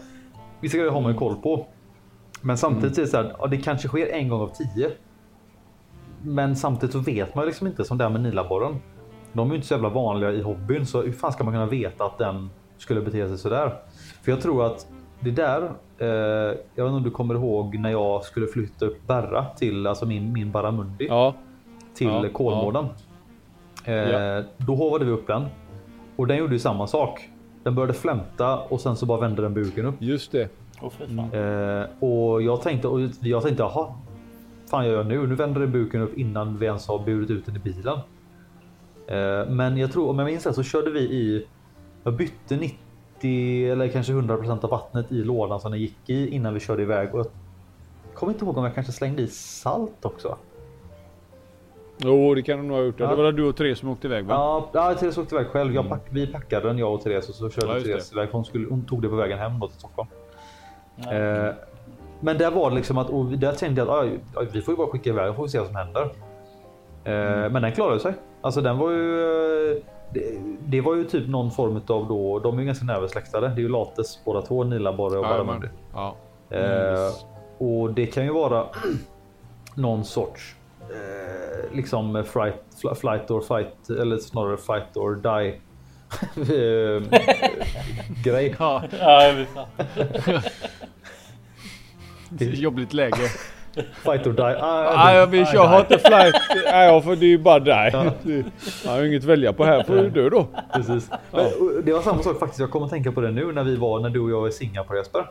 vissa 0.61 0.77
grejer 0.77 0.91
har 0.91 1.01
man 1.01 1.11
ju 1.11 1.17
koll 1.17 1.35
på. 1.35 1.67
Men 2.41 2.57
samtidigt 2.57 2.97
är 2.97 3.01
det 3.01 3.07
så 3.07 3.17
här, 3.17 3.35
ja, 3.39 3.47
det 3.47 3.57
kanske 3.57 3.87
sker 3.87 4.07
en 4.07 4.29
gång 4.29 4.41
av 4.41 4.47
tio. 4.47 4.91
Men 6.21 6.55
samtidigt 6.55 6.93
så 6.93 6.99
vet 6.99 7.35
man 7.35 7.43
ju 7.43 7.47
liksom 7.47 7.67
inte 7.67 7.83
som 7.83 7.97
det 7.97 8.03
här 8.03 8.11
med 8.11 8.21
nilabborren. 8.21 8.75
De 9.33 9.47
är 9.47 9.51
ju 9.51 9.55
inte 9.55 9.67
så 9.67 9.73
jävla 9.73 9.89
vanliga 9.89 10.31
i 10.31 10.41
hobbyn 10.41 10.85
så 10.85 11.01
hur 11.01 11.11
fan 11.11 11.31
ska 11.31 11.43
man 11.43 11.53
kunna 11.53 11.65
veta 11.65 12.03
att 12.05 12.17
den 12.17 12.49
skulle 12.77 13.01
bete 13.01 13.27
sig 13.27 13.37
sådär? 13.37 13.73
För 14.23 14.31
jag 14.31 14.41
tror 14.41 14.65
att 14.65 14.87
det 15.19 15.31
där, 15.31 15.71
jag 15.97 16.53
vet 16.55 16.77
inte 16.77 16.83
om 16.83 17.03
du 17.03 17.11
kommer 17.11 17.35
ihåg 17.35 17.77
när 17.79 17.89
jag 17.91 18.23
skulle 18.23 18.47
flytta 18.47 18.85
upp 18.85 19.07
Berra 19.07 19.45
till, 19.45 19.87
alltså 19.87 20.05
min, 20.05 20.33
min 20.33 20.51
Barramundi 20.51 21.07
Ja, 21.09 21.35
till 21.93 22.07
Ja, 22.07 22.25
Kolmården. 22.33 22.85
Eh, 23.85 23.93
Ja. 23.93 24.43
Då 24.57 24.75
hovade 24.75 25.05
vi 25.05 25.11
upp 25.11 25.27
den. 25.27 25.45
Och 26.15 26.27
den 26.27 26.37
gjorde 26.37 26.53
ju 26.53 26.59
samma 26.59 26.87
sak. 26.87 27.29
Den 27.63 27.75
började 27.75 27.93
flämta 27.93 28.57
och 28.59 28.81
sen 28.81 28.95
så 28.95 29.05
bara 29.05 29.19
vände 29.19 29.41
den 29.41 29.53
buken 29.53 29.85
upp. 29.85 29.95
just 29.99 30.31
det. 30.31 30.49
Eh, 31.33 31.85
och 31.99 32.41
jag 32.41 32.61
tänkte, 32.61 32.87
och 32.87 32.99
jag 33.21 33.43
tänkte 33.43 33.63
jaha. 33.63 33.87
Fan 34.69 34.85
gör 34.85 34.93
jag 34.97 35.05
nu? 35.05 35.27
Nu 35.27 35.35
vänder 35.35 35.61
den 35.61 35.71
buken 35.71 36.01
upp 36.01 36.17
innan 36.17 36.57
vi 36.57 36.65
ens 36.65 36.87
har 36.87 36.99
burit 36.99 37.29
ut 37.29 37.45
den 37.45 37.55
i 37.55 37.59
bilen. 37.59 37.97
Eh, 39.07 39.49
men 39.49 39.77
jag 39.77 39.91
tror, 39.91 40.09
om 40.09 40.19
jag 40.19 40.25
minns 40.25 40.45
rätt 40.45 40.55
så 40.55 40.63
körde 40.63 40.91
vi 40.91 40.99
i. 40.99 41.45
Jag 42.03 42.13
bytte 42.13 42.55
90 42.55 42.77
eller 43.23 43.87
kanske 43.87 44.13
100% 44.13 44.63
av 44.63 44.69
vattnet 44.69 45.11
i 45.11 45.15
lådan 45.23 45.59
som 45.59 45.71
den 45.71 45.79
gick 45.81 45.97
i 46.09 46.27
innan 46.35 46.53
vi 46.53 46.59
körde 46.59 46.81
iväg. 46.81 47.15
Och 47.15 47.19
jag 47.19 47.27
kommer 48.13 48.33
inte 48.33 48.45
ihåg 48.45 48.57
om 48.57 48.63
jag 48.63 48.75
kanske 48.75 48.93
slängde 48.93 49.21
i 49.21 49.27
salt 49.27 50.05
också. 50.05 50.37
Jo, 51.97 52.35
det 52.35 52.41
kan 52.41 52.57
de 52.57 52.67
nog 52.67 52.77
ha 52.77 52.83
gjort. 52.83 52.99
Ja. 52.99 53.07
Det 53.07 53.15
var 53.15 53.31
du 53.31 53.43
och 53.43 53.55
tre 53.55 53.75
som 53.75 53.89
åkte 53.89 54.07
iväg 54.07 54.25
va? 54.25 54.33
Ja, 54.33 54.69
ja 54.73 54.93
Therese 54.93 55.17
åkte 55.17 55.35
iväg 55.35 55.47
själv. 55.47 55.75
Jag 55.75 55.89
pack, 55.89 56.01
vi 56.09 56.27
packade 56.27 56.67
den 56.67 56.77
jag 56.77 56.93
och 56.93 57.01
Therese 57.01 57.29
och 57.29 57.35
så 57.35 57.49
körde 57.49 57.67
Ja, 57.77 57.83
Therese 57.83 58.11
iväg. 58.13 58.29
Hon, 58.31 58.45
skulle, 58.45 58.67
hon 58.69 58.85
tog 58.85 59.01
det 59.01 59.09
på 59.09 59.15
vägen 59.15 59.39
hem 59.39 59.59
då 59.59 59.67
till 59.67 59.77
Stockholm. 59.79 60.09
Ja. 60.95 61.13
Eh, 61.13 61.53
men 62.19 62.37
där 62.37 62.51
var 62.51 62.69
det 62.69 62.75
liksom 62.75 62.97
att, 62.97 63.09
och 63.09 63.25
där 63.25 63.51
tänkte 63.53 63.81
jag 63.81 63.89
att 63.89 64.03
"Aj, 64.03 64.19
aj, 64.35 64.47
vi 64.51 64.61
får 64.61 64.71
ju 64.71 64.77
bara 64.77 64.87
skicka 64.87 65.09
iväg 65.09 65.29
och 65.29 65.35
får 65.35 65.43
vi 65.43 65.49
se 65.49 65.59
vad 65.59 65.67
som 65.67 65.75
händer. 65.75 66.01
Eh, 67.03 67.49
Men 67.51 67.61
den 67.61 67.71
klarade 67.71 67.99
sig. 67.99 68.13
Alltså 68.41 68.61
den 68.61 68.77
var 68.77 68.91
ju 68.91 69.71
eh, 69.71 69.77
det, 70.13 70.41
det 70.67 70.81
var 70.81 70.95
ju 70.95 71.03
typ 71.03 71.27
någon 71.27 71.51
form 71.51 71.75
av 71.75 72.07
då, 72.07 72.39
de 72.39 72.55
är 72.57 72.59
ju 72.59 72.65
ganska 72.65 72.85
nära 72.85 73.07
släktade. 73.07 73.47
Det 73.47 73.53
är 73.53 73.59
ju 73.63 73.69
Lates 73.69 74.19
båda 74.25 74.41
två, 74.41 74.63
Nilaborre 74.63 75.17
och. 75.17 75.23
Barramundi. 75.23 75.67
Ja. 75.93 76.15
Eh, 76.49 77.11
och 77.57 77.93
det 77.93 78.05
kan 78.05 78.23
ju 78.25 78.31
vara 78.33 78.65
någon 79.75 80.05
sorts 80.05 80.55
eh, 80.81 81.75
liksom 81.75 82.23
fright, 82.23 82.63
fl- 82.83 82.95
flight 82.95 83.31
or 83.31 83.41
fight 83.41 83.89
eller 83.89 84.17
snarare 84.17 84.57
fight 84.57 84.97
or 84.97 85.15
die 85.15 85.61
eh, 86.37 87.03
grej. 88.23 88.55
Ja, 88.59 88.83
Ja, 88.99 89.23
jag 89.23 89.33
vet 89.33 89.47
fan. 90.23 90.41
jobbigt 92.39 92.93
läge. 92.93 93.29
Fight 94.03 94.27
or 94.27 94.31
die. 94.33 94.55
Ah, 94.61 95.03
Nej, 95.05 95.27
vill 95.27 95.45
köra 95.45 95.67
Hot 95.67 95.87
Flight. 95.87 96.35
Nej, 96.65 97.01
får, 97.01 97.15
det 97.15 97.25
är 97.25 97.29
ju 97.29 97.37
bara 97.37 97.59
dig. 97.59 97.91
Jag 98.85 98.91
har 98.91 99.01
ju 99.01 99.07
inget 99.07 99.23
att 99.23 99.29
välja 99.29 99.53
på 99.53 99.65
här. 99.65 99.83
Får 99.83 99.95
du 99.95 100.09
dö 100.09 100.29
då. 100.29 100.47
Precis. 100.73 101.09
Men, 101.31 101.45
det 101.85 101.93
var 101.93 102.01
samma 102.01 102.23
sak 102.23 102.39
faktiskt. 102.39 102.59
Jag 102.59 102.71
kommer 102.71 102.85
att 102.85 102.91
tänka 102.91 103.11
på 103.11 103.21
det 103.21 103.31
nu 103.31 103.51
när 103.51 103.63
vi 103.63 103.75
var 103.75 103.99
när 103.99 104.09
du 104.09 104.19
och 104.19 104.31
jag 104.31 104.41
var 104.41 104.47
i 104.47 104.51
Singapore 104.51 104.97
Jesper. 104.97 105.25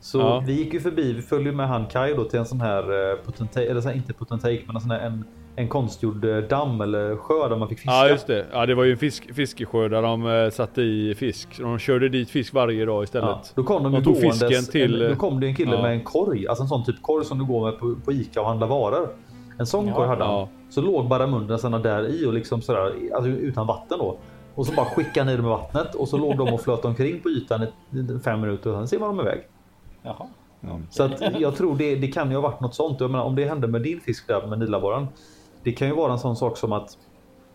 Så 0.00 0.18
Ja. 0.18 0.42
vi 0.46 0.52
gick 0.52 0.72
ju 0.74 0.80
förbi. 0.80 1.12
Vi 1.12 1.22
följde 1.22 1.52
med 1.52 1.68
han 1.68 1.86
Kai 1.86 2.14
då 2.14 2.24
till 2.24 2.38
en 2.38 2.46
sån 2.46 2.60
här 2.60 3.10
eh, 3.10 3.16
potentate, 3.16 3.66
eller 3.66 3.80
så 3.80 3.88
här, 3.88 3.96
inte 3.96 4.12
potentate, 4.12 4.60
men 4.66 4.76
en 4.76 4.82
sån 4.82 4.90
här 4.90 5.00
en, 5.00 5.24
en 5.56 5.68
konstgjord 5.68 6.24
eh, 6.24 6.36
damm 6.36 6.80
eller 6.80 7.16
sjö 7.16 7.48
där 7.48 7.56
man 7.56 7.68
fick 7.68 7.78
fiska. 7.78 7.92
Ja, 7.92 8.08
just 8.08 8.26
det. 8.26 8.46
Ja, 8.52 8.66
det 8.66 8.74
var 8.74 8.84
ju 8.84 8.92
en 8.92 8.98
fisk, 8.98 9.34
fiskesjö 9.34 9.88
där 9.88 10.02
de 10.02 10.26
eh, 10.26 10.50
satte 10.50 10.82
i 10.82 11.14
fisk. 11.14 11.58
De 11.58 11.78
körde 11.78 12.08
dit 12.08 12.30
fisk 12.30 12.54
varje 12.54 12.84
dag 12.84 13.04
istället. 13.04 13.28
Ja, 13.28 13.42
då 13.54 13.62
kom 13.62 13.82
de, 13.82 13.92
De 13.92 14.04
tog 14.04 14.14
gåendes, 14.14 14.40
fisken 14.40 14.64
till, 14.64 15.02
en, 15.02 15.10
då 15.10 15.16
kom 15.16 15.40
det 15.40 15.46
en 15.46 15.54
kille 15.54 15.74
ja. 15.74 15.82
med 15.82 15.92
en 15.92 16.04
korg, 16.04 16.48
alltså 16.48 16.62
en 16.62 16.68
sån 16.68 16.84
typ 16.84 17.02
korg 17.02 17.24
som 17.24 17.38
du 17.38 17.44
går 17.44 17.70
med 17.70 17.78
på, 17.78 17.96
på 18.04 18.12
Ica 18.12 18.40
och 18.40 18.46
handlar 18.46 18.66
varor. 18.66 19.08
En 19.58 19.66
sån 19.66 19.86
Ja. 19.86 19.94
korg 19.94 20.08
hade 20.08 20.24
han. 20.24 20.34
Ja. 20.34 20.48
Så 20.70 20.80
låg 20.80 21.08
Barramunden 21.08 21.58
såna 21.58 21.78
där 21.78 22.08
i 22.08 22.26
och 22.26 22.32
liksom 22.32 22.62
sådär, 22.62 22.92
alltså 23.14 23.30
utan 23.30 23.66
vatten 23.66 23.98
då. 23.98 24.18
Och 24.54 24.66
så 24.66 24.72
bara 24.72 24.86
skickade 24.86 25.20
han 25.20 25.28
i 25.28 25.36
dem 25.36 25.44
med 25.46 25.50
vattnet 25.58 25.94
och 25.94 26.08
så 26.08 26.16
låg 26.16 26.36
de 26.36 26.54
och 26.54 26.60
flöt 26.60 26.84
omkring 26.84 27.20
på 27.20 27.28
ytan 27.28 27.62
i 27.62 27.66
i 27.98 28.18
fem 28.24 28.40
minuter 28.40 28.70
och 28.70 28.76
sen 28.76 28.88
ser 28.88 28.98
man 28.98 29.16
dem 29.16 29.26
iväg. 29.26 29.40
Jaha. 30.02 30.26
Så 30.90 31.02
att 31.02 31.40
jag 31.40 31.56
tror 31.56 31.76
det, 31.76 31.96
det 31.96 32.08
kan 32.08 32.30
ju 32.30 32.36
ha 32.36 32.42
varit 32.42 32.60
något 32.60 32.74
sånt. 32.74 33.00
Jag 33.00 33.10
menar, 33.10 33.24
om 33.24 33.34
det 33.34 33.44
hände 33.44 33.66
med 33.66 33.82
din 33.82 34.00
fisk 34.00 34.28
där 34.28 34.46
med 34.46 34.58
nilaborren. 34.58 35.06
Det 35.66 35.72
kan 35.72 35.88
ju 35.88 35.94
vara 35.94 36.12
en 36.12 36.18
sån 36.18 36.36
sak 36.36 36.56
som 36.56 36.72
att 36.72 36.98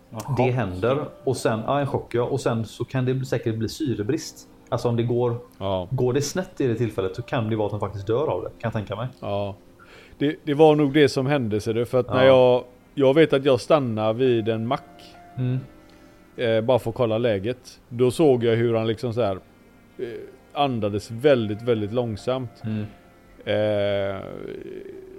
Jaha. 0.10 0.36
det 0.38 0.52
händer 0.52 1.06
och 1.24 1.38
sen, 1.38 1.60
ja 1.68 1.80
en 1.80 1.88
chock 1.88 2.16
ja, 2.16 2.24
och 2.24 2.42
sen 2.42 2.66
så 2.66 2.86
kan 2.86 3.06
det 3.06 3.26
säkert 3.26 3.56
bli 3.56 3.70
syrebrist. 3.70 4.48
Alltså 4.70 4.90
om 4.90 4.96
det 4.96 5.04
går, 5.04 5.36
Ja, 5.58 5.88
går 5.92 6.14
det 6.14 6.22
snett 6.22 6.62
i 6.62 6.68
det 6.68 6.76
tillfället 6.76 7.16
så 7.16 7.22
kan 7.22 7.50
det 7.50 7.56
vara 7.56 7.66
att 7.66 7.72
de 7.72 7.80
faktiskt 7.80 8.08
dör 8.08 8.28
av 8.28 8.42
det. 8.44 8.50
Kan 8.50 8.56
jag 8.62 8.74
tänka 8.74 8.96
mig. 8.96 9.08
ja. 9.20 9.56
Det, 10.18 10.36
det 10.44 10.54
var 10.54 10.76
nog 10.76 10.94
det 10.94 11.10
som 11.10 11.26
hände 11.26 11.62
ser 11.62 11.74
du. 11.74 11.86
För 11.86 12.00
att 12.00 12.10
när 12.10 12.26
Ja. 12.26 12.54
jag... 12.56 12.64
Jag 12.94 13.14
vet 13.14 13.34
att 13.34 13.46
jag 13.46 13.60
stannade 13.62 14.14
vid 14.14 14.50
en 14.50 14.68
mack. 14.68 15.16
Mm. 15.38 15.60
Eh, 16.36 16.62
bara 16.62 16.80
för 16.80 16.90
att 16.90 16.96
kolla 16.96 17.18
läget. 17.18 17.80
Då 17.90 18.12
såg 18.12 18.44
jag 18.44 18.56
hur 18.56 18.74
han 18.76 18.88
liksom 18.88 19.14
så 19.14 19.22
här 19.22 19.36
eh, 19.98 20.08
andades 20.54 21.12
väldigt, 21.12 21.62
väldigt 21.62 21.94
långsamt. 21.94 22.64
Mm. 22.64 22.86
Eh, 23.46 24.22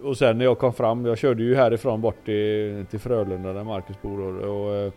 och 0.04 0.16
sen 0.18 0.38
när 0.38 0.44
jag 0.44 0.58
kom 0.58 0.72
fram, 0.72 1.06
jag 1.06 1.18
körde 1.18 1.42
ju 1.42 1.54
härifrån 1.54 2.00
bort 2.00 2.24
till, 2.24 2.84
till 2.90 2.98
Frölunda 3.00 3.52
där 3.52 3.64
Marcus 3.64 4.02
bor 4.02 4.44
och, 4.44 4.66
och 4.66 4.74
eh, 4.76 4.92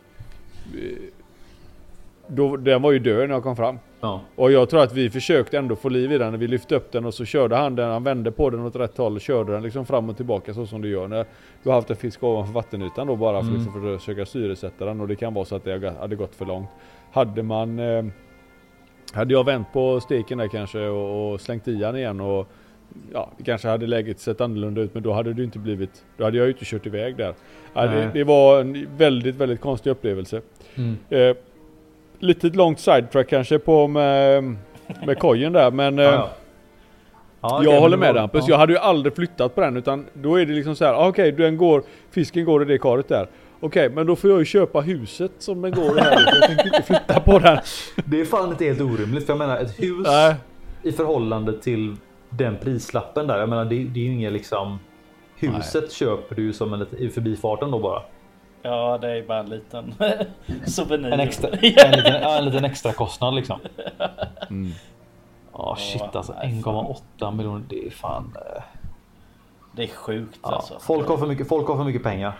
då, 2.27 2.57
den 2.57 2.81
var 2.81 2.91
ju 2.91 2.99
död 2.99 3.27
när 3.29 3.35
jag 3.35 3.43
kom 3.43 3.55
fram. 3.55 3.79
Ja. 4.01 4.21
Och 4.35 4.51
jag 4.51 4.69
tror 4.69 4.83
att 4.83 4.93
vi 4.93 5.09
försökte 5.09 5.57
ändå 5.57 5.75
få 5.75 5.89
liv 5.89 6.11
i 6.11 6.17
den 6.17 6.31
när 6.31 6.37
vi 6.37 6.47
lyfte 6.47 6.75
upp 6.75 6.91
den 6.91 7.05
och 7.05 7.13
så 7.13 7.25
körde 7.25 7.55
han 7.55 7.75
den, 7.75 7.91
han 7.91 8.03
vände 8.03 8.31
på 8.31 8.49
den 8.49 8.59
åt 8.65 8.75
rätt 8.75 8.97
håll 8.97 9.15
och 9.15 9.21
körde 9.21 9.53
den 9.53 9.63
liksom 9.63 9.85
fram 9.85 10.09
och 10.09 10.15
tillbaka 10.17 10.53
så 10.53 10.65
som 10.65 10.81
du 10.81 10.89
gör 10.89 11.07
när 11.07 11.25
du 11.63 11.69
har 11.69 11.75
haft 11.75 11.89
en 11.89 11.95
fisk 11.95 12.23
ovanför 12.23 12.53
vattenytan 12.53 13.07
då 13.07 13.15
bara 13.15 13.39
för, 13.41 13.47
Mm. 13.47 13.53
liksom 13.55 13.81
för 13.81 13.93
att 13.93 13.99
försöka 13.99 14.25
syresätta 14.25 14.85
den 14.85 15.01
och 15.01 15.07
det 15.07 15.15
kan 15.15 15.33
vara 15.33 15.45
så 15.45 15.55
att 15.55 15.63
det 15.63 15.93
hade 15.99 16.15
gått 16.15 16.35
för 16.35 16.45
långt. 16.45 16.69
Hade 17.11 17.43
man 17.43 17.79
eh, 17.79 18.05
hade 19.13 19.33
jag 19.33 19.43
vänt 19.45 19.67
på 19.73 19.99
steken 19.99 20.37
där 20.37 20.47
kanske 20.47 20.87
och, 20.87 21.33
och 21.33 21.41
slängt 21.41 21.67
i 21.67 21.75
den 21.75 21.95
igen 21.95 22.21
och 22.21 22.47
ja, 23.13 23.31
det 23.38 23.43
kanske 23.43 23.67
hade 23.67 23.88
läget 23.88 24.19
sett 24.19 24.41
annorlunda 24.41 24.81
ut 24.81 24.93
men 24.93 25.03
då 25.03 25.13
hade 25.13 25.33
det 25.33 25.43
inte 25.43 25.59
blivit, 25.59 26.03
då 26.17 26.23
hade 26.23 26.38
jag 26.38 26.45
ju 26.45 26.51
inte 26.51 26.65
kört 26.65 26.86
iväg 26.86 27.15
där. 27.17 27.33
Ja, 27.73 27.88
det, 27.88 28.09
det 28.13 28.23
var 28.23 28.61
en 28.61 28.88
väldigt, 28.97 29.36
väldigt 29.36 29.61
konstig 29.61 29.91
upplevelse. 29.91 30.41
Mm. 30.75 30.97
Eh, 31.09 31.36
lite 32.19 32.47
långt 32.49 32.79
sidetrack 32.79 33.29
kanske 33.29 33.59
på 33.59 33.88
med, 33.88 34.55
med 35.05 35.19
kojen 35.19 35.53
där 35.53 35.71
men 35.71 35.99
eh, 35.99 36.05
ja. 36.05 36.29
Ja, 37.41 37.61
jag 37.63 37.79
håller 37.81 37.97
med 37.97 38.15
dig 38.15 38.21
Hampus. 38.21 38.45
ja. 38.47 38.53
Jag 38.53 38.57
hade 38.57 38.73
ju 38.73 38.79
aldrig 38.79 39.15
flyttat 39.15 39.55
på 39.55 39.61
den 39.61 39.77
utan 39.77 40.05
då 40.13 40.36
är 40.36 40.45
det 40.45 40.53
liksom 40.53 40.75
så 40.75 40.86
här. 40.86 40.93
ah, 40.93 41.07
Okej, 41.07 41.31
den 41.31 41.57
går, 41.57 41.83
fisken 42.11 42.45
går 42.45 42.61
i 42.61 42.65
det 42.65 42.77
karet 42.77 43.07
där. 43.07 43.27
Okej, 43.59 43.89
men 43.89 44.07
då 44.07 44.15
får 44.15 44.29
jag 44.29 44.39
ju 44.39 44.45
köpa 44.45 44.81
huset 44.81 45.31
som 45.39 45.61
den 45.61 45.71
går 45.71 45.97
i 45.97 46.01
här. 46.01 46.15
för 46.15 46.36
jag 46.36 46.47
tänker 46.47 46.65
inte 46.65 46.81
flytta 46.81 47.19
på 47.19 47.39
den. 47.39 47.57
Det 48.05 48.21
är 48.21 48.25
fan 48.25 48.49
inte 48.49 48.65
helt 48.65 48.81
orimligt 48.81 49.25
för 49.25 49.33
jag 49.33 49.38
menar 49.38 49.57
ett 49.57 49.79
hus 49.79 50.07
Nej. 50.07 50.36
i 50.83 50.91
förhållande 50.91 51.61
till 51.61 51.95
den 52.30 52.57
prislappen 52.57 53.28
där. 53.28 53.39
Jag 53.39 53.49
menar 53.49 53.65
det, 53.65 53.84
det 53.84 53.99
är 53.99 54.03
ju 54.03 54.13
inget 54.13 54.34
liksom. 54.34 54.80
Huset 55.36 55.91
köper 55.91 56.36
du 56.36 56.41
ju 56.43 56.53
som 56.53 56.73
en 56.73 56.88
i 56.97 57.09
förbifarten 57.09 57.71
då 57.71 57.80
bara. 57.80 58.01
Ja, 58.61 58.97
det 58.97 59.11
är 59.17 59.23
bara 59.28 59.39
en 59.39 59.49
liten 59.49 59.93
souvenir. 60.65 61.11
En 61.11 61.19
extra, 61.19 61.49
en 61.61 61.61
liten, 61.91 62.21
ja, 62.21 62.38
en 62.38 62.45
liten 62.45 62.65
extra 62.65 62.93
kostnad 62.93 63.36
liksom. 63.36 63.59
Mm. 64.49 64.71
Ja 65.53 65.76
shit 65.80 66.15
alltså 66.15 66.34
nej, 66.43 66.61
fan. 66.63 66.86
1,8 67.19 67.36
miljoner. 67.36 67.63
Det 67.69 67.86
är 67.88 67.89
fan. 67.91 68.34
eh, 68.55 68.61
Det 69.76 69.84
är 69.84 69.88
sjukt 69.88 70.39
Ja, 70.43 70.49
alltså. 70.55 70.80
folk 70.82 71.07
har 71.07 71.17
för 71.17 71.28
mycket. 71.28 71.47
Folk 71.47 71.67
har 71.67 71.78
för 71.78 71.84
mycket 71.84 72.03
pengar. 72.03 72.34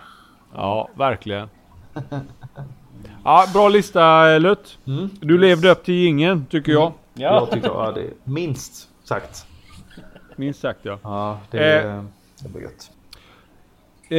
Ja, 0.54 0.88
verkligen. 0.94 1.48
Ja, 3.24 3.44
bra 3.52 3.68
lista 3.68 4.34
eh, 4.34 4.40
Lutt. 4.40 4.78
Mm. 4.86 5.10
Du 5.20 5.38
levde 5.38 5.70
upp 5.70 5.84
till 5.84 6.06
ingen 6.06 6.46
tycker 6.46 6.72
jag. 6.72 6.92
Ja, 7.14 7.34
Jag 7.34 7.50
tycker 7.50 7.68
ja, 7.68 7.92
det 7.92 8.00
är 8.00 8.10
minst 8.24 8.88
sagt. 9.04 9.46
Minst 10.36 10.60
sagt 10.60 10.80
ja. 10.82 10.98
Ja, 11.02 11.38
det, 11.50 11.82
Eh. 11.82 12.02
det 12.42 12.48
blir 12.48 12.62
gött. 12.62 12.90
Eh, 14.08 14.18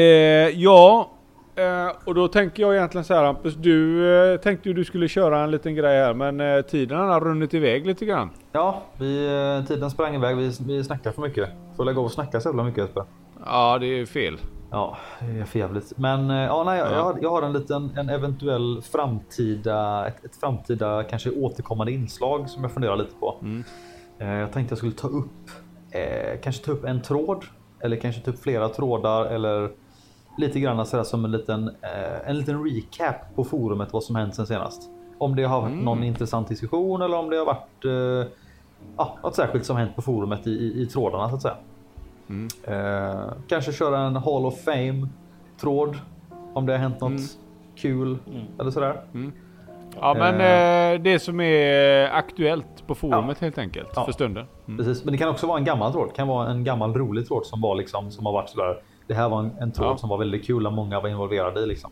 ja, 0.62 1.10
eh, 1.56 1.92
och 2.06 2.16
då 2.16 2.28
tänker 2.28 2.64
jag 2.64 2.76
egentligen 2.76 3.06
så 3.06 3.14
här 3.14 3.24
Hampus. 3.24 3.56
Du 3.56 4.08
eh, 4.34 4.40
tänkte 4.40 4.70
ju 4.70 4.76
du 4.76 4.86
skulle 4.86 5.08
köra 5.08 5.40
en 5.44 5.52
liten 5.52 5.76
grej 5.76 5.98
här 5.98 6.14
men 6.14 6.40
eh, 6.42 6.62
tiden 6.62 6.98
har 6.98 7.22
runnit 7.22 7.54
iväg 7.54 7.86
lite 7.88 8.06
grann. 8.06 8.30
Ja, 8.52 8.82
vi, 8.98 9.26
eh, 9.60 9.68
tiden 9.68 9.92
sprang 9.92 10.16
iväg. 10.16 10.38
Vi, 10.38 10.52
vi 10.68 10.84
snackar 10.84 11.12
för 11.12 11.22
mycket. 11.22 11.50
Får 11.78 11.86
lägga 11.86 12.00
av 12.00 12.06
och 12.06 12.12
snacka 12.12 12.40
så 12.42 12.50
jävla 12.50 12.64
mycket 12.64 12.84
Jesper. 12.84 13.04
Ja, 13.46 13.78
det 13.80 13.86
är 13.86 14.06
fel. 14.06 14.38
Ja, 14.72 14.98
det 15.20 15.40
är 15.40 15.46
för 15.46 15.60
jävligt. 15.60 15.94
Men 15.98 16.30
eh, 16.30 16.36
ja, 16.38 16.64
nej, 16.64 16.80
jag, 16.80 16.92
jag, 16.92 17.04
har, 17.04 17.18
jag 17.22 17.30
har 17.30 17.42
en 17.42 17.54
liten 17.54 17.92
en 17.98 18.10
eventuell 18.10 18.82
framtida, 18.92 20.08
ett, 20.08 20.26
ett 20.26 20.36
framtida 20.36 21.04
kanske 21.04 21.30
återkommande 21.32 21.92
inslag 21.92 22.50
som 22.50 22.64
jag 22.64 22.72
funderar 22.72 22.96
lite 22.96 23.16
på. 23.20 23.36
Eh, 24.20 24.28
jag 24.30 24.52
tänkte 24.52 24.72
jag 24.72 24.78
skulle 24.78 24.92
ta 24.94 25.08
upp, 25.08 25.50
eh, 25.92 26.40
kanske 26.44 26.66
ta 26.66 26.72
upp 26.72 26.86
en 26.86 27.02
tråd 27.02 27.46
eller 27.80 27.96
kanske 27.98 28.22
ta 28.22 28.32
upp 28.32 28.40
flera 28.40 28.70
trådar 28.70 29.26
eller 29.26 29.70
lite 30.38 30.60
grann 30.60 30.86
sådär 30.86 31.04
som 31.04 31.26
en 31.26 31.32
liten, 31.32 31.68
eh, 31.68 32.30
en 32.30 32.38
liten 32.38 32.64
recap 32.64 33.36
på 33.36 33.44
forumet 33.44 33.94
vad 33.94 34.04
som 34.04 34.16
hänt 34.16 34.36
sen 34.36 34.48
senast. 34.48 34.90
Om 35.18 35.36
det 35.36 35.44
har 35.44 35.62
varit 35.62 35.84
någon 35.84 36.04
intressant 36.04 36.48
diskussion 36.48 37.02
eller 37.02 37.18
om 37.18 37.30
det 37.30 37.38
har 37.38 37.46
varit 37.46 37.86
eh, 38.26 38.32
ja, 38.98 39.18
något 39.24 39.36
särskilt 39.36 39.66
som 39.66 39.78
hänt 39.78 39.96
på 39.96 40.02
forumet 40.02 40.48
i, 40.48 40.50
i, 40.52 40.82
i 40.82 40.86
trådarna 40.86 41.30
så 41.30 41.36
att 41.36 41.42
säga. 41.42 41.56
Eh, 42.64 43.32
kanske 43.48 43.72
köra 43.74 44.00
en 44.00 44.16
Hall 44.16 44.46
of 44.46 44.60
Fame 44.64 45.08
tråd. 45.62 45.98
Om 46.54 46.66
det 46.66 46.74
har 46.74 46.80
hänt 46.80 47.02
något 47.02 47.22
kul 47.76 48.18
eller 48.60 48.72
sådär. 48.72 49.02
Ja, 50.00 50.14
men 50.14 50.34
eh, 50.34 51.02
det 51.02 51.20
som 51.20 51.40
är 51.42 52.10
aktuellt 52.12 52.88
på 52.88 52.96
forumet 52.96 53.40
helt 53.40 53.58
enkelt 53.58 53.90
Ja. 53.96 54.06
för 54.06 54.12
stunden. 54.12 54.46
Mm. 54.68 54.78
Precis. 54.78 55.06
Men 55.06 55.12
det 55.12 55.18
kan 55.18 55.30
också 55.30 55.48
vara 55.48 55.58
en 55.58 55.66
gammal 55.66 55.92
tråd. 55.92 56.08
Det 56.10 56.14
kan 56.14 56.28
vara 56.28 56.50
en 56.50 56.64
gammal 56.64 56.94
rolig 56.94 57.28
tråd 57.28 57.46
som 57.46 57.62
var 57.62 57.76
liksom 57.76 58.12
som 58.12 58.26
har 58.26 58.34
varit 58.34 58.50
sådär. 58.50 58.78
Det 59.08 59.14
här 59.14 59.30
var 59.30 59.40
en, 59.40 59.52
en 59.60 59.72
tråd 59.72 59.88
Ja. 59.88 59.98
som 59.98 60.10
var 60.10 60.18
väldigt 60.18 60.46
kul 60.48 60.68
och 60.68 60.74
många 60.74 61.00
var 61.00 61.10
involverade 61.10 61.60
i 61.60 61.66
liksom. 61.66 61.92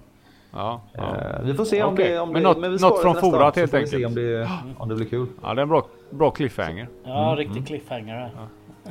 Ja, 0.54 0.82
ja. 0.94 1.02
Eh, 1.18 1.42
vi 1.44 1.54
får 1.54 1.66
se 1.66 1.84
om 1.84 1.96
det 1.96 2.20
om 2.20 2.32
men 2.32 2.44
det, 2.44 2.48
något- 2.50 2.58
vi 2.64 2.70
något 2.70 2.80
sparar 2.80 3.02
från 3.02 3.16
forat 3.32 3.56
helt 3.56 3.74
vi 3.74 3.88
se 3.88 3.96
enkelt. 3.96 4.06
Om 4.06 4.16
det, 4.16 4.50
om 4.78 4.90
det 4.90 4.96
blir 4.96 5.06
kul. 5.06 5.28
ja, 5.44 5.54
det 5.54 5.60
är 5.62 5.64
en 5.64 5.70
bra, 5.70 5.86
bra 6.10 6.32
cliffhanger. 6.32 6.90
ja 7.04 7.36
riktig 7.38 7.68
cliffhanger 7.68 8.14
här. 8.16 8.32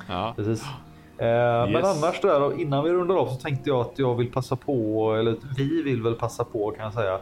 Ja. 0.09 0.33
Precis. 0.37 0.63
Eh, 1.19 1.27
Men 1.27 1.71
Yes. 1.73 2.03
annars 2.05 2.21
där 2.21 2.41
då, 2.41 2.53
innan 2.55 2.85
vi 2.85 2.91
rundar 2.91 3.15
av 3.17 3.27
så 3.27 3.37
tänkte 3.37 3.71
jag 3.71 3.81
att 3.81 3.99
jag 3.99 4.15
vill 4.15 4.33
passa 4.33 4.57
på, 4.57 5.13
eller 5.15 5.37
vi 5.57 5.83
vill 5.83 6.03
väl 6.03 6.15
passa 6.15 6.45
på 6.45 6.71
kan 6.71 6.85
jag 6.85 6.95
säga, 6.95 7.19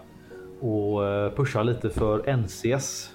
och 0.61 1.07
eh, 1.07 1.31
pusha 1.31 1.63
lite 1.63 1.91
för 1.91 2.29
NCS. 2.37 3.11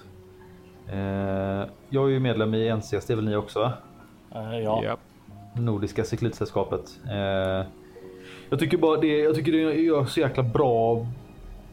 Eh, 0.92 1.66
Jag 1.88 2.04
är 2.04 2.08
ju 2.08 2.20
medlem 2.20 2.54
i 2.54 2.68
NCS, 2.68 3.06
det 3.06 3.12
är 3.12 3.16
väl 3.16 3.24
ni 3.24 3.36
också? 3.36 3.60
va? 3.60 3.72
Eh, 4.34 4.58
ja. 4.58 4.82
Ja. 4.84 4.96
Nordiska 5.60 6.04
cyklidsällskapet. 6.04 6.98
Eh, 7.10 7.66
Jag 8.50 8.58
tycker 8.58 8.76
bara 8.78 9.00
det, 9.00 9.18
jag 9.18 9.34
tycker 9.34 9.52
det 9.52 9.58
gör 9.58 10.04
så 10.04 10.20
jäkla 10.20 10.42
bra. 10.42 11.06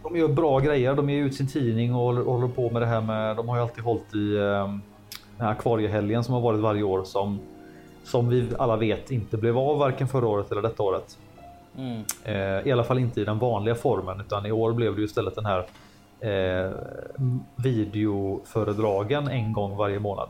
De 0.04 0.18
gör 0.18 0.28
bra 0.28 0.60
grejer. 0.60 0.94
De 0.96 1.10
ger 1.10 1.24
ut 1.24 1.36
sin 1.36 1.48
tidning 1.48 1.96
och 1.96 2.02
håller, 2.16 2.48
på 2.48 2.70
med 2.70 2.82
det 2.82 2.86
här 2.86 3.02
med. 3.02 3.36
De 3.36 3.50
har 3.50 3.56
ju 3.56 3.62
alltid 3.62 3.84
hållit 3.84 4.16
i 4.16 4.36
eh, 4.38 4.42
den 5.38 5.46
här 5.46 5.52
akvariehelgen 5.52 6.24
som 6.24 6.34
har 6.34 6.42
varit 6.42 6.60
varje 6.60 6.84
år 6.84 7.04
som 7.04 7.40
som 8.04 8.30
vi 8.30 8.48
alla 8.60 8.76
vet 8.76 9.12
inte 9.12 9.38
blev 9.38 9.58
av 9.58 9.78
varken 9.78 10.08
förra 10.08 10.28
året 10.28 10.52
eller 10.52 10.62
detta 10.62 10.84
året. 10.84 11.18
Mm. 11.78 12.04
I 12.66 12.72
alla 12.72 12.84
fall 12.84 13.00
inte 13.00 13.22
i 13.22 13.26
den 13.26 13.40
vanliga 13.40 13.76
formen 13.76 14.20
utan 14.22 14.46
i 14.46 14.52
år 14.52 14.74
blev 14.74 14.96
det 14.96 15.00
ju 15.02 15.06
istället 15.06 15.36
den 15.36 15.46
här 15.46 15.66
eh, 16.20 16.72
videoföredragen 17.56 19.28
en 19.28 19.54
gång 19.54 19.76
varje 19.78 20.00
månad. 20.00 20.30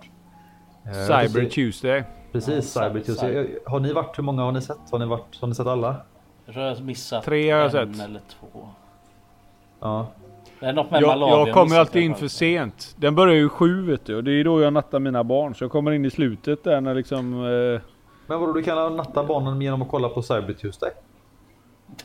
Eh, 0.86 0.92
Cyber 0.94 1.42
precis- 1.42 1.54
Tuesday. 1.56 2.04
Precis, 2.32 2.76
Ja, 2.76 2.82
Cyber 2.88 3.00
Tuesday. 3.00 3.30
Cyber. 3.46 3.60
Har 3.66 3.80
ni 3.80 3.94
varit? 3.94 4.18
Hur 4.18 4.24
många 4.24 4.42
har 4.42 4.52
ni 4.52 4.62
sett? 4.62 4.78
Har 4.92 5.00
ni 5.00 5.06
varit? 5.06 5.42
Har 5.42 5.48
ni 5.48 5.56
sett 5.56 5.68
alla? 5.68 5.96
Jag 6.46 6.54
tror 6.56 6.66
jag 6.68 6.76
har 6.76 6.82
missat 6.84 7.24
Tre 7.24 7.52
har 7.52 7.60
jag 7.60 7.66
en 7.66 7.94
sett. 7.94 8.06
eller 8.06 8.20
två. 8.20 8.68
Ja, 9.80 10.08
Det 10.60 10.66
är 10.66 10.74
något 10.74 10.92
med 10.92 11.02
Jag, 11.02 11.08
Malawi 11.08 11.32
jag 11.48 11.54
kommer 11.54 11.80
alltid 11.80 12.02
in 12.04 12.16
för 12.16 12.28
sent. 12.28 12.96
Den 13.00 13.16
börjar 13.16 13.36
ju 13.36 13.50
sju 13.50 13.82
vet 13.86 14.06
du 14.06 14.16
och 14.16 14.24
det 14.24 14.32
är 14.32 14.44
då 14.44 14.62
jag 14.62 14.74
nattar 14.74 15.00
mina 15.00 15.24
barn. 15.24 15.56
Så 15.56 15.64
jag 15.64 15.72
kommer 15.72 15.92
in 15.92 16.06
i 16.06 16.10
slutet 16.12 16.64
där 16.64 16.82
när 16.82 16.96
liksom... 16.96 17.34
Eh, 17.34 17.82
men 18.28 18.40
vadå, 18.40 18.54
du 18.54 18.64
kan 18.64 18.96
natta 18.96 19.24
barnen 19.24 19.62
genom 19.62 19.82
att 19.82 19.88
kolla 19.90 20.10
på 20.10 20.22
Cyber 20.22 20.54
Tuesday? 20.54 20.90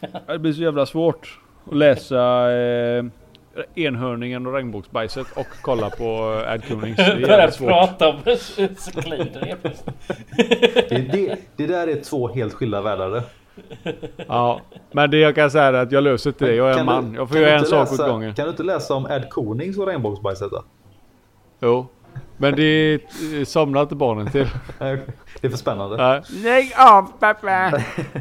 det 0.27 0.39
blir 0.39 0.53
så 0.53 0.63
jävla 0.63 0.87
svårt 0.87 1.41
att 1.71 1.77
läsa 1.77 2.53
eh, 2.53 3.05
enhörningen 3.75 4.47
och 4.47 4.53
regnbågsbajset 4.55 5.27
och 5.37 5.47
kolla 5.63 5.91
på 5.91 6.05
eh, 6.47 6.53
Ad 6.53 6.59
Kunings. 6.63 6.97
Det 6.97 7.03
är 7.03 7.19
jävla 7.19 7.51
svårt. 7.51 7.69
prata 7.69 8.09
om 8.09 8.23
plötsligt. 8.23 8.89
Det, 10.89 11.37
det, 11.57 11.67
där 11.67 11.87
är 11.87 12.01
två 12.01 12.29
helt 12.29 12.55
skilda 12.55 12.81
världar. 12.83 13.23
Ja, 14.29 14.61
men 14.93 15.11
det 15.11 15.17
jag 15.19 15.35
kan 15.35 15.51
säga 15.51 15.65
är 15.65 15.73
att 15.73 15.93
jag 15.93 16.05
löser 16.05 16.31
inte 16.31 16.45
det. 16.45 16.55
Jag 16.55 16.69
är 16.69 16.73
en 16.73 16.79
du- 16.79 16.85
man. 16.85 17.15
Jag 17.15 17.29
får 17.29 17.39
göra 17.39 17.51
en 17.51 17.59
inte 17.59 17.71
sak 17.71 17.83
åt 17.93 17.99
läsa- 17.99 18.09
gången. 18.09 18.35
Kan 18.35 18.45
du 18.45 18.51
inte 18.51 18.63
läsa 18.63 18.95
om 18.95 19.07
Ed 19.11 19.31
Konings 19.31 19.79
och 19.79 19.87
regnbågsbajset 19.87 20.51
då? 20.51 20.65
Jo. 21.61 21.87
Men 22.37 22.57
det 22.57 22.95
eh, 22.95 23.45
somnar 23.45 23.83
inte 23.83 23.95
barnen 23.95 24.31
till. 24.31 24.47
Det 25.41 25.47
är 25.47 25.51
för 25.51 25.57
spännande. 25.57 25.97
Nej. 25.97 26.23
Lägg 26.43 26.73
av 26.79 27.03
pappa! 27.21 27.73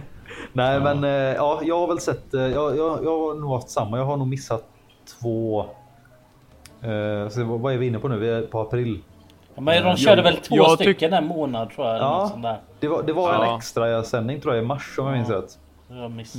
Nej 0.54 0.80
men 0.80 1.04
eh, 1.04 1.10
ja, 1.12 1.62
jag 1.64 1.80
har 1.80 1.88
väl 1.88 2.00
sett, 2.00 2.34
eh, 2.34 2.42
jag, 2.42 2.78
jag, 2.78 3.00
jag 3.04 3.20
har 3.20 3.36
nog 3.42 3.52
haft 3.54 3.70
samma. 3.70 3.98
Jag 3.98 4.06
har 4.06 4.18
nog 4.18 4.28
missat 4.28 4.64
två. 5.22 5.66
Eh, 6.82 7.30
så 7.30 7.44
vad 7.44 7.74
är 7.74 7.78
vi 7.78 7.88
inne 7.88 8.00
på 8.00 8.08
nu? 8.08 8.18
Vi 8.18 8.30
är 8.30 8.42
på 8.42 8.60
april. 8.62 9.00
Ja, 9.56 9.62
Men 9.62 9.84
de 9.84 9.98
körde 9.98 10.22
väl 10.22 10.38
två 10.38 10.56
jag 10.56 10.66
tyck- 10.68 10.76
stycken 10.82 11.14
en 11.14 11.26
månad 11.28 11.70
tror 11.70 11.88
jag. 11.88 11.98
Ja. 11.98 12.32
Det 12.80 12.88
var, 12.88 13.04
det 13.04 13.14
var 13.14 13.34
en 13.34 13.42
Ja. 13.50 13.58
extra 13.58 14.04
sändning 14.04 14.42
tror 14.42 14.56
jag 14.56 14.64
i 14.64 14.68
mars 14.68 14.96
om 15.00 15.06
jag 15.06 15.14
minns 15.16 15.30
rätt. 15.30 15.58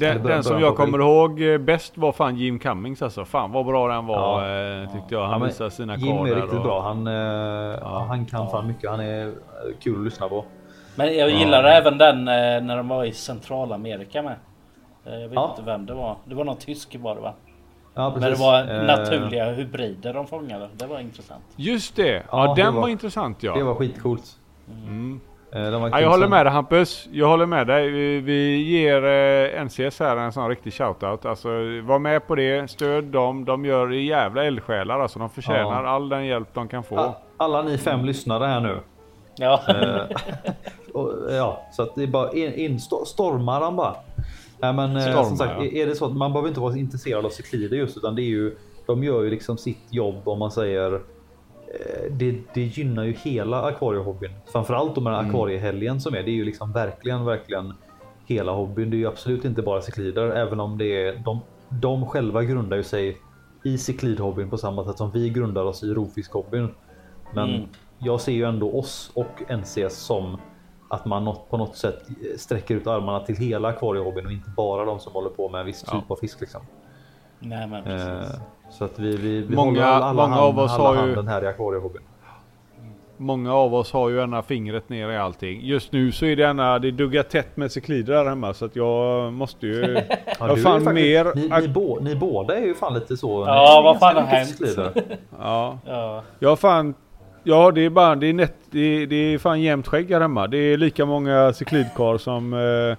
Den, 0.01 0.23
den 0.23 0.45
som 0.45 0.61
jag 0.61 0.77
kommer 0.77 0.99
ihåg 0.99 1.43
eh, 1.43 1.59
bäst 1.59 1.99
var 1.99 2.13
fan 2.13 2.37
Jim 2.37 2.59
Cummings 2.59 3.03
alltså. 3.03 3.25
Fan 3.25 3.53
vad 3.53 3.67
bra 3.67 3.89
den 3.89 4.07
var 4.07 4.43
eh, 4.83 4.93
tyckte 4.93 5.15
jag. 5.15 5.27
Han 5.27 5.41
Ja, 5.41 5.47
visade 5.47 5.71
sina 5.71 5.97
Jim 5.97 6.17
är 6.17 6.35
riktigt 6.35 6.53
och- 6.59 6.63
bra. 6.63 6.83
Han, 6.83 7.07
eh, 7.07 7.83
han 8.07 8.27
kan 8.27 8.51
fan 8.51 8.67
mycket. 8.67 8.91
Han 8.91 9.01
är 9.01 9.27
eh, 9.27 9.33
kul 9.83 9.99
att 9.99 10.05
lyssna 10.05 10.29
på. 10.29 10.45
Men 10.95 11.17
jag 11.17 11.31
gillar 11.31 11.65
även 11.65 11.99
den 11.99 12.19
eh, 12.29 12.35
när 12.63 12.77
de 12.77 12.89
var 12.89 13.05
i 13.05 13.13
Centralamerika 13.13 14.23
med. 14.23 14.35
Eh, 15.07 15.13
Jag 15.15 15.29
vet 15.29 15.33
Ja. 15.35 15.51
inte 15.51 15.63
vem 15.71 15.87
det 15.87 15.95
var. 15.95 16.17
Det 16.25 16.35
var 16.35 16.45
någon 16.45 16.57
tysk 16.57 16.97
var 17.01 17.15
det 17.15 17.21
va? 17.21 17.33
Ja, 17.95 18.11
Men 18.11 18.31
det 18.31 18.35
var 18.39 18.61
Eh, 18.61 18.83
naturliga 18.83 19.53
hybrider 19.53 20.15
de 20.15 20.27
fångade. 20.27 20.69
Det 20.77 20.87
var 20.87 20.99
intressant. 21.01 21.43
Just 21.57 21.97
det! 21.97 22.09
Ja, 22.13 22.23
Ja, 22.47 22.55
det 22.55 22.63
den 22.63 22.75
var, 22.75 22.81
var- 22.81 22.89
intressant 22.89 23.43
ja. 23.43 23.55
Det 23.55 23.63
var 23.63 23.75
skitcoolt. 23.75 24.25
Mm. 24.87 25.21
Var 25.53 25.61
Ja, 25.89 26.01
jag 26.01 26.11
håller 26.11 26.29
med 26.29 26.47
dig 26.47 26.53
Hampus. 26.53 27.09
Jag 27.13 27.29
håller 27.29 27.47
med 27.47 27.67
dig. 27.67 27.91
Vi, 27.91 28.21
vi 28.21 28.57
ger 28.63 29.05
eh, 29.05 29.65
NCS 29.65 30.01
här 30.01 30.17
en 30.17 30.33
sån 30.33 30.49
riktig 30.49 30.73
shoutout. 30.73 31.25
Alltså 31.25 31.49
var 31.83 31.99
med 31.99 32.27
på 32.27 32.35
det. 32.35 32.71
Stöd 32.71 33.05
dem. 33.05 33.45
De 33.45 33.65
gör 33.65 33.91
jävla 33.91 34.45
eldsjälar. 34.45 35.01
Alltså 35.01 35.19
de 35.19 35.31
förtjänar 35.31 35.85
Ja. 35.85 35.89
all 35.91 36.09
den 36.09 36.27
hjälp 36.27 36.49
de 36.55 36.69
kan 36.69 36.83
få. 36.83 37.15
Alla 37.37 37.63
ni 37.63 37.79
fem 37.79 38.05
lyssnare 38.05 38.45
här 38.47 38.61
nu. 38.61 38.79
Ja. 39.37 39.61
Och, 40.95 41.13
ja, 41.31 41.61
så 41.73 41.83
att 41.83 41.95
det 41.95 42.03
är 42.03 42.07
bara 42.07 42.33
in, 42.33 42.55
in 42.55 42.79
sto- 42.79 43.05
stormar 43.05 43.61
han 43.61 43.77
bara. 43.77 43.95
Nej, 44.63 44.73
men 44.73 44.97
eh, 44.97 45.03
Stormar, 45.03 45.25
som 45.25 45.37
sagt, 45.37 45.53
ja. 45.59 45.65
är- 45.65 45.87
det 45.87 45.95
så 45.95 46.05
att 46.07 46.17
man 46.17 46.33
behöver 46.33 46.49
inte 46.49 46.61
vara 46.61 46.77
intresserad 46.77 47.27
av 47.27 47.31
cyklider 47.31 47.77
just 47.77 47.97
utan 47.97 48.15
det 48.15 48.23
är 48.23 48.29
ju 48.31 48.57
de 48.87 49.05
gör 49.05 49.23
ju 49.23 49.31
liksom 49.31 49.59
sitt 49.59 49.79
jobb 49.91 50.29
om 50.29 50.39
man 50.39 50.51
säger. 50.51 50.93
eh, 50.95 52.11
Det, 52.13 52.35
det 52.55 52.61
gynnar 52.63 53.05
ju 53.05 53.13
hela 53.13 53.63
akvariehobbyn. 53.63 54.31
Framförallt 54.53 54.95
de 54.95 55.07
här 55.07 55.15
Mm. 55.19 55.27
akvariehelgen 55.27 56.01
som 56.01 56.15
är. 56.15 56.23
Det 56.23 56.31
är 56.31 56.35
ju 56.35 56.45
liksom 56.45 56.73
verkligen, 56.73 57.25
verkligen 57.25 57.73
hela 58.27 58.53
hobbyn. 58.53 58.91
Det 58.91 58.97
är 58.97 58.99
ju 58.99 59.07
absolut 59.07 59.45
inte 59.45 59.63
bara 59.63 59.83
cyklider, 59.83 60.23
även 60.31 60.61
om 60.61 60.79
det 60.79 61.07
är 61.07 61.23
de, 61.25 61.41
de 61.69 62.07
själva 62.07 62.45
grundar 62.45 62.77
ju 62.77 62.83
sig 62.83 63.17
i 63.65 63.79
cyklidhobbyn 63.79 64.51
på 64.51 64.57
samma 64.59 64.85
sätt 64.85 64.99
som 64.99 65.11
vi 65.11 65.31
grundar 65.31 65.65
oss 65.65 65.83
i 65.83 65.87
rovfiskhobbyn. 65.87 66.69
Men 67.35 67.49
Mm. 67.55 67.69
jag 67.99 68.21
ser 68.21 68.33
ju 68.33 68.45
ändå 68.45 68.79
oss 68.79 69.11
och 69.15 69.43
NCS 69.49 69.97
som 69.97 70.37
att 70.91 71.05
man 71.05 71.25
något, 71.25 71.51
på 71.51 71.57
något 71.57 71.77
sätt 71.77 71.99
sträcker 72.39 72.75
ut 72.75 72.87
armarna 72.87 73.21
till 73.21 73.37
hela 73.37 73.69
akvariehobbyn 73.69 74.27
och 74.27 74.33
inte 74.33 74.51
bara 74.57 74.85
de 74.85 75.01
som 75.01 75.13
håller 75.13 75.31
på 75.31 75.49
med 75.49 75.61
en 75.61 75.67
viss 75.67 75.83
typ 75.83 76.11
av 76.11 76.17
fisk. 76.17 76.41
Liksom. 76.41 76.61
Nej 77.39 77.67
men 77.67 77.85
Eh, 77.85 77.85
precis. 77.85 78.37
så 78.71 78.85
att 78.85 78.99
vi, 78.99 79.17
vi, 79.17 79.41
vi 79.43 79.57
Många- 79.57 79.71
håller 79.71 79.83
alla 79.83 80.13
många 80.13 80.35
hand, 80.35 80.41
av 80.41 80.59
oss 80.59 80.73
alla 80.73 80.85
har 80.85 80.95
ju- 80.95 81.01
handen 81.01 81.29
här 81.29 81.45
i 81.45 81.47
akvariehobbyn. 81.47 82.03
Många 83.17 83.55
av 83.55 83.75
oss 83.75 83.93
har 83.93 84.09
ju 84.09 84.23
ena 84.23 84.43
fingret 84.43 84.89
ner 84.89 85.09
i 85.11 85.17
allting. 85.17 85.61
Just 85.63 85.93
nu 85.93 86.13
så 86.13 86.27
är 86.27 86.37
det 86.37 86.43
ena, 86.43 86.79
det 86.79 86.91
duggar 86.91 87.23
tätt 87.23 87.57
med 87.57 87.73
cyklider 87.73 88.15
där 88.15 88.25
hemma 88.25 88.55
så 88.55 88.65
att 88.65 88.77
jag 88.77 89.33
måste 89.33 89.67
ju... 89.67 89.95
Ja, 90.39 90.49
jag 90.49 90.63
fan 90.63 90.85
faktiskt- 90.85 90.95
mer... 90.95 91.33
Ni, 91.35 91.61
ni, 91.63 91.69
bå, 91.69 91.99
ni 92.01 92.17
båda 92.17 92.57
är 92.59 92.67
ju 92.67 92.75
fan 92.75 92.95
lite 92.95 93.17
så. 93.17 93.45
Ja, 93.47 93.81
vad 93.85 93.99
fan 93.99 94.17
har 94.17 94.23
hänt? 94.23 94.61
Ja. 95.41 95.79
Ja. 95.87 96.23
Jag 96.39 96.49
har 96.49 96.57
fan... 96.57 96.95
Ja 97.43 97.71
det 97.71 97.85
är 97.85 97.91
bara, 97.91 98.17
det 98.17 98.27
är 98.27 98.33
nätt, 98.33 98.57
det 98.71 98.81
är, 98.81 99.07
det 99.07 99.17
är 99.17 99.39
fan 99.39 99.61
jämnt 99.61 99.87
skägg 99.87 100.11
här 100.11 100.21
hemma. 100.21 100.47
Det 100.47 100.59
är 100.59 100.77
lika 100.77 101.07
många 101.07 101.53
cyklidkar 101.53 102.19
som 102.19 102.53
eh, 102.53 102.97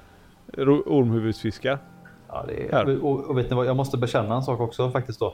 ormhuvudsfiskar. 0.86 1.80
Ja, 2.28 2.46
det 2.48 2.74
är, 2.74 3.06
och, 3.06 3.30
och 3.30 3.38
vet 3.38 3.50
ni 3.50 3.56
vad, 3.56 3.66
jag 3.66 3.76
måste 3.76 3.98
bekänna 3.98 4.36
en 4.36 4.44
sak 4.44 4.60
också 4.60 4.92
faktiskt 4.92 5.20
då. 5.20 5.34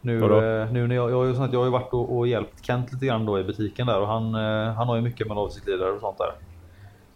Nu, 0.00 0.24
eh, 0.24 0.72
nu 0.72 0.86
när 0.86 0.96
jag, 0.96 1.10
jag, 1.10 1.16
har 1.16 1.24
ju 1.24 1.32
jag 1.52 1.58
har 1.58 1.64
ju 1.64 1.70
varit 1.70 1.92
och, 1.92 2.18
och 2.18 2.28
hjälpt 2.28 2.66
Kent 2.66 2.92
lite 2.92 3.06
grann 3.06 3.26
då 3.26 3.40
i 3.40 3.44
butiken 3.44 3.86
där 3.86 4.00
och 4.00 4.06
han, 4.06 4.34
eh, 4.34 4.74
han 4.74 4.88
har 4.88 4.96
ju 4.96 5.02
mycket 5.02 5.26
Malawi-cyklidare 5.26 5.90
och 5.90 6.00
sånt 6.00 6.18
där. 6.18 6.32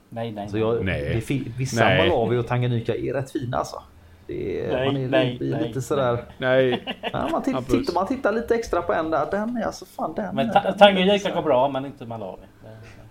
Nej 0.08 0.32
nej. 0.32 0.48
Så 0.48 0.58
jag, 0.58 0.84
Nej. 0.84 1.24
Det, 1.28 1.58
vissa 1.58 1.84
Nej. 1.84 2.08
Malawi 2.08 2.36
och 2.36 2.46
Tanganyika 2.46 2.94
är 2.96 3.12
rätt 3.12 3.30
fina 3.30 3.56
alltså. 3.56 3.82
Det 4.26 4.60
är, 4.66 4.72
Nej, 4.72 4.86
man 4.86 4.96
är, 4.96 5.08
nej, 5.08 5.38
blir 5.38 5.50
nej, 5.56 5.68
lite 5.68 5.82
sådär. 5.82 6.18
Nej, 6.38 6.84
Ja, 7.12 7.28
man, 7.32 7.42
titt, 7.42 7.68
tittar, 7.68 7.94
man 7.94 8.06
tittar 8.06 8.32
lite 8.32 8.54
extra 8.54 8.82
på 8.82 8.92
en 8.92 9.10
där. 9.10 9.26
Den 9.30 9.56
är 9.56 9.66
alltså 9.66 9.84
fan 9.84 10.12
den. 10.16 10.34
Men 10.34 10.50
ta- 10.52 10.72
Tanganyika 10.72 11.12
lite 11.12 11.30
går 11.30 11.42
bra 11.42 11.68
men 11.68 11.86
inte 11.86 12.06
Malawi. 12.06 12.42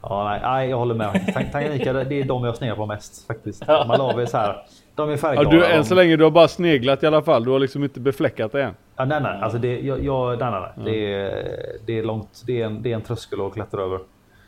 Ja, 0.01 0.23
nej, 0.29 0.39
nej, 0.43 0.69
jag 0.69 0.77
håller 0.77 0.95
med. 0.95 1.07
Tang- 1.07 1.51
Tanganyika, 1.51 1.93
det 1.93 2.03
det 2.03 2.21
är 2.21 2.25
de 2.25 2.43
jag 2.43 2.55
snear 2.55 2.75
på 2.75 2.85
mest 2.85 3.27
faktiskt. 3.27 3.63
Ja. 3.67 3.85
Malawi 3.87 4.21
är 4.21 4.25
så 4.25 4.37
här. 4.37 4.65
De 4.95 5.07
är 5.09 5.11
ja, 5.13 5.17
färgglada. 5.17 5.49
du, 5.49 5.59
de- 5.59 5.65
än 5.65 5.85
så 5.85 5.95
länge 5.95 6.15
du 6.15 6.23
har 6.23 6.31
bara 6.31 6.47
sneglat 6.47 7.03
i 7.03 7.07
alla 7.07 7.21
fall. 7.21 7.43
Du 7.43 7.51
har 7.51 7.59
liksom 7.59 7.83
inte 7.83 7.99
befläckat 7.99 8.51
det 8.51 8.63
än. 8.63 8.73
Ja, 8.95 9.05
nej, 9.05 9.21
nej, 9.21 9.39
alltså 9.41 9.57
det, 9.57 9.79
jag, 9.79 10.03
jag, 10.03 10.39
nej, 10.39 10.51
nej, 10.51 10.61
nej. 10.75 10.85
Det, 10.85 11.13
är, 11.13 11.55
det 11.85 11.99
är 11.99 12.03
långt. 12.03 12.43
Det 12.47 12.61
är, 12.61 12.65
en, 12.65 12.81
det 12.81 12.91
är 12.91 12.95
en 12.95 13.01
tröskel 13.01 13.41
att 13.41 13.53
klättra 13.53 13.81
över. 13.81 13.99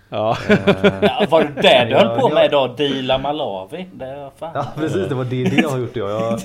Ja. 0.09 0.38
Ja, 1.01 1.25
var 1.29 1.43
det 1.43 1.61
det 1.61 1.85
du 1.89 1.95
höll 1.95 2.19
på 2.19 2.29
Ja, 2.29 2.34
med 2.34 2.51
då? 2.51 2.67
Deala 2.77 3.17
Malawi? 3.17 3.88
Det 3.93 4.05
är 4.05 4.29
fan. 4.38 4.51
Ja, 4.53 4.65
precis. 4.75 5.07
Det 5.07 5.15
var 5.15 5.25
det, 5.25 5.43
det 5.43 5.55
jag 5.55 5.69
har 5.69 5.77
gjort. 5.77 5.95
Ja. 5.95 6.09
Jag, 6.09 6.39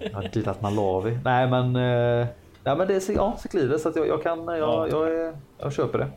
jag 0.00 0.12
har 0.14 0.28
dealat 0.32 0.62
Malawi. 0.62 1.18
Nej, 1.24 1.48
men, 1.48 1.76
eh, 1.76 2.26
nej, 2.64 2.76
men 2.76 2.88
det 2.88 3.08
är 3.08 3.12
ja, 3.16 3.36
cyklider 3.38 3.78
så 3.78 3.88
att 3.88 3.96
jag, 3.96 4.08
jag 4.08 4.22
kan. 4.22 4.44
Jag, 4.48 4.90
jag, 4.90 5.08
är, 5.12 5.32
jag 5.58 5.72
köper 5.72 5.98
det. 5.98 6.08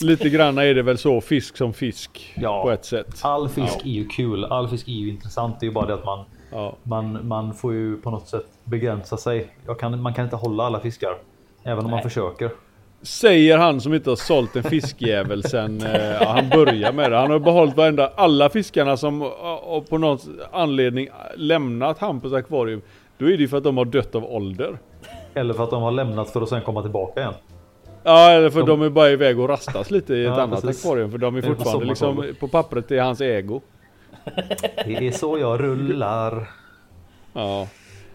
Lite 0.00 0.28
grann 0.28 0.58
är 0.58 0.74
det 0.74 0.82
väl 0.82 0.98
så, 0.98 1.20
fisk 1.20 1.56
som 1.56 1.72
fisk. 1.72 2.34
Ja. 2.36 2.62
På 2.62 2.70
ett 2.70 2.84
sätt. 2.84 3.20
All 3.22 3.48
fisk 3.48 3.80
är 3.84 3.90
ju 3.90 4.08
kul. 4.08 4.44
All 4.44 4.68
fisk 4.68 4.88
är 4.88 4.92
ju 4.92 5.08
intressant. 5.08 5.60
Det 5.60 5.66
är 5.66 5.68
ju 5.68 5.74
bara 5.74 5.86
det 5.86 5.94
att 5.94 6.04
man, 6.04 6.24
Ja. 6.52 6.76
man, 6.82 7.28
man 7.28 7.54
får 7.54 7.72
ju 7.72 7.96
på 7.96 8.10
något 8.10 8.28
sätt 8.28 8.46
begränsa 8.64 9.16
sig. 9.16 9.48
Jag 9.66 9.78
kan, 9.78 10.00
man 10.02 10.14
kan 10.14 10.24
inte 10.24 10.36
hålla 10.36 10.64
alla 10.64 10.80
fiskar. 10.80 11.14
Även 11.64 11.84
om 11.84 11.90
man 11.90 12.02
försöker. 12.02 12.50
Säger 13.02 13.58
han 13.58 13.80
som 13.80 13.94
inte 13.94 14.10
har 14.10 14.16
sålt 14.16 14.56
en 14.56 14.62
fiskjävel 14.62 15.42
sen 15.42 15.82
eh, 15.82 16.26
han 16.26 16.48
började 16.48 16.92
med 16.96 17.10
det. 17.12 17.16
Han 17.16 17.30
har 17.30 17.38
behållit 17.38 17.76
varenda, 17.76 18.12
alla 18.16 18.48
fiskarna 18.50 18.96
som 18.96 19.22
eh, 19.22 19.28
på 19.88 19.98
någon 19.98 20.18
anledning 20.52 21.08
lämnat 21.36 21.98
Hampus 21.98 22.32
akvarium. 22.32 22.82
Då 23.18 23.24
är 23.26 23.30
det 23.30 23.36
ju 23.42 23.48
för 23.48 23.56
att 23.56 23.64
de 23.64 23.76
har 23.76 23.84
dött 23.84 24.14
av 24.14 24.24
ålder. 24.24 24.78
Eller 25.34 25.54
för 25.54 25.64
att 25.64 25.70
de 25.70 25.82
har 25.82 25.90
lämnat 25.90 26.30
för 26.30 26.42
att 26.42 26.48
sen 26.48 26.62
komma 26.62 26.82
tillbaka 26.82 27.20
igen. 27.20 27.34
Ja 28.04 28.30
eller 28.30 28.50
för 28.50 28.60
De- 28.60 28.66
de, 28.66 28.82
är 28.82 28.88
bara 28.90 29.10
iväg 29.10 29.38
och 29.40 29.48
rastas 29.48 29.90
lite 29.90 30.14
i 30.14 30.24
ett 30.24 30.32
Ja, 30.36 30.40
annat 30.42 30.60
precis. 30.62 30.84
akvarium. 30.84 31.10
För 31.10 31.18
de 31.18 31.36
är 31.36 31.42
fortfarande 31.42 31.84
liksom 31.86 32.26
på 32.40 32.48
pappret 32.48 32.90
är 32.90 33.00
hans 33.02 33.20
ägo. 33.20 33.60
Det 34.86 35.06
är 35.06 35.10
så 35.12 35.38
jag 35.38 35.60
rullar. 35.62 36.50
Ja. 37.32 37.66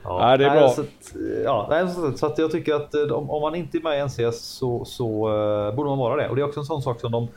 Ja, 0.08 0.38
det 0.38 0.46
är 0.46 0.50
bra. 0.60 0.70
Så 0.70 0.82
att, 0.82 1.16
ja, 1.44 1.68
nej, 1.70 1.90
så, 1.90 2.12
så 2.12 2.26
att 2.26 2.38
jag 2.38 2.52
tycker 2.52 2.74
att 2.76 2.94
eh, 2.94 3.02
om, 3.02 3.30
om 3.30 3.42
man 3.42 3.56
inte 3.56 3.78
är 3.78 3.82
med 3.82 4.00
i 4.00 4.02
NCS 4.06 4.40
så, 4.42 4.86
så 4.86 5.28
eh, 5.70 5.76
borde 5.76 5.90
man 5.90 5.98
vara 5.98 6.16
det. 6.22 6.30
Och 6.30 6.36
det 6.36 6.42
är 6.42 6.46
också 6.46 6.60
en 6.60 6.66
sån 6.66 6.82
sak 6.82 7.00
som 7.00 7.12
de 7.12 7.28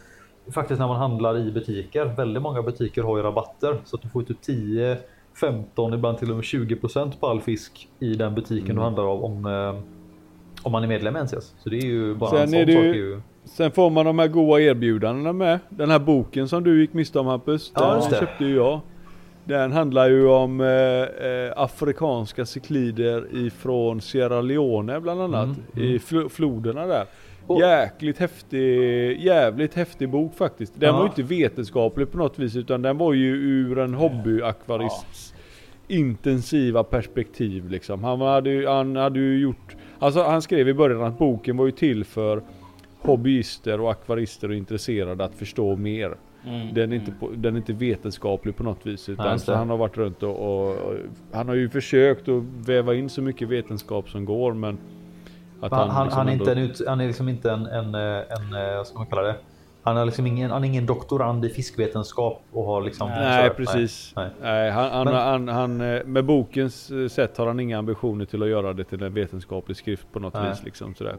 faktiskt 0.54 0.80
när 0.80 0.86
man 0.88 0.96
handlar 0.96 1.38
i 1.38 1.52
butiker. 1.52 2.04
Väldigt 2.04 2.42
många 2.42 2.62
butiker 2.62 3.02
har 3.02 3.16
ju 3.16 3.22
rabatter 3.22 3.78
så 3.84 3.96
att 3.96 4.02
du 4.02 4.08
får 4.08 4.22
typ 4.22 4.40
10, 4.42 4.96
15, 5.40 5.94
ibland 5.94 6.18
till 6.18 6.30
och 6.30 6.36
med 6.36 6.44
20 6.44 6.76
på 7.20 7.26
all 7.26 7.40
fisk 7.40 7.88
i 8.00 8.14
den 8.14 8.34
butiken 8.34 8.64
Mm. 8.64 8.76
du 8.76 8.82
handlar 8.82 9.04
av 9.04 9.24
om, 9.24 9.46
eh, 9.46 9.80
om 10.62 10.72
man 10.72 10.82
är 10.84 10.88
medlem 10.88 11.16
i 11.16 11.20
NCS. 11.20 11.54
Så 11.58 11.68
det 11.68 11.76
är 11.76 11.86
ju 11.86 12.14
bara 12.14 12.30
Sen 12.30 12.40
en 12.40 12.48
sån 12.48 12.58
är 12.58 12.66
det 12.66 12.72
sak. 12.72 12.82
ju- 12.82 12.94
ju 12.94 13.20
Sen 13.44 13.70
får 13.70 13.90
man 13.90 14.06
de 14.06 14.18
här 14.18 14.28
goa 14.28 14.60
erbjudandena 14.60 15.32
med. 15.32 15.58
Den 15.68 15.90
här 15.90 15.98
boken 15.98 16.48
som 16.48 16.64
du 16.64 16.80
gick 16.80 16.92
miste 16.92 17.18
om 17.18 17.26
Hampus. 17.26 17.72
Ja, 17.74 17.94
Den 17.94 18.20
köpte 18.20 18.44
ju 18.44 18.56
jag. 18.56 18.80
Den 19.50 19.72
handlar 19.72 20.08
ju 20.10 20.26
om 20.28 20.60
eh, 20.60 20.66
eh, 21.26 21.52
afrikanska 21.56 22.46
cyklider 22.46 23.26
ifrån 23.46 24.00
Sierra 24.00 24.40
Leone 24.40 25.00
bland 25.00 25.20
annat. 25.22 25.44
Mm, 25.76 25.88
I 25.88 25.98
fl- 25.98 26.28
floderna 26.28 26.86
där. 26.86 27.04
Och- 27.46 27.60
Jäkligt 27.60 28.18
häftig, 28.18 29.20
jävligt 29.20 29.74
häftig 29.74 30.08
bok 30.08 30.34
faktiskt. 30.36 30.72
Den 30.80 30.86
Ja. 30.88 30.92
var 30.92 31.00
ju 31.02 31.06
inte 31.06 31.22
vetenskaplig 31.22 32.10
på 32.12 32.18
något 32.18 32.38
vis 32.38 32.56
utan 32.56 32.82
den 32.82 32.98
var 32.98 33.12
ju 33.12 33.26
ur 33.36 33.78
en 33.78 33.94
hobbyakvarists 33.94 35.34
intensiva 35.88 36.84
perspektiv 36.84 37.70
liksom. 37.70 38.04
Han 38.04 38.20
hade, 38.20 38.50
ju, 38.50 38.66
han 38.66 38.96
hade 38.96 39.18
ju 39.20 39.38
gjort, 39.40 39.76
alltså 39.98 40.22
han 40.22 40.42
skrev 40.42 40.68
i 40.68 40.74
början 40.74 41.02
att 41.02 41.18
boken 41.18 41.56
var 41.56 41.66
ju 41.66 41.72
till 41.72 42.04
för 42.04 42.42
hobbyister 42.98 43.80
och 43.80 43.90
akvarister 43.90 44.48
och 44.48 44.54
intresserade 44.54 45.24
att 45.24 45.34
förstå 45.34 45.76
mer. 45.76 46.14
Mm. 46.46 46.74
Den 46.74 46.92
är, 46.92 46.96
inte 46.96 47.12
på, 47.20 47.30
den 47.36 47.54
är 47.54 47.58
inte 47.58 47.72
vetenskaplig 47.72 48.56
på 48.56 48.62
något 48.62 48.86
vis. 48.86 49.08
Utan 49.08 49.38
Nej, 49.46 49.56
han 49.56 49.70
har 49.70 49.76
varit 49.76 49.96
runt 49.96 50.22
och, 50.22 50.36
och, 50.36 50.68
och 50.76 50.94
han 51.32 51.48
har 51.48 51.54
ju 51.54 51.68
försökt 51.68 52.28
att 52.28 52.42
väva 52.42 52.94
in 52.94 53.08
så 53.08 53.22
mycket 53.22 53.48
vetenskap 53.48 54.08
som 54.08 54.24
går 54.24 54.54
men 54.54 54.78
att 55.60 55.72
han, 55.72 55.90
han, 55.90 56.04
liksom 56.06 56.18
han, 56.18 56.28
är 56.28 56.32
ändå- 56.32 56.60
inte 56.62 56.82
en, 56.84 56.88
han 56.88 57.00
är 57.00 57.06
liksom 57.06 57.28
inte 57.28 57.50
en, 57.50 57.66
en, 57.66 57.94
eh, 57.94 58.00
en, 58.00 58.70
eh, 58.70 58.76
vad 58.76 58.86
ska 58.86 58.98
man 58.98 59.06
kalla 59.06 59.22
det? 59.22 59.34
Han 59.82 59.96
är 59.96 60.04
liksom 60.04 60.26
ingen, 60.26 60.50
han 60.50 60.64
är 60.64 60.68
ingen 60.68 60.86
doktorand 60.86 61.44
i 61.44 61.48
fiskvetenskap 61.48 62.42
och 62.52 62.64
har 62.64 62.82
liksom... 62.82 63.08
Nej 63.08 63.48
så- 63.48 63.54
precis. 63.54 64.12
Nej. 64.16 64.28
Nej. 64.42 64.70
han, 64.70 64.90
han, 64.90 65.04
Men- 65.04 65.14
han, 65.14 65.48
han, 65.48 65.80
eh, 65.80 66.04
med 66.04 66.24
bokens 66.24 66.90
sätt 67.12 67.36
har 67.38 67.46
han 67.46 67.60
inga 67.60 67.78
ambitioner 67.78 68.24
till 68.24 68.42
att 68.42 68.48
göra 68.48 68.72
det 68.72 68.84
till 68.84 69.02
en 69.02 69.14
vetenskaplig 69.14 69.76
skrift 69.76 70.06
på 70.12 70.18
något 70.20 70.34
Nej. 70.34 70.50
vis. 70.50 70.64
Liksom, 70.64 70.94
sådär. 70.94 71.16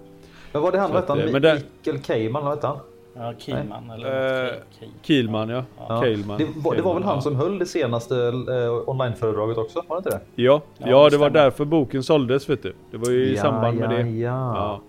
Men 0.54 0.62
vad 0.62 0.74
det 0.74 0.80
han 0.80 0.92
hette 0.92 1.16
Mikael 1.16 2.04
Keiman, 2.04 2.44
vad 2.44 2.54
hette 2.54 2.68
han? 2.68 2.78
Ja, 3.14 3.34
Kielman 3.38 3.90
eller 3.90 4.46
Eh, 4.46 4.54
Kielman 5.02 5.50
ja. 5.50 5.64
Ja. 5.90 6.02
Keilman. 6.02 6.38
Det, 6.38 6.48
var, 6.56 6.76
det 6.76 6.82
var 6.82 6.94
väl 6.94 7.04
han 7.04 7.22
som 7.22 7.36
höll 7.36 7.60
det 7.60 7.66
senaste 7.66 8.16
eh, 8.28 8.90
onlineföredraget 8.90 9.58
också? 9.58 9.82
Var 9.88 9.96
det 9.96 10.00
inte 10.00 10.10
det? 10.10 10.44
Ja, 10.44 10.62
Ja, 10.78 10.88
ja, 10.90 11.04
det 11.04 11.10
det 11.10 11.18
var 11.18 11.30
därför 11.30 11.66
boken 11.66 12.04
såldes 12.04 12.50
vet 12.50 12.64
du. 12.64 12.74
Det 12.92 12.98
var 12.98 13.10
ju 13.10 13.26
i 13.34 13.38
samband 13.38 13.78
med 13.78 13.92
ja, 13.92 13.98
det. 13.98 14.10
Ja. 14.10 14.56
Ja. 14.56 14.82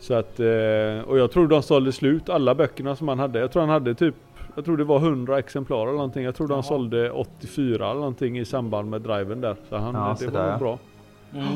Så 0.00 0.14
att, 0.14 0.40
eh, 0.40 1.08
och 1.10 1.18
jag 1.18 1.30
tror 1.30 1.48
de 1.48 1.62
sålde 1.62 1.92
slut 1.92 2.28
alla 2.28 2.54
böckerna 2.54 2.96
som 2.96 3.08
han 3.08 3.18
hade. 3.18 3.38
Jag 3.38 3.52
tror 3.52 3.60
han 3.60 3.70
hade 3.70 3.94
typ, 3.94 4.14
jag 4.54 4.64
tror 4.64 4.76
det 4.76 4.84
var 4.84 4.98
100 4.98 5.38
exemplar 5.38 5.82
eller 5.82 5.92
någonting. 5.92 6.24
Jag 6.24 6.34
tror 6.34 6.48
de 6.48 6.54
Jaha. 6.54 6.62
sålde 6.62 7.10
84 7.10 7.84
eller 7.90 7.94
någonting 8.00 8.38
i 8.38 8.44
samband 8.44 8.90
med 8.90 9.00
driven 9.00 9.40
där. 9.40 9.56
Så 9.68 9.76
han, 9.76 9.94
Ja, 9.94 10.16
det 10.18 10.24
så 10.24 10.30
var 10.30 10.40
där, 10.42 10.50
ja. 10.50 10.58
bra. 10.58 10.78
Mm. 11.34 11.46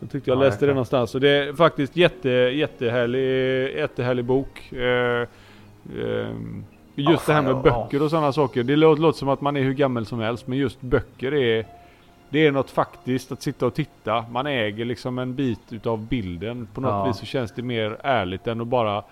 Jag 0.00 0.10
tyckte 0.10 0.30
jag 0.30 0.38
Ja, 0.38 0.42
läste 0.44 0.66
det 0.66 0.72
någonstans. 0.72 1.10
Så 1.10 1.18
det 1.18 1.28
är 1.30 1.52
faktiskt 1.52 1.96
jätte, 1.96 2.28
jättehärlig, 2.28 3.76
jättehärlig 3.76 4.24
bok. 4.24 4.72
Eh, 4.72 5.26
ehm, 6.00 6.64
just 6.94 7.28
Ja, 7.28 7.32
det 7.32 7.32
här 7.32 7.42
med 7.42 7.50
ja, 7.50 7.54
böcker 7.84 8.02
och 8.02 8.10
sådana 8.10 8.32
saker. 8.32 8.62
Det 8.62 8.76
låter, 8.76 9.02
låter 9.02 9.18
som 9.18 9.28
att 9.28 9.40
man 9.40 9.56
är 9.56 9.60
hur 9.62 9.74
gammal 9.74 10.06
som 10.06 10.20
helst. 10.20 10.46
Men 10.46 10.58
just 10.58 10.80
böcker 10.80 11.34
är 11.34 11.66
det 12.28 12.46
är 12.46 12.52
något 12.52 12.70
faktiskt 12.70 13.32
att 13.32 13.42
sitta 13.42 13.66
och 13.66 13.74
titta. 13.74 14.24
Man 14.30 14.46
äger 14.46 14.84
liksom 14.84 15.18
en 15.18 15.34
bit 15.34 15.60
utav 15.70 15.98
bilden. 16.06 16.68
På 16.74 16.80
något 16.80 16.90
Ja. 16.90 17.04
vis 17.06 17.16
så 17.18 17.26
känns 17.26 17.52
det 17.52 17.62
mer 17.62 17.96
ärligt 18.02 18.46
än 18.46 18.60
att 18.60 18.66
bara 18.66 19.02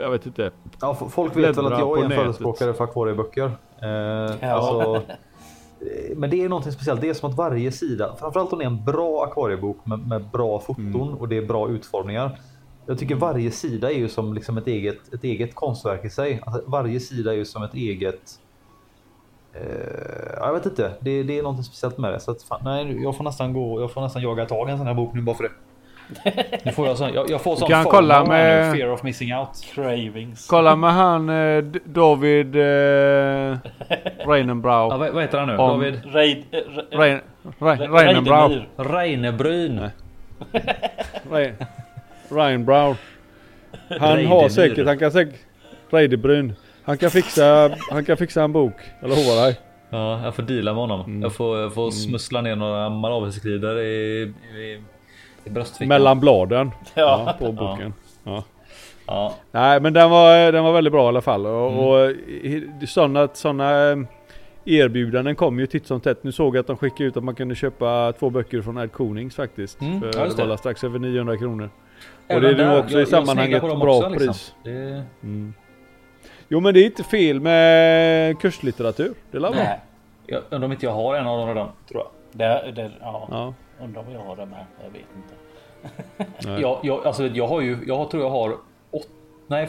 jag 0.00 0.10
vet 0.10 0.26
inte. 0.26 0.50
Ja, 0.80 0.94
folk 0.94 1.36
vet 1.36 1.56
väl 1.58 1.66
att 1.72 1.78
jag 1.78 1.98
är 1.98 2.02
en 2.02 2.08
nätet. 2.08 2.24
förespråkare 2.24 2.74
för 2.74 2.84
akvarieböcker. 2.84 3.50
Eh, 3.82 3.88
Ja. 3.88 4.36
alltså, 4.42 4.94
eh, 4.96 5.16
men 6.16 6.30
det 6.30 6.42
är 6.44 6.48
någonting 6.48 6.72
speciellt. 6.72 7.00
Det 7.00 7.08
är 7.08 7.14
som 7.14 7.30
att 7.30 7.36
varje 7.36 7.72
sida, 7.72 8.16
framförallt 8.20 8.52
om 8.52 8.58
det 8.58 8.64
är 8.64 8.66
en 8.66 8.84
bra 8.84 9.24
akvariebok 9.24 9.86
med, 9.86 9.98
med 9.98 10.24
bra 10.32 10.60
foton 10.60 10.84
Mm. 10.84 11.14
och 11.14 11.28
det 11.28 11.36
är 11.36 11.46
bra 11.46 11.68
utformningar. 11.68 12.38
Jag 12.86 12.98
tycker 12.98 13.14
varje 13.14 13.50
sida 13.50 13.90
är 13.90 13.96
ju 13.96 14.08
som 14.08 14.34
liksom 14.34 14.58
ett 14.58 14.66
eget, 14.66 15.14
ett 15.14 15.24
eget 15.24 15.54
konstverk 15.54 16.04
i 16.04 16.10
sig. 16.10 16.40
Alltså, 16.46 16.62
varje 16.66 17.00
sida 17.00 17.32
är 17.32 17.36
ju 17.36 17.44
som 17.44 17.62
ett 17.62 17.74
eget 17.74 18.38
Eh, 19.54 20.36
jag 20.36 20.52
vet 20.52 20.66
inte, 20.66 20.92
det, 21.00 21.22
det 21.22 21.38
är 21.38 21.42
något 21.42 21.66
speciellt 21.66 21.98
med 21.98 22.12
det. 22.12 22.20
Så 22.20 22.30
att, 22.30 22.42
fan, 22.42 22.60
nej, 22.64 23.02
jag 23.02 23.16
får 23.16 23.24
nästan 23.24 23.52
gå, 23.52 23.80
jag 23.80 23.92
får 23.92 24.00
nästan 24.00 24.22
jaga 24.22 24.46
tag 24.46 24.68
i 24.68 24.72
en 24.72 24.78
sån 24.78 24.86
här 24.86 24.94
bok 24.94 25.14
nu 25.14 25.22
bara 25.22 25.36
för 25.36 25.44
det. 25.44 25.50
Nu 26.64 26.72
får 26.72 26.86
jag, 26.86 26.98
sån, 26.98 27.12
jag, 27.14 27.30
jag 27.30 27.42
får 27.42 27.56
sån 27.56 27.68
kan 27.68 27.84
kolla 27.84 28.24
med- 28.24 28.72
nu, 28.72 28.78
fear 28.78 28.90
of 28.90 29.02
missing 29.02 29.34
out. 29.34 29.48
Cravings. 29.74 30.46
Kolla 30.46 30.76
med 30.76 30.92
han 30.92 31.28
eh, 31.28 31.64
David 31.84 32.56
eh, 32.56 33.56
Reinenbrau. 34.26 34.90
Ja, 34.90 34.96
vad, 34.96 35.10
vad 35.12 35.22
heter 35.22 35.38
han 35.38 35.48
nu? 35.48 35.56
Om- 35.56 35.68
David 35.80 36.00
Raid, 36.14 36.44
eh, 36.50 36.58
Rein, 36.98 37.20
Rein, 37.58 37.78
Re- 37.80 37.92
Reinenbrau. 38.04 38.48
Reidemyr. 38.48 38.68
Reinebryn. 38.76 39.90
Brown. 42.64 42.96
Han 44.00 44.26
har 44.26 44.48
säkert, 44.48 44.86
han 44.86 44.98
kan 44.98 45.12
säkert... 45.12 45.40
Reidebryn. 45.90 46.52
Han 46.84 46.98
kan 46.98 47.10
fixa, 47.10 47.70
han 47.90 48.04
kan 48.04 48.16
fixa 48.16 48.42
en 48.42 48.52
bok. 48.52 48.72
Jag 49.00 49.08
lovar 49.08 49.44
dig. 49.44 49.60
Ja, 49.90 50.24
jag 50.24 50.34
får 50.34 50.42
deala 50.42 50.72
med 50.72 50.80
honom. 50.80 51.00
Mm. 51.00 51.22
Jag 51.22 51.34
får, 51.34 51.58
jag 51.58 51.74
får 51.74 51.90
smussla 51.90 52.40
ner 52.40 52.56
några 52.56 52.88
marabelskrider 52.90 53.78
i, 53.80 54.22
i, 54.56 54.82
i 55.44 55.50
bröstfickan. 55.50 55.88
Mellan 55.88 56.20
bladen. 56.20 56.70
Ja. 56.94 57.22
Ja, 57.26 57.46
på 57.46 57.52
boken. 57.52 57.94
Ja. 58.24 58.44
Ja, 59.06 59.34
Nej 59.50 59.80
men 59.80 59.92
den 59.92 60.10
var, 60.10 60.52
den 60.52 60.64
var 60.64 60.72
väldigt 60.72 60.92
bra 60.92 61.04
i 61.04 61.08
alla 61.08 61.20
fall. 61.20 61.46
Och, 61.46 61.70
Mm. 61.72 61.78
och 62.82 62.88
sådana, 62.88 63.28
sådana 63.32 63.70
erbjudanden 64.64 65.36
kom 65.36 65.58
ju 65.60 65.66
titt 65.66 65.86
som 65.86 66.00
tätt. 66.00 66.24
Nu 66.24 66.32
såg 66.32 66.56
jag 66.56 66.60
att 66.60 66.66
de 66.66 66.76
skickade 66.76 67.04
ut 67.04 67.16
att 67.16 67.24
man 67.24 67.34
kunde 67.34 67.54
köpa 67.54 68.12
två 68.18 68.30
böcker 68.30 68.62
från 68.62 68.78
Ed 68.78 68.92
Konings 68.92 69.34
faktiskt. 69.36 69.80
Mm, 69.80 70.00
För 70.00 70.06
ja, 70.18 70.28
det 70.36 70.44
var 70.46 70.56
strax 70.56 70.84
över 70.84 70.98
900 70.98 71.36
kronor. 71.36 71.70
Och 72.26 72.30
Även 72.30 72.56
det 72.56 72.62
är 72.64 72.68
nog 72.68 72.78
också 72.78 72.92
jag- 72.94 73.02
i 73.02 73.06
sammanhanget 73.06 73.62
dem 73.62 73.78
bra 73.78 73.96
också, 73.96 74.08
liksom. 74.08 74.26
pris. 74.28 74.54
Det, 74.64 75.04
Mm. 75.22 75.54
Jo 76.48 76.60
men 76.60 76.74
det 76.74 76.80
är 76.80 76.84
inte 76.84 77.02
fel 77.04 77.40
med 77.40 78.40
kurslitteratur. 78.40 79.14
Det 79.30 79.36
är 79.36 79.40
väl 79.40 79.52
bra? 79.52 79.62
Nej. 79.64 79.80
jag 80.26 80.42
undrar 80.50 80.66
om 80.66 80.72
inte 80.72 80.86
jag 80.86 80.92
har 80.92 81.16
en 81.16 81.26
av 81.26 81.38
dem 81.38 81.48
redan. 81.48 81.68
Tror 81.88 82.02
jag. 82.02 82.08
Det, 82.32 82.72
det, 82.72 82.90
ja. 83.00 83.28
Ja. 83.30 83.54
Undrar 83.82 84.02
vad 84.02 84.14
jag 84.14 84.20
har 84.20 84.36
det 84.36 84.46
med. 84.46 84.66
Jag 84.84 84.90
vet 84.90 85.06
inte. 85.16 85.34
Jag, 86.60 86.80
jag, 86.82 87.06
alltså, 87.06 87.26
jag 87.26 87.46
har 87.46 87.60
ju, 87.60 87.78
jag 87.86 88.10
tror 88.10 88.22
jag 88.22 88.30
har 88.30 88.56
åt, 88.90 89.08
nej, 89.46 89.68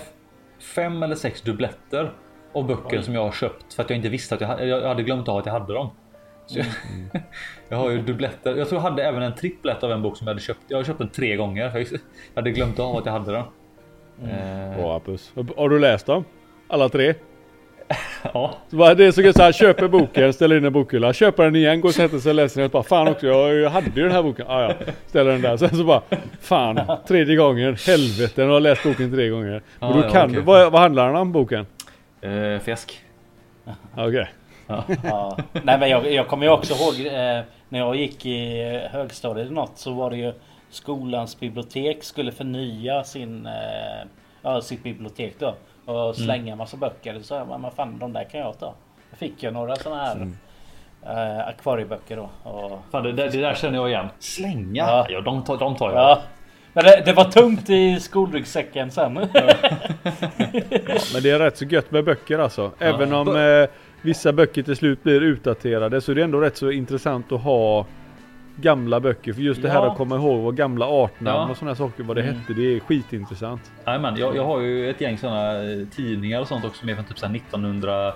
fem 0.76 1.04
eller 1.04 1.16
sex 1.16 1.42
dubbletter 1.42 2.14
av 2.54 2.68
böcker 2.68 2.98
Oj. 2.98 3.04
som 3.04 3.14
jag 3.14 3.24
har 3.24 3.32
köpt 3.32 3.74
för 3.74 3.84
att 3.84 3.90
jag 3.90 3.98
inte 3.98 4.10
visste 4.10 4.36
att 4.36 4.42
jag, 4.42 4.68
jag 4.68 4.88
hade 4.88 5.04
glömt 5.04 5.28
av 5.28 5.38
att 5.38 5.46
jag 5.46 5.54
hade 5.54 5.74
dem. 5.74 5.90
Jag, 6.48 6.66
jag 7.70 7.78
har 7.78 7.90
ju 7.90 8.02
dubbletter. 8.02 8.56
Jag 8.56 8.70
tror 8.70 8.82
jag 8.82 8.90
hade 8.90 9.04
även 9.04 9.24
en 9.24 9.36
triplett 9.36 9.84
av 9.84 9.92
en 9.92 10.02
bok 10.02 10.18
som 10.18 10.28
jag 10.28 10.34
hade 10.34 10.42
köpt. 10.42 10.60
Jag 10.68 10.78
har 10.78 10.84
köpt 10.84 11.00
den 11.00 11.10
tre 11.10 11.36
gånger. 11.36 11.78
Jag 11.78 12.00
hade 12.36 12.52
glömt 12.52 12.80
av 12.80 12.98
att 12.98 13.06
jag 13.06 13.14
hade 13.14 13.32
den. 13.32 13.46
Eh, 14.30 14.78
Bra 14.78 14.92
Hampus. 14.92 15.34
Har 15.58 15.70
du 15.70 15.80
läst 15.80 16.06
dem? 16.06 16.26
Alla 16.68 16.90
tre? 16.90 17.14
Ja, 18.34 18.54
Så 18.72 18.94
det 18.94 19.06
är 19.06 19.12
så 19.12 19.22
gött 19.22 19.36
såhär, 19.36 19.52
köper 19.52 19.88
boken, 19.88 20.34
ställer 20.34 20.56
in 20.56 20.64
den 20.64 20.72
i 20.72 20.74
bokhyllan, 20.74 21.14
köper 21.14 21.44
den 21.44 21.56
igen, 21.56 21.82
går 21.82 21.90
och 21.90 21.96
sätter 21.96 22.18
sig 22.20 22.30
och 22.30 22.36
läser 22.36 22.62
den. 22.62 22.70
Bara, 22.70 22.84
fan 22.84 23.08
också, 23.08 23.28
jag, 23.28 23.70
hade 23.70 23.92
ju 23.96 24.04
den 24.04 24.12
här 24.12 24.24
boken. 24.24 24.46
Ah, 24.50 24.62
ja, 24.62 24.74
ställer 25.08 25.32
den 25.32 25.42
där. 25.42 25.58
Sen 25.58 25.70
så 25.70 25.84
bara, 25.84 26.02
fan, 26.42 26.80
tredje 27.08 27.36
gången, 27.36 27.78
helvete, 27.88 28.42
jag 28.42 28.50
har 28.50 28.60
läst 28.60 28.84
boken 28.84 29.12
tre 29.12 29.30
gånger. 29.30 29.62
Ja, 29.80 29.88
Och 29.88 29.94
då 29.94 30.00
ja, 30.04 30.10
kan 30.10 30.32
du, 30.32 30.42
vad, 30.42 30.72
vad 30.72 30.82
handlar 30.82 31.08
den 31.08 31.16
om 31.16 31.32
boken? 31.32 31.66
eh, 32.22 32.60
fisk. 32.60 33.00
Okej. 33.98 34.28
Ja. 34.68 35.38
Nej 35.64 35.80
men 35.80 35.90
jag, 35.90 36.12
jag 36.14 36.28
kommer 36.28 36.46
ju 36.46 36.52
också 36.52 36.74
ihåg 36.74 36.94
eh, 37.14 37.42
när 37.70 37.80
jag 37.80 37.96
gick 37.96 38.26
i 38.26 38.64
högstadiet 38.92 39.46
eller 39.46 39.56
något 39.56 39.78
så 39.78 39.94
var 39.94 40.10
det 40.10 40.18
ju 40.18 40.34
skolans 40.70 41.40
bibliotek 41.40 42.04
skulle 42.04 42.32
förnya 42.32 43.04
sin, 43.04 43.46
eh, 43.46 44.08
ja, 44.42 44.62
sitt 44.62 44.84
bibliotek 44.84 45.34
då. 45.40 45.56
Och 45.86 46.16
slänga 46.16 46.52
en 46.52 46.58
massa 46.58 46.78
böcker. 46.78 47.20
Så 47.22 47.34
jag, 47.34 47.60
men 47.62 47.72
fan 47.72 48.00
de 48.00 48.14
där 48.14 48.24
kan 48.24 48.40
jag 48.40 48.60
ta. 48.60 48.74
Då 49.12 49.18
fick 49.18 49.44
jag 49.44 49.54
några 49.54 49.76
sådana 49.76 50.04
här 50.04 50.28
eh, 51.06 51.48
akvarieböcker 51.48 52.16
då. 52.18 52.30
Och, 52.50 52.80
Fan, 52.92 53.04
det, 53.04 53.12
där- 53.12 53.30
det 53.30 53.42
där 53.42 53.54
känner 53.54 53.78
jag 53.78 53.90
igen. 53.90 54.08
Slänga? 54.20 54.84
Ja. 54.84 55.06
Ja, 55.10 55.22
de, 55.22 55.44
tar, 55.44 55.58
de 55.58 55.76
tar 55.76 55.92
jag. 55.92 56.00
ja. 56.00 56.22
Men 56.74 56.84
det, 56.84 57.02
det 57.06 57.14
var 57.14 57.24
tungt 57.26 57.70
i 57.70 58.00
skolryggsäcken 58.00 58.92
sen. 58.92 59.14
Men 61.14 61.24
det 61.24 61.30
är 61.32 61.40
rätt 61.40 61.58
så 61.58 61.66
gött 61.66 61.92
med 61.92 62.06
böcker 62.06 62.40
alltså. 62.40 62.72
Även 62.80 63.14
om 63.14 63.28
eh, 63.38 63.70
vissa 64.02 64.34
böcker 64.34 64.64
till 64.64 64.76
slut 64.76 65.04
blir 65.04 65.22
utdaterade 65.22 66.02
så 66.02 66.12
är 66.12 66.16
det 66.16 66.24
ändå 66.24 66.40
rätt 66.40 66.58
så 66.58 66.72
intressant 66.72 67.32
att 67.32 67.42
ha 67.42 67.86
gamla 68.56 69.00
böcker. 69.00 69.34
För 69.34 69.42
just 69.42 69.62
det 69.62 69.70
här 69.70 69.76
Ja. 69.76 69.92
att 69.92 69.98
komma 69.98 70.16
ihåg 70.16 70.42
vad 70.44 70.56
gamla 70.58 70.86
artnamn 70.86 71.38
Ja. 71.42 71.50
och 71.52 71.58
sådana 71.58 71.76
saker, 71.76 72.04
vad 72.04 72.18
det 72.18 72.22
Mm. 72.24 72.36
hette, 72.36 72.54
det 72.54 72.76
är 72.76 72.80
skitintressant. 72.80 73.72
Jajamän, 73.86 74.16
jag, 74.18 74.36
jag 74.36 74.46
har 74.46 74.60
ju 74.60 74.90
ett 74.90 75.02
gäng 75.02 75.18
sådana 75.18 75.54
tidningar 75.96 76.42
och 76.42 76.48
sånt 76.48 76.66
också 76.66 76.80
som 76.80 76.90
är 76.90 76.96
från 76.96 77.06
typ 77.06 77.20
så 77.20 77.26
här 77.26 77.34
1900. 77.36 78.04
Jag 78.04 78.14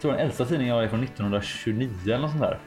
tror 0.00 0.12
den 0.12 0.20
äldsta 0.20 0.44
tidningen 0.44 0.68
jag 0.68 0.76
har 0.76 0.82
är 0.84 0.88
från 0.88 1.02
1929 1.02 1.90
eller 2.04 2.18
något 2.18 2.30
sånt 2.30 2.42
där. 2.42 2.58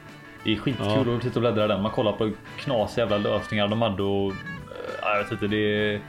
Det 0.44 0.52
är 0.52 0.56
skitkul 0.56 0.86
Ja. 1.06 1.16
att 1.16 1.22
sitta 1.22 1.34
och 1.34 1.40
bläddra 1.40 1.66
den. 1.66 1.82
Man 1.82 1.90
kollar 1.92 2.12
på 2.12 2.30
knasiga 2.58 3.04
jävla 3.04 3.18
lösningar 3.30 3.68
de 3.68 3.82
hade 3.82 4.02
och... 4.02 4.30
eh, 4.30 4.36
Ja, 5.02 5.16
jag 5.16 5.22
vet 5.22 5.32
inte, 5.32 5.46
det 5.46 5.56
är... 5.56 6.00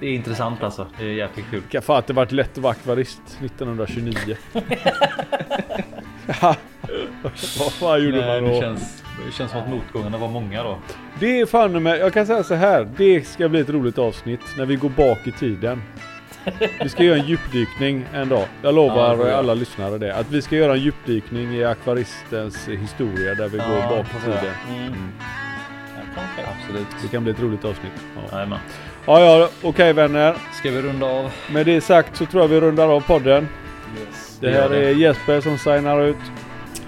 Det 0.00 0.06
är 0.06 0.12
intressant 0.14 0.62
alltså. 0.62 0.86
Det 0.98 1.04
är 1.04 1.08
jäkligt 1.12 1.46
kul. 1.50 1.62
Kan 1.70 1.82
fan 1.82 1.96
att 1.98 2.06
det 2.06 2.12
varit 2.12 2.32
lätt 2.32 2.50
att 2.52 2.58
vara 2.58 2.70
akvarist 2.72 3.22
1929. 3.44 4.36
Ja. 6.42 6.56
Vad 7.58 7.72
fan 7.72 8.04
gjorde 8.04 8.26
Nej, 8.26 8.40
man 8.42 8.50
då? 8.52 8.60
känns, 8.60 9.01
det 9.26 9.32
känns 9.32 9.50
som 9.50 9.60
att 9.60 9.68
motgångarna 9.68 10.18
var 10.18 10.28
många 10.28 10.62
då. 10.62 10.78
Det 11.20 11.40
är 11.40 11.46
fan 11.46 11.82
med, 11.82 11.98
jag 11.98 12.12
kan 12.12 12.26
säga 12.26 12.42
så 12.42 12.54
här. 12.54 12.88
Det 12.96 13.26
ska 13.26 13.48
bli 13.48 13.60
ett 13.60 13.70
roligt 13.70 13.98
avsnitt 13.98 14.40
när 14.58 14.66
vi 14.66 14.76
går 14.76 14.88
bak 14.88 15.18
i 15.26 15.32
tiden. 15.32 15.82
Vi 16.82 16.88
ska 16.88 17.02
göra 17.04 17.18
en 17.18 17.26
djupdykning 17.26 18.04
en 18.14 18.28
dag. 18.28 18.38
Jag 18.38 18.48
Ja, 18.62 18.68
det 18.68 18.72
lovar 18.72 19.16
göra. 19.16 19.36
alla 19.36 19.54
lyssnare 19.54 19.98
det. 19.98 20.14
Att 20.16 20.30
vi 20.30 20.42
ska 20.42 20.56
göra 20.56 20.72
en 20.72 20.80
djupdykning 20.80 21.54
i 21.54 21.64
akvaristens 21.64 22.68
historia 22.68 23.34
där 23.34 23.48
vi 23.48 23.58
Ja, 23.58 23.64
går 23.68 23.96
bak 23.96 24.06
i 24.06 24.24
tiden. 24.24 24.54
Mm. 24.70 25.08
Ja, 25.96 26.02
kanske. 26.14 26.52
Absolut. 26.60 26.86
Det 27.02 27.08
kan 27.08 27.22
bli 27.24 27.32
ett 27.32 27.40
roligt 27.40 27.64
avsnitt. 27.64 27.92
Ja, 28.16 28.36
Jajamän. 28.36 28.58
ja, 29.06 29.20
ja 29.20 29.48
okej 29.62 29.92
vänner. 29.92 30.34
Ska 30.52 30.70
vi 30.70 30.82
runda 30.82 31.06
av? 31.06 31.30
Med 31.52 31.66
det 31.66 31.80
sagt 31.80 32.16
så 32.16 32.26
tror 32.26 32.42
jag 32.42 32.48
vi 32.48 32.60
rundar 32.60 32.88
av 32.88 33.00
podden. 33.00 33.48
Yes. 34.00 34.38
Det 34.40 34.50
gör 34.50 34.62
här 34.62 34.68
det. 34.68 34.88
är 34.88 34.94
Jesper 34.94 35.40
som 35.40 35.58
signar 35.58 36.00
ut. 36.02 36.16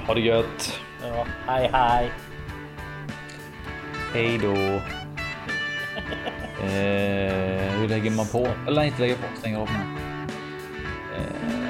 Ha 0.07 0.15
det 0.15 0.21
gött 0.21 0.81
bra. 1.15 1.27
Hej, 1.47 1.71
hej. 1.73 2.11
Hej 4.13 4.39
då. 4.39 4.55
eh, 6.65 7.73
hur 7.79 7.89
lägger 7.89 8.11
man 8.11 8.27
på? 8.27 8.49
Eller 8.69 8.83
inte 8.83 9.01
lägger 9.01 9.15
på, 9.17 9.23
stänger 9.39 9.59
av. 9.59 9.69
Eh, 11.17 11.64